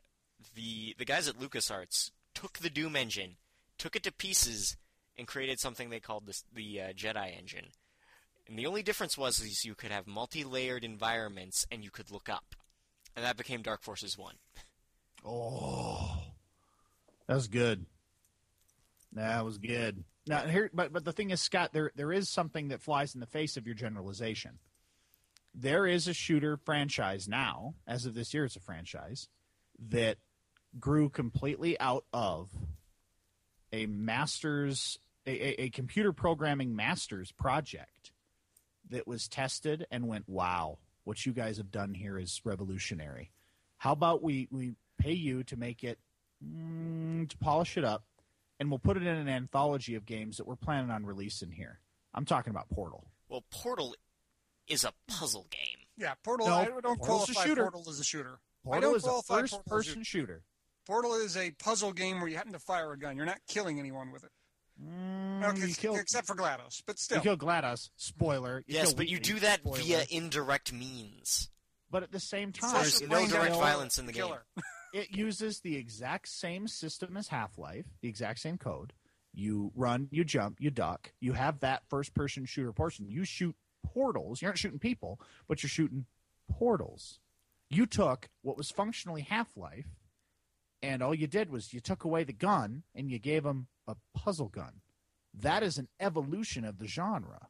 the 0.56 0.96
the 0.98 1.06
guys 1.06 1.28
at 1.28 1.40
LucasArts 1.40 2.12
took 2.36 2.60
the 2.60 2.70
Doom 2.70 2.96
engine, 2.96 3.38
took 3.78 3.96
it 3.96 4.04
to 4.04 4.12
pieces, 4.12 4.78
and 5.18 5.28
created 5.28 5.60
something 5.60 5.90
they 5.90 6.00
called 6.00 6.28
this, 6.28 6.44
the 6.54 6.82
uh, 6.82 6.88
Jedi 6.94 7.38
engine. 7.38 7.68
And 8.48 8.58
the 8.58 8.66
only 8.68 8.84
difference 8.84 9.18
was 9.18 9.40
is 9.42 9.66
you 9.66 9.76
could 9.76 9.92
have 9.92 10.08
multi-layered 10.08 10.84
environments 10.84 11.66
and 11.72 11.84
you 11.84 11.90
could 11.92 12.12
look 12.12 12.30
up, 12.30 12.56
and 13.18 13.26
that 13.26 13.36
became 13.36 13.64
Dark 13.64 13.82
Forces 13.82 14.18
One. 14.18 14.36
Oh, 15.26 16.18
that 17.28 17.34
was 17.34 17.48
good. 17.48 17.86
That 19.14 19.44
was 19.44 19.58
good. 19.58 20.04
Now 20.28 20.42
here, 20.42 20.70
but 20.72 20.94
but 20.94 21.04
the 21.04 21.12
thing 21.12 21.32
is, 21.32 21.42
Scott, 21.42 21.74
there 21.74 21.92
there 21.96 22.14
is 22.14 22.30
something 22.30 22.70
that 22.70 22.82
flies 22.82 23.16
in 23.16 23.20
the 23.20 23.26
face 23.26 23.58
of 23.58 23.66
your 23.66 23.76
generalization. 23.76 24.60
There 25.56 25.88
is 25.88 26.08
a 26.08 26.14
shooter 26.14 26.58
franchise 26.58 27.28
now, 27.28 27.74
as 27.88 28.06
of 28.06 28.14
this 28.14 28.34
year, 28.34 28.46
it's 28.46 28.56
a 28.56 28.62
franchise 28.62 29.28
that 29.90 30.18
grew 30.80 31.10
completely 31.10 31.80
out 31.80 32.06
of 32.14 32.52
a 33.74 33.88
master's 33.88 35.00
a, 35.26 35.32
a, 35.32 35.64
a 35.64 35.70
computer 35.72 36.14
programming 36.14 36.76
master's 36.76 37.32
project 37.32 38.12
that 38.90 39.08
was 39.08 39.28
tested 39.28 39.88
and 39.90 40.08
went, 40.08 40.30
wow, 40.30 40.78
what 41.08 41.26
you 41.26 41.32
guys 41.32 41.56
have 41.58 41.72
done 41.72 41.94
here 41.94 42.20
is 42.20 42.42
revolutionary. 42.44 43.32
How 43.78 43.94
about 43.94 44.22
we 44.22 44.50
we 44.52 44.74
pay 44.98 45.14
you 45.14 45.42
to 45.46 45.56
make 45.56 45.84
it 45.84 46.00
mm, 46.46 47.28
to 47.30 47.38
polish 47.38 47.78
it 47.78 47.86
up, 47.86 48.04
and 48.60 48.70
we'll 48.70 48.80
put 48.80 48.98
it 48.98 49.04
in 49.04 49.16
an 49.16 49.30
anthology 49.30 49.96
of 49.96 50.06
games 50.06 50.36
that 50.36 50.46
we're 50.46 50.58
planning 50.58 50.92
on 50.92 51.06
releasing 51.06 51.52
here. 51.52 51.80
I'm 52.14 52.26
talking 52.26 52.52
about 52.52 52.70
Portal. 52.70 53.06
Well, 53.30 53.46
Portal 53.52 53.96
is 54.68 54.84
a 54.84 54.92
puzzle 55.08 55.48
game. 55.50 55.86
Yeah, 55.98 56.14
Portal. 56.26 56.48
No, 56.48 56.56
I 56.56 56.66
don't 56.66 56.84
Portal's 57.00 57.30
a 57.30 57.34
shooter. 57.34 57.64
Portal 57.64 57.86
as 57.90 58.00
a 58.00 58.04
shooter. 58.04 58.40
I 58.66 58.70
Portal 58.70 58.90
don't 58.90 58.98
is 58.98 59.04
a 59.04 59.08
qualify 59.08 59.36
a 59.36 59.40
first-person 59.40 60.04
shooter. 60.04 60.44
Portal 60.86 61.14
is 61.14 61.38
a 61.38 61.52
puzzle 61.52 61.94
game 61.94 62.20
where 62.20 62.28
you 62.28 62.36
happen 62.36 62.52
to 62.52 62.60
fire 62.60 62.92
a 62.92 63.00
gun. 63.00 63.16
You're 63.16 63.26
not 63.26 63.40
killing 63.48 63.80
anyone 63.80 64.12
with 64.12 64.26
it. 64.26 64.32
Mm, 64.84 65.44
Okay, 65.50 65.68
you 65.68 65.76
kill, 65.76 65.96
except 65.96 66.28
for 66.28 66.36
GLaDOS, 66.36 66.84
but 66.86 67.00
still. 67.00 67.18
you 67.18 67.24
kill 67.24 67.38
GLaDOS. 67.38 67.90
Spoiler. 67.96 68.64
You 68.68 68.76
yes, 68.76 68.88
kill 68.88 68.96
but 68.98 69.08
you 69.08 69.20
do 69.20 69.40
that 69.40 69.60
spoiler. 69.60 69.78
via 69.80 70.06
indirect 70.10 70.74
means. 70.74 71.50
But 71.90 72.04
at 72.04 72.12
the 72.12 72.20
same 72.20 72.52
time, 72.52 72.74
There's 72.74 73.02
no 73.02 73.26
direct 73.28 73.56
violence 73.56 73.98
in 73.98 74.06
the 74.08 74.12
game. 74.14 74.34
it 74.94 75.12
uses 75.16 75.62
the 75.62 75.78
exact 75.78 76.28
same 76.28 76.68
system 76.68 77.16
as 77.16 77.30
Half 77.30 77.58
Life, 77.58 77.86
the 78.02 78.10
exact 78.10 78.40
same 78.40 78.58
code. 78.58 78.94
You 79.34 79.72
run, 79.76 80.10
you 80.12 80.24
jump, 80.24 80.58
you 80.60 80.70
duck. 80.70 81.14
You 81.22 81.34
have 81.34 81.60
that 81.62 81.84
first-person 81.88 82.46
shooter 82.46 82.74
portion. 82.74 83.08
You 83.08 83.24
shoot 83.24 83.56
portals. 83.86 84.42
You're 84.42 84.52
not 84.52 84.58
shooting 84.58 84.80
people, 84.80 85.20
but 85.48 85.64
you're 85.64 85.70
shooting 85.70 86.06
portals. 86.52 87.20
You 87.70 87.86
took 87.86 88.30
what 88.42 88.58
was 88.58 88.70
functionally 88.72 89.22
Half 89.22 89.56
Life 89.56 89.88
and 90.82 91.02
all 91.02 91.14
you 91.14 91.28
did 91.28 91.50
was 91.50 91.74
you 91.74 91.80
took 91.80 92.04
away 92.04 92.24
the 92.24 92.34
gun 92.34 92.84
and 92.94 93.10
you 93.10 93.20
gave 93.20 93.44
them 93.44 93.68
a 93.88 93.96
puzzle 94.14 94.50
gun. 94.50 94.82
That 95.34 95.64
is 95.64 95.78
an 95.78 95.88
evolution 96.00 96.66
of 96.66 96.80
the 96.80 96.88
genre. 96.88 97.48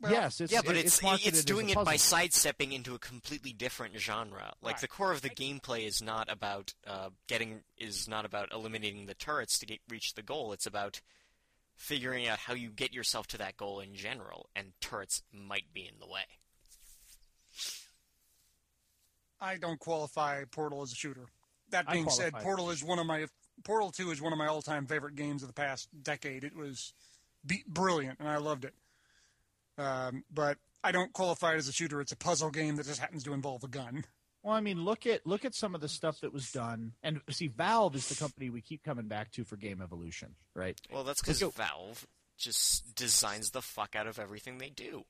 Well, 0.00 0.12
yes, 0.12 0.40
it's 0.42 0.52
yeah, 0.52 0.60
but 0.64 0.76
it- 0.76 0.84
it's 0.84 1.00
it's 1.02 1.44
doing 1.44 1.70
it 1.70 1.74
by 1.76 1.84
puzzle. 1.94 1.98
sidestepping 2.18 2.72
into 2.72 2.94
a 2.94 2.98
completely 2.98 3.52
different 3.54 3.98
genre. 3.98 4.54
Like 4.60 4.74
Right. 4.74 4.80
the 4.82 4.88
core 4.88 5.10
of 5.10 5.22
the 5.22 5.30
gameplay 5.30 5.86
is 5.86 6.02
not 6.02 6.30
about 6.30 6.74
uh, 6.86 7.10
getting 7.28 7.64
is 7.78 8.06
not 8.06 8.26
about 8.26 8.52
eliminating 8.52 9.06
the 9.06 9.14
turrets 9.14 9.58
to 9.60 9.66
get, 9.66 9.80
reach 9.88 10.12
the 10.14 10.22
goal. 10.22 10.52
It's 10.52 10.66
about 10.66 11.00
figuring 11.74 12.26
out 12.28 12.40
how 12.40 12.52
you 12.54 12.70
get 12.70 12.92
yourself 12.92 13.26
to 13.28 13.38
that 13.38 13.56
goal 13.56 13.80
in 13.80 13.94
general, 13.94 14.50
and 14.54 14.78
turrets 14.80 15.22
might 15.32 15.72
be 15.72 15.86
in 15.86 15.98
the 15.98 16.06
way. 16.06 16.26
I 19.40 19.56
don't 19.56 19.80
qualify 19.80 20.44
Portal 20.44 20.82
as 20.82 20.92
a 20.92 20.94
shooter. 20.94 21.26
That 21.70 21.90
being 21.90 22.08
said. 22.10 22.32
Portal 22.34 22.70
is 22.70 22.82
one 22.84 22.98
of 22.98 23.06
my 23.06 23.26
Portal 23.64 23.90
Two 23.90 24.10
is 24.10 24.20
one 24.20 24.32
of 24.32 24.38
my 24.38 24.46
all-time 24.46 24.86
favorite 24.86 25.16
games 25.16 25.42
of 25.42 25.48
the 25.48 25.54
past 25.54 25.88
decade. 26.02 26.44
It 26.44 26.54
was 26.54 26.92
be- 27.44 27.64
brilliant, 27.66 28.20
and 28.20 28.28
I 28.28 28.36
loved 28.36 28.64
it. 28.64 28.74
Um, 29.78 30.24
but 30.32 30.58
I 30.82 30.92
don't 30.92 31.12
qualify 31.12 31.54
it 31.54 31.58
as 31.58 31.68
a 31.68 31.72
shooter. 31.72 32.00
It's 32.00 32.12
a 32.12 32.16
puzzle 32.16 32.50
game 32.50 32.76
that 32.76 32.86
just 32.86 33.00
happens 33.00 33.24
to 33.24 33.32
involve 33.32 33.64
a 33.64 33.68
gun. 33.68 34.04
Well, 34.42 34.54
I 34.54 34.60
mean, 34.60 34.84
look 34.84 35.06
at 35.06 35.26
look 35.26 35.44
at 35.44 35.54
some 35.54 35.74
of 35.74 35.80
the 35.80 35.88
stuff 35.88 36.20
that 36.20 36.32
was 36.32 36.52
done, 36.52 36.92
and 37.02 37.20
see, 37.30 37.48
Valve 37.48 37.96
is 37.96 38.08
the 38.08 38.14
company 38.14 38.48
we 38.48 38.60
keep 38.60 38.84
coming 38.84 39.08
back 39.08 39.32
to 39.32 39.44
for 39.44 39.56
game 39.56 39.82
evolution, 39.82 40.36
right? 40.54 40.80
Well, 40.92 41.02
that's 41.02 41.20
because 41.20 41.42
Look 41.42 41.54
Valve 41.54 42.06
just 42.38 42.94
designs 42.94 43.50
the 43.50 43.62
fuck 43.62 43.96
out 43.96 44.06
of 44.06 44.18
everything 44.20 44.58
they 44.58 44.70
do. 44.70 45.04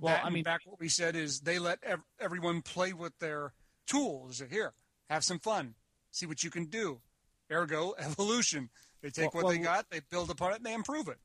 Well, 0.00 0.14
That 0.14 0.24
I 0.24 0.30
mean, 0.30 0.42
back 0.42 0.62
what 0.64 0.80
we 0.80 0.88
said 0.88 1.14
is 1.14 1.40
they 1.40 1.60
let 1.60 1.78
ev- 1.84 2.02
everyone 2.18 2.62
play 2.62 2.92
with 2.92 3.16
their 3.20 3.52
tools. 3.86 4.42
Here, 4.50 4.72
have 5.08 5.22
some 5.22 5.38
fun, 5.38 5.74
see 6.12 6.26
what 6.26 6.44
you 6.44 6.50
can 6.50 6.66
do. 6.66 7.00
Ergo, 7.50 7.94
evolution. 7.98 8.70
They 9.02 9.10
take 9.10 9.34
Well- 9.34 9.44
what 9.44 9.50
they 9.50 9.58
got, 9.58 9.90
they 9.90 10.00
build 10.08 10.30
upon 10.30 10.52
it, 10.52 10.56
and 10.58 10.66
they 10.66 10.74
improve 10.74 11.08
it. 11.08 11.18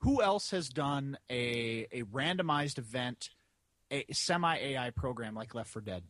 who 0.00 0.20
else 0.22 0.50
has 0.50 0.68
done 0.68 1.16
a 1.30 1.86
a 1.90 2.02
randomized 2.02 2.76
event, 2.78 3.30
a 3.90 4.04
semi 4.12 4.54
AI 4.56 4.90
program 4.90 5.34
like 5.34 5.54
Left 5.54 5.70
4 5.70 5.80
Dead? 5.80 6.04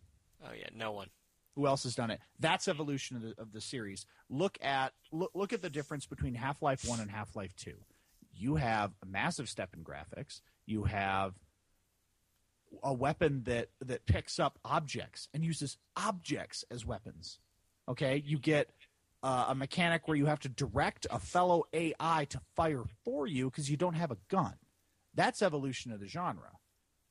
Oh 0.44 0.50
yeah, 0.52 0.68
no 0.74 0.90
one. 0.92 1.08
Who 1.54 1.66
else 1.66 1.84
has 1.84 1.94
done 1.94 2.10
it? 2.10 2.20
That's 2.38 2.68
evolution 2.68 3.16
of 3.16 3.22
the, 3.22 3.34
of 3.38 3.52
the 3.52 3.60
series. 3.62 4.04
Look 4.28 4.58
at 4.60 4.92
look, 5.12 5.30
look 5.34 5.52
at 5.54 5.62
the 5.62 5.70
difference 5.70 6.04
between 6.06 6.34
Half 6.34 6.60
Life 6.60 6.84
One 6.86 7.00
and 7.00 7.10
Half 7.10 7.34
Life 7.36 7.54
Two. 7.56 7.76
You 8.34 8.56
have 8.56 8.92
a 9.02 9.06
massive 9.06 9.48
step 9.48 9.70
in 9.74 9.82
graphics. 9.82 10.40
You 10.66 10.84
have 10.84 11.34
a 12.82 12.92
weapon 12.92 13.44
that 13.44 13.68
that 13.80 14.04
picks 14.06 14.38
up 14.38 14.58
objects 14.64 15.28
and 15.32 15.42
uses 15.44 15.78
objects 15.96 16.64
as 16.70 16.84
weapons. 16.84 17.38
Okay, 17.88 18.22
you 18.24 18.38
get 18.38 18.68
uh, 19.22 19.46
a 19.48 19.54
mechanic 19.54 20.06
where 20.08 20.16
you 20.16 20.26
have 20.26 20.40
to 20.40 20.48
direct 20.48 21.06
a 21.10 21.18
fellow 21.18 21.64
AI 21.72 22.26
to 22.30 22.40
fire 22.54 22.84
for 23.04 23.26
you 23.26 23.50
because 23.50 23.70
you 23.70 23.76
don't 23.76 23.94
have 23.94 24.10
a 24.10 24.18
gun. 24.28 24.54
That's 25.14 25.42
evolution 25.42 25.92
of 25.92 26.00
the 26.00 26.08
genre. 26.08 26.50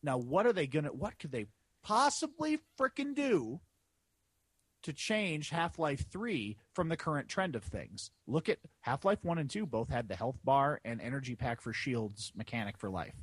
Now, 0.04 0.18
what 0.18 0.46
are 0.46 0.54
they 0.54 0.68
gonna? 0.68 0.90
What 0.90 1.18
could 1.18 1.32
they 1.32 1.48
possibly 1.84 2.60
frickin' 2.80 3.16
do 3.16 3.60
to 4.84 4.94
change 4.94 5.50
Half 5.50 5.80
Life 5.80 6.06
3 6.12 6.58
from 6.74 6.90
the 6.90 6.98
current 6.98 7.28
trend 7.28 7.56
of 7.56 7.64
things? 7.64 8.12
Look 8.28 8.50
at 8.50 8.60
Half 8.82 9.04
Life 9.04 9.24
1 9.24 9.38
and 9.40 9.50
2, 9.50 9.66
both 9.66 9.90
had 9.90 10.08
the 10.08 10.16
health 10.16 10.38
bar 10.44 10.80
and 10.86 11.02
energy 11.02 11.36
pack 11.36 11.60
for 11.60 11.74
shields 11.74 12.32
mechanic 12.36 12.78
for 12.78 12.90
life. 12.90 13.16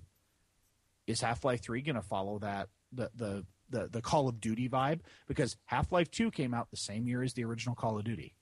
Is 1.06 1.20
Half 1.20 1.44
Life 1.44 1.62
3 1.62 1.82
going 1.82 1.96
to 1.96 2.02
follow 2.02 2.38
that, 2.40 2.68
the, 2.92 3.10
the, 3.14 3.46
the, 3.72 3.88
the 3.88 4.00
Call 4.00 4.28
of 4.28 4.40
Duty 4.40 4.68
vibe? 4.68 5.00
Because 5.26 5.56
Half 5.64 5.90
Life 5.90 6.10
2 6.10 6.30
came 6.30 6.54
out 6.54 6.70
the 6.70 6.76
same 6.76 7.08
year 7.08 7.22
as 7.22 7.32
the 7.34 7.44
original 7.44 7.74
Call 7.74 7.98
of 7.98 8.04
Duty. 8.04 8.34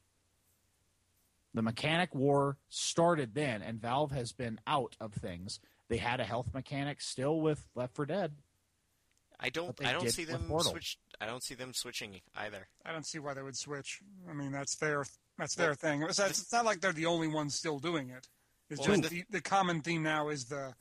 The 1.55 1.62
mechanic 1.62 2.14
war 2.14 2.59
started 2.68 3.35
then, 3.35 3.62
and 3.62 3.81
Valve 3.81 4.12
has 4.12 4.33
been 4.33 4.61
out 4.66 4.97
of 5.01 5.14
things. 5.14 5.59
They 5.89 5.97
had 5.97 6.20
a 6.20 6.24
health 6.24 6.55
mechanic 6.55 7.01
still 7.01 7.41
with 7.41 7.66
Left 7.74 7.97
4 7.97 8.07
Dead. 8.07 8.33
I 9.41 9.49
don't. 9.49 9.74
I 9.85 9.93
don't 9.93 10.11
see 10.11 10.24
them 10.24 10.43
Portal. 10.49 10.72
switch. 10.72 10.99
I 11.20 11.26
don't 11.26 11.43
see 11.43 11.55
them 11.55 11.72
switching 11.72 12.20
either. 12.37 12.68
I 12.85 12.93
don't 12.93 13.07
see 13.07 13.18
why 13.18 13.33
they 13.35 13.43
would 13.43 13.57
switch. 13.57 14.01
I 14.28 14.35
mean, 14.35 14.53
that's 14.53 14.76
their 14.76 15.05
that's 15.39 15.55
their 15.55 15.68
Well, 15.68 15.74
thing. 15.76 16.03
It's, 16.03 16.18
it's 16.18 16.53
not 16.53 16.66
like 16.66 16.81
they're 16.81 16.93
the 16.93 17.07
only 17.07 17.28
ones 17.28 17.55
still 17.55 17.78
doing 17.78 18.11
it. 18.11 18.28
It's 18.68 18.81
Well, 18.81 18.99
just 18.99 19.12
and 19.12 19.20
the, 19.20 19.24
the 19.31 19.41
common 19.41 19.81
theme 19.81 20.03
now 20.03 20.28
is 20.28 20.45
the. 20.45 20.74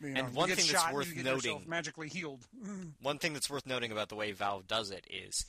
You 0.00 0.10
know, 0.10 0.20
And 0.24 0.34
one 0.34 0.48
thing 0.48 0.56
that's 0.56 0.68
shot, 0.68 0.92
worth 0.92 1.08
you 1.08 1.16
get 1.16 1.24
noting- 1.24 1.64
magically 1.66 2.08
healed. 2.08 2.46
One 3.02 3.18
thing 3.18 3.32
that's 3.32 3.50
worth 3.50 3.66
noting 3.66 3.90
about 3.90 4.08
the 4.08 4.14
way 4.16 4.30
Valve 4.32 4.66
does 4.68 4.90
it 4.92 5.06
is, 5.10 5.44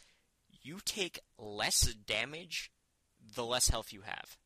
you 0.64 0.80
take 0.84 1.20
less 1.38 1.82
damage, 1.94 2.72
the 3.36 3.46
less 3.46 3.70
health 3.70 3.94
you 3.94 4.02
have. 4.02 4.38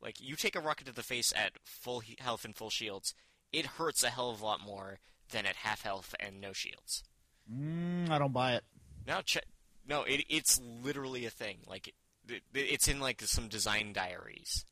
Like 0.00 0.20
you 0.20 0.36
take 0.36 0.56
a 0.56 0.60
rocket 0.60 0.86
to 0.86 0.92
the 0.92 1.02
face 1.02 1.32
at 1.34 1.52
full 1.64 2.02
health 2.18 2.44
and 2.44 2.54
full 2.56 2.70
shields, 2.70 3.14
it 3.52 3.64
hurts 3.66 4.02
a 4.02 4.10
hell 4.10 4.30
of 4.30 4.42
a 4.42 4.44
lot 4.44 4.60
more 4.60 4.98
than 5.30 5.46
at 5.46 5.56
half 5.56 5.82
health 5.82 6.14
and 6.20 6.40
no 6.40 6.52
shields. 6.52 7.02
Mm, 7.50 8.10
I 8.10 8.18
don't 8.18 8.32
buy 8.32 8.54
it. 8.54 8.64
Now, 9.06 9.20
che- 9.24 9.40
no, 9.86 10.02
it, 10.02 10.24
it's 10.28 10.60
literally 10.60 11.24
a 11.24 11.30
thing. 11.30 11.58
Like 11.66 11.88
it, 12.28 12.42
it's 12.54 12.88
in 12.88 13.00
like 13.00 13.22
some 13.22 13.48
design 13.48 13.92
diaries. 13.92 14.64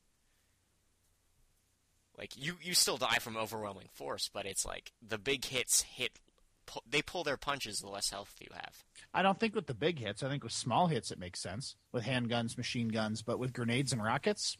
Like 2.17 2.33
you, 2.37 2.55
you 2.61 2.73
still 2.73 2.97
die 2.97 3.17
from 3.19 3.37
overwhelming 3.37 3.87
force, 3.93 4.29
but 4.31 4.45
it's 4.45 4.65
like 4.65 4.91
the 5.01 5.17
big 5.17 5.45
hits 5.45 5.81
hit. 5.81 6.19
Pu- 6.65 6.81
they 6.87 7.01
pull 7.01 7.23
their 7.23 7.37
punches 7.37 7.79
the 7.79 7.89
less 7.89 8.09
health 8.11 8.35
you 8.39 8.49
have. 8.53 8.83
I 9.13 9.21
don't 9.21 9.39
think 9.39 9.55
with 9.55 9.67
the 9.67 9.73
big 9.73 9.99
hits. 9.99 10.21
I 10.21 10.29
think 10.29 10.43
with 10.43 10.51
small 10.51 10.87
hits 10.87 11.11
it 11.11 11.19
makes 11.19 11.39
sense 11.39 11.75
with 11.91 12.03
handguns, 12.05 12.57
machine 12.57 12.89
guns, 12.89 13.21
but 13.21 13.39
with 13.39 13.53
grenades 13.53 13.91
and 13.91 14.03
rockets, 14.03 14.57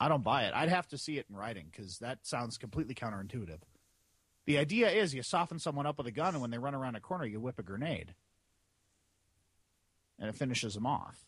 I 0.00 0.08
don't 0.08 0.22
buy 0.22 0.44
it. 0.44 0.54
I'd 0.54 0.68
have 0.68 0.88
to 0.88 0.98
see 0.98 1.18
it 1.18 1.26
in 1.28 1.36
writing 1.36 1.66
because 1.70 1.98
that 1.98 2.26
sounds 2.26 2.58
completely 2.58 2.94
counterintuitive. 2.94 3.60
The 4.46 4.58
idea 4.58 4.90
is 4.90 5.14
you 5.14 5.22
soften 5.22 5.58
someone 5.58 5.86
up 5.86 5.98
with 5.98 6.06
a 6.06 6.12
gun, 6.12 6.34
and 6.34 6.40
when 6.40 6.50
they 6.50 6.58
run 6.58 6.74
around 6.74 6.96
a 6.96 7.00
corner, 7.00 7.26
you 7.26 7.40
whip 7.40 7.58
a 7.58 7.62
grenade, 7.62 8.14
and 10.18 10.28
it 10.28 10.36
finishes 10.36 10.74
them 10.74 10.86
off. 10.86 11.26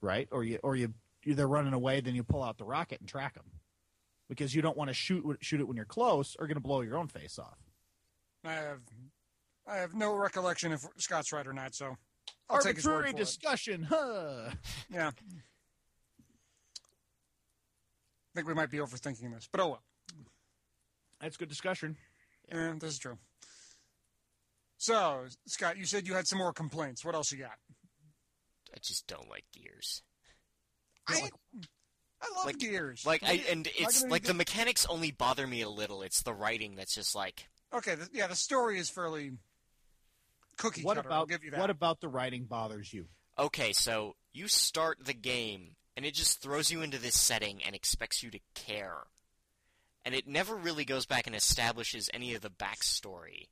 Right? 0.00 0.28
Or 0.30 0.42
you, 0.44 0.58
or 0.62 0.76
you, 0.76 0.94
they're 1.24 1.48
running 1.48 1.72
away, 1.72 2.00
then 2.00 2.14
you 2.14 2.22
pull 2.24 2.42
out 2.42 2.58
the 2.58 2.64
rocket 2.64 3.00
and 3.00 3.08
track 3.08 3.34
them, 3.34 3.44
because 4.28 4.54
you 4.54 4.62
don't 4.62 4.76
want 4.76 4.88
to 4.88 4.94
shoot 4.94 5.24
shoot 5.40 5.60
it 5.60 5.68
when 5.68 5.76
you're 5.76 5.86
close, 5.86 6.36
or 6.38 6.46
going 6.46 6.56
to 6.56 6.60
blow 6.60 6.80
your 6.80 6.98
own 6.98 7.08
face 7.08 7.38
off. 7.38 7.58
I 8.44 8.52
have 8.52 8.80
I 9.66 9.76
have 9.76 9.94
no 9.94 10.14
recollection 10.14 10.72
if 10.72 10.84
Scott's 10.96 11.32
right 11.32 11.46
or 11.46 11.52
not. 11.52 11.74
So 11.74 11.96
I'll 12.50 12.60
take 12.60 12.76
his 12.76 12.86
word 12.86 12.92
Arbitrary 12.92 13.12
for 13.12 13.16
it. 13.16 13.24
discussion, 13.24 13.82
huh? 13.88 14.50
Yeah. 14.92 15.08
I 15.08 15.12
think 18.34 18.48
we 18.48 18.54
might 18.54 18.70
be 18.70 18.78
overthinking 18.78 19.32
this, 19.34 19.48
but 19.50 19.60
oh 19.60 19.68
well. 19.68 19.82
That's 21.20 21.36
good 21.36 21.48
discussion. 21.48 21.96
Yeah, 22.50 22.74
this 22.80 22.94
is 22.94 22.98
true. 22.98 23.18
So, 24.78 25.26
Scott, 25.46 25.76
you 25.76 25.84
said 25.84 26.08
you 26.08 26.14
had 26.14 26.26
some 26.26 26.38
more 26.38 26.52
complaints. 26.52 27.04
What 27.04 27.14
else 27.14 27.30
you 27.30 27.38
got? 27.38 27.56
I 28.74 28.78
just 28.82 29.06
don't 29.06 29.30
like 29.30 29.44
Gears. 29.52 30.02
I, 31.08 31.28
I 32.20 32.36
love 32.36 32.46
Like- 32.46 32.58
Gears. 32.58 33.04
Like 33.06 33.22
I 33.24 33.42
and 33.50 33.68
it's 33.76 34.04
like 34.04 34.22
the 34.24 34.34
mechanics 34.34 34.86
only 34.86 35.10
bother 35.10 35.46
me 35.46 35.62
a 35.62 35.68
little. 35.68 36.02
It's 36.02 36.22
the 36.22 36.32
writing 36.34 36.76
that's 36.76 36.94
just 36.94 37.14
like 37.14 37.48
okay, 37.74 37.94
the, 37.94 38.08
yeah, 38.12 38.26
the 38.26 38.36
story 38.36 38.78
is 38.78 38.90
fairly 38.90 39.32
cookie 40.58 40.82
What 40.82 40.96
cutter. 40.96 41.10
I'll 41.10 41.18
about 41.18 41.28
give 41.28 41.44
you 41.44 41.50
that. 41.52 41.60
what 41.60 41.70
about 41.70 42.00
the 42.00 42.08
writing 42.08 42.44
bothers 42.44 42.92
you? 42.92 43.06
okay, 43.38 43.72
so 43.72 44.14
you 44.34 44.46
start 44.48 44.98
the 45.04 45.14
game 45.14 45.76
and 45.96 46.04
it 46.06 46.14
just 46.14 46.40
throws 46.42 46.70
you 46.70 46.82
into 46.82 46.98
this 46.98 47.18
setting 47.18 47.62
and 47.64 47.74
expects 47.74 48.22
you 48.22 48.30
to 48.30 48.38
care. 48.54 49.04
And 50.04 50.14
it 50.14 50.26
never 50.26 50.54
really 50.56 50.84
goes 50.84 51.06
back 51.06 51.26
and 51.26 51.34
establishes 51.36 52.10
any 52.12 52.34
of 52.34 52.42
the 52.42 52.50
backstory 52.50 53.48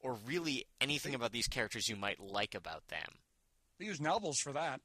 or 0.00 0.14
really 0.26 0.66
anything 0.80 1.14
about 1.14 1.30
these 1.32 1.46
characters 1.48 1.88
you 1.88 1.96
might 1.96 2.18
like 2.20 2.54
about 2.54 2.88
them. 2.88 3.18
they 3.78 3.86
use 3.86 4.00
novels 4.00 4.38
for 4.38 4.52
that. 4.52 4.80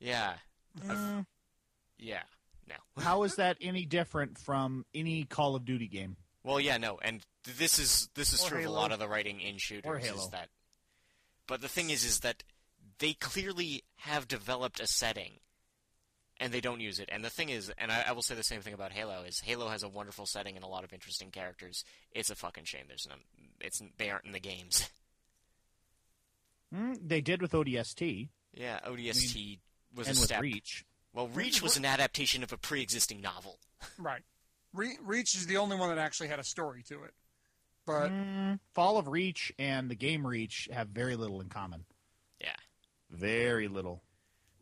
Yeah. 0.00 0.34
I've- 0.82 0.92
Mm, 0.94 1.26
yeah. 1.98 2.22
No. 2.68 2.74
how 3.02 3.22
is 3.24 3.36
that 3.36 3.56
any 3.60 3.84
different 3.84 4.38
from 4.38 4.84
any 4.94 5.24
Call 5.24 5.54
of 5.54 5.64
Duty 5.64 5.86
game? 5.88 6.16
Well, 6.42 6.60
yeah, 6.60 6.76
no, 6.76 6.98
and 7.00 7.24
this 7.58 7.78
is 7.78 8.08
this 8.14 8.32
is 8.32 8.44
Or 8.44 8.48
true 8.50 8.58
of 8.60 8.66
a 8.66 8.70
lot 8.70 8.92
of 8.92 8.98
the 8.98 9.08
writing 9.08 9.40
in 9.40 9.56
shooters. 9.58 9.90
Or 9.90 9.98
Halo. 9.98 10.18
Is 10.18 10.28
that, 10.28 10.48
but 11.46 11.60
the 11.62 11.68
thing 11.68 11.88
is, 11.90 12.04
is 12.04 12.20
that 12.20 12.42
they 12.98 13.14
clearly 13.14 13.82
have 13.96 14.28
developed 14.28 14.78
a 14.78 14.86
setting, 14.86 15.40
and 16.38 16.52
they 16.52 16.60
don't 16.60 16.80
use 16.80 16.98
it. 16.98 17.08
And 17.10 17.24
the 17.24 17.30
thing 17.30 17.48
is, 17.48 17.72
and 17.78 17.90
I, 17.90 18.04
I 18.08 18.12
will 18.12 18.20
say 18.22 18.34
the 18.34 18.42
same 18.42 18.60
thing 18.60 18.74
about 18.74 18.92
Halo: 18.92 19.22
is 19.22 19.40
Halo 19.40 19.68
has 19.68 19.82
a 19.82 19.88
wonderful 19.88 20.26
setting 20.26 20.54
and 20.56 20.64
a 20.64 20.68
lot 20.68 20.84
of 20.84 20.92
interesting 20.92 21.30
characters. 21.30 21.82
It's 22.12 22.28
a 22.30 22.34
fucking 22.36 22.64
shame 22.64 22.84
there's 22.88 23.06
none. 23.08 23.20
It's 23.60 23.80
they 23.96 24.10
aren't 24.10 24.26
in 24.26 24.32
the 24.32 24.40
games. 24.40 24.90
Mm, 26.74 26.98
they 27.06 27.20
did 27.20 27.40
with 27.40 27.52
ODST 27.52 28.28
yeah, 28.52 28.80
ODST 28.86 29.58
was 29.94 30.08
and 30.08 30.16
a 30.16 30.20
with 30.20 30.26
step. 30.28 30.42
Reach. 30.42 30.84
Well, 31.12 31.28
Reach 31.28 31.62
was 31.62 31.76
an 31.76 31.84
adaptation 31.84 32.42
of 32.42 32.52
a 32.52 32.56
pre-existing 32.58 33.20
novel. 33.20 33.58
Right. 33.98 34.22
Re- 34.72 34.98
Reach 35.02 35.34
is 35.36 35.46
the 35.46 35.58
only 35.58 35.76
one 35.76 35.88
that 35.90 35.98
actually 35.98 36.28
had 36.28 36.38
a 36.40 36.44
story 36.44 36.82
to 36.88 37.04
it. 37.04 37.14
But 37.86 38.10
Mm, 38.10 38.58
Fall 38.72 38.96
of 38.98 39.06
Reach 39.08 39.52
and 39.58 39.90
the 39.90 39.94
game 39.94 40.26
Reach 40.26 40.68
have 40.72 40.88
very 40.88 41.16
little 41.16 41.40
in 41.40 41.48
common. 41.48 41.84
Yeah. 42.40 42.54
Very 43.10 43.68
little. 43.68 44.02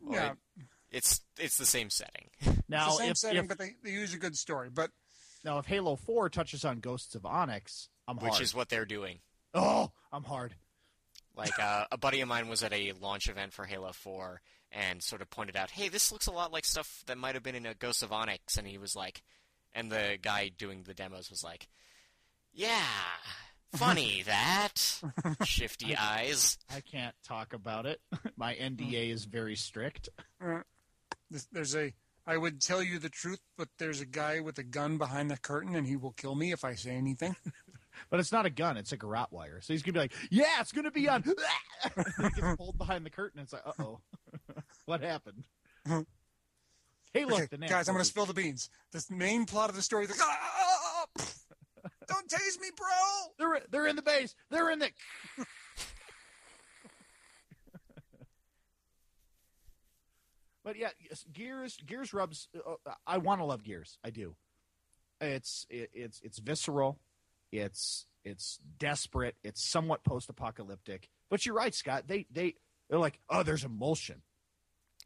Well, 0.01 0.13
yeah, 0.13 0.31
it- 0.57 0.65
it's 0.91 1.21
it's 1.39 1.57
the 1.57 1.65
same 1.65 1.89
setting. 1.89 2.29
Now, 2.69 2.87
it's 2.89 2.97
the 2.97 3.03
same 3.03 3.11
if, 3.11 3.17
setting, 3.17 3.41
if 3.43 3.47
but 3.47 3.57
they, 3.57 3.75
they 3.83 3.91
use 3.91 4.13
a 4.13 4.17
good 4.17 4.35
story. 4.35 4.69
But 4.73 4.89
now 5.43 5.57
if 5.59 5.65
Halo 5.65 5.95
Four 5.95 6.29
touches 6.29 6.63
on 6.65 6.79
Ghosts 6.79 7.13
of 7.15 7.25
Onyx, 7.25 7.89
I'm 8.07 8.17
which 8.17 8.31
hard. 8.33 8.41
is 8.43 8.53
what 8.55 8.69
they're 8.69 8.85
doing. 8.85 9.19
oh, 9.53 9.91
I'm 10.11 10.23
hard. 10.23 10.55
Like 11.35 11.57
uh, 11.59 11.85
a 11.91 11.97
buddy 11.97 12.21
of 12.21 12.27
mine 12.27 12.47
was 12.47 12.63
at 12.63 12.73
a 12.73 12.93
launch 13.01 13.27
event 13.27 13.53
for 13.53 13.65
Halo 13.65 13.91
4 13.91 14.41
and 14.71 15.01
sort 15.01 15.21
of 15.21 15.29
pointed 15.29 15.55
out, 15.55 15.71
"Hey, 15.71 15.89
this 15.89 16.11
looks 16.11 16.27
a 16.27 16.31
lot 16.31 16.51
like 16.51 16.65
stuff 16.65 17.03
that 17.07 17.17
might 17.17 17.35
have 17.35 17.43
been 17.43 17.55
in 17.55 17.65
a 17.65 17.73
Ghost 17.73 18.03
of 18.03 18.11
Onyx." 18.11 18.57
And 18.57 18.67
he 18.67 18.77
was 18.77 18.95
like, 18.95 19.23
and 19.73 19.91
the 19.91 20.17
guy 20.21 20.49
doing 20.55 20.83
the 20.83 20.93
demos 20.93 21.29
was 21.29 21.43
like, 21.43 21.67
"Yeah, 22.53 22.85
funny 23.75 24.23
that." 24.25 25.01
Shifty 25.43 25.95
eyes. 25.95 26.57
I 26.73 26.81
can't 26.81 27.15
talk 27.27 27.53
about 27.53 27.85
it. 27.85 27.99
My 28.37 28.53
NDA 28.55 29.09
is 29.09 29.25
very 29.25 29.55
strict. 29.55 30.09
this, 31.29 31.47
there's 31.51 31.75
a. 31.75 31.93
I 32.25 32.37
would 32.37 32.61
tell 32.61 32.81
you 32.81 32.99
the 32.99 33.09
truth, 33.09 33.41
but 33.57 33.67
there's 33.79 33.99
a 33.99 34.05
guy 34.05 34.39
with 34.39 34.57
a 34.57 34.63
gun 34.63 34.97
behind 34.97 35.29
the 35.29 35.37
curtain, 35.37 35.75
and 35.75 35.85
he 35.85 35.97
will 35.97 36.13
kill 36.13 36.35
me 36.35 36.51
if 36.53 36.63
I 36.63 36.75
say 36.75 36.91
anything. 36.91 37.35
But 38.09 38.19
it's 38.19 38.31
not 38.31 38.45
a 38.45 38.49
gun; 38.49 38.77
it's 38.77 38.91
a 38.91 38.97
garrote 38.97 39.31
wire. 39.31 39.59
So 39.61 39.73
he's 39.73 39.83
gonna 39.83 39.93
be 39.93 39.99
like, 39.99 40.13
"Yeah, 40.29 40.59
it's 40.59 40.71
gonna 40.71 40.91
be 40.91 41.07
on." 41.09 41.23
he 41.23 41.33
gets 42.29 42.55
pulled 42.57 42.77
behind 42.77 43.05
the 43.05 43.09
curtain. 43.09 43.39
And 43.39 43.45
it's 43.45 43.53
like, 43.53 43.63
"Uh 43.65 43.83
oh, 43.83 43.99
what 44.85 45.01
happened?" 45.01 45.45
hey, 47.13 47.25
look, 47.25 47.53
okay, 47.53 47.67
guys, 47.67 47.89
I'm 47.89 47.97
to 47.97 48.05
spill 48.05 48.25
the 48.25 48.33
beans. 48.33 48.69
The 48.91 49.03
main 49.09 49.45
plot 49.45 49.69
of 49.69 49.75
the 49.75 49.81
story 49.81 50.05
is 50.05 50.11
like, 50.11 50.19
"Ah, 50.21 51.05
don't 52.07 52.27
tase 52.27 52.59
me, 52.61 52.69
bro. 52.75 52.87
They're 53.37 53.61
they're 53.69 53.87
in 53.87 53.95
the 53.95 54.01
base. 54.01 54.35
They're 54.49 54.69
in 54.69 54.79
the. 54.79 54.89
but 60.63 60.77
yeah, 60.77 60.89
Gears 61.31 61.77
Gears 61.85 62.13
rubs. 62.13 62.47
Uh, 62.55 62.75
I 63.05 63.17
want 63.17 63.41
to 63.41 63.45
love 63.45 63.63
Gears. 63.63 63.97
I 64.03 64.09
do. 64.09 64.35
It's 65.21 65.65
it, 65.69 65.89
it's 65.93 66.19
it's 66.21 66.39
visceral. 66.39 66.99
It's 67.53 68.05
it's 68.25 68.59
desperate. 68.79 69.35
It's 69.43 69.69
somewhat 69.69 70.03
post 70.03 70.29
apocalyptic. 70.29 71.09
But 71.29 71.45
you're 71.45 71.55
right, 71.55 71.73
Scott. 71.75 72.05
They 72.07 72.25
they 72.31 72.55
they're 72.89 72.99
like, 72.99 73.19
oh, 73.29 73.43
there's 73.43 73.63
Imulsion. 73.63 74.21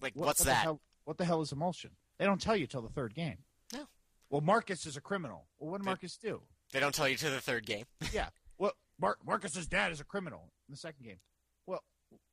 Like, 0.02 0.16
What- 0.16 0.28
what's 0.28 0.40
what 0.42 0.46
the 0.46 0.50
that? 0.52 0.64
hell- 0.64 0.82
what 1.04 1.18
the 1.18 1.26
hell 1.26 1.42
is 1.42 1.52
Imulsion? 1.52 1.92
They 2.18 2.26
don't 2.26 2.42
tell 2.42 2.56
you 2.56 2.68
till 2.68 2.82
the 2.82 2.90
third 2.90 3.14
game. 3.14 3.38
No. 3.74 3.88
Well, 4.30 4.42
Marcus 4.42 4.86
is 4.86 4.98
a 4.98 5.02
criminal. 5.02 5.48
Well, 5.60 5.72
what 5.72 5.78
did 5.80 5.86
They- 5.86 5.90
Marcus 5.90 6.18
do? 6.18 6.42
They 6.72 6.80
don't 6.80 6.94
tell 6.96 7.08
you 7.08 7.16
till 7.18 7.32
the 7.32 7.40
third 7.42 7.66
game. 7.66 7.86
Yeah. 8.14 8.30
Well, 8.58 8.74
Mar- 9.00 9.18
Marcus's 9.26 9.68
dad 9.68 9.92
is 9.92 10.00
a 10.00 10.04
criminal 10.04 10.52
in 10.68 10.74
the 10.74 10.78
second 10.78 11.06
game. 11.06 11.20
Well, 11.66 11.84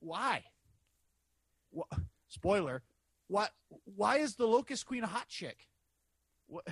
why? 0.00 0.44
What? 1.70 1.88
Spoiler. 2.28 2.82
What? 3.28 3.52
Why 3.84 4.18
is 4.18 4.36
the 4.36 4.46
Locust 4.46 4.86
Queen 4.86 5.02
a 5.04 5.06
hot 5.08 5.28
chick? 5.28 5.68
What? 6.46 6.66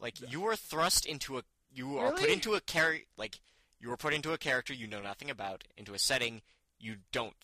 Like, 0.00 0.14
you 0.30 0.40
were 0.40 0.56
thrust 0.56 1.06
into 1.06 1.38
a. 1.38 1.42
You 1.78 1.98
are 1.98 2.12
put 2.12 2.28
into 2.28 2.54
a 2.54 2.60
char- 2.60 2.98
Like, 3.16 3.38
you 3.78 3.88
were 3.88 3.96
put 3.96 4.12
into 4.12 4.32
a 4.32 4.38
character 4.38 4.74
you 4.74 4.88
know 4.88 5.00
nothing 5.00 5.30
about, 5.30 5.62
into 5.76 5.94
a 5.94 5.98
setting 5.98 6.42
you 6.80 6.96
don't. 7.12 7.34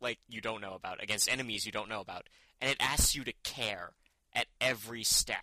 Like, 0.00 0.20
you 0.28 0.40
don't 0.40 0.60
know 0.60 0.74
about, 0.74 1.02
against 1.02 1.28
enemies 1.28 1.66
you 1.66 1.72
don't 1.72 1.88
know 1.88 2.00
about. 2.00 2.28
And 2.60 2.70
it 2.70 2.76
asks 2.78 3.16
you 3.16 3.24
to 3.24 3.32
care 3.42 3.94
at 4.32 4.46
every 4.60 5.02
step. 5.02 5.42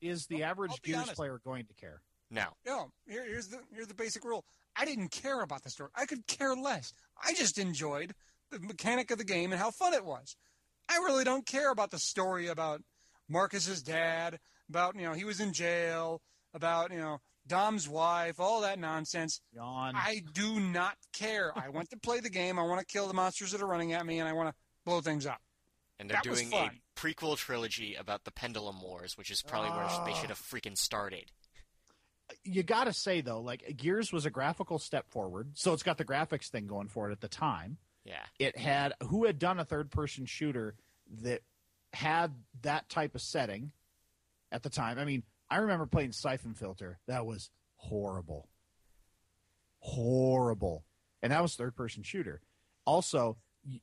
Is 0.00 0.26
the 0.26 0.40
Well, 0.40 0.50
average 0.50 0.70
I'll 0.72 0.78
Gears 0.82 0.96
honest. 0.98 1.14
player 1.16 1.40
going 1.44 1.66
to 1.66 1.74
care? 1.74 2.02
No. 2.30 2.46
No, 2.66 2.90
here, 3.06 3.24
here's 3.24 3.46
the 3.46 3.58
here's 3.72 3.86
the 3.86 3.94
basic 3.94 4.24
rule. 4.24 4.44
I 4.74 4.84
didn't 4.84 5.10
care 5.12 5.40
about 5.42 5.62
the 5.62 5.70
story. 5.70 5.90
I 5.94 6.06
could 6.06 6.26
care 6.26 6.54
less. 6.56 6.92
I 7.24 7.32
just 7.34 7.56
enjoyed 7.58 8.12
the 8.50 8.58
mechanic 8.58 9.12
of 9.12 9.18
the 9.18 9.24
game 9.24 9.52
and 9.52 9.60
how 9.60 9.70
fun 9.70 9.94
it 9.94 10.04
was. 10.04 10.36
I 10.88 10.96
really 10.96 11.22
don't 11.24 11.46
care 11.46 11.70
about 11.70 11.92
the 11.92 11.98
story 12.00 12.48
about 12.48 12.82
Marcus's 13.28 13.82
dad, 13.82 14.40
about 14.68 14.96
you 14.96 15.02
know 15.02 15.12
he 15.12 15.24
was 15.24 15.38
in 15.40 15.52
jail, 15.52 16.20
about 16.52 16.90
you 16.90 16.98
know 16.98 17.20
Dom's 17.46 17.88
wife, 17.88 18.40
all 18.40 18.62
that 18.62 18.78
nonsense. 18.78 19.40
Yawn. 19.54 19.94
I 19.94 20.22
do 20.32 20.58
not 20.60 20.96
care. 21.12 21.52
I 21.56 21.68
want 21.68 21.90
to 21.90 21.96
play 21.96 22.20
the 22.20 22.30
game. 22.30 22.58
I 22.58 22.62
want 22.62 22.80
to 22.80 22.86
kill 22.86 23.06
the 23.06 23.14
monsters 23.14 23.52
that 23.52 23.62
are 23.62 23.66
running 23.66 23.92
at 23.92 24.04
me, 24.04 24.18
and 24.18 24.28
I 24.28 24.32
want 24.32 24.48
to 24.48 24.54
blow 24.84 25.00
things 25.00 25.26
up. 25.26 25.40
And 25.98 26.10
they're 26.10 26.20
That 26.22 26.24
doing 26.24 26.52
a 26.52 26.70
prequel 26.96 27.36
trilogy 27.36 27.94
about 27.94 28.24
the 28.24 28.30
Pendulum 28.30 28.80
Wars, 28.82 29.16
which 29.16 29.30
is 29.30 29.42
probably 29.42 29.70
where 29.70 29.88
they 30.04 30.12
should 30.18 30.28
have 30.28 30.38
freaking 30.38 30.76
started. 30.76 31.30
you 32.44 32.62
got 32.62 32.84
to 32.84 32.92
say 32.92 33.20
though, 33.20 33.40
like 33.40 33.76
Gears 33.76 34.12
was 34.12 34.26
a 34.26 34.30
graphical 34.30 34.78
step 34.78 35.08
forward, 35.08 35.52
so 35.54 35.72
it's 35.72 35.82
got 35.82 35.96
the 35.96 36.04
graphics 36.04 36.48
thing 36.48 36.66
going 36.66 36.88
for 36.88 37.08
it 37.08 37.12
at 37.12 37.20
the 37.20 37.28
time. 37.28 37.78
Yeah. 38.04 38.22
it 38.38 38.56
had 38.56 38.92
who 39.08 39.24
had 39.24 39.38
done 39.38 39.58
a 39.58 39.64
third 39.64 39.90
person 39.90 40.26
shooter 40.26 40.76
that 41.22 41.42
had 41.92 42.34
that 42.62 42.88
type 42.88 43.14
of 43.16 43.20
setting 43.20 43.72
at 44.52 44.62
the 44.62 44.70
time. 44.70 44.98
I 44.98 45.04
mean, 45.04 45.22
I 45.50 45.56
remember 45.58 45.86
playing 45.86 46.12
Siphon 46.12 46.54
Filter. 46.54 46.98
That 47.06 47.24
was 47.26 47.50
horrible. 47.76 48.48
Horrible. 49.80 50.84
And 51.22 51.32
that 51.32 51.42
was 51.42 51.54
third 51.54 51.76
person 51.76 52.02
shooter. 52.02 52.40
Also, 52.84 53.36
y- 53.68 53.80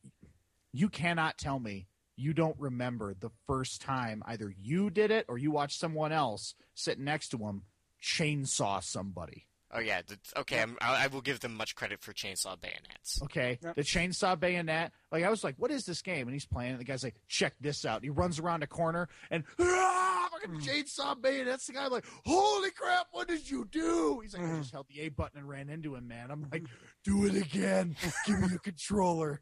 you 0.72 0.90
cannot 0.90 1.38
tell 1.38 1.60
me 1.60 1.88
you 2.16 2.34
don't 2.34 2.60
remember 2.60 3.14
the 3.20 3.32
first 3.48 3.82
time 3.82 4.22
either 4.26 4.54
you 4.62 4.90
did 4.90 5.12
it 5.12 5.26
or 5.28 5.38
you 5.38 5.52
watched 5.52 5.80
someone 5.80 6.12
else 6.12 6.56
sitting 6.76 7.04
next 7.06 7.30
to 7.30 7.38
him 7.38 7.64
chainsaw 8.02 8.84
somebody. 8.84 9.48
Oh 9.76 9.80
yeah. 9.80 10.02
okay. 10.38 10.62
I'm, 10.62 10.78
I, 10.82 11.06
I 11.06 11.08
will 11.08 11.22
give 11.22 11.40
them 11.40 11.56
much 11.56 11.74
credit 11.76 12.00
for 12.00 12.14
Chainsaw 12.14 12.60
Bayonets. 12.62 13.20
Okay, 13.24 13.58
Yep. 13.64 13.76
the 13.76 13.82
chainsaw 13.82 14.40
bayonet. 14.40 14.92
Like 15.12 15.24
I 15.24 15.32
was 15.32 15.44
like, 15.44 15.56
"What 15.58 15.72
is 15.72 15.84
this 15.86 16.04
game?" 16.04 16.28
And 16.28 16.34
he's 16.34 16.46
playing. 16.46 16.74
And 16.74 16.80
the 16.80 16.84
guy's 16.84 17.04
like, 17.04 17.16
"Check 17.28 17.56
this 17.60 17.84
out." 17.84 18.04
He 18.04 18.12
runs 18.12 18.38
around 18.38 18.62
a 18.62 18.68
corner 18.68 19.10
and 19.32 19.44
ah! 19.60 20.13
Ah, 20.24 20.30
fucking 20.32 20.60
chainsaw 20.60 21.22
man. 21.22 21.46
That's 21.46 21.68
The 21.68 21.74
guy 21.74 21.88
like, 21.88 22.06
"Holy 22.26 22.72
crap! 22.72 23.08
What 23.12 23.28
did 23.28 23.50
you 23.50 23.66
do?" 23.72 24.20
He's 24.22 24.34
like, 24.34 24.44
"I 24.44 24.58
just 24.58 24.72
held 24.72 24.88
the 24.88 25.02
A 25.02 25.10
button 25.10 25.40
and 25.40 25.50
ran 25.50 25.70
into 25.70 25.96
him, 25.96 26.08
man." 26.08 26.32
I'm 26.32 26.48
like, 26.52 26.64
"Do 27.04 27.26
it 27.26 27.36
again. 27.36 27.96
Give 28.26 28.40
me 28.40 28.48
a 28.56 28.60
controller." 28.64 29.42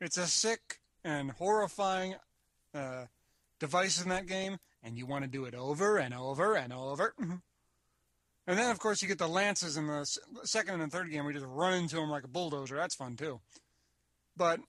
It's 0.00 0.16
a 0.16 0.26
sick 0.26 0.80
and 1.04 1.30
horrifying 1.30 2.16
uh, 2.74 3.04
device 3.60 4.02
in 4.02 4.08
that 4.08 4.26
game, 4.26 4.58
and 4.82 4.98
you 4.98 5.06
want 5.06 5.24
to 5.24 5.30
do 5.30 5.44
it 5.44 5.54
over 5.54 5.96
and 5.98 6.12
over 6.12 6.56
and 6.56 6.72
over. 6.72 7.14
And 8.46 8.58
then, 8.58 8.70
of 8.70 8.80
course, 8.80 9.00
you 9.00 9.08
get 9.08 9.18
the 9.18 9.28
lances 9.28 9.76
in 9.76 9.86
the 9.86 10.04
second 10.44 10.80
and 10.80 10.90
the 10.90 10.96
third 10.96 11.10
game 11.10 11.24
We 11.24 11.32
just 11.32 11.46
run 11.46 11.74
into 11.74 11.96
them 11.96 12.10
like 12.10 12.24
a 12.24 12.28
bulldozer. 12.28 12.74
That's 12.74 12.96
fun 12.96 13.14
too. 13.14 13.40
But 14.36 14.60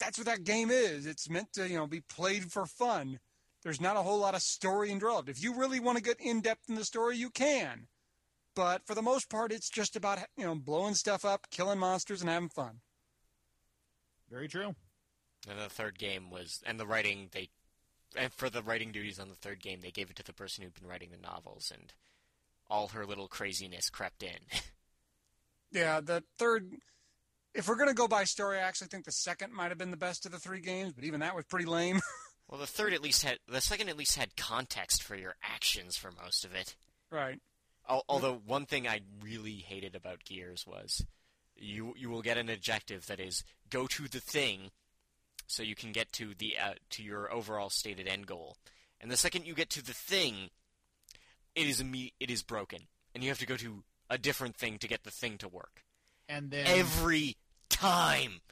that's 0.00 0.18
what 0.18 0.26
that 0.26 0.42
game 0.42 0.70
is. 0.70 1.06
It's 1.06 1.30
meant 1.30 1.52
to, 1.52 1.68
you 1.68 1.76
know, 1.76 1.86
be 1.86 2.00
played 2.00 2.50
for 2.50 2.66
fun. 2.66 3.20
There's 3.62 3.80
not 3.80 3.96
a 3.96 4.02
whole 4.02 4.18
lot 4.18 4.34
of 4.34 4.42
story 4.42 4.90
involved. 4.90 5.28
If 5.28 5.42
you 5.42 5.54
really 5.54 5.80
want 5.80 5.96
to 5.96 6.02
get 6.02 6.20
in 6.20 6.40
depth 6.40 6.68
in 6.68 6.74
the 6.74 6.84
story, 6.84 7.16
you 7.16 7.30
can. 7.30 7.86
But 8.54 8.86
for 8.86 8.94
the 8.94 9.02
most 9.02 9.30
part, 9.30 9.52
it's 9.52 9.70
just 9.70 9.96
about 9.96 10.18
you 10.36 10.44
know 10.44 10.54
blowing 10.54 10.94
stuff 10.94 11.24
up, 11.24 11.46
killing 11.50 11.78
monsters, 11.78 12.20
and 12.20 12.30
having 12.30 12.48
fun. 12.48 12.80
Very 14.30 14.48
true. 14.48 14.74
And 15.48 15.58
the 15.58 15.68
third 15.68 15.98
game 15.98 16.30
was, 16.30 16.60
and 16.64 16.78
the 16.78 16.86
writing 16.86 17.28
they, 17.32 17.48
and 18.16 18.32
for 18.32 18.50
the 18.50 18.62
writing 18.62 18.92
duties 18.92 19.18
on 19.18 19.28
the 19.28 19.34
third 19.34 19.60
game, 19.60 19.80
they 19.80 19.90
gave 19.90 20.10
it 20.10 20.16
to 20.16 20.24
the 20.24 20.32
person 20.32 20.62
who'd 20.62 20.74
been 20.74 20.88
writing 20.88 21.10
the 21.10 21.26
novels, 21.26 21.72
and 21.72 21.92
all 22.68 22.88
her 22.88 23.06
little 23.06 23.28
craziness 23.28 23.90
crept 23.90 24.22
in. 24.22 24.38
Yeah, 25.72 26.00
the 26.00 26.22
third. 26.38 26.70
If 27.54 27.66
we're 27.66 27.76
gonna 27.76 27.94
go 27.94 28.06
by 28.06 28.24
story, 28.24 28.58
I 28.58 28.62
actually 28.62 28.88
think 28.88 29.04
the 29.06 29.12
second 29.12 29.52
might 29.52 29.70
have 29.70 29.78
been 29.78 29.90
the 29.90 29.96
best 29.96 30.26
of 30.26 30.32
the 30.32 30.38
three 30.38 30.60
games, 30.60 30.92
but 30.92 31.04
even 31.04 31.20
that 31.20 31.34
was 31.34 31.46
pretty 31.46 31.64
lame. 31.66 32.00
well, 32.48 32.60
the 32.60 32.66
third 32.66 32.92
at 32.92 33.02
least 33.02 33.22
had, 33.24 33.38
the 33.48 33.60
second 33.60 33.88
at 33.88 33.96
least 33.96 34.16
had 34.16 34.36
context 34.36 35.02
for 35.02 35.16
your 35.16 35.34
actions 35.42 35.96
for 35.96 36.10
most 36.22 36.44
of 36.44 36.54
it. 36.54 36.74
right. 37.10 37.40
Al- 37.88 38.04
Although 38.08 38.40
one 38.46 38.64
thing 38.66 38.86
I 38.86 39.00
really 39.20 39.56
hated 39.56 39.96
about 39.96 40.24
Gears 40.24 40.64
was 40.66 41.04
you 41.56 41.94
you 41.96 42.08
will 42.10 42.22
get 42.22 42.38
an 42.38 42.48
objective 42.48 43.06
that 43.06 43.18
is 43.18 43.42
go 43.70 43.86
to 43.88 44.06
the 44.08 44.20
thing, 44.20 44.70
so 45.48 45.62
you 45.64 45.74
can 45.74 45.90
get 45.90 46.12
to 46.12 46.32
the 46.38 46.54
uh, 46.62 46.74
to 46.90 47.02
your 47.02 47.32
overall 47.32 47.70
stated 47.70 48.06
end 48.06 48.26
goal. 48.28 48.56
And 49.00 49.10
the 49.10 49.16
second 49.16 49.46
you 49.46 49.54
get 49.54 49.68
to 49.70 49.84
the 49.84 49.92
thing, 49.92 50.50
it 51.56 51.66
is 51.66 51.82
imme- 51.82 52.12
it 52.20 52.30
is 52.30 52.44
broken, 52.44 52.82
and 53.14 53.24
you 53.24 53.30
have 53.30 53.40
to 53.40 53.46
go 53.46 53.56
to 53.56 53.82
a 54.08 54.16
different 54.16 54.56
thing 54.56 54.78
to 54.78 54.86
get 54.86 55.02
the 55.02 55.10
thing 55.10 55.36
to 55.38 55.48
work 55.48 55.82
And 56.28 56.50
then 56.52 56.66
every 56.68 57.36
time. 57.68 58.42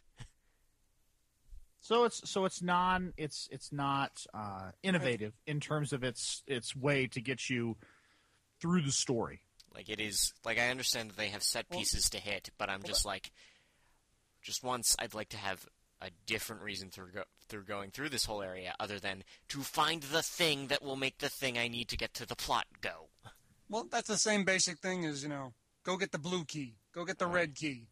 So 1.81 2.05
it's 2.05 2.29
so 2.31 2.45
it's 2.45 2.63
non 2.63 3.13
it's 3.17 3.49
it's 3.51 3.73
not 3.73 4.25
uh, 4.35 4.71
innovative 4.83 5.33
in 5.47 5.61
terms 5.61 5.93
of 5.93 6.05
its 6.05 6.43
its 6.47 6.75
way 6.77 7.07
to 7.09 7.21
get 7.21 7.49
you 7.49 7.77
through 8.61 8.83
the 8.83 8.93
story. 8.93 9.41
Like 9.75 9.89
it 9.89 10.01
is 10.01 10.33
like 10.45 10.59
I 10.59 10.69
understand 10.69 11.11
that 11.11 11.17
they 11.17 11.29
have 11.29 11.43
set 11.43 11.67
Well- 11.71 11.79
pieces 11.81 12.11
to 12.11 12.19
hit, 12.19 12.51
but 12.59 12.69
I'm 12.69 12.83
just 12.83 13.05
like 13.07 13.31
just 14.43 14.63
once 14.63 14.97
I'd 14.99 15.15
like 15.15 15.29
to 15.31 15.37
have 15.37 15.67
a 16.03 16.11
different 16.27 16.63
reason 16.63 16.89
through 16.91 17.13
go- 17.13 17.25
through 17.49 17.65
going 17.65 17.91
through 17.91 18.09
this 18.09 18.25
whole 18.25 18.43
area 18.43 18.75
other 18.81 18.99
than 18.99 19.23
to 19.49 19.61
find 19.61 20.03
the 20.03 20.23
thing 20.23 20.69
that 20.69 20.83
will 20.83 20.97
make 20.97 21.19
the 21.19 21.29
thing 21.29 21.59
I 21.59 21.69
need 21.69 21.89
to 21.89 21.97
get 21.97 22.15
to 22.15 22.27
the 22.27 22.37
plot 22.37 22.67
go. 22.81 23.09
Well, 23.69 23.87
that's 23.91 24.09
the 24.09 24.17
same 24.17 24.45
basic 24.45 24.79
thing 24.79 25.05
as, 25.05 25.23
you 25.23 25.29
know, 25.29 25.53
go 25.85 25.97
get 25.97 26.11
the 26.11 26.19
blue 26.19 26.45
key, 26.45 26.77
go 26.95 27.05
get 27.05 27.19
the 27.19 27.27
red 27.27 27.55
key, 27.55 27.89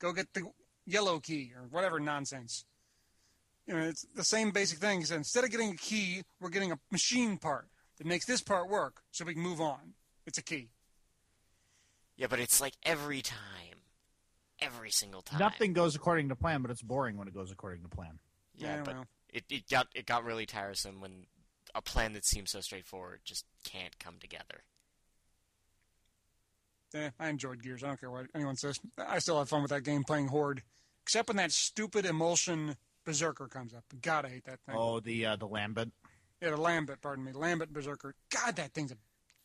go 0.00 0.12
get 0.12 0.32
the 0.34 0.42
yellow 0.84 1.20
key, 1.20 1.52
or 1.56 1.62
whatever 1.70 2.00
nonsense. 2.00 2.64
You 3.66 3.74
know, 3.74 3.80
it's 3.80 4.06
the 4.14 4.24
same 4.24 4.50
basic 4.50 4.78
thing. 4.78 5.02
Is 5.02 5.10
instead 5.10 5.44
of 5.44 5.50
getting 5.50 5.70
a 5.70 5.76
key, 5.76 6.22
we're 6.40 6.50
getting 6.50 6.72
a 6.72 6.78
machine 6.90 7.38
part 7.38 7.68
that 7.98 8.06
makes 8.06 8.26
this 8.26 8.42
part 8.42 8.68
work 8.68 9.02
so 9.10 9.24
we 9.24 9.34
can 9.34 9.42
move 9.42 9.60
on. 9.60 9.94
It's 10.26 10.38
a 10.38 10.42
key. 10.42 10.68
Yeah, 12.16 12.26
but 12.28 12.38
it's 12.40 12.60
like 12.60 12.74
every 12.84 13.22
time. 13.22 13.38
Every 14.60 14.90
single 14.90 15.20
time. 15.20 15.40
Nothing 15.40 15.72
goes 15.72 15.96
according 15.96 16.28
to 16.28 16.36
plan, 16.36 16.62
but 16.62 16.70
it's 16.70 16.80
boring 16.82 17.16
when 17.16 17.26
it 17.26 17.34
goes 17.34 17.50
according 17.50 17.82
to 17.82 17.88
plan. 17.88 18.18
Yeah, 18.54 18.76
Yeah, 18.76 18.82
but 18.84 18.94
well. 18.94 19.06
it, 19.32 19.44
it 19.50 19.68
got 19.68 19.88
it 19.94 20.06
got 20.06 20.24
really 20.24 20.46
tiresome 20.46 21.00
when 21.00 21.26
a 21.74 21.82
plan 21.82 22.12
that 22.12 22.24
seems 22.24 22.52
so 22.52 22.60
straightforward 22.60 23.20
just 23.24 23.44
can't 23.64 23.98
come 23.98 24.14
together. 24.20 24.62
Eh, 26.94 27.10
I 27.18 27.28
enjoyed 27.28 27.62
Gears. 27.62 27.82
I 27.82 27.88
don't 27.88 28.00
care 28.00 28.10
what 28.10 28.26
anyone 28.34 28.56
says. 28.56 28.78
I 28.96 29.18
still 29.18 29.38
have 29.38 29.48
fun 29.48 29.62
with 29.62 29.70
that 29.70 29.82
game 29.82 30.04
playing 30.04 30.28
Horde, 30.28 30.62
except 31.02 31.28
when 31.28 31.36
that 31.38 31.50
stupid 31.50 32.04
Imulsion 32.06 32.76
Berserker 33.04 33.48
comes 33.48 33.74
up. 33.74 33.84
God, 34.02 34.24
I 34.24 34.30
hate 34.30 34.44
that 34.44 34.60
thing. 34.66 34.74
Oh, 34.76 35.00
the 35.00 35.26
uh, 35.26 35.36
the 35.36 35.46
Lambent. 35.48 35.92
Yeah, 36.40 36.50
the 36.50 36.56
Lambent, 36.56 37.00
pardon 37.00 37.24
me. 37.24 37.32
Lambent 37.32 37.72
Berserker. 37.72 38.14
God, 38.30 38.56
that 38.56 38.72
thing's 38.72 38.92
a 38.92 38.96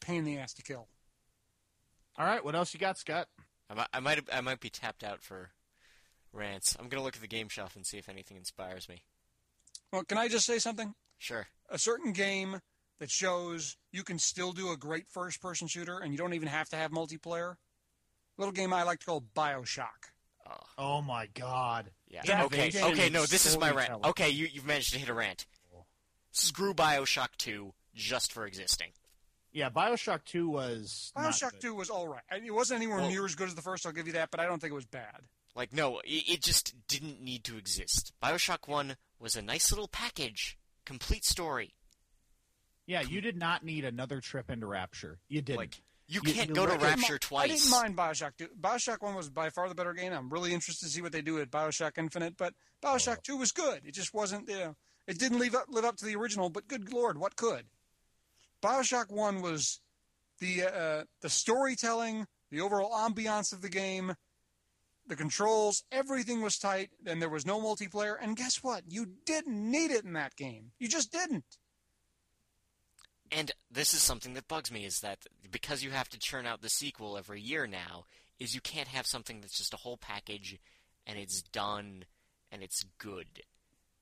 pain 0.02 0.20
in 0.20 0.26
the 0.26 0.38
ass 0.38 0.54
to 0.56 0.64
kill. 0.64 0.88
All 2.18 2.26
right, 2.26 2.44
what 2.44 2.56
else 2.56 2.74
you 2.74 2.80
got, 2.80 2.98
Scott? 2.98 3.28
I 3.70 3.74
might 3.76 3.88
I 3.94 4.00
might 4.00 4.20
I 4.34 4.42
might 4.42 4.60
be 4.60 4.70
tapped 4.70 5.04
out 5.04 5.22
for 5.22 5.52
rants. 6.34 6.76
I'm 6.80 6.90
gonna 6.90 7.04
look 7.04 7.16
at 7.16 7.22
the 7.22 7.28
game 7.28 7.50
shelf 7.50 7.76
and 7.76 7.86
see 7.86 7.98
if 7.98 8.10
anything 8.10 8.38
inspires 8.38 8.90
me. 8.90 9.04
Well, 9.92 10.04
can 10.04 10.18
I 10.18 10.28
just 10.28 10.46
say 10.46 10.60
something? 10.60 10.94
Sure. 11.18 11.48
A 11.70 11.78
certain 11.78 12.14
game 12.14 12.60
that 13.00 13.10
shows 13.10 13.78
you 13.92 14.04
can 14.04 14.20
still 14.20 14.52
do 14.52 14.72
a 14.72 14.78
great 14.78 15.08
first 15.08 15.42
person 15.42 15.68
shooter 15.68 16.00
and 16.00 16.12
you 16.12 16.18
don't 16.18 16.34
even 16.34 16.48
have 16.48 16.70
to 16.70 16.76
have 16.76 16.92
multiplayer. 16.92 17.56
little 18.38 18.52
game 18.52 18.74
I 18.74 18.84
like 18.84 19.00
to 19.00 19.06
call 19.06 19.24
Bioshock. 19.36 20.12
Oh, 20.50 20.58
Oh 20.78 21.02
my 21.02 21.28
God. 21.28 21.92
Yeah. 22.10 22.22
That 22.26 22.46
okay. 22.46 22.70
game 22.70 22.84
Okay. 22.92 23.10
No, 23.10 23.22
this 23.26 23.46
is 23.46 23.58
my 23.58 23.68
rant. 23.68 23.82
storytelling. 23.86 24.06
Okay, 24.10 24.30
you 24.30 24.48
you've 24.52 24.66
managed 24.66 24.94
to 24.94 25.00
hit 25.00 25.10
a 25.10 25.14
rant. 25.14 25.46
Screw 26.32 26.74
Bioshock 26.74 27.30
2 27.38 27.74
just 27.96 28.32
for 28.32 28.46
existing. 28.46 28.90
Yeah, 29.52 29.70
Bioshock 29.70 30.26
Two 30.26 30.50
was 30.50 31.12
not 31.16 31.26
Bioshock 31.34 31.54
good. 31.54 31.62
2 31.62 31.76
was 31.76 31.90
all 31.90 32.08
right. 32.08 32.22
It 32.32 32.52
wasn't 32.52 32.82
anywhere 32.82 33.00
Well- 33.00 33.10
near 33.10 33.26
as 33.26 33.36
good 33.36 33.48
as 33.48 33.56
the 33.56 33.62
first, 33.64 33.86
I'll 33.86 33.92
give 33.92 34.06
you 34.08 34.14
that, 34.14 34.30
but 34.32 34.40
I 34.40 34.46
don't 34.46 34.60
think 34.60 34.72
it 34.72 34.76
was 34.76 34.86
bad. 34.86 35.22
Like, 35.56 35.74
no, 35.74 36.00
it, 36.02 36.30
it 36.30 36.42
just 36.44 36.76
didn't 36.88 37.22
need 37.22 37.44
to 37.46 37.58
exist. 37.58 38.14
Bioshock 38.22 38.68
1 38.68 38.96
was 39.20 39.36
a 39.36 39.42
nice 39.42 39.72
little 39.72 39.88
package. 39.88 40.58
Complete 40.86 41.26
story. 41.26 41.74
Yeah, 42.86 43.02
you 43.02 43.22
did 43.22 43.38
not 43.38 43.64
need 43.64 43.86
another 43.86 44.22
trip 44.22 44.50
into 44.50 44.66
Rapture. 44.68 45.20
You 45.28 45.42
didn't. 45.42 45.58
Like, 45.58 45.82
you 46.10 46.22
can't 46.22 46.50
you 46.50 46.56
go 46.56 46.66
to 46.66 46.72
let- 46.72 46.82
I 46.82 46.90
didn't 46.90 47.02
Rapture 47.02 47.20
twice. 47.20 47.44
I 47.44 47.48
didn't 47.56 47.70
mind 47.70 47.96
Bioshock 47.98 48.32
2. 48.38 48.48
Bioshock 48.60 49.02
1 49.02 49.16
was 49.16 49.30
by 49.30 49.50
far 49.50 49.70
the 49.70 49.76
better 49.76 49.94
game. 49.94 50.12
I'm 50.12 50.30
really 50.30 50.54
interested 50.54 50.86
to 50.88 50.92
see 50.92 51.02
what 51.02 51.12
they 51.12 51.22
do 51.22 51.40
at 51.40 51.52
Bioshock 51.52 51.98
Infinite, 51.98 52.36
but 52.36 52.54
Bioshock 52.84 53.22
2 53.24 53.38
was 53.38 53.52
good. 53.52 53.82
It 53.86 53.94
just 53.94 54.14
wasn't, 54.14 54.50
you 54.50 54.58
know, 54.58 54.76
it 55.08 55.20
didn't 55.20 55.40
live 55.40 55.54
up, 55.56 55.66
live 55.70 55.86
up 55.86 55.98
to 55.98 56.06
the 56.06 56.16
original, 56.16 56.50
but 56.50 56.68
good 56.68 56.92
lord, 56.92 57.18
what 57.18 57.36
could? 57.36 57.66
Bioshock 58.62 59.10
1 59.12 59.42
was 59.42 59.80
the, 60.40 60.64
uh, 60.64 61.04
the 61.22 61.30
storytelling, 61.30 62.28
the 62.50 62.62
overall 62.62 62.92
ambiance 62.92 63.54
of 63.54 63.62
the 63.62 63.70
game, 63.70 64.16
the 65.08 65.16
controls, 65.16 65.84
everything 65.92 66.42
was 66.42 66.58
tight, 66.58 66.90
and 67.06 67.22
there 67.22 67.30
was 67.30 67.46
no 67.46 67.60
multiplayer, 67.60 68.16
and 68.20 68.36
guess 68.36 68.64
what? 68.64 68.84
You 68.88 69.08
didn't 69.26 69.72
need 69.72 69.92
it 69.92 70.06
in 70.06 70.14
that 70.14 70.36
game. 70.36 70.72
You 70.80 70.88
just 70.88 71.12
didn't. 71.12 71.46
And 73.32 73.52
this 73.70 73.94
is 73.94 74.02
something 74.02 74.34
that 74.34 74.48
bugs 74.48 74.72
me 74.72 74.86
is 74.86 75.02
that 75.02 75.20
because 75.52 75.84
you 75.84 75.92
have 75.92 76.10
to 76.10 76.20
churn 76.20 76.46
out 76.46 76.62
the 76.62 76.70
sequel 76.70 77.18
every 77.18 77.42
year 77.42 77.68
now, 77.68 78.06
is 78.40 78.56
you 78.56 78.62
can't 78.62 78.88
have 78.88 79.06
something 79.06 79.42
that's 79.42 79.58
just 79.58 79.74
a 79.74 79.78
whole 79.78 79.98
package 79.98 80.58
and 81.06 81.18
it's 81.20 81.42
done 81.42 82.06
and 82.52 82.64
it's 82.64 82.84
good. 82.98 83.28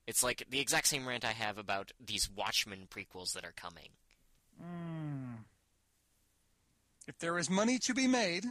It's 0.06 0.22
like 0.22 0.44
the 0.48 0.60
exact 0.60 0.86
same 0.86 1.06
rant 1.06 1.24
I 1.24 1.32
have 1.32 1.58
about 1.58 1.92
these 2.02 2.30
Watchmen 2.34 2.86
prequels 2.88 3.32
that 3.34 3.44
are 3.44 3.52
coming. 3.54 3.88
Mm, 4.62 5.44
If 7.06 7.18
there 7.18 7.38
is 7.38 7.50
money 7.50 7.78
to 7.80 7.94
be 7.94 8.06
made, 8.06 8.44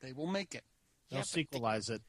they 0.00 0.12
will 0.12 0.26
make 0.26 0.54
it. 0.54 0.64
they'll 1.10 1.18
Yeah, 1.20 1.24
but 1.24 1.50
the- 1.50 1.58
sequelize 1.60 1.90
it. 1.90 2.02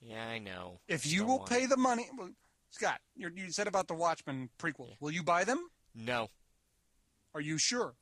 Yeah, 0.00 0.26
I 0.28 0.38
know. 0.38 0.80
If 0.88 1.02
Just 1.02 1.14
you 1.14 1.24
will 1.24 1.40
pay 1.40 1.64
it. 1.64 1.68
the 1.70 1.76
money, 1.76 2.08
well, 2.18 2.30
Scott, 2.70 3.00
you 3.14 3.30
you 3.34 3.52
said 3.52 3.68
about 3.68 3.86
the 3.86 3.94
Watchmen 3.94 4.50
prequel. 4.58 4.96
Will 5.00 5.12
you 5.12 5.22
buy 5.22 5.44
them? 5.44 5.68
No. 5.94 6.28
Are 7.34 7.40
you 7.40 7.58
sure? 7.58 7.94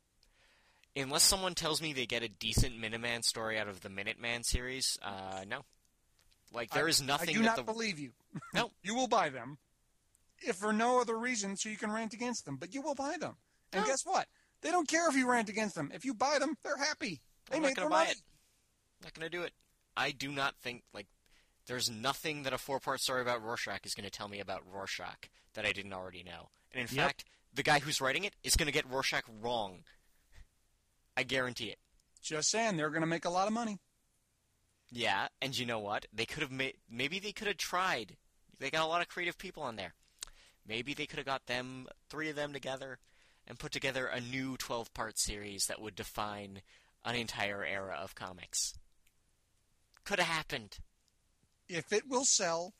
Unless 0.95 1.23
someone 1.23 1.55
tells 1.55 1.81
me 1.81 1.93
they 1.93 2.05
get 2.05 2.21
a 2.23 2.27
decent 2.27 2.77
Minuteman 2.79 3.21
story 3.23 3.57
out 3.57 3.67
of 3.69 3.79
the 3.81 3.89
Minuteman 3.89 4.43
series, 4.43 4.97
uh, 5.01 5.45
no. 5.47 5.61
Like, 6.53 6.71
there 6.71 6.87
I- 6.87 6.89
is 6.89 7.01
nothing 7.01 7.29
I 7.29 7.33
do 7.33 7.39
that 7.39 7.45
not 7.45 7.55
the. 7.57 7.63
believe 7.63 7.97
you. 7.97 8.11
No. 8.53 8.71
you 8.83 8.93
will 8.95 9.07
buy 9.07 9.29
them, 9.29 9.57
if 10.39 10.57
for 10.57 10.73
no 10.73 10.99
other 10.99 11.17
reason, 11.17 11.55
so 11.55 11.69
you 11.69 11.77
can 11.77 11.91
rant 11.91 12.13
against 12.13 12.45
them. 12.45 12.57
But 12.57 12.73
you 12.73 12.81
will 12.81 12.95
buy 12.95 13.15
them, 13.17 13.37
and 13.71 13.81
No. 13.83 13.87
guess 13.87 14.05
what? 14.05 14.27
They 14.61 14.69
don't 14.71 14.87
care 14.87 15.07
if 15.09 15.15
you 15.15 15.29
rant 15.29 15.47
against 15.49 15.75
them. 15.75 15.91
If 15.93 16.03
you 16.05 16.13
buy 16.13 16.37
them, 16.39 16.57
they're 16.63 16.77
happy. 16.77 17.21
They 17.49 17.57
I'm 17.57 17.63
not 17.63 17.75
gonna 17.75 17.87
their 17.87 17.89
buy 17.89 17.97
money. 18.05 18.11
it. 18.11 18.21
not 19.03 19.13
gonna 19.13 19.29
do 19.29 19.43
it. 19.43 19.53
I 19.95 20.11
do 20.11 20.29
not 20.31 20.55
think 20.61 20.83
like 20.93 21.07
there's 21.67 21.89
nothing 21.89 22.43
that 22.43 22.53
a 22.53 22.57
four-part 22.57 22.99
story 22.99 23.21
about 23.21 23.41
Rorschach 23.41 23.85
is 23.85 23.93
gonna 23.93 24.09
tell 24.09 24.27
me 24.27 24.39
about 24.41 24.61
Rorschach 24.69 25.29
that 25.53 25.65
I 25.65 25.71
didn't 25.71 25.93
already 25.93 26.23
know. 26.23 26.49
And 26.73 26.81
in 26.89 26.95
Yep. 26.95 27.05
fact, 27.07 27.25
the 27.53 27.63
guy 27.63 27.79
who's 27.79 28.01
writing 28.01 28.23
it 28.23 28.35
is 28.43 28.55
gonna 28.55 28.71
get 28.71 28.89
Rorschach 28.89 29.25
wrong. 29.41 29.83
I 31.15 31.23
guarantee 31.23 31.65
it. 31.65 31.77
Just 32.21 32.49
saying, 32.51 32.77
they're 32.77 32.89
going 32.89 33.01
to 33.01 33.07
make 33.07 33.25
a 33.25 33.29
lot 33.29 33.47
of 33.47 33.53
money. 33.53 33.79
Yeah, 34.91 35.27
and 35.41 35.57
you 35.57 35.65
know 35.65 35.79
what? 35.79 36.05
They 36.13 36.25
could 36.25 36.43
have 36.43 36.51
made. 36.51 36.75
Maybe 36.89 37.19
they 37.19 37.31
could 37.31 37.47
have 37.47 37.57
tried. 37.57 38.17
They 38.59 38.69
got 38.69 38.83
a 38.83 38.87
lot 38.87 39.01
of 39.01 39.07
creative 39.07 39.37
people 39.37 39.63
on 39.63 39.75
there. 39.75 39.93
Maybe 40.67 40.93
they 40.93 41.05
could 41.05 41.17
have 41.17 41.25
got 41.25 41.47
them, 41.47 41.87
three 42.09 42.29
of 42.29 42.35
them 42.35 42.53
together, 42.53 42.99
and 43.47 43.57
put 43.57 43.71
together 43.71 44.05
a 44.05 44.21
new 44.21 44.57
12-part 44.57 45.17
series 45.17 45.65
that 45.65 45.81
would 45.81 45.95
define 45.95 46.61
an 47.03 47.15
entire 47.15 47.65
era 47.65 47.97
of 48.01 48.13
comics. 48.13 48.73
Could 50.03 50.19
have 50.19 50.27
happened. 50.27 50.77
If 51.67 51.91
it 51.91 52.03
will 52.07 52.25
sell, 52.25 52.73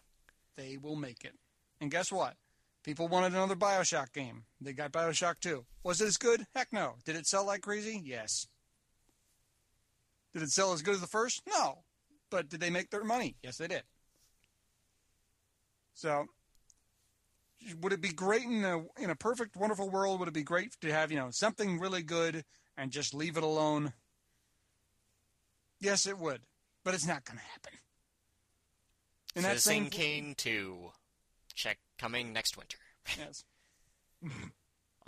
they 0.55 0.77
will 0.77 0.95
make 0.95 1.23
it. 1.23 1.33
And 1.79 1.89
guess 1.89 2.11
what? 2.11 2.35
People 2.83 3.07
wanted 3.07 3.33
another 3.33 3.55
Bioshock 3.55 4.11
game. 4.13 4.43
They 4.59 4.73
got 4.73 4.91
Bioshock 4.91 5.39
2. 5.39 5.65
Was 5.83 6.01
it 6.01 6.07
as 6.07 6.17
good? 6.17 6.47
Heck 6.55 6.73
no. 6.73 6.95
Did 7.05 7.15
it 7.15 7.27
sell 7.27 7.45
like 7.45 7.61
crazy? 7.61 8.01
Yes. 8.03 8.47
Did 10.33 10.41
it 10.41 10.49
sell 10.49 10.73
as 10.73 10.81
good 10.81 10.95
as 10.95 11.01
the 11.01 11.07
first? 11.07 11.41
No. 11.47 11.79
But 12.29 12.49
did 12.49 12.59
they 12.59 12.69
make 12.69 12.89
their 12.89 13.03
money? 13.03 13.35
Yes, 13.43 13.57
they 13.57 13.67
did. 13.67 13.83
So, 15.93 16.25
would 17.81 17.93
it 17.93 18.01
be 18.01 18.13
great 18.13 18.43
in 18.43 18.63
a 18.63 18.79
in 18.97 19.09
a 19.09 19.15
perfect, 19.15 19.55
wonderful 19.55 19.89
world? 19.89 20.19
Would 20.19 20.29
it 20.29 20.33
be 20.33 20.43
great 20.43 20.75
to 20.81 20.91
have 20.91 21.11
you 21.11 21.17
know 21.17 21.29
something 21.29 21.79
really 21.79 22.01
good 22.01 22.43
and 22.77 22.91
just 22.91 23.13
leave 23.13 23.37
it 23.37 23.43
alone? 23.43 23.93
Yes, 25.79 26.07
it 26.07 26.17
would, 26.17 26.41
but 26.83 26.93
it's 26.93 27.05
not 27.05 27.25
going 27.25 27.37
to 27.37 27.43
happen. 27.43 27.73
In 29.35 29.43
that 29.43 29.59
same 29.59 29.89
Kane 29.89 30.35
2. 30.35 30.91
Check 31.53 31.77
coming 32.01 32.33
next 32.33 32.57
winter. 32.57 32.77
yes. 33.17 33.43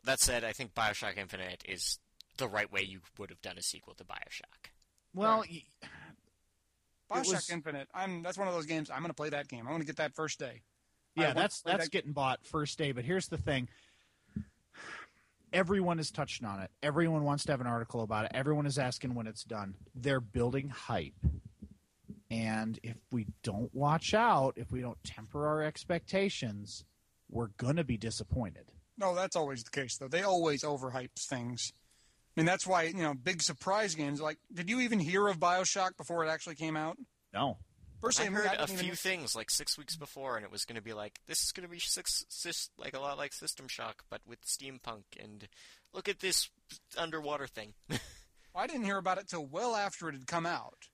That 0.06 0.20
said, 0.20 0.44
I 0.44 0.52
think 0.52 0.74
Bioshock 0.74 1.18
Infinite 1.18 1.64
is 1.65 1.98
the 2.38 2.49
right 2.49 2.70
way 2.70 2.82
you 2.82 2.99
would 3.18 3.30
have 3.30 3.41
done 3.41 3.57
a 3.57 3.61
sequel 3.61 3.94
to 3.95 4.03
Bioshock. 4.03 4.72
Well, 5.14 5.40
Right. 5.40 5.64
y- 5.82 5.88
Bioshock 7.10 7.32
was- 7.34 7.49
Infinite. 7.49 7.88
I'm 7.94 8.22
that's 8.22 8.38
one 8.38 8.49
of 8.49 8.53
those 8.53 8.65
games. 8.65 8.90
I'm 8.90 8.99
going 8.99 9.11
to 9.11 9.14
play 9.14 9.30
that 9.30 9.48
game. 9.48 9.65
I 9.65 9.72
want 9.72 9.80
to 9.82 9.88
get 9.88 9.95
that 9.98 10.14
first 10.14 10.40
day. 10.40 10.64
Yeah, 11.15 11.32
that's 11.32 11.61
that's 11.61 11.86
that- 11.86 11.91
getting 11.91 12.11
bought 12.11 12.45
first 12.45 12.78
day. 12.78 12.91
But 12.91 13.06
here's 13.06 13.28
the 13.30 13.38
thing: 13.38 13.70
everyone 15.53 15.99
is 15.99 16.11
touched 16.11 16.44
on 16.44 16.60
it. 16.61 16.72
Everyone 16.82 17.24
wants 17.24 17.45
to 17.45 17.52
have 17.53 17.61
an 17.61 17.68
article 17.68 18.02
about 18.02 18.26
it. 18.26 18.32
Everyone 18.34 18.65
is 18.65 18.78
asking 18.78 19.14
when 19.15 19.28
it's 19.28 19.44
done. 19.44 19.76
They're 19.95 20.20
building 20.20 20.70
hype, 20.70 21.14
and 22.34 22.80
if 22.84 22.98
we 23.12 23.28
don't 23.44 23.74
watch 23.74 24.14
out, 24.14 24.54
if 24.56 24.72
we 24.72 24.82
don't 24.82 25.02
temper 25.04 25.48
our 25.48 25.62
expectations, 25.62 26.84
we're 27.30 27.50
gonna 27.58 27.84
be 27.84 27.98
disappointed. 27.98 28.72
No, 28.98 29.14
that's 29.16 29.36
always 29.36 29.64
the 29.64 29.72
case 29.72 29.98
though. 29.98 30.08
They 30.08 30.24
always 30.24 30.64
overhype 30.64 31.12
things. 31.18 31.74
I 32.36 32.40
mean, 32.42 32.46
that's 32.46 32.66
why 32.66 32.84
you 32.84 33.04
know 33.04 33.14
big 33.14 33.42
surprise 33.42 33.96
games. 33.96 34.20
Like, 34.20 34.38
did 34.52 34.70
you 34.70 34.80
even 34.82 35.00
hear 35.00 35.28
of 35.28 35.40
Bioshock 35.40 35.96
before 35.98 36.26
it 36.26 36.30
actually 36.30 36.56
came 36.56 36.76
out? 36.76 36.98
No, 37.34 37.58
Personally, 38.02 38.28
I 38.28 38.32
mean, 38.32 38.50
heard 38.50 38.60
a 38.60 38.68
few 38.68 38.78
even- 38.88 38.96
things 38.98 39.36
like 39.36 39.50
six 39.50 39.78
weeks 39.78 39.96
before, 39.96 40.36
and 40.36 40.44
it 40.44 40.52
was 40.52 40.66
going 40.66 40.76
to 40.76 40.82
be 40.82 40.94
like 40.94 41.20
this 41.28 41.42
is 41.42 41.52
going 41.54 41.64
to 41.68 41.72
be 41.72 41.80
six, 41.80 42.26
sys, 42.30 42.70
like 42.78 42.96
a 42.96 43.00
lot 43.00 43.18
like 43.18 43.32
System 43.34 43.68
Shock, 43.70 44.04
but 44.10 44.20
with 44.28 44.40
steampunk. 44.46 45.04
And 45.18 45.48
look 45.94 46.10
at 46.10 46.20
this 46.20 46.50
underwater 46.98 47.48
thing. 47.48 47.76
I 48.56 48.68
didn't 48.68 48.84
hear 48.86 48.98
about 48.98 49.20
it 49.20 49.30
till 49.30 49.46
well 49.46 49.76
after 49.76 50.10
it 50.10 50.16
had 50.16 50.28
come 50.28 50.46
out, 50.46 50.90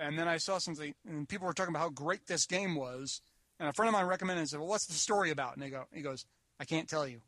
and 0.00 0.18
then 0.18 0.26
I 0.28 0.38
saw 0.38 0.58
something, 0.58 0.94
and 1.06 1.28
people 1.28 1.46
were 1.46 1.52
talking 1.52 1.72
about 1.72 1.80
how 1.82 1.90
great 1.90 2.26
this 2.26 2.46
game 2.46 2.74
was. 2.74 3.20
And 3.58 3.68
a 3.68 3.72
friend 3.72 3.88
of 3.88 3.92
mine 3.92 4.06
recommended 4.06 4.38
it 4.40 4.42
and 4.42 4.50
said, 4.50 4.58
"Well, 4.60 4.68
what's 4.68 4.86
the 4.86 4.94
story 4.94 5.30
about?" 5.30 5.54
And 5.54 5.62
they 5.62 5.70
go, 5.70 5.84
"He 5.92 6.00
goes, 6.02 6.24
I 6.58 6.64
can't 6.64 6.88
tell 6.88 7.06
you. 7.06 7.20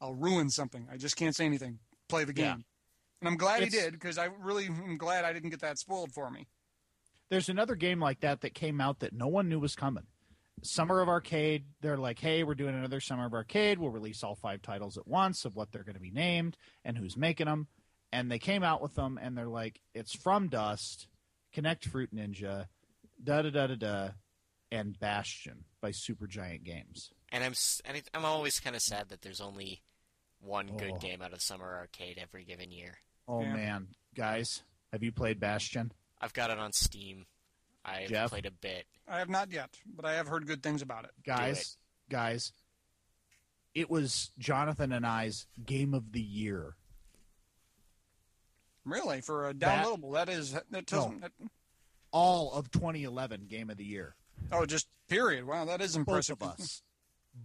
I'll 0.00 0.14
ruin 0.14 0.48
something. 0.50 0.88
I 0.90 0.96
just 0.96 1.16
can't 1.16 1.34
say 1.34 1.44
anything. 1.44 1.80
Play 2.08 2.24
the 2.24 2.34
Yeah. 2.34 2.54
game." 2.54 2.64
And 3.20 3.28
I'm 3.28 3.36
glad 3.36 3.62
It's- 3.62 3.72
he 3.72 3.78
did 3.80 3.92
because 3.94 4.16
I 4.18 4.26
really 4.26 4.66
am 4.66 4.96
glad 4.98 5.24
I 5.24 5.32
didn't 5.32 5.50
get 5.50 5.60
that 5.60 5.78
spoiled 5.78 6.12
for 6.12 6.30
me. 6.30 6.46
There's 7.30 7.48
another 7.48 7.74
game 7.74 8.00
like 8.00 8.20
that 8.20 8.40
that 8.42 8.54
came 8.54 8.80
out 8.80 9.00
that 9.00 9.12
no 9.12 9.26
one 9.26 9.48
knew 9.48 9.58
was 9.58 9.74
coming. 9.74 10.06
Summer 10.62 11.00
of 11.00 11.08
Arcade, 11.08 11.66
they're 11.80 11.96
like, 11.96 12.20
hey, 12.20 12.44
we're 12.44 12.54
doing 12.54 12.74
another 12.74 13.00
Summer 13.00 13.26
of 13.26 13.34
Arcade. 13.34 13.78
We'll 13.78 13.90
release 13.90 14.22
all 14.22 14.36
five 14.36 14.62
titles 14.62 14.96
at 14.96 15.06
once 15.08 15.44
of 15.44 15.56
what 15.56 15.72
they're 15.72 15.82
going 15.84 15.94
to 15.94 16.00
be 16.00 16.10
named 16.10 16.56
and 16.84 16.96
who's 16.96 17.16
making 17.16 17.46
them. 17.46 17.68
And 18.12 18.30
they 18.30 18.38
came 18.38 18.62
out 18.62 18.80
with 18.80 18.94
them, 18.94 19.18
and 19.20 19.36
they're 19.36 19.48
like, 19.48 19.80
it's 19.94 20.14
From 20.14 20.48
Dust, 20.48 21.08
Kinect 21.54 21.84
Fruit 21.84 22.14
Ninja, 22.14 22.66
da 23.22 23.42
da 23.42 23.50
da 23.50 23.66
da 23.68 23.74
da, 23.76 24.08
and 24.72 24.98
Bastion 24.98 25.64
by 25.80 25.90
Supergiant 25.90 26.64
Games. 26.64 27.12
And 27.30 27.42
I'm 27.44 27.54
and 27.84 28.02
I'm 28.14 28.24
always 28.24 28.60
kind 28.60 28.74
of 28.76 28.82
sad 28.82 29.08
that 29.10 29.22
there's 29.22 29.40
only 29.40 29.82
one 30.40 30.70
Oh. 30.72 30.76
good 30.76 31.00
game 31.00 31.22
out 31.22 31.32
of 31.32 31.40
Summer 31.42 31.76
Arcade 31.76 32.18
every 32.18 32.44
given 32.44 32.70
year. 32.70 32.98
Oh 33.28 33.42
Yeah. 33.42 33.54
man, 33.54 33.88
guys, 34.14 34.62
have 34.92 35.02
you 35.02 35.12
played 35.12 35.40
Bastion? 35.40 35.92
I've 36.20 36.32
got 36.32 36.50
it 36.50 36.58
on 36.58 36.72
Steam. 36.72 37.26
I've 37.84 38.08
Jeff? 38.08 38.30
played 38.30 38.46
a 38.46 38.50
bit. 38.50 38.86
I 39.06 39.18
have 39.18 39.28
not 39.28 39.50
yet, 39.52 39.78
but 39.86 40.04
I 40.04 40.14
have 40.14 40.26
heard 40.26 40.46
good 40.46 40.62
things 40.62 40.80
about 40.82 41.04
it. 41.04 41.10
Guys, 41.24 41.76
guys, 42.08 42.52
it 43.74 43.90
was 43.90 44.30
Jonathan 44.38 44.92
and 44.92 45.06
I's 45.06 45.46
game 45.64 45.92
of 45.94 46.12
the 46.12 46.20
year. 46.22 46.76
Really, 48.84 49.20
for 49.20 49.48
a 49.48 49.54
That- 49.54 49.84
downloadable, 49.86 50.14
that 50.14 50.28
is 50.28 50.52
that 50.52 50.86
doesn't. 50.86 51.20
that- 51.20 51.32
All 52.10 52.52
of 52.52 52.70
2011 52.70 53.46
game 53.46 53.70
of 53.70 53.76
the 53.76 53.84
year. 53.84 54.14
oh, 54.52 54.66
just 54.66 54.86
period. 55.08 55.44
Wow, 55.44 55.64
that 55.64 55.80
is 55.80 55.96
impressive. 55.96 56.38
Both 56.38 56.48
impressive. 56.50 56.60
of 56.60 56.64
us. 56.64 56.82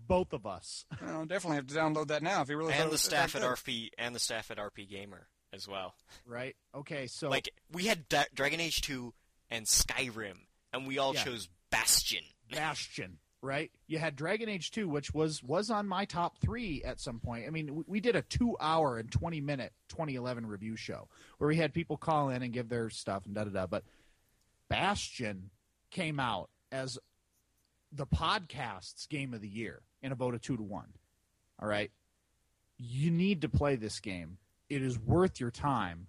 Both 0.08 0.34
of 0.34 0.46
us. 0.46 0.86
I'll 1.02 1.26
definitely 1.26 1.56
have 1.58 1.68
to 1.68 1.74
download 1.74 2.08
that 2.10 2.22
now 2.22 2.42
if 2.42 2.50
you 2.50 2.58
really. 2.58 2.74
thought 2.74 2.82
it 2.82 2.84
and 2.84 2.92
the 2.92 2.98
staff 2.98 3.36
at 3.36 3.42
good. 3.42 3.50
RP 3.58 3.90
and 3.98 4.14
the 4.14 4.20
staff 4.20 4.52
at 4.52 4.58
RP 4.58 4.88
Gamer 4.88 5.28
as 5.52 5.68
well. 5.68 5.96
Right? 6.26 6.56
Okay, 6.76 7.08
so 7.08 7.30
Like 7.30 7.50
we 7.72 7.86
had 7.88 8.08
da- 8.10 8.26
Dragon 8.36 8.60
Age 8.60 8.82
2 8.82 9.14
and 9.50 9.66
Skyrim, 9.66 10.38
and 10.74 10.86
we 10.86 11.00
all 11.00 11.16
Yeah. 11.16 11.24
chose 11.24 11.50
Bastion. 11.72 12.24
Bastion, 12.52 13.20
right? 13.42 13.72
You 13.88 14.00
had 14.00 14.16
Dragon 14.16 14.50
Age 14.50 14.72
2, 14.72 14.88
which 14.88 15.14
was 15.14 15.44
was 15.44 15.70
on 15.70 15.88
my 15.88 16.06
top 16.06 16.38
three 16.40 16.84
at 16.84 17.00
some 17.00 17.20
point. 17.20 17.46
I 17.48 17.50
mean, 17.50 17.76
we, 17.76 17.84
we 17.88 18.00
did 18.00 18.16
a 18.16 18.22
two 18.22 18.58
hour 18.60 18.98
and 18.98 19.12
20 19.12 19.42
minute 19.42 19.74
2011 19.90 20.46
review 20.46 20.76
show 20.76 21.08
where 21.38 21.48
we 21.48 21.56
had 21.56 21.74
people 21.74 21.98
call 21.98 22.30
in 22.30 22.44
and 22.44 22.54
give 22.54 22.70
their 22.70 22.90
stuff 22.90 23.26
and 23.26 23.36
da 23.36 23.46
da 23.46 23.52
da. 23.52 23.68
But 23.68 23.84
Bastion 24.70 25.50
came 25.92 26.20
out 26.20 26.50
as 26.72 26.98
the 27.92 28.06
podcast's 28.06 29.08
game 29.08 29.34
of 29.34 29.42
the 29.42 29.48
year 29.48 29.82
in 30.02 30.12
a 30.12 30.16
vote 30.16 30.36
of 30.36 30.42
two 30.42 30.58
to 30.58 30.64
one. 30.64 30.94
All 31.62 31.68
right. 31.68 31.92
You 32.78 33.12
need 33.12 33.42
to 33.42 33.50
play 33.50 33.76
this 33.76 34.00
game. 34.00 34.38
It 34.70 34.82
is 34.82 34.98
worth 35.00 35.40
your 35.40 35.52
time. 35.52 36.08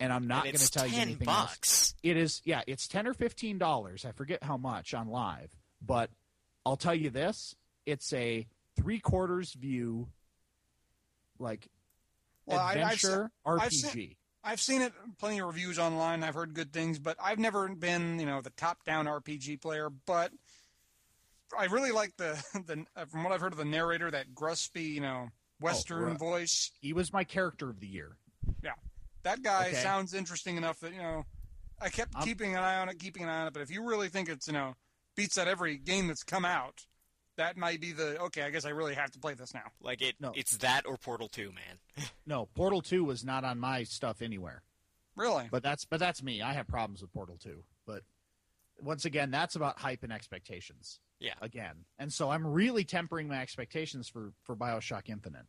And 0.00 0.12
I'm 0.12 0.26
not 0.26 0.44
going 0.44 0.56
to 0.56 0.70
tell 0.70 0.86
you 0.86 0.98
anything 0.98 1.28
else. 1.28 1.94
It 2.02 2.16
is, 2.16 2.40
yeah, 2.44 2.62
it's 2.66 2.88
ten 2.88 3.06
or 3.06 3.12
fifteen 3.12 3.58
dollars. 3.58 4.06
I 4.06 4.12
forget 4.12 4.42
how 4.42 4.56
much 4.56 4.94
on 4.94 5.08
live, 5.08 5.50
but 5.84 6.08
I'll 6.70 6.76
tell 6.76 6.94
you 6.94 7.10
this: 7.10 7.54
it's 7.86 8.12
a 8.12 8.46
three 8.76 9.00
quarters 9.00 9.52
view, 9.54 10.08
like 11.38 11.68
Well, 12.46 12.58
I- 12.58 12.70
I've 12.72 12.76
adventure 12.76 13.30
I've 13.44 13.60
RPG. 13.60 13.72
seen- 13.92 14.16
I've 14.42 14.60
seen 14.60 14.80
it 14.80 14.94
plenty 15.18 15.38
of 15.40 15.46
reviews 15.48 15.78
online. 15.78 16.22
I've 16.24 16.34
heard 16.34 16.54
good 16.54 16.72
things, 16.72 16.98
but 16.98 17.14
I've 17.22 17.38
never 17.38 17.68
been, 17.68 18.18
you 18.18 18.24
know, 18.24 18.40
the 18.40 18.48
top-down 18.50 19.06
RPG 19.06 19.58
player. 19.60 19.90
But 19.90 20.32
I 21.58 21.66
really 21.66 21.90
like 21.92 22.16
the 22.16 22.32
the 22.66 22.86
uh, 22.96 23.04
from 23.06 23.22
what 23.24 23.32
I've 23.32 23.40
heard 23.40 23.52
of 23.52 23.58
the 23.58 23.64
narrator, 23.66 24.10
that 24.10 24.34
gruspy, 24.34 24.92
you 24.94 25.00
know, 25.00 25.28
Western 25.60 26.04
right. 26.04 26.18
voice. 26.18 26.70
he 26.80 26.92
was 26.94 27.12
my 27.12 27.24
character 27.24 27.68
of 27.68 27.80
the 27.80 27.86
year. 27.86 28.16
Yeah, 28.62 28.74
that 29.24 29.42
guy 29.42 29.68
Okay. 29.68 29.82
sounds 29.82 30.14
interesting 30.14 30.56
enough 30.56 30.80
that 30.80 30.92
you 30.92 30.98
know. 31.02 31.26
I 31.82 31.88
kept 31.88 32.14
I'm- 32.14 32.24
keeping 32.26 32.54
an 32.54 32.62
eye 32.62 32.76
on 32.76 32.88
it, 32.90 32.98
keeping 32.98 33.22
an 33.22 33.28
eye 33.30 33.40
on 33.42 33.46
it. 33.48 33.52
But 33.54 33.62
if 33.62 33.70
you 33.70 33.82
really 33.82 34.08
think 34.08 34.28
it's 34.28 34.46
you 34.46 34.52
know 34.52 34.74
beats 35.20 35.38
out 35.38 35.48
every 35.48 35.76
game 35.76 36.06
that's 36.08 36.22
come 36.22 36.44
out, 36.44 36.86
that 37.36 37.56
might 37.56 37.80
be 37.80 37.92
the 37.92 38.18
okay. 38.22 38.42
I 38.42 38.50
guess 38.50 38.64
I 38.64 38.70
really 38.70 38.94
have 38.94 39.10
to 39.12 39.18
play 39.18 39.34
this 39.34 39.52
now. 39.54 39.64
Like 39.80 40.02
it, 40.02 40.14
No. 40.20 40.32
it's 40.34 40.56
that 40.58 40.86
or 40.86 40.96
Portal 40.96 41.28
2, 41.28 41.52
man. 41.52 42.06
No, 42.26 42.46
Portal 42.54 42.80
Two 42.80 43.04
was 43.04 43.24
not 43.24 43.44
on 43.44 43.58
my 43.58 43.82
stuff 43.82 44.22
anywhere. 44.22 44.62
Really? 45.16 45.48
But 45.50 45.62
that's 45.62 45.84
but 45.84 45.98
that's 46.00 46.22
me. 46.22 46.42
I 46.42 46.52
have 46.52 46.66
problems 46.68 47.02
with 47.02 47.12
Portal 47.12 47.36
Two. 47.42 47.64
But 47.86 48.02
once 48.80 49.04
again, 49.04 49.30
that's 49.30 49.56
about 49.56 49.78
hype 49.80 50.02
and 50.04 50.12
expectations. 50.12 51.00
Yeah. 51.18 51.34
Again, 51.42 51.84
and 51.98 52.12
so 52.12 52.30
I'm 52.30 52.46
really 52.46 52.84
tempering 52.84 53.26
my 53.28 53.40
expectations 53.42 54.08
for 54.08 54.32
for 54.44 54.54
Bioshock 54.56 55.08
Infinite. 55.08 55.46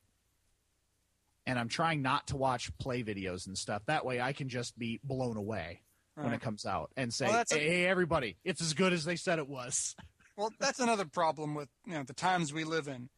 And 1.45 1.57
I'm 1.59 1.69
trying 1.69 2.01
not 2.01 2.27
to 2.27 2.37
watch 2.37 2.75
play 2.77 3.03
videos 3.03 3.47
and 3.47 3.57
stuff. 3.57 3.83
That 3.85 4.05
way, 4.05 4.19
I 4.21 4.33
can 4.33 4.49
just 4.49 4.77
be 4.77 4.99
blown 5.03 5.37
away 5.37 5.81
when 6.21 6.31
Right. 6.31 6.33
it 6.33 6.35
uh-huh. 6.37 6.45
comes 6.45 6.65
out 6.65 6.91
and 6.95 7.13
say, 7.13 7.25
Well, 7.25 7.33
that's 7.33 7.51
a- 7.51 7.59
"Hey, 7.59 7.67
hey, 7.69 7.85
everybody, 7.87 8.37
it's 8.43 8.61
as 8.61 8.73
good 8.73 8.93
as 8.93 9.05
they 9.05 9.15
said 9.15 9.39
it 9.39 9.47
was." 9.49 9.95
Well, 10.37 10.49
that's 10.59 10.79
another 10.79 11.05
problem 11.05 11.53
with 11.55 11.67
you 11.85 11.93
know 11.93 12.03
the 12.03 12.13
times 12.13 12.51
we 12.53 12.63
live 12.63 12.87
in. 12.87 13.09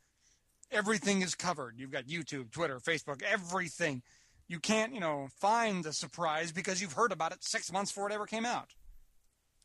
Everything 0.72 1.22
is 1.22 1.36
covered. 1.36 1.76
You've 1.78 1.92
got 1.92 2.06
YouTube, 2.06 2.52
Twitter, 2.52 2.80
Facebook, 2.80 3.22
everything. 3.22 4.02
You 4.48 4.60
can't, 4.60 4.94
you 4.94 5.00
know, 5.00 5.30
find 5.40 5.84
the 5.84 5.94
surprise 5.94 6.52
because 6.52 6.82
you've 6.82 6.94
heard 6.94 7.12
about 7.12 7.32
it 7.32 7.44
six 7.44 7.72
months 7.72 7.92
before 7.92 8.10
it 8.10 8.14
ever 8.14 8.26
came 8.26 8.46
out. 8.46 8.72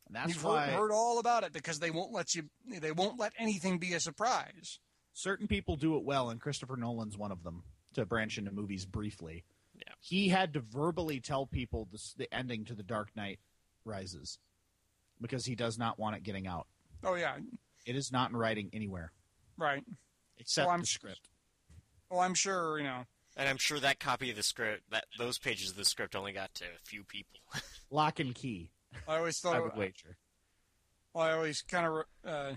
And 0.06 0.14
that's 0.14 0.28
you've 0.34 0.44
why 0.44 0.66
heard, 0.66 0.76
heard 0.78 0.92
all 0.92 1.18
about 1.18 1.42
it 1.42 1.52
because 1.52 1.78
they 1.80 1.90
won't 1.90 2.12
let 2.12 2.34
you. 2.34 2.44
They 2.66 2.92
won't 2.92 3.18
let 3.18 3.32
anything 3.38 3.78
be 3.78 3.94
a 3.94 3.98
surprise. 4.00 4.78
certain 5.14 5.48
people 5.48 5.76
do 5.76 5.96
it 5.96 6.04
well, 6.04 6.30
and 6.30 6.40
Christopher 6.40 6.76
Nolan's 6.76 7.16
one 7.18 7.32
of 7.32 7.42
them. 7.42 7.64
To 7.94 8.04
branch 8.04 8.36
into 8.38 8.52
movies 8.52 8.84
briefly, 8.84 9.44
Yeah. 9.86 9.92
he 10.00 10.28
had 10.28 10.54
to 10.54 10.60
verbally 10.60 11.20
tell 11.20 11.46
people 11.46 11.88
the, 11.90 11.98
the 12.16 12.34
ending 12.34 12.64
to 12.66 12.74
The 12.74 12.82
Dark 12.82 13.10
Knight 13.16 13.38
Rises 13.84 14.38
because 15.20 15.44
he 15.46 15.54
does 15.54 15.78
not 15.78 15.98
want 15.98 16.16
it 16.16 16.22
getting 16.22 16.46
out. 16.46 16.66
Oh 17.04 17.14
yeah, 17.14 17.36
It 17.86 17.96
is 17.96 18.10
not 18.12 18.30
in 18.30 18.36
writing 18.36 18.70
anywhere 18.72 19.12
right. 19.56 19.84
except 20.38 20.66
Well, 20.66 20.74
I'm 20.74 20.80
the 20.80 20.86
script. 20.86 21.28
Well, 22.10 22.20
I'm 22.20 22.34
sure 22.34 22.78
you 22.78 22.84
know. 22.84 23.04
And 23.36 23.48
I'm 23.48 23.56
sure 23.56 23.78
that 23.78 24.00
copy 24.00 24.30
of 24.30 24.36
the 24.36 24.42
script, 24.42 24.82
that 24.90 25.04
those 25.16 25.38
pages 25.38 25.70
of 25.70 25.76
the 25.76 25.84
script, 25.84 26.16
only 26.16 26.32
got 26.32 26.52
to 26.56 26.64
a 26.64 26.84
few 26.84 27.04
people. 27.04 27.38
Lock 27.90 28.18
and 28.18 28.34
key. 28.34 28.70
I 29.06 29.18
always 29.18 29.38
thought 29.38 29.54
I 29.54 29.60
would 29.60 29.76
wager. 29.76 30.16
Well, 31.14 31.24
I 31.24 31.32
always 31.32 31.62
kind 31.62 31.86
of 31.86 32.04
uh, 32.28 32.52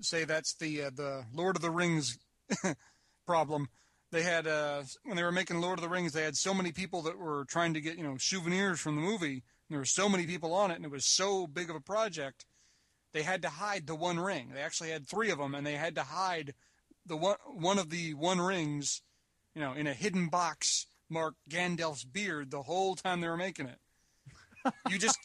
say 0.00 0.24
that's 0.24 0.54
the 0.54 0.84
uh, 0.84 0.90
the 0.94 1.24
Lord 1.32 1.54
of 1.56 1.62
the 1.62 1.70
Rings 1.70 2.18
problem. 3.26 3.68
They 4.10 4.22
had 4.22 4.46
uh, 4.46 4.82
when 5.04 5.16
they 5.16 5.22
were 5.22 5.32
making 5.32 5.60
Lord 5.60 5.78
of 5.78 5.82
the 5.82 5.88
Rings, 5.88 6.12
they 6.12 6.22
had 6.22 6.36
so 6.36 6.54
many 6.54 6.72
people 6.72 7.02
that 7.02 7.18
were 7.18 7.44
trying 7.44 7.74
to 7.74 7.80
get 7.80 7.96
you 7.96 8.04
know 8.04 8.16
souvenirs 8.18 8.80
from 8.80 8.96
the 8.96 9.02
movie. 9.02 9.42
There 9.68 9.78
were 9.78 9.84
so 9.84 10.08
many 10.08 10.26
people 10.26 10.54
on 10.54 10.70
it, 10.70 10.76
and 10.76 10.84
it 10.84 10.90
was 10.90 11.04
so 11.04 11.46
big 11.46 11.68
of 11.68 11.76
a 11.76 11.80
project. 11.80 12.46
They 13.12 13.22
had 13.22 13.42
to 13.42 13.48
hide 13.48 13.86
the 13.86 13.94
One 13.94 14.18
Ring. 14.18 14.52
They 14.54 14.62
actually 14.62 14.90
had 14.90 15.06
three 15.06 15.30
of 15.30 15.38
them, 15.38 15.54
and 15.54 15.66
they 15.66 15.74
had 15.74 15.94
to 15.96 16.04
hide 16.04 16.54
the 17.04 17.16
one 17.16 17.36
one 17.46 17.78
of 17.78 17.90
the 17.90 18.14
One 18.14 18.40
Rings, 18.40 19.02
you 19.54 19.60
know, 19.60 19.74
in 19.74 19.86
a 19.86 19.94
hidden 19.94 20.28
box 20.28 20.86
marked 21.10 21.38
Gandalf's 21.50 22.04
beard 22.04 22.50
the 22.50 22.62
whole 22.62 22.94
time 22.94 23.20
they 23.20 23.28
were 23.28 23.36
making 23.36 23.66
it. 23.66 23.78
You 24.88 24.98
just 24.98 25.18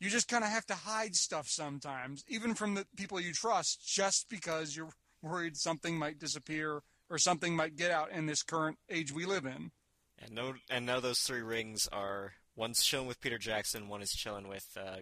you 0.00 0.10
just 0.10 0.28
kind 0.28 0.44
of 0.44 0.50
have 0.50 0.66
to 0.66 0.74
hide 0.74 1.16
stuff 1.16 1.48
sometimes, 1.48 2.24
even 2.28 2.54
from 2.54 2.74
the 2.74 2.86
people 2.96 3.20
you 3.20 3.32
trust, 3.32 3.84
just 3.86 4.28
because 4.28 4.76
you're 4.76 4.90
worried 5.22 5.56
something 5.56 5.98
might 5.98 6.18
disappear 6.18 6.82
or 7.12 7.18
something 7.18 7.54
might 7.54 7.76
get 7.76 7.90
out 7.90 8.10
in 8.10 8.24
this 8.26 8.42
current 8.42 8.78
age 8.88 9.12
we 9.12 9.26
live 9.26 9.44
in. 9.44 9.70
And 10.18 10.34
no, 10.34 10.54
and 10.70 10.86
now 10.86 10.98
those 10.98 11.20
three 11.20 11.42
rings 11.42 11.86
are 11.92 12.32
one's 12.56 12.82
chilling 12.82 13.06
with 13.06 13.20
Peter 13.20 13.38
Jackson, 13.38 13.88
one 13.88 14.00
is 14.00 14.12
chilling 14.12 14.48
with 14.48 14.66
uh, 14.76 14.96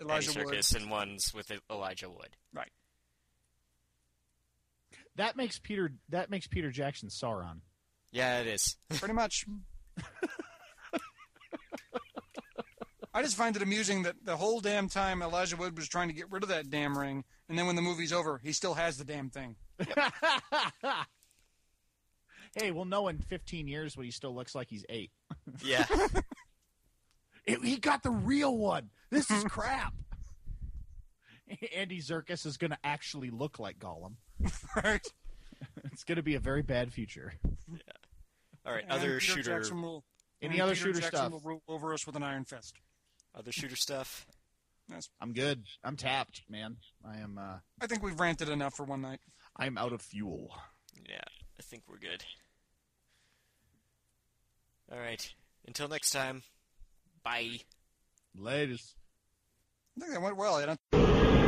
Elijah 0.00 0.30
Andy 0.30 0.44
Wood. 0.44 0.66
And 0.74 0.90
one's 0.90 1.32
with 1.32 1.52
Elijah 1.70 2.10
Wood. 2.10 2.36
Right. 2.52 2.72
That 5.16 5.36
makes 5.36 5.58
Peter. 5.58 5.92
That 6.08 6.30
makes 6.30 6.46
Peter 6.46 6.70
Jackson 6.70 7.08
Sauron. 7.08 7.60
Yeah, 8.10 8.40
it 8.40 8.46
is. 8.46 8.76
Pretty 8.90 9.14
much. 9.14 9.44
I 13.14 13.22
just 13.22 13.36
find 13.36 13.54
it 13.54 13.62
amusing 13.62 14.04
that 14.04 14.16
the 14.24 14.38
whole 14.38 14.60
damn 14.60 14.88
time 14.88 15.22
Elijah 15.22 15.56
Wood 15.56 15.76
was 15.76 15.86
trying 15.86 16.08
to 16.08 16.14
get 16.14 16.30
rid 16.30 16.42
of 16.42 16.48
that 16.48 16.70
damn 16.70 16.96
ring, 16.96 17.24
and 17.48 17.58
then 17.58 17.66
when 17.66 17.76
the 17.76 17.82
movie's 17.82 18.12
over, 18.12 18.40
he 18.42 18.52
still 18.52 18.72
has 18.74 18.96
the 18.96 19.04
damn 19.04 19.28
thing. 19.28 19.56
hey, 22.54 22.70
we'll 22.70 22.84
know 22.84 23.08
in 23.08 23.18
15 23.18 23.66
years 23.68 23.96
when 23.96 24.04
he 24.04 24.10
still 24.12 24.34
looks 24.34 24.54
like 24.54 24.68
he's 24.68 24.84
eight. 24.88 25.10
Yeah, 25.64 25.84
It- 27.46 27.64
he 27.64 27.76
got 27.76 28.02
the 28.02 28.10
real 28.10 28.56
one. 28.56 28.90
This 29.10 29.30
is 29.30 29.42
crap. 29.44 29.92
Andy 31.76 32.00
Serkis 32.00 32.46
is 32.46 32.56
going 32.56 32.70
to 32.70 32.78
actually 32.84 33.30
look 33.30 33.58
like 33.58 33.78
Gollum. 33.78 34.14
Right? 34.76 35.04
It's 35.92 36.04
going 36.04 36.16
to 36.16 36.22
be 36.22 36.34
a 36.34 36.40
very 36.40 36.62
bad 36.62 36.92
future. 36.92 37.34
Yeah. 37.70 37.78
all 38.66 38.72
right. 38.72 38.84
And 38.84 38.92
Other 38.92 39.18
Peter 39.18 39.20
shooter, 39.20 39.56
Jackson 39.58 39.82
will, 39.82 40.04
Any 40.40 40.54
and 40.54 40.62
other 40.62 40.72
Peter 40.72 40.86
shooter 40.86 41.00
Jackson 41.00 41.18
stuff? 41.18 41.32
will 41.32 41.40
rule 41.40 41.62
over 41.68 41.92
us 41.92 42.06
with 42.06 42.16
an 42.16 42.22
iron 42.22 42.44
fist. 42.44 42.76
other 43.34 43.52
shooter 43.52 43.76
stuff. 43.76 44.26
I'm 45.20 45.32
good. 45.32 45.64
I'm 45.84 45.96
tapped, 45.96 46.42
man. 46.50 46.76
I 47.04 47.18
am. 47.18 47.38
Uh, 47.38 47.58
I 47.80 47.86
think 47.86 48.02
we've 48.02 48.18
ranted 48.20 48.48
enough 48.50 48.74
for 48.74 48.84
one 48.84 49.00
night. 49.00 49.20
I'm 49.56 49.78
out 49.78 49.92
of 49.92 50.02
fuel. 50.02 50.50
Yeah, 51.08 51.22
I 51.58 51.62
think 51.62 51.84
we're 51.88 51.98
good. 51.98 52.22
All 54.92 54.98
right. 54.98 55.34
Until 55.66 55.88
next 55.88 56.10
time. 56.10 56.42
Bye. 57.24 57.60
Ladies. 58.36 58.94
I 59.96 60.00
think 60.00 60.12
that 60.12 60.22
went 60.22 60.36
well. 60.36 60.60
You 60.60 60.66
know? 60.66 60.76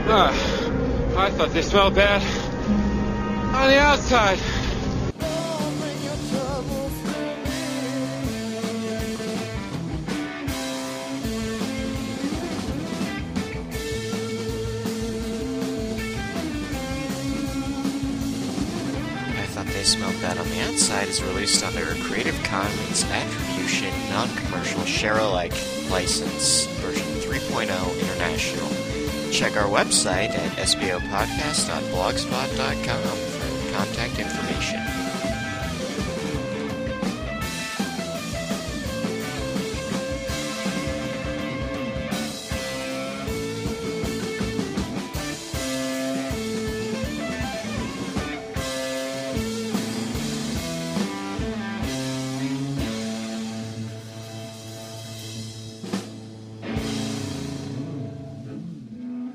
Ah, 0.06 0.30
I 1.16 1.30
thought 1.30 1.50
they 1.52 1.62
smelled 1.62 1.94
bad 1.94 2.22
on 3.54 3.70
the 3.70 3.78
outside. 3.78 4.38
Thought 19.84 20.16
They 20.20 20.28
on 20.40 20.48
the 20.48 20.60
Outside 20.62 21.08
is 21.08 21.22
released 21.22 21.62
under 21.62 21.90
a 21.90 21.94
Creative 21.96 22.42
Commons 22.42 23.04
Attribution 23.04 23.92
Non-Commercial 24.08 24.82
Share-alike 24.86 25.52
license 25.90 26.64
version 26.80 27.04
3.0 27.20 28.00
international. 28.00 28.70
Check 29.30 29.58
our 29.58 29.68
website 29.68 30.30
at 30.30 30.56
sbopodcast.blogspot.com 30.56 33.18
for 33.18 33.72
contact 33.74 34.18
information. 34.18 35.03